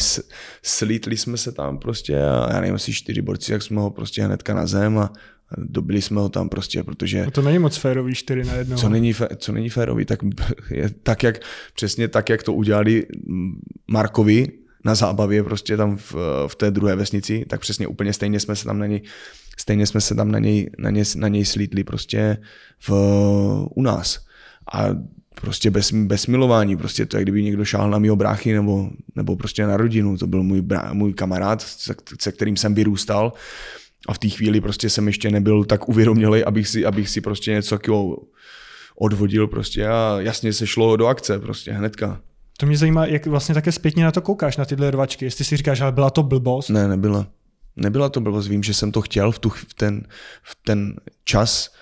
slítli 0.64 1.18
jsme 1.18 1.38
se 1.38 1.52
tam 1.52 1.78
prostě 1.78 2.18
a 2.18 2.48
já 2.54 2.62
nevím, 2.62 2.76
asi 2.76 2.94
čtyři 2.94 3.22
borci, 3.22 3.52
jak 3.52 3.62
jsme 3.62 3.82
ho 3.82 3.90
prostě 3.90 4.24
hnedka 4.24 4.54
na 4.54 4.68
zem 4.68 4.98
a 4.98 5.14
dobili 5.58 6.02
jsme 6.02 6.22
ho 6.22 6.30
tam 6.30 6.50
prostě, 6.50 6.84
protože... 6.84 7.26
A 7.26 7.32
to 7.32 7.42
není 7.42 7.60
moc 7.60 7.78
férový 7.78 8.16
čtyři 8.16 8.44
na 8.44 8.54
jedno. 8.54 8.78
Co 8.78 8.90
není, 8.90 9.14
co 9.38 9.52
není 9.52 9.70
férový, 9.70 10.06
tak, 10.06 10.20
je, 10.70 10.90
tak 11.04 11.24
jak, 11.24 11.40
přesně 11.76 12.08
tak, 12.08 12.30
jak 12.30 12.44
to 12.44 12.54
udělali 12.54 13.06
Markovi 13.88 14.63
na 14.84 14.96
zábavě 14.96 15.44
prostě 15.44 15.78
tam 15.78 15.98
v, 15.98 16.16
v 16.48 16.56
té 16.56 16.72
druhé 16.72 16.96
vesnici, 16.96 17.46
tak 17.50 17.62
přesně 17.62 17.88
úplně 17.88 18.14
stejně 18.14 18.40
jsme 18.40 18.56
se 18.56 18.66
tam 18.66 18.80
na 18.80 18.86
něj 18.86 19.02
stejně 19.58 19.88
jsme 19.88 20.02
se 20.02 20.16
tam 20.16 20.32
na 20.32 20.40
něj, 20.40 20.70
na 20.78 20.90
něj, 20.90 21.04
na 21.16 21.28
něj 21.28 21.46
slítli 21.46 21.84
prostě 21.84 22.38
v, 22.80 22.92
u 23.76 23.82
nás. 23.82 24.20
A 24.74 24.86
prostě 25.42 25.72
bez, 25.72 25.92
bez 25.92 26.28
milování, 26.28 26.78
prostě 26.78 27.06
to 27.06 27.18
je, 27.18 27.24
kdyby 27.24 27.44
někdo 27.44 27.66
šál 27.66 27.90
na 27.90 28.00
mýho 28.00 28.16
bráchy 28.16 28.54
nebo, 28.54 28.90
nebo 29.16 29.36
prostě 29.36 29.68
na 29.68 29.78
rodinu, 29.78 30.18
to 30.18 30.28
byl 30.28 30.44
můj, 30.44 30.62
brá, 30.62 30.94
můj 30.94 31.14
kamarád, 31.14 31.62
se, 31.62 31.96
se 32.22 32.32
kterým 32.32 32.58
jsem 32.58 32.76
vyrůstal 32.76 33.34
a 34.08 34.14
v 34.14 34.20
té 34.20 34.30
chvíli 34.30 34.62
prostě 34.62 34.90
jsem 34.90 35.08
ještě 35.08 35.32
nebyl 35.32 35.66
tak 35.66 35.90
uvědomělý, 35.90 36.44
abych 36.44 36.68
si, 36.68 36.86
abych 36.86 37.10
si 37.10 37.22
prostě 37.22 37.52
něco 37.52 37.76
takového 37.76 38.18
odvodil 38.96 39.48
prostě 39.48 39.88
a 39.88 40.18
jasně 40.20 40.54
se 40.54 40.68
šlo 40.68 40.98
do 40.98 41.08
akce 41.08 41.40
prostě 41.40 41.72
hnedka. 41.72 42.22
To 42.58 42.66
mě 42.66 42.78
zajímá, 42.78 43.06
jak 43.06 43.26
vlastně 43.26 43.56
také 43.56 43.72
zpětně 43.72 44.04
na 44.04 44.12
to 44.12 44.22
koukáš, 44.22 44.58
na 44.58 44.66
tyhle 44.66 44.92
rvačky. 44.92 45.26
Jestli 45.26 45.46
si 45.46 45.58
říkáš, 45.58 45.82
ale 45.82 45.92
byla 45.92 46.10
to 46.10 46.24
blbost? 46.24 46.70
Ne, 46.70 46.88
nebyla. 46.88 47.28
Nebyla 47.76 48.10
to 48.10 48.22
blbost, 48.22 48.48
vím, 48.48 48.64
že 48.64 48.74
jsem 48.74 48.92
to 48.92 49.02
chtěl 49.02 49.32
v, 49.32 49.40
tu, 49.40 49.50
v, 49.50 49.74
ten, 49.74 50.04
v 50.44 50.58
ten 50.66 50.96
čas 51.24 51.74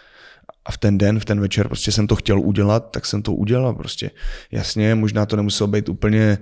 a 0.66 0.72
v 0.72 0.78
ten 0.78 0.98
den, 0.98 1.20
v 1.20 1.26
ten 1.26 1.40
večer, 1.40 1.68
prostě 1.68 1.92
jsem 1.92 2.08
to 2.08 2.16
chtěl 2.16 2.40
udělat, 2.40 2.92
tak 2.92 3.06
jsem 3.06 3.22
to 3.22 3.34
udělal 3.34 3.74
prostě. 3.74 4.12
Jasně, 4.52 4.96
možná 4.96 5.26
to 5.26 5.36
nemuselo 5.36 5.68
být 5.68 5.90
úplně, 5.90 6.38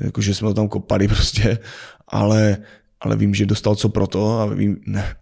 jako 0.00 0.20
že 0.20 0.34
jsme 0.34 0.48
to 0.48 0.54
tam 0.54 0.68
kopali 0.68 1.08
prostě, 1.14 1.58
ale, 2.08 2.56
ale 3.00 3.16
vím, 3.16 3.34
že 3.34 3.46
dostal 3.46 3.74
co 3.74 3.88
pro 3.88 4.06
to 4.06 4.38
a 4.38 4.46
vím, 4.46 4.76
ne, 4.86 5.16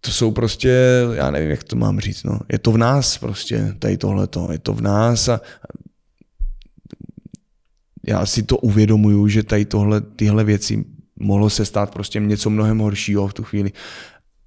to 0.00 0.10
jsou 0.10 0.30
prostě, 0.30 1.02
já 1.12 1.30
nevím, 1.30 1.50
jak 1.50 1.64
to 1.64 1.76
mám 1.76 2.00
říct, 2.00 2.24
no. 2.24 2.40
Je 2.52 2.58
to 2.58 2.72
v 2.72 2.78
nás 2.78 3.18
prostě, 3.18 3.74
tady 3.78 3.96
tohleto, 3.96 4.48
je 4.52 4.58
to 4.58 4.72
v 4.72 4.80
nás 4.80 5.28
a 5.28 5.40
já 8.08 8.26
si 8.26 8.42
to 8.42 8.56
uvědomuju, 8.56 9.28
že 9.28 9.42
tady 9.42 9.64
tohle, 9.64 10.00
tyhle 10.00 10.44
věci 10.44 10.84
mohlo 11.20 11.50
se 11.50 11.64
stát 11.64 11.92
prostě 11.92 12.20
něco 12.20 12.50
mnohem 12.50 12.78
horšího 12.78 13.28
v 13.28 13.34
tu 13.34 13.42
chvíli. 13.42 13.72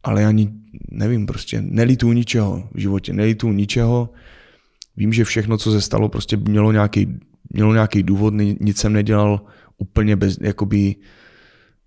Ale 0.03 0.25
ani 0.25 0.53
nevím, 0.91 1.25
prostě 1.25 1.61
nelitu 1.61 2.13
ničeho 2.13 2.69
v 2.73 2.79
životě, 2.79 3.13
nelitu 3.13 3.51
ničeho. 3.51 4.09
Vím, 4.97 5.13
že 5.13 5.23
všechno, 5.23 5.57
co 5.57 5.71
se 5.71 5.81
stalo, 5.81 6.09
prostě 6.09 6.37
mělo 6.37 6.71
nějaký, 6.71 7.19
mělo 7.53 7.73
nějaký 7.73 8.03
důvod, 8.03 8.33
nic 8.59 8.77
jsem 8.77 8.93
nedělal 8.93 9.41
úplně 9.77 10.15
bez, 10.15 10.37
jakoby 10.41 10.95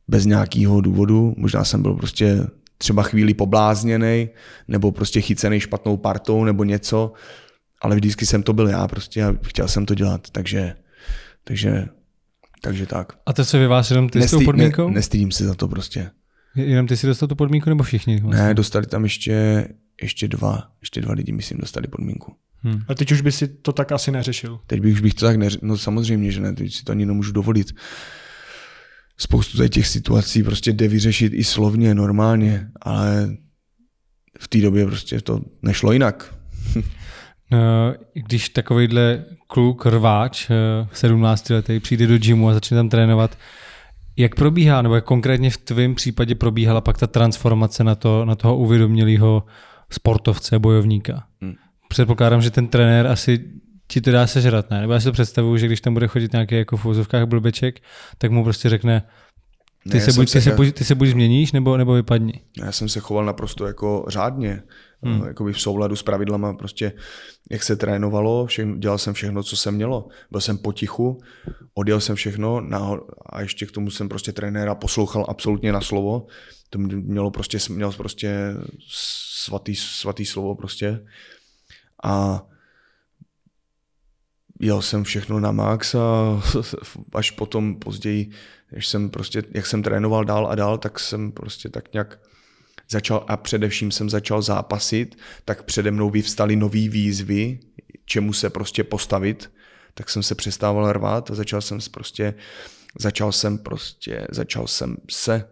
bez 0.09 0.27
nějakého 0.27 0.81
důvodu. 0.81 1.35
Možná 1.37 1.65
jsem 1.65 1.83
byl 1.83 1.95
prostě 1.95 2.47
třeba 2.79 3.03
chvíli 3.03 3.35
poblázněný, 3.35 4.29
nebo 4.69 4.93
prostě 4.93 5.21
chycený 5.21 5.61
špatnou 5.61 5.97
partou, 5.97 6.45
nebo 6.45 6.65
něco, 6.65 7.13
ale 7.81 7.97
vždycky 7.97 8.27
jsem 8.27 8.43
to 8.43 8.53
byl 8.53 8.69
já 8.69 8.89
prostě 8.89 9.25
a 9.25 9.35
chtěl 9.43 9.69
jsem 9.69 9.87
to 9.87 9.95
dělat, 9.95 10.31
takže, 10.31 10.75
takže 11.45 11.89
takže 12.65 12.87
tak. 12.87 13.13
A 13.27 13.33
to 13.33 13.45
se 13.45 13.67
vás 13.67 13.91
jenom 13.91 14.09
ty 14.09 14.19
Nestý, 14.19 14.37
s 14.37 14.39
tou 14.39 14.45
podmínkou? 14.45 14.89
Ne, 14.89 14.95
nestydím 14.95 15.33
se 15.33 15.45
za 15.45 15.55
to 15.55 15.69
prostě. 15.69 16.11
Jenom 16.55 16.87
ty 16.87 16.97
si 16.97 17.07
dostal 17.07 17.29
tu 17.29 17.35
podmínku 17.35 17.71
nebo 17.71 17.85
všichni? 17.85 18.21
Vlastně? 18.21 18.43
Ne, 18.43 18.55
dostali 18.55 18.87
tam 18.87 19.05
ještě, 19.05 19.69
ještě 20.03 20.29
dva, 20.29 20.71
ještě 20.81 21.01
dva 21.01 21.15
lidi, 21.15 21.33
myslím, 21.33 21.59
dostali 21.59 21.87
podmínku. 21.87 22.35
Hmm. 22.63 22.83
A 22.89 22.95
teď 22.95 23.13
už 23.13 23.21
by 23.21 23.33
si 23.33 23.49
to 23.49 23.73
tak 23.73 23.93
asi 23.93 24.11
neřešil? 24.11 24.61
Teď 24.67 24.81
bych, 24.81 24.95
už 24.95 25.01
bych 25.01 25.15
to 25.15 25.27
tak 25.27 25.37
neřešil, 25.37 25.69
no 25.69 25.79
samozřejmě, 25.79 26.33
že 26.33 26.41
ne, 26.41 26.53
teď 26.53 26.75
si 26.75 26.85
to 26.85 26.93
ani 26.93 27.07
nemůžu 27.07 27.33
dovolit. 27.33 27.75
Spoustu 29.17 29.69
těch 29.69 29.87
situací 29.87 30.43
prostě 30.43 30.73
jde 30.73 30.89
vyřešit 30.89 31.33
i 31.35 31.45
slovně, 31.45 31.95
normálně, 31.95 32.69
ale 32.83 33.37
v 34.39 34.49
té 34.49 34.59
době 34.59 34.87
prostě 34.87 35.21
to 35.21 35.41
nešlo 35.63 35.93
jinak. 35.93 36.35
No, 37.51 37.59
když 38.13 38.49
takovýhle 38.49 39.25
kluk, 39.47 39.87
rváč, 39.87 40.51
17 40.93 41.51
eh, 41.51 41.55
letý, 41.55 41.81
přijde 41.81 42.07
do 42.07 42.19
gymu 42.19 42.49
a 42.49 42.55
začne 42.55 42.77
tam 42.77 42.89
trénovat, 42.89 43.39
jak 44.17 44.35
probíhá, 44.35 44.83
nebo 44.83 44.95
jak 44.95 45.05
konkrétně 45.05 45.51
v 45.51 45.57
tvém 45.57 45.95
případě 45.95 46.35
probíhala 46.35 46.81
pak 46.81 46.99
ta 46.99 47.07
transformace 47.07 47.85
na, 47.85 47.95
to, 47.95 48.25
na 48.25 48.35
toho 48.35 48.57
uvědomilého 48.57 49.45
sportovce, 49.91 50.59
bojovníka? 50.59 51.25
Hmm. 51.41 51.55
Předpokládám, 51.89 52.43
že 52.43 52.51
ten 52.51 52.69
trenér 52.69 53.07
asi 53.07 53.45
ti 53.89 54.01
to 54.01 54.11
dá 54.11 54.27
sežrat, 54.27 54.71
ne? 54.71 54.81
Nebo 54.81 54.93
já 54.93 55.01
si 55.01 55.05
to 55.05 55.13
představuju, 55.13 55.57
že 55.57 55.67
když 55.67 55.81
tam 55.81 55.95
bude 55.95 56.09
chodit 56.09 56.33
nějaký 56.33 56.55
jako 56.55 56.77
v 56.77 56.87
úzovkách 56.87 57.27
blbeček, 57.27 57.81
tak 58.19 58.31
mu 58.31 58.45
prostě 58.45 58.69
řekne, 58.69 59.03
ty, 59.91 59.99
ne, 59.99 60.01
se, 60.01 60.13
buď, 60.13 60.33
ty, 60.33 60.41
se, 60.41 60.51
buď, 60.51 60.75
ty 60.75 60.85
se 60.85 60.95
buď 60.95 61.09
změníš, 61.09 61.53
nebo, 61.53 61.77
nebo 61.77 61.93
vypadni. 61.93 62.33
Já 62.59 62.73
jsem 62.73 62.89
se 62.89 63.01
choval 63.01 63.25
naprosto 63.25 63.67
jako 63.67 64.05
řádně, 64.09 64.63
hmm. 65.03 65.27
jako 65.27 65.45
v 65.45 65.61
souladu 65.61 65.97
s 65.97 66.03
pravidlama, 66.03 66.55
prostě 66.55 66.93
jak 67.51 67.63
se 67.63 67.77
trénovalo, 67.77 68.47
všechno, 68.47 68.77
dělal 68.77 68.99
jsem 68.99 69.15
všechno, 69.15 69.43
co 69.43 69.57
jsem 69.57 69.75
mělo. 69.75 70.09
Byl 70.31 70.41
jsem 70.41 70.59
potichu, 70.59 71.21
odjel 71.75 72.01
jsem 72.01 72.17
všechno 72.17 72.61
nahor, 72.61 73.07
a 73.27 73.41
ještě 73.41 73.67
k 73.67 73.73
tomu 73.73 73.91
jsem 73.91 74.09
prostě 74.09 74.33
trenéra 74.33 74.75
poslouchal 74.75 75.27
absolutně 75.29 75.73
na 75.73 75.81
slovo. 75.81 76.27
To 76.71 76.79
mělo 76.79 77.31
prostě, 77.31 77.59
mělo 77.71 77.93
prostě 77.93 78.55
svatý, 79.45 79.75
svatý 79.77 80.25
slovo 80.25 80.55
prostě. 80.55 81.01
A 82.05 82.43
jel 84.61 84.83
jsem 84.83 85.05
všechno 85.05 85.41
na 85.41 85.53
max 85.53 85.95
a 85.95 86.43
až 87.15 87.31
potom 87.31 87.77
později, 87.77 88.31
když 88.71 88.87
jsem 88.87 89.11
prostě, 89.11 89.43
jak 89.55 89.67
jsem 89.67 89.83
trénoval 89.83 90.25
dál 90.25 90.47
a 90.47 90.55
dál, 90.55 90.79
tak 90.79 91.01
jsem 91.01 91.33
prostě 91.33 91.69
tak 91.69 91.93
nějak 91.93 92.19
začal 92.91 93.25
a 93.29 93.37
především 93.37 93.91
jsem 93.91 94.11
začal 94.11 94.43
zápasit, 94.43 95.19
tak 95.45 95.63
přede 95.63 95.91
mnou 95.91 96.11
vyvstaly 96.11 96.57
nové 96.57 96.89
výzvy, 96.89 97.59
čemu 98.05 98.33
se 98.33 98.51
prostě 98.51 98.85
postavit, 98.85 99.51
tak 99.95 100.11
jsem 100.11 100.23
se 100.23 100.35
přestával 100.35 100.93
rvát 100.93 101.31
a 101.31 101.35
začal 101.35 101.61
jsem 101.61 101.79
prostě, 101.91 102.35
začal 102.99 103.33
jsem 103.33 103.59
prostě, 103.59 104.27
začal 104.31 104.67
jsem 104.67 104.97
se 105.11 105.49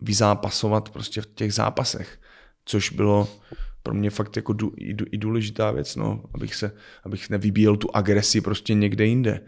vyzápasovat 0.00 0.88
prostě 0.88 1.20
v 1.20 1.26
těch 1.26 1.54
zápasech, 1.54 2.20
což 2.64 2.90
bylo 2.90 3.28
pro 3.84 3.94
mě 3.94 4.10
fakt 4.10 4.36
jako 4.36 4.52
dů, 4.52 4.72
i, 4.76 4.96
i 5.12 5.18
důležitá 5.18 5.70
věc, 5.70 5.96
no, 5.96 6.22
abych 6.34 6.54
se, 6.54 6.72
abych 7.04 7.30
nevybíjel 7.30 7.76
tu 7.76 7.88
agresi 7.96 8.40
prostě 8.40 8.74
někde 8.74 9.06
jinde, 9.06 9.40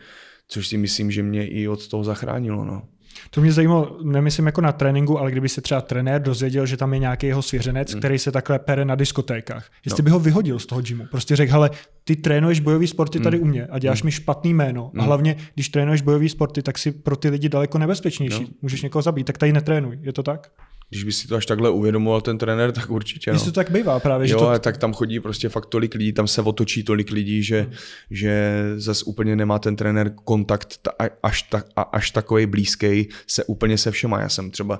což 0.48 0.68
si 0.68 0.76
myslím, 0.76 1.10
že 1.10 1.22
mě 1.22 1.46
i 1.46 1.68
od 1.68 1.88
toho 1.88 2.04
zachránilo, 2.04 2.64
no. 2.64 2.82
To 3.30 3.40
mě 3.40 3.52
zajímalo, 3.52 3.98
nemyslím 4.02 4.46
jako 4.46 4.60
na 4.60 4.72
tréninku, 4.72 5.18
ale 5.18 5.30
kdyby 5.30 5.48
se 5.48 5.60
třeba 5.60 5.80
trenér 5.80 6.22
dozvěděl, 6.22 6.66
že 6.66 6.76
tam 6.76 6.92
je 6.92 6.98
nějaký 6.98 7.26
jeho 7.26 7.42
svěřenec, 7.42 7.92
hmm. 7.92 8.00
který 8.00 8.18
se 8.18 8.32
takhle 8.32 8.58
pere 8.58 8.84
na 8.84 8.94
diskotékách. 8.94 9.70
Jestli 9.84 10.02
no. 10.02 10.04
by 10.04 10.10
ho 10.10 10.18
vyhodil 10.18 10.58
z 10.58 10.66
toho 10.66 10.80
gymu. 10.80 11.04
Prostě 11.10 11.36
řekl, 11.36 11.52
hele, 11.52 11.70
ty 12.04 12.16
trénuješ 12.16 12.60
bojové 12.60 12.86
sporty 12.86 13.20
tady 13.20 13.36
mm. 13.36 13.42
u 13.42 13.46
mě 13.46 13.66
a 13.66 13.78
děláš 13.78 14.02
mm. 14.02 14.06
mi 14.06 14.12
špatný 14.12 14.54
jméno. 14.54 14.90
Mm. 14.94 15.00
A 15.00 15.04
hlavně, 15.04 15.36
když 15.54 15.68
trénuješ 15.68 16.02
bojové 16.02 16.28
sporty, 16.28 16.62
tak 16.62 16.78
si 16.78 16.92
pro 16.92 17.16
ty 17.16 17.28
lidi 17.28 17.48
daleko 17.48 17.78
nebezpečnější. 17.78 18.42
No. 18.42 18.48
Můžeš 18.62 18.82
někoho 18.82 19.02
zabít, 19.02 19.26
tak 19.26 19.38
tady 19.38 19.52
netrénuj. 19.52 19.98
Je 20.02 20.12
to 20.12 20.22
tak? 20.22 20.50
Když 20.88 21.04
by 21.04 21.12
si 21.12 21.28
to 21.28 21.36
až 21.36 21.46
takhle 21.46 21.70
uvědomoval 21.70 22.20
ten 22.20 22.38
trenér, 22.38 22.72
tak 22.72 22.90
určitě. 22.90 23.32
No. 23.32 23.40
to 23.40 23.52
tak 23.52 23.70
bývá 23.70 24.00
právě. 24.00 24.30
Jo, 24.30 24.38
že 24.38 24.44
to... 24.44 24.58
tak 24.58 24.76
tam 24.76 24.92
chodí 24.92 25.20
prostě 25.20 25.48
fakt 25.48 25.66
tolik 25.66 25.94
lidí, 25.94 26.12
tam 26.12 26.26
se 26.26 26.42
otočí 26.42 26.84
tolik 26.84 27.10
lidí, 27.10 27.42
že, 27.42 27.60
hmm. 27.60 27.72
že 28.10 28.62
zase 28.76 29.04
úplně 29.04 29.36
nemá 29.36 29.58
ten 29.58 29.76
trenér 29.76 30.14
kontakt 30.24 30.88
až, 31.22 31.42
tak, 31.42 31.66
až 31.92 32.10
takový 32.10 32.46
blízký 32.46 33.08
se 33.26 33.44
úplně 33.44 33.78
se 33.78 33.90
všema. 33.90 34.20
Já 34.20 34.28
jsem 34.28 34.50
třeba 34.50 34.78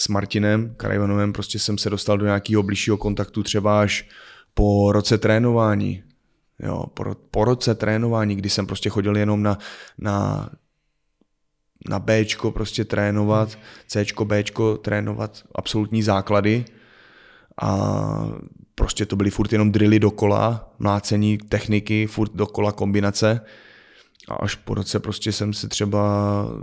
s 0.00 0.08
Martinem 0.08 0.74
Karajvanovem 0.76 1.32
prostě 1.32 1.58
jsem 1.58 1.78
se 1.78 1.90
dostal 1.90 2.18
do 2.18 2.24
nějakého 2.24 2.62
blížšího 2.62 2.96
kontaktu 2.96 3.42
třeba 3.42 3.80
až 3.80 4.08
po 4.54 4.92
roce 4.92 5.18
trénování. 5.18 6.02
Jo, 6.62 6.84
po, 6.94 7.04
po 7.30 7.44
roce 7.44 7.74
trénování, 7.74 8.36
kdy 8.36 8.50
jsem 8.50 8.66
prostě 8.66 8.88
chodil 8.88 9.16
jenom 9.16 9.42
na, 9.42 9.58
na 9.98 10.48
na 11.88 11.98
B 11.98 12.24
prostě 12.54 12.84
trénovat, 12.84 13.58
C, 13.86 14.04
B 14.24 14.44
trénovat 14.82 15.44
absolutní 15.54 16.02
základy. 16.02 16.64
A 17.62 18.28
prostě 18.74 19.06
to 19.06 19.16
byly 19.16 19.30
furt 19.30 19.52
jenom 19.52 19.72
drily 19.72 20.00
dokola, 20.00 20.74
mlácení 20.78 21.38
techniky, 21.38 22.06
furt 22.06 22.32
dokola 22.34 22.72
kombinace. 22.72 23.40
A 24.28 24.34
až 24.34 24.54
po 24.54 24.74
roce 24.74 25.00
prostě 25.00 25.32
jsem 25.32 25.52
se 25.52 25.68
třeba 25.68 26.00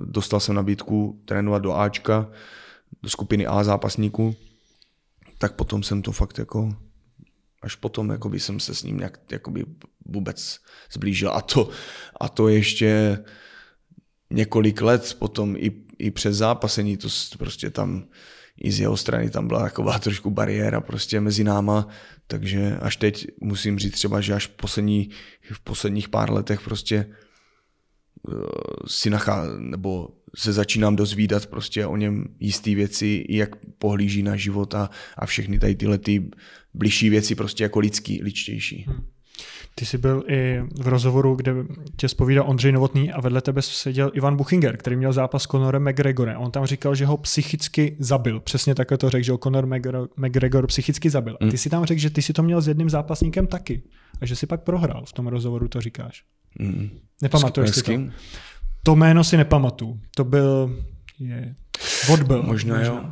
dostal 0.05 0.39
jsem 0.39 0.55
nabídku 0.55 1.21
trénovat 1.25 1.61
do 1.61 1.73
Ačka, 1.73 2.29
do 3.03 3.09
skupiny 3.09 3.47
A 3.47 3.63
zápasníků, 3.63 4.35
tak 5.37 5.55
potom 5.55 5.83
jsem 5.83 6.01
to 6.01 6.11
fakt 6.11 6.37
jako 6.37 6.75
až 7.61 7.75
potom 7.75 8.09
jakoby 8.09 8.39
jsem 8.39 8.59
se 8.59 8.75
s 8.75 8.83
ním 8.83 8.97
nějak 8.97 9.19
jakoby 9.31 9.65
vůbec 10.05 10.59
zblížil. 10.91 11.31
A 11.33 11.41
to, 11.41 11.69
a 12.19 12.29
to 12.29 12.47
ještě 12.47 13.19
několik 14.31 14.81
let 14.81 15.15
potom 15.19 15.55
i, 15.55 15.71
i 15.97 16.11
přes 16.11 16.37
zápasení, 16.37 16.97
to 16.97 17.07
prostě 17.37 17.69
tam 17.69 18.03
i 18.57 18.71
z 18.71 18.79
jeho 18.79 18.97
strany 18.97 19.29
tam 19.29 19.47
byla 19.47 19.61
taková 19.61 19.99
trošku 20.05 20.29
bariéra 20.29 20.81
prostě 20.81 21.21
mezi 21.21 21.43
náma, 21.43 21.87
takže 22.27 22.77
až 22.81 22.95
teď 22.95 23.27
musím 23.41 23.79
říct 23.79 23.93
třeba, 23.93 24.21
že 24.21 24.33
až 24.33 24.47
v, 24.47 24.49
poslední, 24.49 25.09
v 25.51 25.59
posledních 25.59 26.09
pár 26.09 26.31
letech 26.31 26.61
prostě 26.61 27.05
uh, 28.27 28.43
si 28.87 29.09
nachá, 29.09 29.47
nebo 29.57 30.09
se 30.35 30.53
začínám 30.53 30.95
dozvídat 30.95 31.45
prostě 31.45 31.85
o 31.85 31.97
něm 31.97 32.25
jisté 32.39 32.75
věci, 32.75 33.25
jak 33.29 33.55
pohlíží 33.77 34.23
na 34.23 34.35
život 34.35 34.75
a, 34.75 34.89
a 35.17 35.25
všechny 35.25 35.59
tady 35.59 35.75
tyhle 35.75 35.97
ty 35.97 36.29
bližší 36.73 37.09
věci 37.09 37.35
prostě 37.35 37.63
jako 37.63 37.79
lidský, 37.79 38.23
ličtější. 38.23 38.85
Hmm. 38.87 39.05
Ty 39.75 39.85
jsi 39.85 39.97
byl 39.97 40.23
i 40.27 40.61
v 40.81 40.87
rozhovoru, 40.87 41.35
kde 41.35 41.53
tě 41.95 42.09
spovídal 42.09 42.49
Ondřej 42.49 42.71
Novotný 42.71 43.11
a 43.11 43.21
vedle 43.21 43.41
tebe 43.41 43.61
seděl 43.61 44.11
Ivan 44.13 44.37
Buchinger, 44.37 44.77
který 44.77 44.95
měl 44.95 45.13
zápas 45.13 45.43
s 45.43 45.47
Conorem 45.47 45.89
McGregorem. 45.89 46.37
On 46.37 46.51
tam 46.51 46.65
říkal, 46.65 46.95
že 46.95 47.05
ho 47.05 47.17
psychicky 47.17 47.95
zabil. 47.99 48.39
Přesně 48.39 48.75
takhle 48.75 48.97
to 48.97 49.09
řekl, 49.09 49.23
že 49.23 49.31
ho 49.31 49.37
Conor 49.37 49.67
McGregor 50.17 50.67
psychicky 50.67 51.09
zabil. 51.09 51.37
A 51.41 51.45
ty 51.45 51.51
mm. 51.51 51.57
si 51.57 51.69
tam 51.69 51.85
řekl, 51.85 52.01
že 52.01 52.09
ty 52.09 52.21
si 52.21 52.33
to 52.33 52.43
měl 52.43 52.61
s 52.61 52.67
jedním 52.67 52.89
zápasníkem 52.89 53.47
taky. 53.47 53.83
A 54.21 54.25
že 54.25 54.35
si 54.35 54.47
pak 54.47 54.63
prohrál. 54.63 55.05
V 55.05 55.13
tom 55.13 55.27
rozhovoru 55.27 55.67
to 55.67 55.81
říkáš. 55.81 56.23
Mm. 56.59 56.89
Nepamatuješ 57.21 57.75
si 57.75 57.83
to? 57.83 57.91
To 58.83 58.95
jméno 58.95 59.23
si 59.23 59.37
nepamatuju. 59.37 59.99
To 60.15 60.23
byl... 60.23 60.75
Je, 61.19 61.55
Vodbil. 62.07 62.43
Možná, 62.43 62.77
možná 62.77 62.93
jo 62.93 63.11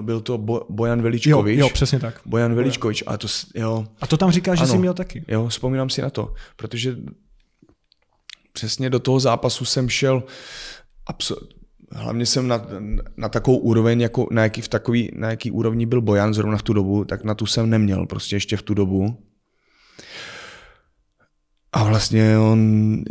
byl 0.00 0.20
to 0.20 0.38
Bo, 0.38 0.66
Bojan 0.70 1.02
Veličkovič. 1.02 1.58
Jo, 1.58 1.66
jo, 1.66 1.70
přesně 1.72 2.00
tak. 2.00 2.20
Bojan 2.26 2.54
Veličkovič. 2.54 3.04
A 3.06 3.16
to, 3.16 3.28
jo. 3.54 3.86
A 4.00 4.06
to 4.06 4.16
tam 4.16 4.30
říká, 4.30 4.54
že 4.54 4.62
ano, 4.62 4.72
jsi 4.72 4.78
měl 4.78 4.94
taky. 4.94 5.24
Jo, 5.28 5.48
vzpomínám 5.48 5.90
si 5.90 6.02
na 6.02 6.10
to, 6.10 6.34
protože 6.56 6.96
přesně 8.52 8.90
do 8.90 8.98
toho 8.98 9.20
zápasu 9.20 9.64
jsem 9.64 9.88
šel 9.88 10.22
absol- 11.10 11.46
hlavně 11.92 12.26
jsem 12.26 12.48
na, 12.48 12.66
na 13.16 13.28
takovou 13.28 13.58
úroveň, 13.58 14.00
jako 14.00 14.26
na 14.30 14.42
jaký, 14.42 14.60
v 14.60 14.68
takový, 14.68 15.10
na 15.14 15.30
jaký 15.30 15.50
úrovni 15.50 15.86
byl 15.86 16.00
Bojan 16.00 16.34
zrovna 16.34 16.56
v 16.56 16.62
tu 16.62 16.72
dobu, 16.72 17.04
tak 17.04 17.24
na 17.24 17.34
tu 17.34 17.46
jsem 17.46 17.70
neměl 17.70 18.06
prostě 18.06 18.36
ještě 18.36 18.56
v 18.56 18.62
tu 18.62 18.74
dobu. 18.74 19.18
A 21.72 21.84
vlastně 21.84 22.38
on 22.38 23.02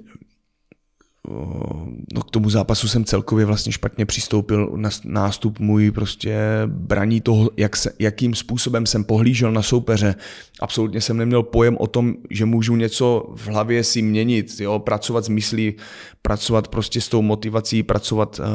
no 2.14 2.22
k 2.22 2.32
tomu 2.32 2.50
zápasu 2.50 2.88
jsem 2.88 3.06
celkově 3.06 3.46
vlastně 3.46 3.72
špatně 3.72 4.06
přistoupil 4.06 4.72
na 4.76 4.90
nástup 5.04 5.60
můj 5.60 5.92
prostě 5.92 6.38
braní 6.66 7.22
toho, 7.22 7.50
jak 7.58 7.76
se, 7.76 7.92
jakým 8.00 8.36
způsobem 8.36 8.86
jsem 8.86 9.04
pohlížel 9.04 9.52
na 9.52 9.62
soupeře. 9.62 10.16
Absolutně 10.60 11.02
jsem 11.02 11.18
neměl 11.18 11.44
pojem 11.44 11.78
o 11.80 11.88
tom, 11.88 12.14
že 12.30 12.46
můžu 12.46 12.76
něco 12.76 13.34
v 13.36 13.48
hlavě 13.48 13.84
si 13.84 14.02
měnit, 14.02 14.60
jo, 14.60 14.80
pracovat 14.80 15.26
s 15.26 15.30
myslí, 15.30 15.74
pracovat 16.22 16.68
prostě 16.68 17.02
s 17.02 17.10
tou 17.10 17.22
motivací, 17.22 17.84
pracovat, 17.84 18.40
uh, 18.40 18.46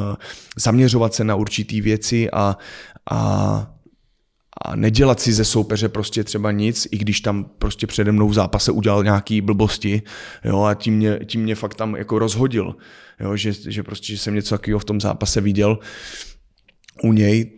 zaměřovat 0.57 1.13
se 1.13 1.23
na 1.23 1.35
určitý 1.35 1.81
věci 1.81 2.31
a, 2.31 2.57
a 3.11 3.73
a 4.65 4.75
nedělat 4.75 5.19
si 5.19 5.33
ze 5.33 5.45
soupeře 5.45 5.89
prostě 5.89 6.23
třeba 6.23 6.51
nic, 6.51 6.87
i 6.91 6.97
když 6.97 7.21
tam 7.21 7.43
prostě 7.43 7.87
přede 7.87 8.11
mnou 8.11 8.27
v 8.29 8.33
zápase 8.33 8.71
udělal 8.71 9.03
nějaký 9.03 9.41
blbosti, 9.41 10.01
jo, 10.45 10.63
a 10.63 10.73
tím 10.73 10.97
mě, 10.97 11.19
tím 11.25 11.41
mě 11.41 11.55
fakt 11.55 11.75
tam 11.75 11.95
jako 11.95 12.19
rozhodil, 12.19 12.75
jo, 13.19 13.35
že, 13.35 13.53
že 13.53 13.83
prostě, 13.83 14.13
že 14.13 14.19
jsem 14.19 14.35
něco 14.35 14.57
takového 14.57 14.79
v 14.79 14.85
tom 14.85 15.01
zápase 15.01 15.41
viděl 15.41 15.79
u 17.03 17.13
něj, 17.13 17.51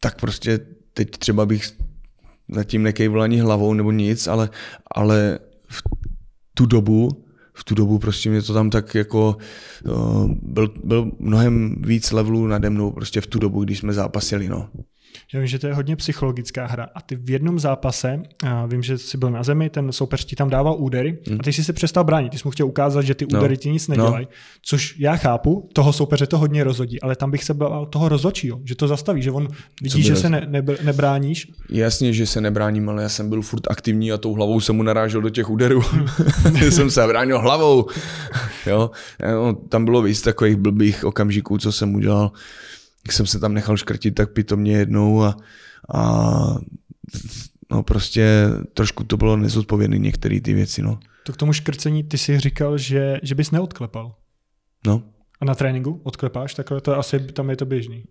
tak 0.00 0.20
prostě 0.20 0.58
teď 0.94 1.10
třeba 1.10 1.46
bych 1.46 1.76
zatím 2.48 2.82
nekejvil 2.82 3.22
ani 3.22 3.38
hlavou 3.38 3.74
nebo 3.74 3.92
nic, 3.92 4.28
ale, 4.28 4.50
ale 4.94 5.38
v 5.68 5.82
tu 6.54 6.66
dobu, 6.66 7.24
v 7.54 7.64
tu 7.64 7.74
dobu 7.74 7.98
prostě 7.98 8.30
mě 8.30 8.42
to 8.42 8.54
tam 8.54 8.70
tak 8.70 8.94
jako 8.94 9.36
uh, 9.84 10.30
byl, 10.42 10.74
byl 10.84 11.12
mnohem 11.18 11.82
víc 11.82 12.12
levelů 12.12 12.46
nade 12.46 12.70
mnou 12.70 12.90
prostě 12.90 13.20
v 13.20 13.26
tu 13.26 13.38
dobu, 13.38 13.64
když 13.64 13.78
jsme 13.78 13.92
zápasili, 13.92 14.48
no. 14.48 14.68
Já 15.34 15.40
vím, 15.40 15.46
že 15.46 15.58
to 15.58 15.66
je 15.66 15.74
hodně 15.74 15.96
psychologická 15.96 16.66
hra. 16.66 16.88
A 16.94 17.00
ty 17.00 17.16
v 17.16 17.30
jednom 17.30 17.58
zápase, 17.58 18.22
a 18.46 18.66
vím, 18.66 18.82
že 18.82 18.98
jsi 18.98 19.18
byl 19.18 19.30
na 19.30 19.42
zemi, 19.42 19.70
ten 19.70 19.92
soupeř 19.92 20.24
ti 20.24 20.36
tam 20.36 20.50
dával 20.50 20.76
údery 20.78 21.18
hmm. 21.28 21.38
a 21.40 21.42
ty 21.42 21.52
jsi 21.52 21.64
se 21.64 21.72
přestal 21.72 22.04
bránit. 22.04 22.30
Ty 22.30 22.38
jsi 22.38 22.42
mu 22.44 22.50
chtěl 22.50 22.66
ukázat, 22.66 23.02
že 23.02 23.14
ty 23.14 23.26
no. 23.32 23.38
údery 23.38 23.56
ti 23.56 23.70
nic 23.70 23.88
no. 23.88 23.96
nedělají. 23.96 24.26
No. 24.30 24.36
Což 24.62 24.98
já 24.98 25.16
chápu, 25.16 25.68
toho 25.72 25.92
soupeře 25.92 26.26
to 26.26 26.38
hodně 26.38 26.64
rozhodí, 26.64 27.00
ale 27.00 27.16
tam 27.16 27.30
bych 27.30 27.44
se 27.44 27.54
bál 27.54 27.86
toho 27.86 28.08
rozhodčího, 28.08 28.60
že 28.64 28.74
to 28.74 28.88
zastaví, 28.88 29.22
že 29.22 29.30
on 29.30 29.48
vidí, 29.82 30.02
že 30.02 30.10
roz... 30.10 30.20
se 30.20 30.28
ne, 30.30 30.46
ne, 30.48 30.62
nebráníš. 30.82 31.52
Jasně, 31.70 32.12
že 32.12 32.26
se 32.26 32.40
nebráním, 32.40 32.88
ale 32.88 33.02
já 33.02 33.08
jsem 33.08 33.28
byl 33.28 33.42
furt 33.42 33.70
aktivní 33.70 34.12
a 34.12 34.18
tou 34.18 34.34
hlavou 34.34 34.60
jsem 34.60 34.76
mu 34.76 34.82
narážel 34.82 35.20
do 35.20 35.30
těch 35.30 35.50
úderů. 35.50 35.82
jsem 36.70 36.90
se 36.90 37.06
bránil 37.06 37.40
hlavou. 37.40 37.86
jo? 38.66 38.90
No, 39.32 39.54
tam 39.54 39.84
bylo 39.84 40.02
víc 40.02 40.22
takových 40.22 40.56
blbých 40.56 41.04
okamžiků, 41.04 41.58
co 41.58 41.72
jsem 41.72 41.94
udělal 41.94 42.32
jak 43.06 43.12
jsem 43.12 43.26
se 43.26 43.38
tam 43.38 43.54
nechal 43.54 43.76
škrtit 43.76 44.14
tak 44.14 44.32
pitomně 44.32 44.72
jednou 44.72 45.22
a, 45.22 45.36
a 45.94 46.54
no 47.70 47.82
prostě 47.82 48.48
trošku 48.74 49.04
to 49.04 49.16
bylo 49.16 49.36
nezodpovědné 49.36 49.98
některé 49.98 50.40
ty 50.40 50.54
věci, 50.54 50.82
no. 50.82 51.00
To 51.24 51.32
k 51.32 51.36
tomu 51.36 51.52
škrcení 51.52 52.04
ty 52.04 52.18
si 52.18 52.40
říkal, 52.40 52.78
že, 52.78 53.20
že 53.22 53.34
bys 53.34 53.50
neodklepal. 53.50 54.14
No. 54.86 55.02
A 55.40 55.44
na 55.44 55.54
tréninku 55.54 56.00
odklepáš, 56.02 56.54
takhle 56.54 56.80
to 56.80 56.98
asi 56.98 57.20
tam 57.20 57.50
je 57.50 57.56
to 57.56 57.66
běžný. 57.66 58.04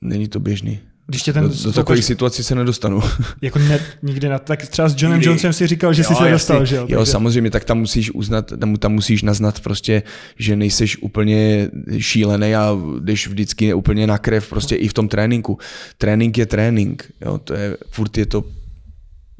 Není 0.00 0.28
to 0.28 0.40
běžný. 0.40 0.80
Když 1.06 1.22
tě 1.22 1.32
ten 1.32 1.48
do, 1.48 1.54
do 1.64 1.72
takové 1.72 2.02
situaci 2.02 2.44
se 2.44 2.54
nedostanu. 2.54 3.00
Jako 3.42 3.58
ne, 3.58 3.80
nikdy 4.02 4.28
na, 4.28 4.38
tak 4.38 4.66
třeba 4.66 4.88
s 4.88 5.02
Johnem 5.02 5.22
Jonesem 5.22 5.52
si 5.52 5.66
říkal, 5.66 5.92
že 5.92 6.02
jo, 6.02 6.08
jsi 6.08 6.14
se 6.14 6.30
dostal, 6.30 6.64
že 6.64 6.76
jo? 6.76 6.86
Jo, 6.88 6.98
takže... 6.98 7.12
samozřejmě, 7.12 7.50
tak 7.50 7.64
tam 7.64 7.78
musíš 7.78 8.10
uznat, 8.10 8.52
tam, 8.60 8.76
tam 8.76 8.92
musíš 8.92 9.22
naznat 9.22 9.60
prostě, 9.60 10.02
že 10.38 10.56
nejseš 10.56 11.02
úplně 11.02 11.70
šílený 11.98 12.54
a 12.54 12.78
jdeš 13.00 13.28
vždycky 13.28 13.74
úplně 13.74 14.06
na 14.06 14.18
krev 14.18 14.48
prostě 14.48 14.76
i 14.76 14.88
v 14.88 14.92
tom 14.92 15.08
tréninku. 15.08 15.58
Trénink 15.98 16.38
je 16.38 16.46
trénink, 16.46 17.12
jo, 17.24 17.38
to 17.38 17.54
je, 17.54 17.76
furt 17.90 18.18
je 18.18 18.26
to, 18.26 18.44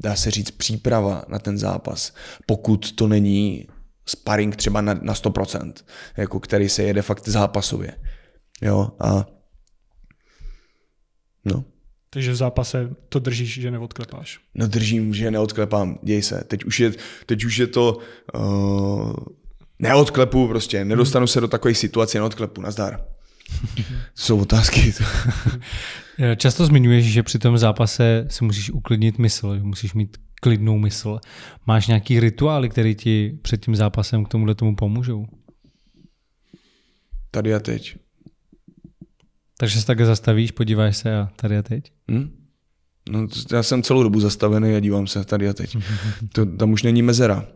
dá 0.03 0.15
se 0.15 0.31
říct, 0.31 0.51
příprava 0.51 1.23
na 1.27 1.39
ten 1.39 1.57
zápas. 1.57 2.13
Pokud 2.45 2.91
to 2.91 3.07
není 3.07 3.67
sparring 4.05 4.55
třeba 4.55 4.81
na, 4.81 4.93
na 5.01 5.13
100%, 5.13 5.73
jako 6.17 6.39
který 6.39 6.69
se 6.69 6.83
jede 6.83 7.01
fakt 7.01 7.27
zápasově. 7.27 7.91
Jo, 8.61 8.89
a 8.99 9.25
No. 11.45 11.63
Takže 12.09 12.31
v 12.31 12.35
zápase 12.35 12.89
to 13.09 13.19
držíš, 13.19 13.61
že 13.61 13.71
neodklepáš. 13.71 14.39
No 14.55 14.67
držím, 14.67 15.13
že 15.13 15.31
neodklepám, 15.31 15.99
děj 16.03 16.21
se. 16.21 16.43
Teď 16.47 16.65
už 16.65 16.79
je, 16.79 16.91
teď 17.25 17.45
už 17.45 17.57
je 17.57 17.67
to, 17.67 17.97
uh, 18.35 19.13
neodklepu 19.79 20.47
prostě, 20.47 20.85
nedostanu 20.85 21.27
se 21.27 21.41
do 21.41 21.47
takové 21.47 21.73
situace, 21.73 22.17
neodklepu, 22.17 22.61
nazdar. 22.61 23.05
To 23.75 23.83
jsou 24.15 24.39
otázky. 24.39 24.93
Často 26.35 26.65
zmiňuješ, 26.65 27.05
že 27.05 27.23
při 27.23 27.39
tom 27.39 27.57
zápase 27.57 28.27
si 28.29 28.43
musíš 28.43 28.69
uklidnit 28.69 29.17
mysl, 29.17 29.55
že 29.55 29.63
musíš 29.63 29.93
mít 29.93 30.17
klidnou 30.41 30.77
mysl. 30.77 31.19
Máš 31.67 31.87
nějaký 31.87 32.19
rituály, 32.19 32.69
které 32.69 32.93
ti 32.93 33.39
před 33.41 33.65
tím 33.65 33.75
zápasem 33.75 34.25
k 34.25 34.29
tomuhle 34.29 34.55
tomu 34.55 34.75
pomůžou? 34.75 35.25
Tady 37.31 37.53
a 37.53 37.59
teď. 37.59 37.97
Takže 39.57 39.81
se 39.81 39.87
také 39.87 40.05
zastavíš, 40.05 40.51
podíváš 40.51 40.97
se 40.97 41.17
a 41.19 41.29
tady 41.35 41.57
a 41.57 41.61
teď? 41.61 41.93
Hmm? 42.09 42.45
No, 43.09 43.27
já 43.51 43.63
jsem 43.63 43.83
celou 43.83 44.03
dobu 44.03 44.19
zastavený 44.19 44.75
a 44.75 44.79
dívám 44.79 45.07
se 45.07 45.25
tady 45.25 45.49
a 45.49 45.53
teď. 45.53 45.77
to, 46.33 46.45
tam 46.45 46.71
už 46.71 46.83
není 46.83 47.01
mezera. 47.01 47.47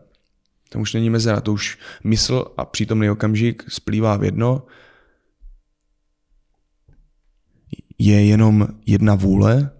Tam 0.68 0.82
už 0.82 0.92
není 0.94 1.10
mezera, 1.10 1.40
to 1.40 1.52
už 1.52 1.78
mysl 2.04 2.44
a 2.56 2.64
přítomný 2.64 3.10
okamžik 3.10 3.64
splývá 3.68 4.16
v 4.16 4.24
jedno. 4.24 4.62
Je 7.98 8.24
jenom 8.26 8.68
jedna 8.86 9.14
vůle 9.14 9.70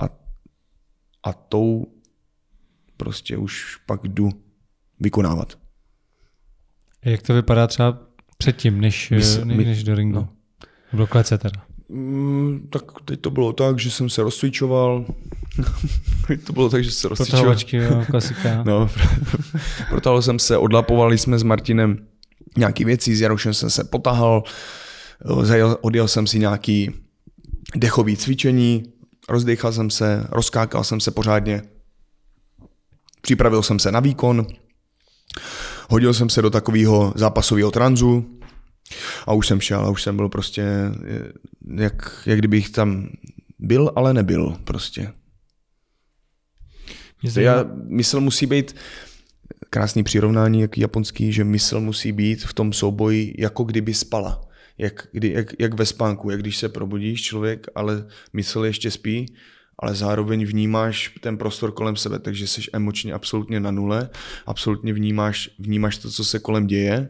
a, 0.00 0.04
a 1.22 1.32
tou 1.32 1.86
prostě 2.96 3.36
už 3.36 3.76
pak 3.86 4.00
jdu 4.08 4.30
vykonávat. 5.00 5.58
Jak 7.04 7.22
to 7.22 7.34
vypadá 7.34 7.66
třeba 7.66 7.98
předtím, 8.38 8.80
než, 8.80 9.10
Mysl- 9.10 9.44
než, 9.44 9.56
my- 9.56 9.64
než 9.64 9.84
do 9.84 9.94
ringu? 9.94 10.14
no. 10.18 10.28
Do 10.94 11.06
klece 11.06 11.38
teda. 11.38 11.60
Mm, 11.88 12.68
tak 12.70 12.82
teď 13.04 13.20
to 13.20 13.30
bylo 13.30 13.52
tak, 13.52 13.78
že 13.78 13.90
jsem 13.90 14.10
se 14.10 14.22
rozcvičoval. 14.22 15.04
to 16.46 16.52
bylo 16.52 16.70
tak, 16.70 16.84
že 16.84 16.90
se 16.90 17.08
rozcvičoval. 17.08 17.42
Protahovačky, 17.42 17.76
jo, 17.76 18.04
klasika. 18.10 18.62
No, 18.66 18.90
protáhl 19.88 20.22
jsem 20.22 20.38
se, 20.38 20.58
odlapovali 20.58 21.18
jsme 21.18 21.38
s 21.38 21.42
Martinem 21.42 22.06
nějaký 22.56 22.84
věci, 22.84 23.16
s 23.16 23.20
Jarošem 23.20 23.54
jsem 23.54 23.70
se 23.70 23.84
potahal, 23.84 24.42
zajel, 25.42 25.78
odjel 25.80 26.08
jsem 26.08 26.26
si 26.26 26.38
nějaký 26.38 26.90
dechový 27.76 28.16
cvičení, 28.16 28.82
rozdechal 29.28 29.72
jsem 29.72 29.90
se, 29.90 30.26
rozkákal 30.30 30.84
jsem 30.84 31.00
se 31.00 31.10
pořádně, 31.10 31.62
připravil 33.20 33.62
jsem 33.62 33.78
se 33.78 33.92
na 33.92 34.00
výkon, 34.00 34.46
hodil 35.90 36.14
jsem 36.14 36.30
se 36.30 36.42
do 36.42 36.50
takového 36.50 37.12
zápasového 37.16 37.70
tranzu 37.70 38.38
a 39.26 39.32
už 39.32 39.46
jsem 39.46 39.60
šel 39.60 39.80
a 39.80 39.90
už 39.90 40.02
jsem 40.02 40.16
byl 40.16 40.28
prostě, 40.28 40.64
jak, 41.74 42.22
jak 42.26 42.38
kdybych 42.38 42.70
tam 42.70 43.08
byl, 43.58 43.92
ale 43.96 44.14
nebyl 44.14 44.56
prostě. 44.64 45.12
Já, 47.36 47.64
mysl 47.86 48.20
musí 48.20 48.46
být, 48.46 48.74
krásný 49.70 50.04
přirovnání, 50.04 50.60
jak 50.60 50.78
japonský, 50.78 51.32
že 51.32 51.44
mysl 51.44 51.80
musí 51.80 52.12
být 52.12 52.44
v 52.44 52.52
tom 52.52 52.72
souboji, 52.72 53.34
jako 53.38 53.64
kdyby 53.64 53.94
spala. 53.94 54.48
Jak, 54.78 55.08
kdy, 55.12 55.32
jak, 55.32 55.46
jak 55.58 55.74
ve 55.74 55.86
spánku, 55.86 56.30
jak 56.30 56.40
když 56.40 56.56
se 56.56 56.68
probudíš 56.68 57.22
člověk, 57.22 57.66
ale 57.74 58.06
mysl 58.32 58.64
ještě 58.64 58.90
spí, 58.90 59.34
ale 59.78 59.94
zároveň 59.94 60.46
vnímáš 60.46 61.14
ten 61.20 61.38
prostor 61.38 61.72
kolem 61.72 61.96
sebe, 61.96 62.18
takže 62.18 62.46
jsi 62.46 62.60
emočně 62.72 63.12
absolutně 63.12 63.60
na 63.60 63.70
nule, 63.70 64.10
absolutně 64.46 64.92
vnímáš, 64.92 65.50
vnímáš 65.58 65.98
to, 65.98 66.10
co 66.10 66.24
se 66.24 66.38
kolem 66.38 66.66
děje, 66.66 67.08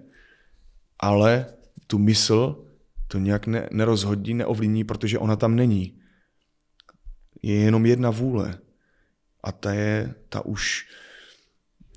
ale 1.00 1.46
tu 1.86 1.98
mysl 1.98 2.64
to 3.08 3.18
nějak 3.18 3.46
ne, 3.46 3.68
nerozhodí, 3.72 4.34
neovlivní, 4.34 4.84
protože 4.84 5.18
ona 5.18 5.36
tam 5.36 5.56
není. 5.56 5.98
Je 7.42 7.54
jenom 7.54 7.86
jedna 7.86 8.10
vůle 8.10 8.58
a 9.42 9.52
ta 9.52 9.72
je, 9.72 10.14
ta 10.28 10.44
už, 10.44 10.88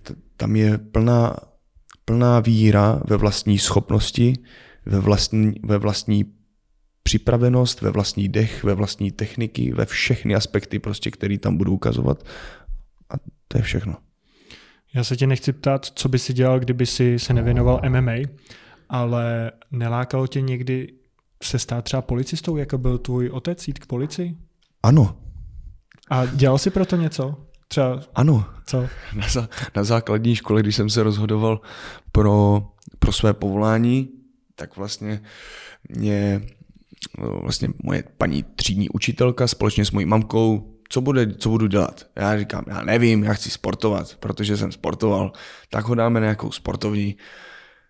t- 0.04 0.16
tam 0.38 0.56
je 0.56 0.78
plná, 0.78 1.36
plná 2.06 2.40
víra 2.40 3.02
ve 3.06 3.18
vlastní 3.18 3.60
schopnosti, 3.60 4.34
ve 4.86 5.00
vlastní, 5.00 5.54
ve 5.64 5.78
vlastní 5.78 6.34
připravenost, 7.04 7.82
ve 7.82 7.92
vlastní 7.92 8.30
dech, 8.30 8.64
ve 8.64 8.74
vlastní 8.74 9.12
techniky, 9.12 9.74
ve 9.74 9.86
všechny 9.86 10.36
aspekty, 10.36 10.80
prostě, 10.80 11.12
který 11.12 11.38
tam 11.38 11.58
budu 11.58 11.74
ukazovat. 11.74 12.24
A 13.10 13.14
to 13.48 13.58
je 13.58 13.62
všechno. 13.62 13.98
já 14.94 15.04
se 15.04 15.18
tě 15.18 15.28
nechci 15.28 15.54
ptát, 15.54 15.86
co 15.86 16.10
by 16.10 16.20
si 16.20 16.34
dělal, 16.34 16.60
kdyby 16.60 16.86
si 16.86 17.20
se 17.20 17.34
nevěnoval 17.34 17.82
MMA, 17.90 18.12
ale 18.90 19.52
nelákalo 19.72 20.28
tě 20.28 20.42
někdy 20.42 20.94
se 21.44 21.60
stát 21.60 21.86
třeba 21.86 22.02
policistou, 22.02 22.58
jako 22.58 22.78
byl 22.78 22.98
tvůj 22.98 23.30
otec, 23.30 23.68
jít 23.68 23.80
k 23.80 23.86
policii? 23.86 24.38
Ano, 24.84 25.18
A 26.10 26.26
dělal 26.26 26.58
jsi 26.58 26.70
proto 26.70 26.96
něco? 26.96 27.36
Třeba 27.68 28.02
ano. 28.16 28.46
co? 28.66 28.88
Na, 29.16 29.28
za, 29.30 29.50
na 29.76 29.84
základní 29.84 30.36
škole, 30.36 30.62
když 30.62 30.76
jsem 30.76 30.90
se 30.90 31.04
rozhodoval 31.04 31.62
pro, 32.12 32.68
pro 33.00 33.12
své 33.12 33.34
povolání, 33.34 34.10
tak 34.56 34.78
vlastně 34.78 35.22
mě 35.90 36.42
vlastně 37.42 37.70
moje 37.84 38.04
paní 38.18 38.44
třídní 38.44 38.90
učitelka 38.90 39.48
společně 39.48 39.86
s 39.86 39.92
mojí 39.92 40.06
mamkou, 40.06 40.74
co, 40.90 41.02
bude, 41.02 41.34
co 41.34 41.50
budu 41.50 41.68
dělat? 41.68 42.08
Já 42.16 42.40
říkám, 42.40 42.64
já 42.68 42.82
nevím, 42.82 43.24
já 43.24 43.34
chci 43.34 43.50
sportovat, 43.50 44.16
protože 44.20 44.58
jsem 44.58 44.72
sportoval, 44.72 45.32
tak 45.70 45.86
ho 45.86 45.96
dáme 45.96 46.20
na 46.20 46.26
nějakou 46.26 46.52
sportovní, 46.52 47.18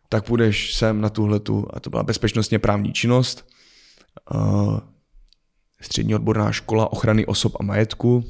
tak 0.09 0.25
půjdeš 0.25 0.73
sem 0.73 1.01
na 1.01 1.09
tuhletu, 1.09 1.67
a 1.73 1.79
to 1.79 1.89
byla 1.89 2.03
bezpečnostně 2.03 2.59
právní 2.59 2.93
činnost, 2.93 3.49
střední 5.81 6.15
odborná 6.15 6.51
škola 6.51 6.91
ochrany 6.91 7.25
osob 7.25 7.55
a 7.59 7.63
majetku, 7.63 8.23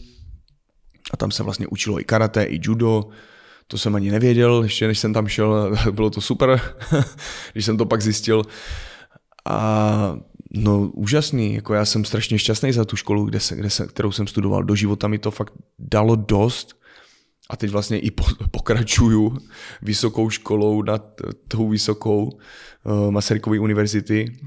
a 1.12 1.18
tam 1.18 1.32
se 1.32 1.44
vlastně 1.44 1.68
učilo 1.68 2.00
i 2.00 2.04
karate, 2.04 2.44
i 2.44 2.60
judo. 2.64 3.10
To 3.68 3.78
jsem 3.78 3.96
ani 3.96 4.12
nevěděl, 4.12 4.64
ještě 4.64 4.88
než 4.88 5.00
jsem 5.00 5.14
tam 5.14 5.28
šel, 5.28 5.76
bylo 5.92 6.10
to 6.10 6.22
super, 6.22 6.62
když 7.54 7.66
jsem 7.66 7.78
to 7.78 7.86
pak 7.86 8.02
zjistil. 8.02 8.44
A 9.46 10.18
no 10.52 10.80
úžasný, 10.80 11.54
jako 11.54 11.74
já 11.74 11.86
jsem 11.86 12.06
strašně 12.06 12.40
šťastný 12.40 12.74
za 12.74 12.86
tu 12.86 12.96
školu, 12.96 13.26
kde 13.26 13.40
se, 13.40 13.56
kde 13.56 13.70
se, 13.70 13.88
kterou 13.88 14.12
jsem 14.12 14.28
studoval. 14.28 14.64
Do 14.64 14.76
života 14.76 15.08
mi 15.08 15.20
to 15.20 15.32
fakt 15.32 15.54
dalo 15.80 16.16
dost 16.16 16.76
a 17.50 17.58
teď 17.58 17.70
vlastně 17.70 18.00
i 18.00 18.12
po, 18.12 18.24
pokračuju 18.52 19.38
vysokou 19.82 20.30
školou 20.30 20.82
nad 20.82 21.22
tou 21.48 21.70
vysokou 21.70 22.24
uh, 22.84 23.12
Masarykovy 23.12 23.60
univerzity, 23.60 24.38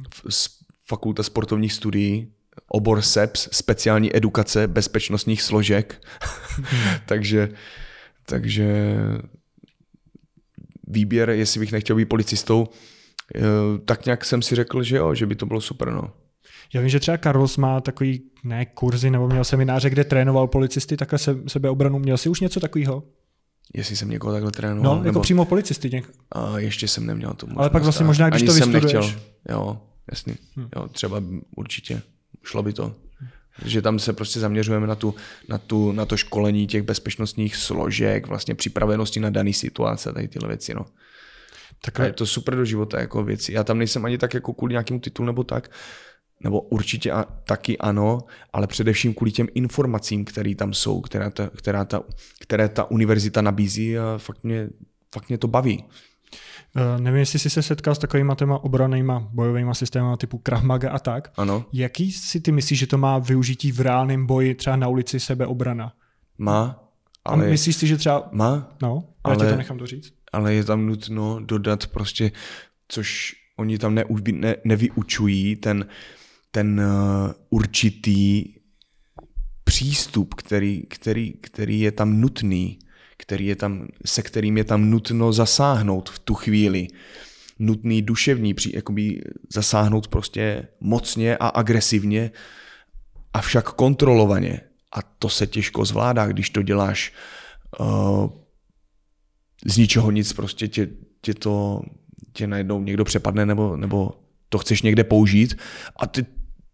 fakulta 0.86 1.22
sportovních 1.22 1.72
studií, 1.72 2.32
obor 2.68 3.02
SEPS, 3.02 3.48
speciální 3.52 4.16
edukace 4.16 4.68
bezpečnostních 4.68 5.42
složek. 5.42 6.06
takže, 7.06 7.48
takže 8.26 8.96
výběr, 10.86 11.30
jestli 11.30 11.60
bych 11.60 11.72
nechtěl 11.72 11.96
být 11.96 12.04
policistou, 12.04 12.68
eh, 13.34 13.40
tak 13.84 14.06
nějak 14.06 14.24
jsem 14.24 14.42
si 14.42 14.54
řekl, 14.54 14.82
že 14.82 14.96
jo, 14.96 15.14
že 15.14 15.26
by 15.26 15.34
to 15.34 15.46
bylo 15.46 15.60
super, 15.60 15.90
no. 15.90 16.12
Já 16.74 16.80
vím, 16.80 16.88
že 16.90 17.00
třeba 17.00 17.18
Carlos 17.18 17.56
má 17.56 17.80
takový, 17.80 18.22
ne 18.44 18.66
kurzy, 18.66 19.10
nebo 19.10 19.28
měl 19.28 19.44
semináře, 19.44 19.90
kde 19.90 20.04
trénoval 20.04 20.46
policisty, 20.46 20.96
takhle 20.96 21.18
se, 21.18 21.36
sebeobranu. 21.46 21.98
Měl 21.98 22.16
jsi 22.18 22.28
už 22.28 22.40
něco 22.40 22.60
takového? 22.60 23.02
Jestli 23.74 23.96
jsem 23.96 24.10
někoho 24.10 24.32
takhle 24.32 24.50
trénoval, 24.52 24.82
No, 24.92 24.96
jako 24.96 25.04
nebo... 25.04 25.20
přímo 25.20 25.44
policisty. 25.44 25.90
Něk... 25.90 26.10
A 26.32 26.58
ještě 26.58 26.88
jsem 26.88 27.06
neměl 27.06 27.34
tu 27.34 27.46
možnost. 27.46 27.60
Ale 27.60 27.70
pak 27.70 27.82
vlastně 27.82 28.04
a 28.04 28.06
možná, 28.06 28.28
když 28.30 28.42
ani 28.42 28.46
to 28.46 28.52
jsem 28.52 28.72
vystuduješ. 28.72 29.06
nechtěl. 29.06 29.20
Jo, 29.50 29.80
jasný. 30.10 30.34
Jo, 30.76 30.88
třeba 30.88 31.22
určitě. 31.56 32.02
Šlo 32.44 32.62
by 32.62 32.72
to. 32.72 32.94
Že 33.64 33.82
tam 33.82 33.98
se 33.98 34.12
prostě 34.12 34.40
zaměřujeme 34.40 34.86
na, 34.86 34.94
tu, 34.94 35.14
na, 35.48 35.58
tu, 35.58 35.92
na 35.92 36.06
to 36.06 36.16
školení 36.16 36.66
těch 36.66 36.82
bezpečnostních 36.82 37.56
složek, 37.56 38.26
vlastně 38.26 38.54
připravenosti 38.54 39.20
na 39.20 39.30
daný 39.30 39.52
situace, 39.52 40.12
tady 40.12 40.28
tyhle 40.28 40.48
věci. 40.48 40.74
No. 40.74 40.80
A 40.80 40.86
Takhle, 41.84 42.06
je 42.06 42.12
to 42.12 42.26
super 42.26 42.56
do 42.56 42.64
života 42.64 43.00
jako 43.00 43.24
věci. 43.24 43.52
Já 43.52 43.64
tam 43.64 43.78
nejsem 43.78 44.04
ani 44.04 44.18
tak 44.18 44.34
jako 44.34 44.52
kvůli 44.52 44.72
nějakému 44.72 45.00
titulu 45.00 45.26
nebo 45.26 45.44
tak, 45.44 45.70
nebo 46.40 46.60
určitě 46.60 47.12
a, 47.12 47.24
taky 47.24 47.78
ano, 47.78 48.18
ale 48.52 48.66
především 48.66 49.14
kvůli 49.14 49.32
těm 49.32 49.48
informacím, 49.54 50.24
které 50.24 50.54
tam 50.54 50.72
jsou, 50.72 51.00
která 51.00 51.30
ta, 51.30 51.50
která 51.56 51.84
ta, 51.84 52.02
které 52.40 52.68
ta 52.68 52.90
univerzita 52.90 53.42
nabízí 53.42 53.98
a 53.98 54.18
fakt 54.18 54.44
mě, 54.44 54.68
fakt 55.14 55.28
mě 55.28 55.38
to 55.38 55.48
baví. 55.48 55.84
uh, 56.76 57.00
nevím, 57.00 57.20
jestli 57.20 57.38
jsi 57.38 57.50
se 57.50 57.62
setkal 57.62 57.94
s 57.94 57.98
takovýma 57.98 58.34
těma 58.34 58.58
obranýma 58.64 59.28
bojovými 59.32 59.74
systémy 59.74 60.08
typu 60.18 60.38
Krav 60.38 60.62
Maga 60.62 60.90
a 60.90 60.98
tak. 60.98 61.32
Ano, 61.36 61.64
Jaký 61.72 62.12
si 62.12 62.40
ty 62.40 62.52
myslíš, 62.52 62.78
že 62.78 62.86
to 62.86 62.98
má 62.98 63.18
využití 63.18 63.72
v 63.72 63.80
reálném 63.80 64.26
boji, 64.26 64.54
třeba 64.54 64.76
na 64.76 64.88
ulici 64.88 65.20
sebeobrana? 65.20 65.92
má, 66.38 66.84
A 67.24 67.30
ale, 67.30 67.46
myslíš 67.46 67.76
si, 67.76 67.86
že 67.86 67.96
třeba... 67.96 68.28
má, 68.32 68.76
No, 68.82 69.04
ale... 69.24 69.34
já 69.34 69.44
ti 69.44 69.50
to 69.50 69.56
nechám 69.56 69.76
doříct. 69.78 70.14
ale 70.32 70.54
je 70.54 70.64
tam 70.64 70.86
nutno 70.86 71.40
dodat 71.40 71.86
prostě, 71.86 72.32
což 72.88 73.34
oni 73.56 73.78
tam 73.78 73.94
ne, 73.94 74.04
ne, 74.32 74.56
nevyučují, 74.64 75.56
ten, 75.56 75.86
ten 76.50 76.80
uh, 76.80 77.32
určitý 77.50 78.44
přístup, 79.64 80.34
který, 80.34 80.82
který, 80.82 81.32
který 81.32 81.80
je 81.80 81.92
tam 81.92 82.20
nutný, 82.20 82.78
který 83.18 83.46
je 83.46 83.56
tam, 83.56 83.88
se 84.06 84.22
kterým 84.22 84.56
je 84.56 84.64
tam 84.64 84.90
nutno 84.90 85.32
zasáhnout 85.32 86.10
v 86.10 86.18
tu 86.18 86.34
chvíli. 86.34 86.88
Nutný 87.58 88.02
duševní, 88.02 88.54
při, 88.54 88.72
jakoby 88.74 89.22
zasáhnout 89.52 90.08
prostě 90.08 90.68
mocně 90.80 91.36
a 91.36 91.48
agresivně, 91.48 92.30
avšak 93.32 93.72
kontrolovaně. 93.72 94.60
A 94.92 95.02
to 95.02 95.28
se 95.28 95.46
těžko 95.46 95.84
zvládá, 95.84 96.26
když 96.26 96.50
to 96.50 96.62
děláš 96.62 97.12
uh, 97.80 98.28
z 99.66 99.76
ničeho 99.76 100.10
nic, 100.10 100.32
prostě 100.32 100.68
tě, 100.68 100.88
tě 101.20 101.34
to 101.34 101.82
tě 102.32 102.46
najednou 102.46 102.82
někdo 102.82 103.04
přepadne 103.04 103.46
nebo, 103.46 103.76
nebo 103.76 104.12
to 104.48 104.58
chceš 104.58 104.82
někde 104.82 105.04
použít 105.04 105.58
a 105.96 106.06
ty, 106.06 106.26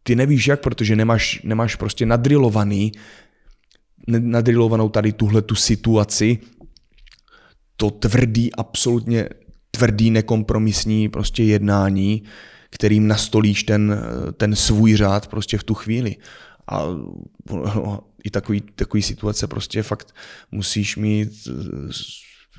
ty 0.06 0.16
nevíš 0.16 0.46
jak, 0.46 0.60
protože 0.60 0.96
nemáš, 0.96 1.40
nemáš 1.44 1.76
prostě 1.76 2.06
nadrilovaný, 2.06 2.92
nadrilovanou 4.08 4.88
tady 4.88 5.12
tuhle 5.12 5.42
tu 5.42 5.54
situaci, 5.54 6.38
to 7.76 7.90
tvrdý, 7.90 8.54
absolutně 8.54 9.28
tvrdý, 9.70 10.10
nekompromisní 10.10 11.08
prostě 11.08 11.42
jednání, 11.42 12.22
kterým 12.70 13.06
nastolíš 13.08 13.62
ten, 13.62 14.00
ten 14.36 14.56
svůj 14.56 14.96
řád 14.96 15.28
prostě 15.28 15.58
v 15.58 15.64
tu 15.64 15.74
chvíli. 15.74 16.16
A 16.70 16.82
no, 17.50 18.00
i 18.24 18.30
takový, 18.30 18.60
takový 18.60 19.02
situace 19.02 19.46
prostě 19.46 19.82
fakt 19.82 20.14
musíš 20.50 20.96
mít 20.96 21.30
eh, 21.48 21.52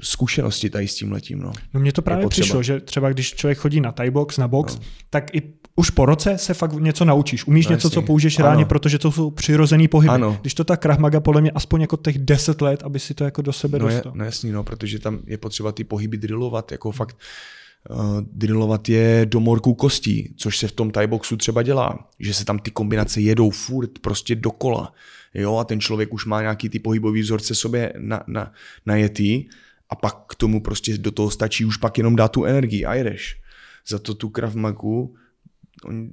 zkušenosti 0.01 0.69
tady 0.69 0.87
s 0.87 0.95
tím 0.95 1.11
letím. 1.11 1.39
No. 1.39 1.53
no 1.73 1.79
mně 1.79 1.93
to 1.93 2.01
právě 2.01 2.27
přišlo, 2.27 2.63
že 2.63 2.79
třeba 2.79 3.09
když 3.09 3.33
člověk 3.33 3.57
chodí 3.57 3.81
na 3.81 3.91
Thai 3.91 4.11
box, 4.11 4.37
na 4.37 4.47
box, 4.47 4.75
no. 4.75 4.81
tak 5.09 5.35
i 5.35 5.41
už 5.79 5.89
po 5.89 6.05
roce 6.05 6.37
se 6.37 6.53
fakt 6.53 6.73
něco 6.73 7.05
naučíš. 7.05 7.47
Umíš 7.47 7.67
no, 7.67 7.71
něco, 7.71 7.87
jasný. 7.87 7.93
co 7.93 8.01
použiješ 8.01 8.39
ráně, 8.39 8.65
protože 8.65 8.99
to 8.99 9.11
jsou 9.11 9.31
přirozený 9.31 9.87
pohyby. 9.87 10.13
Ano. 10.13 10.37
Když 10.41 10.53
to 10.53 10.63
ta 10.63 10.77
krahmaga 10.77 11.19
podle 11.19 11.41
mě 11.41 11.51
aspoň 11.51 11.81
jako 11.81 11.97
těch 11.97 12.17
10 12.17 12.61
let, 12.61 12.83
aby 12.83 12.99
si 12.99 13.13
to 13.13 13.23
jako 13.23 13.41
do 13.41 13.53
sebe 13.53 13.79
no 13.79 13.85
dostal. 13.85 14.11
Je, 14.11 14.19
no 14.19 14.25
jasný, 14.25 14.51
no, 14.51 14.63
protože 14.63 14.99
tam 14.99 15.19
je 15.25 15.37
potřeba 15.37 15.71
ty 15.71 15.83
pohyby 15.83 16.17
drillovat, 16.17 16.71
jako 16.71 16.91
fakt 16.91 17.17
uh, 17.89 18.21
drillovat 18.21 18.89
je 18.89 19.25
do 19.29 19.39
morků 19.39 19.73
kostí, 19.73 20.33
což 20.37 20.57
se 20.57 20.67
v 20.67 20.71
tom 20.71 20.91
Thai 20.91 21.07
boxu 21.07 21.37
třeba 21.37 21.63
dělá, 21.63 21.99
že 22.19 22.33
se 22.33 22.45
tam 22.45 22.59
ty 22.59 22.71
kombinace 22.71 23.21
jedou 23.21 23.49
furt 23.49 23.99
prostě 24.01 24.35
dokola. 24.35 24.93
Jo, 25.33 25.57
a 25.57 25.63
ten 25.63 25.79
člověk 25.79 26.13
už 26.13 26.25
má 26.25 26.41
nějaký 26.41 26.69
ty 26.69 26.79
pohybový 26.79 27.21
vzorce 27.21 27.55
sobě 27.55 27.93
na, 27.97 28.23
na, 28.27 28.51
najetý 28.85 29.45
a 29.89 29.95
pak 29.95 30.15
k 30.27 30.35
tomu 30.35 30.61
prostě 30.61 30.97
do 30.97 31.11
toho 31.11 31.29
stačí 31.29 31.65
už 31.65 31.77
pak 31.77 31.97
jenom 31.97 32.15
dát 32.15 32.31
tu 32.31 32.45
energii 32.45 32.85
a 32.85 32.93
jedeš. 32.93 33.41
Za 33.87 33.99
to 33.99 34.13
tu 34.13 34.29
Krav 34.29 34.55
Magu, 34.55 35.15
on, 35.85 36.09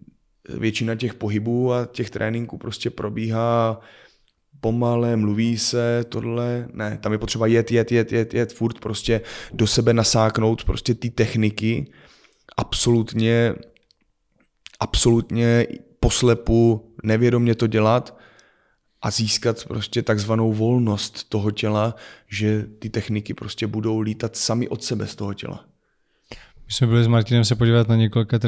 většina 0.48 0.94
těch 0.94 1.14
pohybů 1.14 1.72
a 1.72 1.86
těch 1.86 2.10
tréninků 2.10 2.58
prostě 2.58 2.90
probíhá 2.90 3.80
pomale, 4.60 5.16
mluví 5.16 5.58
se, 5.58 6.04
tohle, 6.08 6.68
ne, 6.72 6.98
tam 7.02 7.12
je 7.12 7.18
potřeba 7.18 7.46
jet, 7.46 7.72
jet, 7.72 7.92
jet, 7.92 8.12
jet, 8.12 8.34
jet, 8.34 8.52
furt 8.52 8.80
prostě 8.80 9.20
do 9.52 9.66
sebe 9.66 9.92
nasáknout 9.92 10.64
prostě 10.64 10.94
ty 10.94 11.10
techniky, 11.10 11.92
absolutně, 12.56 13.54
absolutně 14.80 15.66
poslepu, 16.00 16.94
nevědomě 17.02 17.54
to 17.54 17.66
dělat 17.66 18.18
a 19.02 19.10
získat 19.10 19.64
prostě 19.64 20.02
takzvanou 20.02 20.52
volnost 20.52 21.28
toho 21.28 21.50
těla, 21.50 21.94
že 22.28 22.66
ty 22.78 22.90
techniky 22.90 23.34
prostě 23.34 23.66
budou 23.66 24.00
lítat 24.00 24.36
sami 24.36 24.68
od 24.68 24.84
sebe 24.84 25.06
z 25.06 25.14
toho 25.14 25.34
těla. 25.34 25.64
My 26.66 26.72
jsme 26.72 26.86
byli 26.86 27.04
s 27.04 27.06
Martinem 27.06 27.44
se 27.44 27.54
podívat 27.54 27.88
na 27.88 27.96
několika 27.96 28.38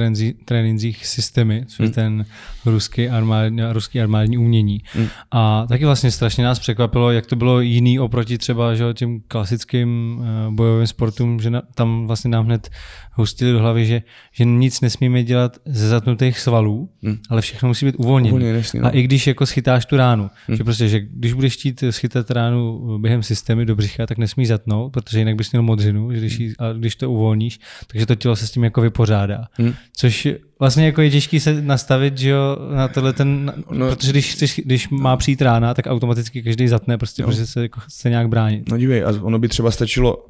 tréninzích 0.44 1.06
systémy, 1.06 1.64
což 1.66 1.84
je 1.84 1.90
ten 1.90 2.24
ruský 2.66 3.09
armádní, 3.09 3.62
ruský 3.72 4.01
armádní 4.01 4.38
umění. 4.38 4.80
Hmm. 4.93 5.09
A 5.30 5.66
taky 5.68 5.84
vlastně 5.84 6.10
strašně 6.10 6.44
nás 6.44 6.59
překvapilo, 6.59 7.10
jak 7.10 7.26
to 7.26 7.36
bylo 7.36 7.60
jiný 7.60 7.98
oproti 7.98 8.38
třeba 8.38 8.74
že, 8.74 8.84
těm 8.94 9.20
klasickým 9.28 10.18
uh, 10.18 10.55
bojovým 10.55 10.86
sportům, 10.86 11.40
že 11.40 11.51
na, 11.51 11.62
tam 11.74 12.06
vlastně 12.06 12.30
nám 12.30 12.44
hned 12.44 12.70
hustili 13.12 13.52
do 13.52 13.59
hlavy, 13.59 13.86
že, 13.86 14.02
že 14.32 14.44
nic 14.44 14.80
nesmíme 14.80 15.22
dělat 15.22 15.59
ze 15.64 15.88
zatnutých 15.88 16.38
svalů, 16.38 16.90
hmm. 17.02 17.18
ale 17.30 17.40
všechno 17.40 17.68
musí 17.68 17.86
být 17.86 17.94
uvolněné. 17.98 18.36
Uvolněný, 18.36 18.62
no. 18.74 18.86
A 18.86 18.90
i 18.90 19.02
když 19.02 19.26
jako 19.26 19.47
schytáš 19.47 19.86
tu 19.86 19.97
ránu, 19.97 20.30
hmm. 20.47 20.56
že 20.56 20.64
prostě, 20.64 20.88
že 20.88 21.01
když 21.01 21.32
budeš 21.32 21.56
chtít 21.56 21.84
schytat 21.90 22.30
ránu 22.30 22.98
během 22.98 23.22
systémy 23.22 23.66
do 23.66 23.76
břicha, 23.76 24.06
tak 24.06 24.18
nesmíš 24.18 24.48
zatnout, 24.48 24.93
protože 24.93 25.18
jinak 25.18 25.36
bys 25.36 25.52
měl 25.52 25.62
modřinu, 25.62 26.12
že 26.12 26.18
když, 26.18 26.38
jí, 26.38 26.52
a 26.59 26.72
když 26.72 26.97
to 26.97 27.10
uvolníš, 27.10 27.59
takže 27.86 28.06
to 28.07 28.15
tělo 28.15 28.37
se 28.37 28.47
s 28.47 28.51
tím 28.51 28.65
jako 28.65 28.81
vypořádá. 28.81 29.45
Hmm. 29.53 29.74
Což 29.97 30.28
vlastně 30.59 30.87
jako 30.87 31.03
je 31.03 31.11
těžký 31.11 31.41
se 31.41 31.62
nastavit, 31.62 32.19
že 32.19 32.28
jo, 32.28 32.57
na 32.74 32.89
tohle 32.89 33.12
ten, 33.12 33.53
no, 33.70 33.89
protože 33.89 34.11
když, 34.11 34.61
když 34.65 34.89
má 34.89 35.16
přijít 35.16 35.43
rána, 35.43 35.74
tak 35.74 35.87
automaticky 35.87 36.43
každý 36.43 36.69
zatne, 36.69 36.99
prostě, 36.99 37.23
jo. 37.23 37.28
protože 37.28 37.47
se 37.47 37.62
jako 37.62 37.81
chce 37.81 38.11
nějak 38.11 38.28
bránit. 38.28 38.69
No 38.70 38.78
dívej, 38.78 39.05
a 39.05 39.09
ono 39.23 39.39
by 39.39 39.49
třeba 39.49 39.70
stačilo 39.70 40.27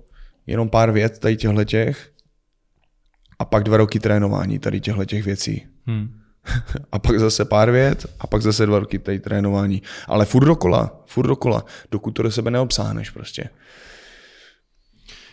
jenom 0.47 0.69
pár 0.69 0.91
vět 0.93 1.19
tady 1.19 1.37
těchto 1.37 1.65
těch, 1.65 2.11
a 3.39 3.45
pak 3.45 3.65
dva 3.65 3.77
roky 3.77 4.01
trénování 4.01 4.59
tady 4.59 4.81
těchto 4.81 5.05
těch 5.05 5.25
věcí. 5.25 5.67
Hmm. 5.87 6.09
a 6.93 6.99
pak 6.99 7.21
zase 7.21 7.45
pár 7.45 7.71
vět 7.71 8.07
a 8.21 8.27
pak 8.27 8.43
zase 8.43 8.67
dva 8.67 8.79
roky 8.79 8.99
tady 8.99 9.21
trénování. 9.21 9.83
Ale 10.09 10.25
furt 10.25 10.45
dokola, 10.45 11.03
furt 11.07 11.27
dokola, 11.27 11.65
dokud 11.91 12.11
to 12.11 12.23
do 12.23 12.31
sebe 12.31 12.51
neobsáhneš 12.51 13.11
prostě. 13.11 13.49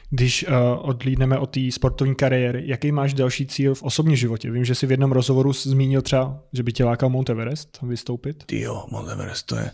Když 0.09 0.45
uh, 0.47 0.53
odlídneme 0.89 1.37
od 1.37 1.49
té 1.49 1.71
sportovní 1.71 2.15
kariéry, 2.15 2.63
jaký 2.65 2.91
máš 2.91 3.13
další 3.13 3.45
cíl 3.45 3.75
v 3.75 3.83
osobním 3.83 4.15
životě? 4.15 4.51
Vím, 4.51 4.65
že 4.65 4.75
jsi 4.75 4.87
v 4.87 4.91
jednom 4.91 5.11
rozhovoru 5.11 5.53
zmínil 5.53 6.01
třeba, 6.01 6.39
že 6.53 6.63
by 6.63 6.73
tě 6.73 6.83
lákal 6.83 7.09
Mount 7.09 7.29
Everest 7.29 7.79
vystoupit. 7.81 8.43
Ty 8.45 8.61
jo, 8.61 8.85
Mount 8.91 9.09
Everest, 9.09 9.45
to 9.45 9.55
je, 9.55 9.71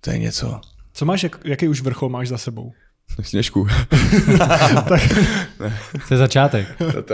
to 0.00 0.10
je 0.10 0.18
něco. 0.18 0.60
Co 0.92 1.04
máš, 1.04 1.22
jak, 1.22 1.40
jaký 1.44 1.68
už 1.68 1.80
vrchol 1.80 2.08
máš 2.08 2.28
za 2.28 2.38
sebou? 2.38 2.72
Sněžku. 3.22 3.66
tak. 4.88 5.00
To 6.08 6.14
je 6.14 6.18
začátek. 6.18 6.68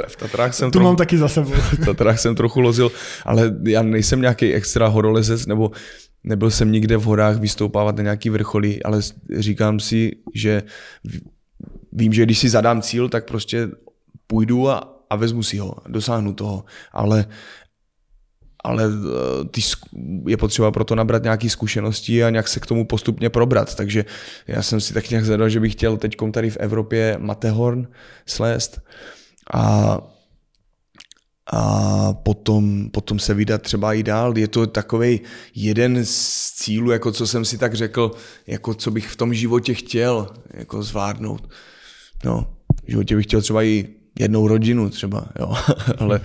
V 0.08 0.16
Tatrách 0.16 0.54
jsem 0.54 0.68
tu 0.68 0.72
trochu, 0.72 0.84
mám 0.84 0.96
taky 0.96 1.18
za 1.18 1.28
sebou. 1.28 1.50
v 1.82 1.84
Tatrách 1.84 2.20
jsem 2.20 2.34
trochu 2.34 2.60
lozil, 2.60 2.92
ale 3.24 3.54
já 3.62 3.82
nejsem 3.82 4.20
nějaký 4.20 4.54
extra 4.54 4.88
horolezec, 4.88 5.46
nebo 5.46 5.70
nebyl 6.24 6.50
jsem 6.50 6.72
nikde 6.72 6.96
v 6.96 7.02
horách 7.02 7.36
vystoupávat 7.36 7.96
na 7.96 8.02
nějaký 8.02 8.30
vrcholí, 8.30 8.82
ale 8.82 9.00
říkám 9.38 9.80
si, 9.80 10.16
že 10.34 10.62
vím, 11.94 12.12
že 12.12 12.22
když 12.22 12.38
si 12.38 12.48
zadám 12.48 12.82
cíl, 12.82 13.08
tak 13.08 13.24
prostě 13.24 13.68
půjdu 14.26 14.70
a, 14.70 15.04
a 15.10 15.16
vezmu 15.16 15.42
si 15.42 15.58
ho, 15.58 15.76
dosáhnu 15.88 16.32
toho, 16.32 16.64
ale 16.92 17.26
ale 18.64 18.84
eh, 18.84 19.44
ty, 19.48 19.60
je 20.26 20.36
potřeba 20.36 20.70
proto 20.70 20.94
nabrat 20.94 21.22
nějaké 21.22 21.50
zkušenosti 21.50 22.24
a 22.24 22.30
nějak 22.30 22.48
se 22.48 22.60
k 22.60 22.66
tomu 22.66 22.86
postupně 22.86 23.30
probrat. 23.30 23.74
Takže 23.74 24.04
já 24.46 24.62
jsem 24.62 24.80
si 24.80 24.94
tak 24.94 25.10
nějak 25.10 25.24
zadal, 25.24 25.48
že 25.48 25.60
bych 25.60 25.72
chtěl 25.72 25.96
teď 25.96 26.16
tady 26.32 26.50
v 26.50 26.56
Evropě 26.56 27.16
Matterhorn 27.18 27.88
slést 28.26 28.80
a, 29.54 29.98
a 31.52 32.12
potom, 32.12 32.90
potom 32.90 33.18
se 33.18 33.34
vydat 33.34 33.62
třeba 33.62 33.94
i 33.94 34.02
dál. 34.02 34.38
Je 34.38 34.48
to 34.48 34.66
takový 34.66 35.20
jeden 35.54 36.04
z 36.04 36.50
cílů, 36.52 36.90
jako 36.90 37.12
co 37.12 37.26
jsem 37.26 37.44
si 37.44 37.58
tak 37.58 37.74
řekl, 37.74 38.10
jako 38.46 38.74
co 38.74 38.90
bych 38.90 39.08
v 39.08 39.16
tom 39.16 39.34
životě 39.34 39.74
chtěl 39.74 40.28
jako 40.54 40.82
zvládnout. 40.82 41.48
No, 42.24 42.46
v 42.84 42.90
životě 42.90 43.16
bych 43.16 43.26
chtěl 43.26 43.42
třeba 43.42 43.62
i 43.62 43.88
jednou 44.18 44.48
rodinu 44.48 44.90
třeba, 44.90 45.26
jo, 45.38 45.54
ale 45.98 46.20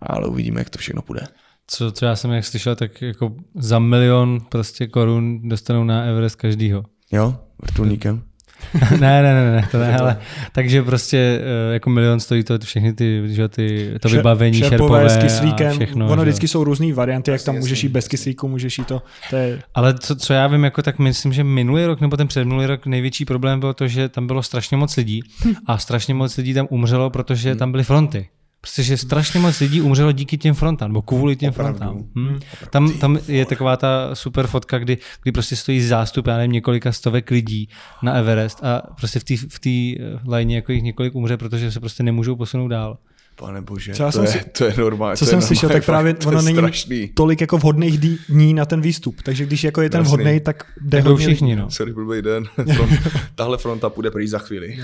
ale 0.00 0.28
uvidíme, 0.28 0.60
jak 0.60 0.70
to 0.70 0.78
všechno 0.78 1.02
půjde. 1.02 1.22
Co, 1.66 1.92
co 1.92 2.04
já 2.04 2.16
jsem 2.16 2.30
jak 2.30 2.44
slyšel, 2.44 2.76
tak 2.76 3.02
jako 3.02 3.36
za 3.54 3.78
milion 3.78 4.40
prostě 4.48 4.86
korun 4.86 5.48
dostanou 5.48 5.84
na 5.84 6.02
Everest 6.04 6.36
každýho. 6.36 6.84
Jo, 7.12 7.36
vrtulníkem. 7.62 8.22
ne, 9.00 9.22
ne, 9.22 9.34
ne, 9.34 9.52
ne, 9.52 9.68
to 9.70 9.78
ne, 9.78 9.98
ale 9.98 10.18
takže 10.52 10.82
prostě 10.82 11.40
eh, 11.42 11.72
jako 11.72 11.90
milion 11.90 12.20
stojí 12.20 12.44
to 12.44 12.58
všechny 12.58 12.92
ty, 12.92 13.22
že 13.26 13.48
ty 13.48 13.94
to 14.00 14.08
vybavení 14.08 14.58
Šerpové, 14.58 14.78
šerpové 14.78 15.10
s 15.10 15.16
kyslíkem, 15.16 15.70
a 15.70 15.74
všechno. 15.74 16.06
Ono 16.06 16.24
že? 16.24 16.30
vždycky 16.30 16.48
jsou 16.48 16.64
různé 16.64 16.92
varianty, 16.92 17.30
jak 17.30 17.42
tam 17.42 17.54
můžeš 17.54 17.82
jít 17.82 17.88
bez 17.88 18.08
kyslíku, 18.08 18.48
můžeš 18.48 18.78
jít 18.78 18.86
to. 18.86 19.02
to 19.30 19.36
je... 19.36 19.62
Ale 19.74 19.94
co, 19.98 20.16
co 20.16 20.32
já 20.32 20.46
vím, 20.46 20.64
jako 20.64 20.82
tak 20.82 20.98
myslím, 20.98 21.32
že 21.32 21.44
minulý 21.44 21.86
rok 21.86 22.00
nebo 22.00 22.16
ten 22.16 22.28
předminulý 22.28 22.66
rok 22.66 22.86
největší 22.86 23.24
problém 23.24 23.60
bylo 23.60 23.74
to, 23.74 23.88
že 23.88 24.08
tam 24.08 24.26
bylo 24.26 24.42
strašně 24.42 24.76
moc 24.76 24.96
lidí 24.96 25.22
a 25.66 25.78
strašně 25.78 26.14
moc 26.14 26.36
lidí 26.36 26.54
tam 26.54 26.66
umřelo, 26.70 27.10
protože 27.10 27.50
hmm. 27.50 27.58
tam 27.58 27.72
byly 27.72 27.84
fronty. 27.84 28.28
Prostě, 28.62 28.82
že 28.82 28.96
strašně 28.96 29.40
moc 29.40 29.60
lidí 29.60 29.80
umřelo 29.80 30.12
díky 30.12 30.38
těm 30.38 30.54
frontám, 30.54 30.88
nebo 30.90 31.02
kvůli 31.02 31.36
těm 31.36 31.50
Opravdu. 31.50 31.78
frontám. 31.78 32.04
Hm? 32.14 32.40
Tam, 32.70 32.92
tam 32.92 33.18
je 33.28 33.46
taková 33.46 33.76
ta 33.76 34.14
super 34.14 34.46
fotka, 34.46 34.78
kdy, 34.78 34.98
kdy 35.22 35.32
prostě 35.32 35.56
stojí 35.56 35.80
zástup, 35.80 36.26
já 36.26 36.36
nevím, 36.36 36.52
několika 36.52 36.92
stovek 36.92 37.30
lidí 37.30 37.68
na 38.02 38.12
Everest 38.12 38.64
a 38.64 38.82
prostě 38.96 39.18
v 39.18 39.24
té 39.24 39.36
v 39.36 39.60
tý 39.60 39.96
lajně 40.26 40.56
jako 40.56 40.72
jich 40.72 40.82
několik 40.82 41.14
umře, 41.14 41.36
protože 41.36 41.72
se 41.72 41.80
prostě 41.80 42.02
nemůžou 42.02 42.36
posunout 42.36 42.68
dál. 42.68 42.98
Pane 43.36 43.60
bože, 43.60 43.94
co 43.94 44.04
to, 44.04 44.12
jsem 44.12 44.24
je, 44.24 44.28
si, 44.28 44.40
to 44.58 44.64
je 44.64 44.74
normální. 44.78 45.16
Co 45.16 45.26
jsem 45.26 45.42
slyšel, 45.42 45.68
tak 45.68 45.84
právě 45.84 46.16
ono 46.26 46.42
není 46.42 46.56
strašný. 46.58 47.08
tolik 47.14 47.40
jako 47.40 47.58
vhodných 47.58 47.98
dní 48.28 48.54
na 48.54 48.64
ten 48.64 48.80
výstup. 48.80 49.22
Takže 49.22 49.46
když 49.46 49.64
jako 49.64 49.82
je 49.82 49.90
ten 49.90 50.02
vhodný, 50.02 50.40
tak 50.40 50.66
jde 50.80 51.00
hodně 51.00 51.26
všichni. 51.26 51.56
No. 51.56 51.70
Sorry, 51.70 51.92
blbý 51.92 52.22
den. 52.22 52.44
Tahle 53.34 53.58
fronta 53.58 53.90
půjde 53.90 54.10
prý 54.10 54.28
za 54.28 54.38
chvíli. 54.38 54.78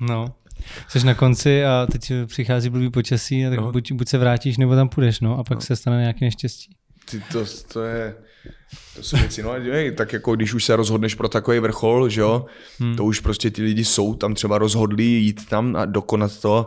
no. 0.00 0.34
Jsi 0.88 1.06
na 1.06 1.14
konci 1.14 1.64
a 1.64 1.86
teď 1.92 2.12
přichází 2.26 2.70
blbý 2.70 2.90
počasí, 2.90 3.46
a 3.46 3.50
tak 3.50 3.58
no. 3.58 3.72
buď, 3.72 3.92
buď 3.92 4.08
se 4.08 4.18
vrátíš, 4.18 4.58
nebo 4.58 4.74
tam 4.74 4.88
půjdeš, 4.88 5.20
no, 5.20 5.38
a 5.38 5.44
pak 5.44 5.58
no. 5.58 5.60
se 5.60 5.76
stane 5.76 6.00
nějaké 6.00 6.24
neštěstí. 6.24 6.76
Ty 7.10 7.22
to, 7.32 7.44
to 7.72 7.82
je... 7.82 8.14
To 8.96 9.02
jsou 9.02 9.16
věci, 9.16 9.42
no, 9.42 9.54
jej, 9.56 9.92
tak 9.92 10.12
jako 10.12 10.36
když 10.36 10.54
už 10.54 10.64
se 10.64 10.76
rozhodneš 10.76 11.14
pro 11.14 11.28
takový 11.28 11.58
vrchol, 11.58 12.08
že 12.08 12.20
jo, 12.20 12.46
hmm. 12.78 12.96
to 12.96 13.04
už 13.04 13.20
prostě 13.20 13.50
ty 13.50 13.62
lidi 13.62 13.84
jsou 13.84 14.14
tam 14.14 14.34
třeba 14.34 14.58
rozhodlí 14.58 15.24
jít 15.24 15.48
tam 15.48 15.76
a 15.76 15.84
dokonat 15.84 16.40
to 16.40 16.66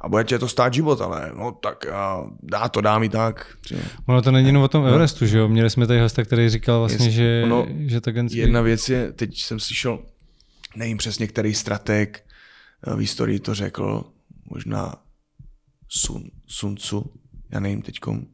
a 0.00 0.08
bude 0.08 0.24
tě 0.24 0.38
to 0.38 0.48
stát 0.48 0.74
život, 0.74 1.00
ale 1.00 1.30
no 1.36 1.52
tak 1.62 1.86
a 1.86 2.24
dá 2.42 2.68
to, 2.68 2.80
dám 2.80 3.02
i 3.02 3.08
tak. 3.08 3.56
Že... 3.68 3.76
Ono 4.06 4.22
to 4.22 4.30
není 4.30 4.46
jenom 4.46 4.62
o 4.62 4.68
tom 4.68 4.82
no. 4.82 4.88
Everestu, 4.88 5.26
že 5.26 5.38
jo? 5.38 5.48
Měli 5.48 5.70
jsme 5.70 5.86
tady 5.86 6.00
hosta, 6.00 6.24
který 6.24 6.48
říkal 6.48 6.78
vlastně, 6.78 7.06
Jest, 7.06 7.14
že, 7.14 7.42
ono, 7.44 7.66
že 7.86 8.00
to 8.00 8.12
genský... 8.12 8.38
Jedna 8.38 8.60
věc 8.60 8.88
je, 8.88 9.12
teď 9.12 9.40
jsem 9.40 9.60
slyšel, 9.60 9.98
nevím 10.76 10.96
přesně, 10.96 11.26
který 11.26 11.54
strateg 11.54 12.24
v 12.86 12.98
historii 12.98 13.40
to 13.40 13.54
řekl, 13.54 14.04
možná 14.50 14.94
Sun, 15.88 16.22
Sun 16.46 16.74
Tzu, 16.74 17.04
já 17.50 17.60
nevím 17.60 17.82
teďkom, 17.82 18.26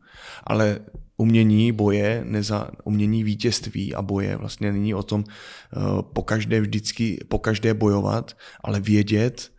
ale 0.45 0.81
umění 1.17 1.73
boje, 1.73 2.25
neza, 2.25 2.71
umění 2.85 3.25
vítězství 3.25 3.95
a 3.95 4.03
boje 4.03 4.37
vlastně 4.37 4.73
není 4.73 4.95
o 4.95 5.03
tom 5.03 5.25
uh, 5.25 6.03
po 6.03 6.23
každé 6.23 6.61
vždycky, 6.61 7.25
po 7.29 7.39
každé 7.39 7.75
bojovat, 7.75 8.37
ale 8.65 8.81
vědět, 8.81 9.53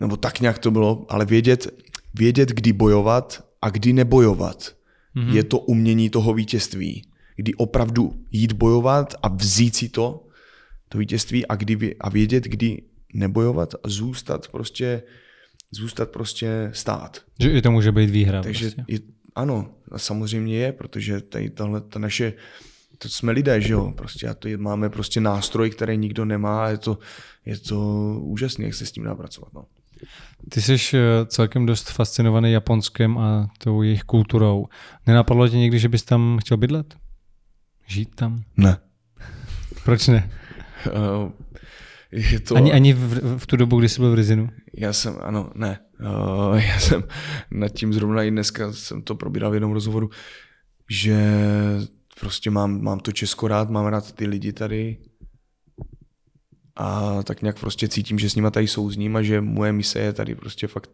nebo 0.00 0.16
tak 0.16 0.40
nějak 0.40 0.58
to 0.58 0.70
bylo, 0.70 1.06
ale 1.08 1.24
vědět, 1.24 1.82
vědět, 2.14 2.48
kdy 2.48 2.72
bojovat 2.72 3.48
a 3.62 3.70
kdy 3.70 3.92
nebojovat. 3.92 4.76
Mm-hmm. 5.16 5.34
Je 5.34 5.44
to 5.44 5.58
umění 5.58 6.10
toho 6.10 6.34
vítězství. 6.34 7.08
Kdy 7.36 7.54
opravdu 7.54 8.24
jít 8.30 8.52
bojovat 8.52 9.14
a 9.22 9.28
vzít 9.28 9.76
si 9.76 9.88
to, 9.88 10.26
to 10.88 10.98
vítězství 10.98 11.46
a, 11.46 11.56
kdy, 11.56 11.96
a 12.00 12.08
vědět, 12.08 12.44
kdy 12.44 12.82
nebojovat 13.12 13.74
a 13.74 13.88
zůstat 13.88 14.48
prostě, 14.48 15.02
zůstat 15.70 16.10
prostě 16.10 16.70
stát. 16.72 17.20
Že 17.40 17.50
i 17.50 17.62
to 17.62 17.70
může 17.70 17.92
být 17.92 18.10
výhra. 18.10 18.42
Takže 18.42 18.70
prostě. 18.70 18.84
je, 18.88 18.98
ano, 19.34 19.70
a 19.90 19.98
samozřejmě 19.98 20.56
je, 20.56 20.72
protože 20.72 21.20
tady 21.20 21.50
tahle, 21.50 21.80
ta 21.80 21.98
naše, 21.98 22.32
to 22.98 23.08
jsme 23.08 23.32
lidé, 23.32 23.60
že 23.60 23.72
jo, 23.72 23.92
prostě 23.96 24.28
a 24.28 24.34
to 24.34 24.48
je, 24.48 24.56
máme 24.56 24.90
prostě 24.90 25.20
nástroj, 25.20 25.70
který 25.70 25.96
nikdo 25.96 26.24
nemá 26.24 26.64
a 26.64 26.68
je 26.68 26.78
to, 26.78 26.98
je 27.46 27.58
to 27.58 27.78
úžasné, 28.20 28.64
jak 28.64 28.74
se 28.74 28.86
s 28.86 28.92
tím 28.92 29.04
dá 29.04 29.14
pracovat. 29.14 29.52
No. 29.52 29.64
Ty 30.48 30.62
jsi 30.62 30.76
eh, 30.94 31.00
celkem 31.26 31.66
dost 31.66 31.90
fascinovaný 31.90 32.52
Japonskem 32.52 33.18
a 33.18 33.50
tou 33.58 33.82
jejich 33.82 34.02
kulturou. 34.02 34.66
Nenapadlo 35.06 35.48
tě 35.48 35.56
někdy, 35.56 35.78
že 35.78 35.88
bys 35.88 36.02
tam 36.02 36.38
chtěl 36.40 36.56
bydlet? 36.56 36.96
Žít 37.86 38.14
tam? 38.14 38.42
Ne. 38.56 38.76
Proč 39.84 40.08
ne? 40.08 40.30
Uh, 40.86 41.30
je 42.12 42.40
to... 42.40 42.56
Ani, 42.56 42.72
ani 42.72 42.92
v, 42.92 43.38
v 43.38 43.46
tu 43.46 43.56
dobu, 43.56 43.78
kdy 43.78 43.88
jsi 43.88 44.00
byl 44.00 44.10
v 44.10 44.14
Rizinu? 44.14 44.48
Já 44.74 44.92
jsem, 44.92 45.16
ano, 45.20 45.50
ne. 45.54 45.80
Uh, 46.00 46.56
já 46.56 46.80
jsem 46.80 47.04
nad 47.50 47.68
tím 47.68 47.92
zrovna 47.92 48.22
i 48.22 48.30
dneska 48.30 48.72
jsem 48.72 49.02
to 49.02 49.14
probíral 49.14 49.50
v 49.50 49.54
jednom 49.54 49.72
rozhovoru, 49.72 50.10
že 50.90 51.34
prostě 52.20 52.50
mám, 52.50 52.82
mám 52.82 53.00
to 53.00 53.12
Česko 53.12 53.48
rád, 53.48 53.70
mám 53.70 53.86
rád 53.86 54.12
ty 54.12 54.26
lidi 54.26 54.52
tady 54.52 54.98
a 56.76 57.22
tak 57.22 57.42
nějak 57.42 57.60
prostě 57.60 57.88
cítím, 57.88 58.18
že 58.18 58.30
s 58.30 58.34
nima 58.34 58.50
tady 58.50 58.68
souzním 58.68 59.16
a 59.16 59.22
že 59.22 59.40
moje 59.40 59.72
mise 59.72 59.98
je 59.98 60.12
tady 60.12 60.34
prostě 60.34 60.66
fakt 60.66 60.90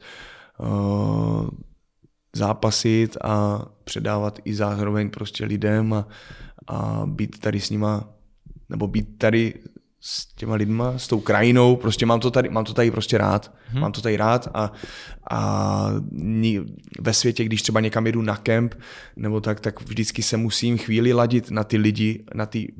uh, 0.58 1.48
zápasit 2.36 3.16
a 3.24 3.64
předávat 3.84 4.38
i 4.44 4.54
zároveň 4.54 5.10
prostě 5.10 5.44
lidem 5.44 5.92
a, 5.92 6.08
a 6.66 7.02
být 7.06 7.38
tady 7.38 7.60
s 7.60 7.70
nima, 7.70 8.08
nebo 8.68 8.86
být 8.88 9.18
tady 9.18 9.54
s 10.00 10.34
těma 10.34 10.54
lidma, 10.54 10.98
s 10.98 11.08
tou 11.08 11.20
krajinou, 11.20 11.76
prostě 11.76 12.06
mám 12.06 12.20
to 12.20 12.30
tady, 12.30 12.48
mám 12.48 12.64
to 12.64 12.74
tady 12.74 12.90
prostě 12.90 13.18
rád. 13.18 13.54
Hmm. 13.66 13.80
Mám 13.80 13.92
to 13.92 14.00
tady 14.00 14.16
rád 14.16 14.48
a, 14.54 14.72
a 15.30 15.90
ve 17.00 17.12
světě, 17.12 17.44
když 17.44 17.62
třeba 17.62 17.80
někam 17.80 18.06
jedu 18.06 18.22
na 18.22 18.36
kemp, 18.36 18.74
nebo 19.16 19.40
tak, 19.40 19.60
tak 19.60 19.80
vždycky 19.80 20.22
se 20.22 20.36
musím 20.36 20.78
chvíli 20.78 21.12
ladit 21.12 21.50
na 21.50 21.64
ty 21.64 21.76
lidi, 21.76 22.24
na 22.34 22.46
ty 22.46 22.72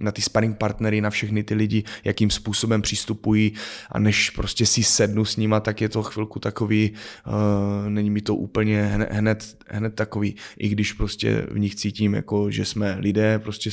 na 0.00 0.12
ty 0.12 0.22
sparring 0.22 0.58
partnery, 0.58 1.00
na 1.00 1.10
všechny 1.10 1.44
ty 1.44 1.54
lidi, 1.54 1.84
jakým 2.04 2.30
způsobem 2.30 2.82
přistupují 2.82 3.52
a 3.90 3.98
než 3.98 4.30
prostě 4.30 4.66
si 4.66 4.82
sednu 4.82 5.24
s 5.24 5.36
nima, 5.36 5.60
tak 5.60 5.80
je 5.80 5.88
to 5.88 6.02
chvilku 6.02 6.38
takový, 6.38 6.92
uh, 7.26 7.90
není 7.90 8.10
mi 8.10 8.20
to 8.20 8.34
úplně 8.34 8.82
hned, 8.82 9.08
hned, 9.12 9.56
hned 9.68 9.94
takový, 9.94 10.36
i 10.58 10.68
když 10.68 10.92
prostě 10.92 11.46
v 11.50 11.58
nich 11.58 11.74
cítím, 11.74 12.14
jako, 12.14 12.50
že 12.50 12.64
jsme 12.64 12.96
lidé, 13.00 13.38
prostě, 13.38 13.70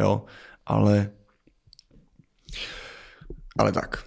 jo, 0.00 0.24
ale 0.66 1.10
ale 3.58 3.72
tak. 3.72 4.04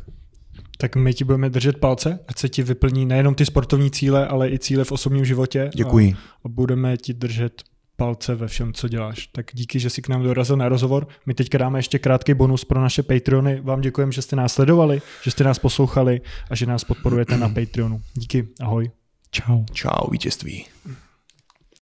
Tak 0.77 0.95
my 0.95 1.13
ti 1.13 1.23
budeme 1.23 1.49
držet 1.49 1.77
palce, 1.77 2.19
ať 2.27 2.38
se 2.38 2.49
ti 2.49 2.63
vyplní 2.63 3.05
nejenom 3.05 3.35
ty 3.35 3.45
sportovní 3.45 3.91
cíle, 3.91 4.27
ale 4.27 4.49
i 4.49 4.59
cíle 4.59 4.84
v 4.84 4.91
osobním 4.91 5.26
životě. 5.26 5.69
Děkuji. 5.76 6.13
A, 6.13 6.17
a 6.45 6.47
budeme 6.49 6.97
ti 6.97 7.13
držet 7.13 7.63
palce 7.97 8.35
ve 8.35 8.47
všem, 8.47 8.73
co 8.73 8.88
děláš. 8.88 9.27
Tak 9.27 9.45
díky, 9.53 9.80
že 9.80 9.89
jsi 9.89 10.01
k 10.01 10.07
nám 10.07 10.23
dorazil 10.23 10.57
na 10.57 10.69
rozhovor. 10.69 11.07
My 11.26 11.34
teďka 11.34 11.57
dáme 11.57 11.80
ještě 11.80 11.99
krátký 11.99 12.34
bonus 12.34 12.65
pro 12.65 12.81
naše 12.81 13.03
Patreony. 13.03 13.61
Vám 13.61 13.81
děkujeme, 13.81 14.11
že 14.11 14.22
jste 14.22 14.35
nás 14.35 14.53
sledovali, 14.53 15.01
že 15.23 15.31
jste 15.31 15.43
nás 15.43 15.59
poslouchali 15.59 16.22
a 16.49 16.55
že 16.55 16.65
nás 16.65 16.84
podporujete 16.84 17.38
na 17.38 17.49
Patreonu. 17.49 18.01
Díky, 18.13 18.47
ahoj. 18.61 18.91
Čau. 19.31 19.63
Čau, 19.73 20.09
vítězství. 20.11 20.65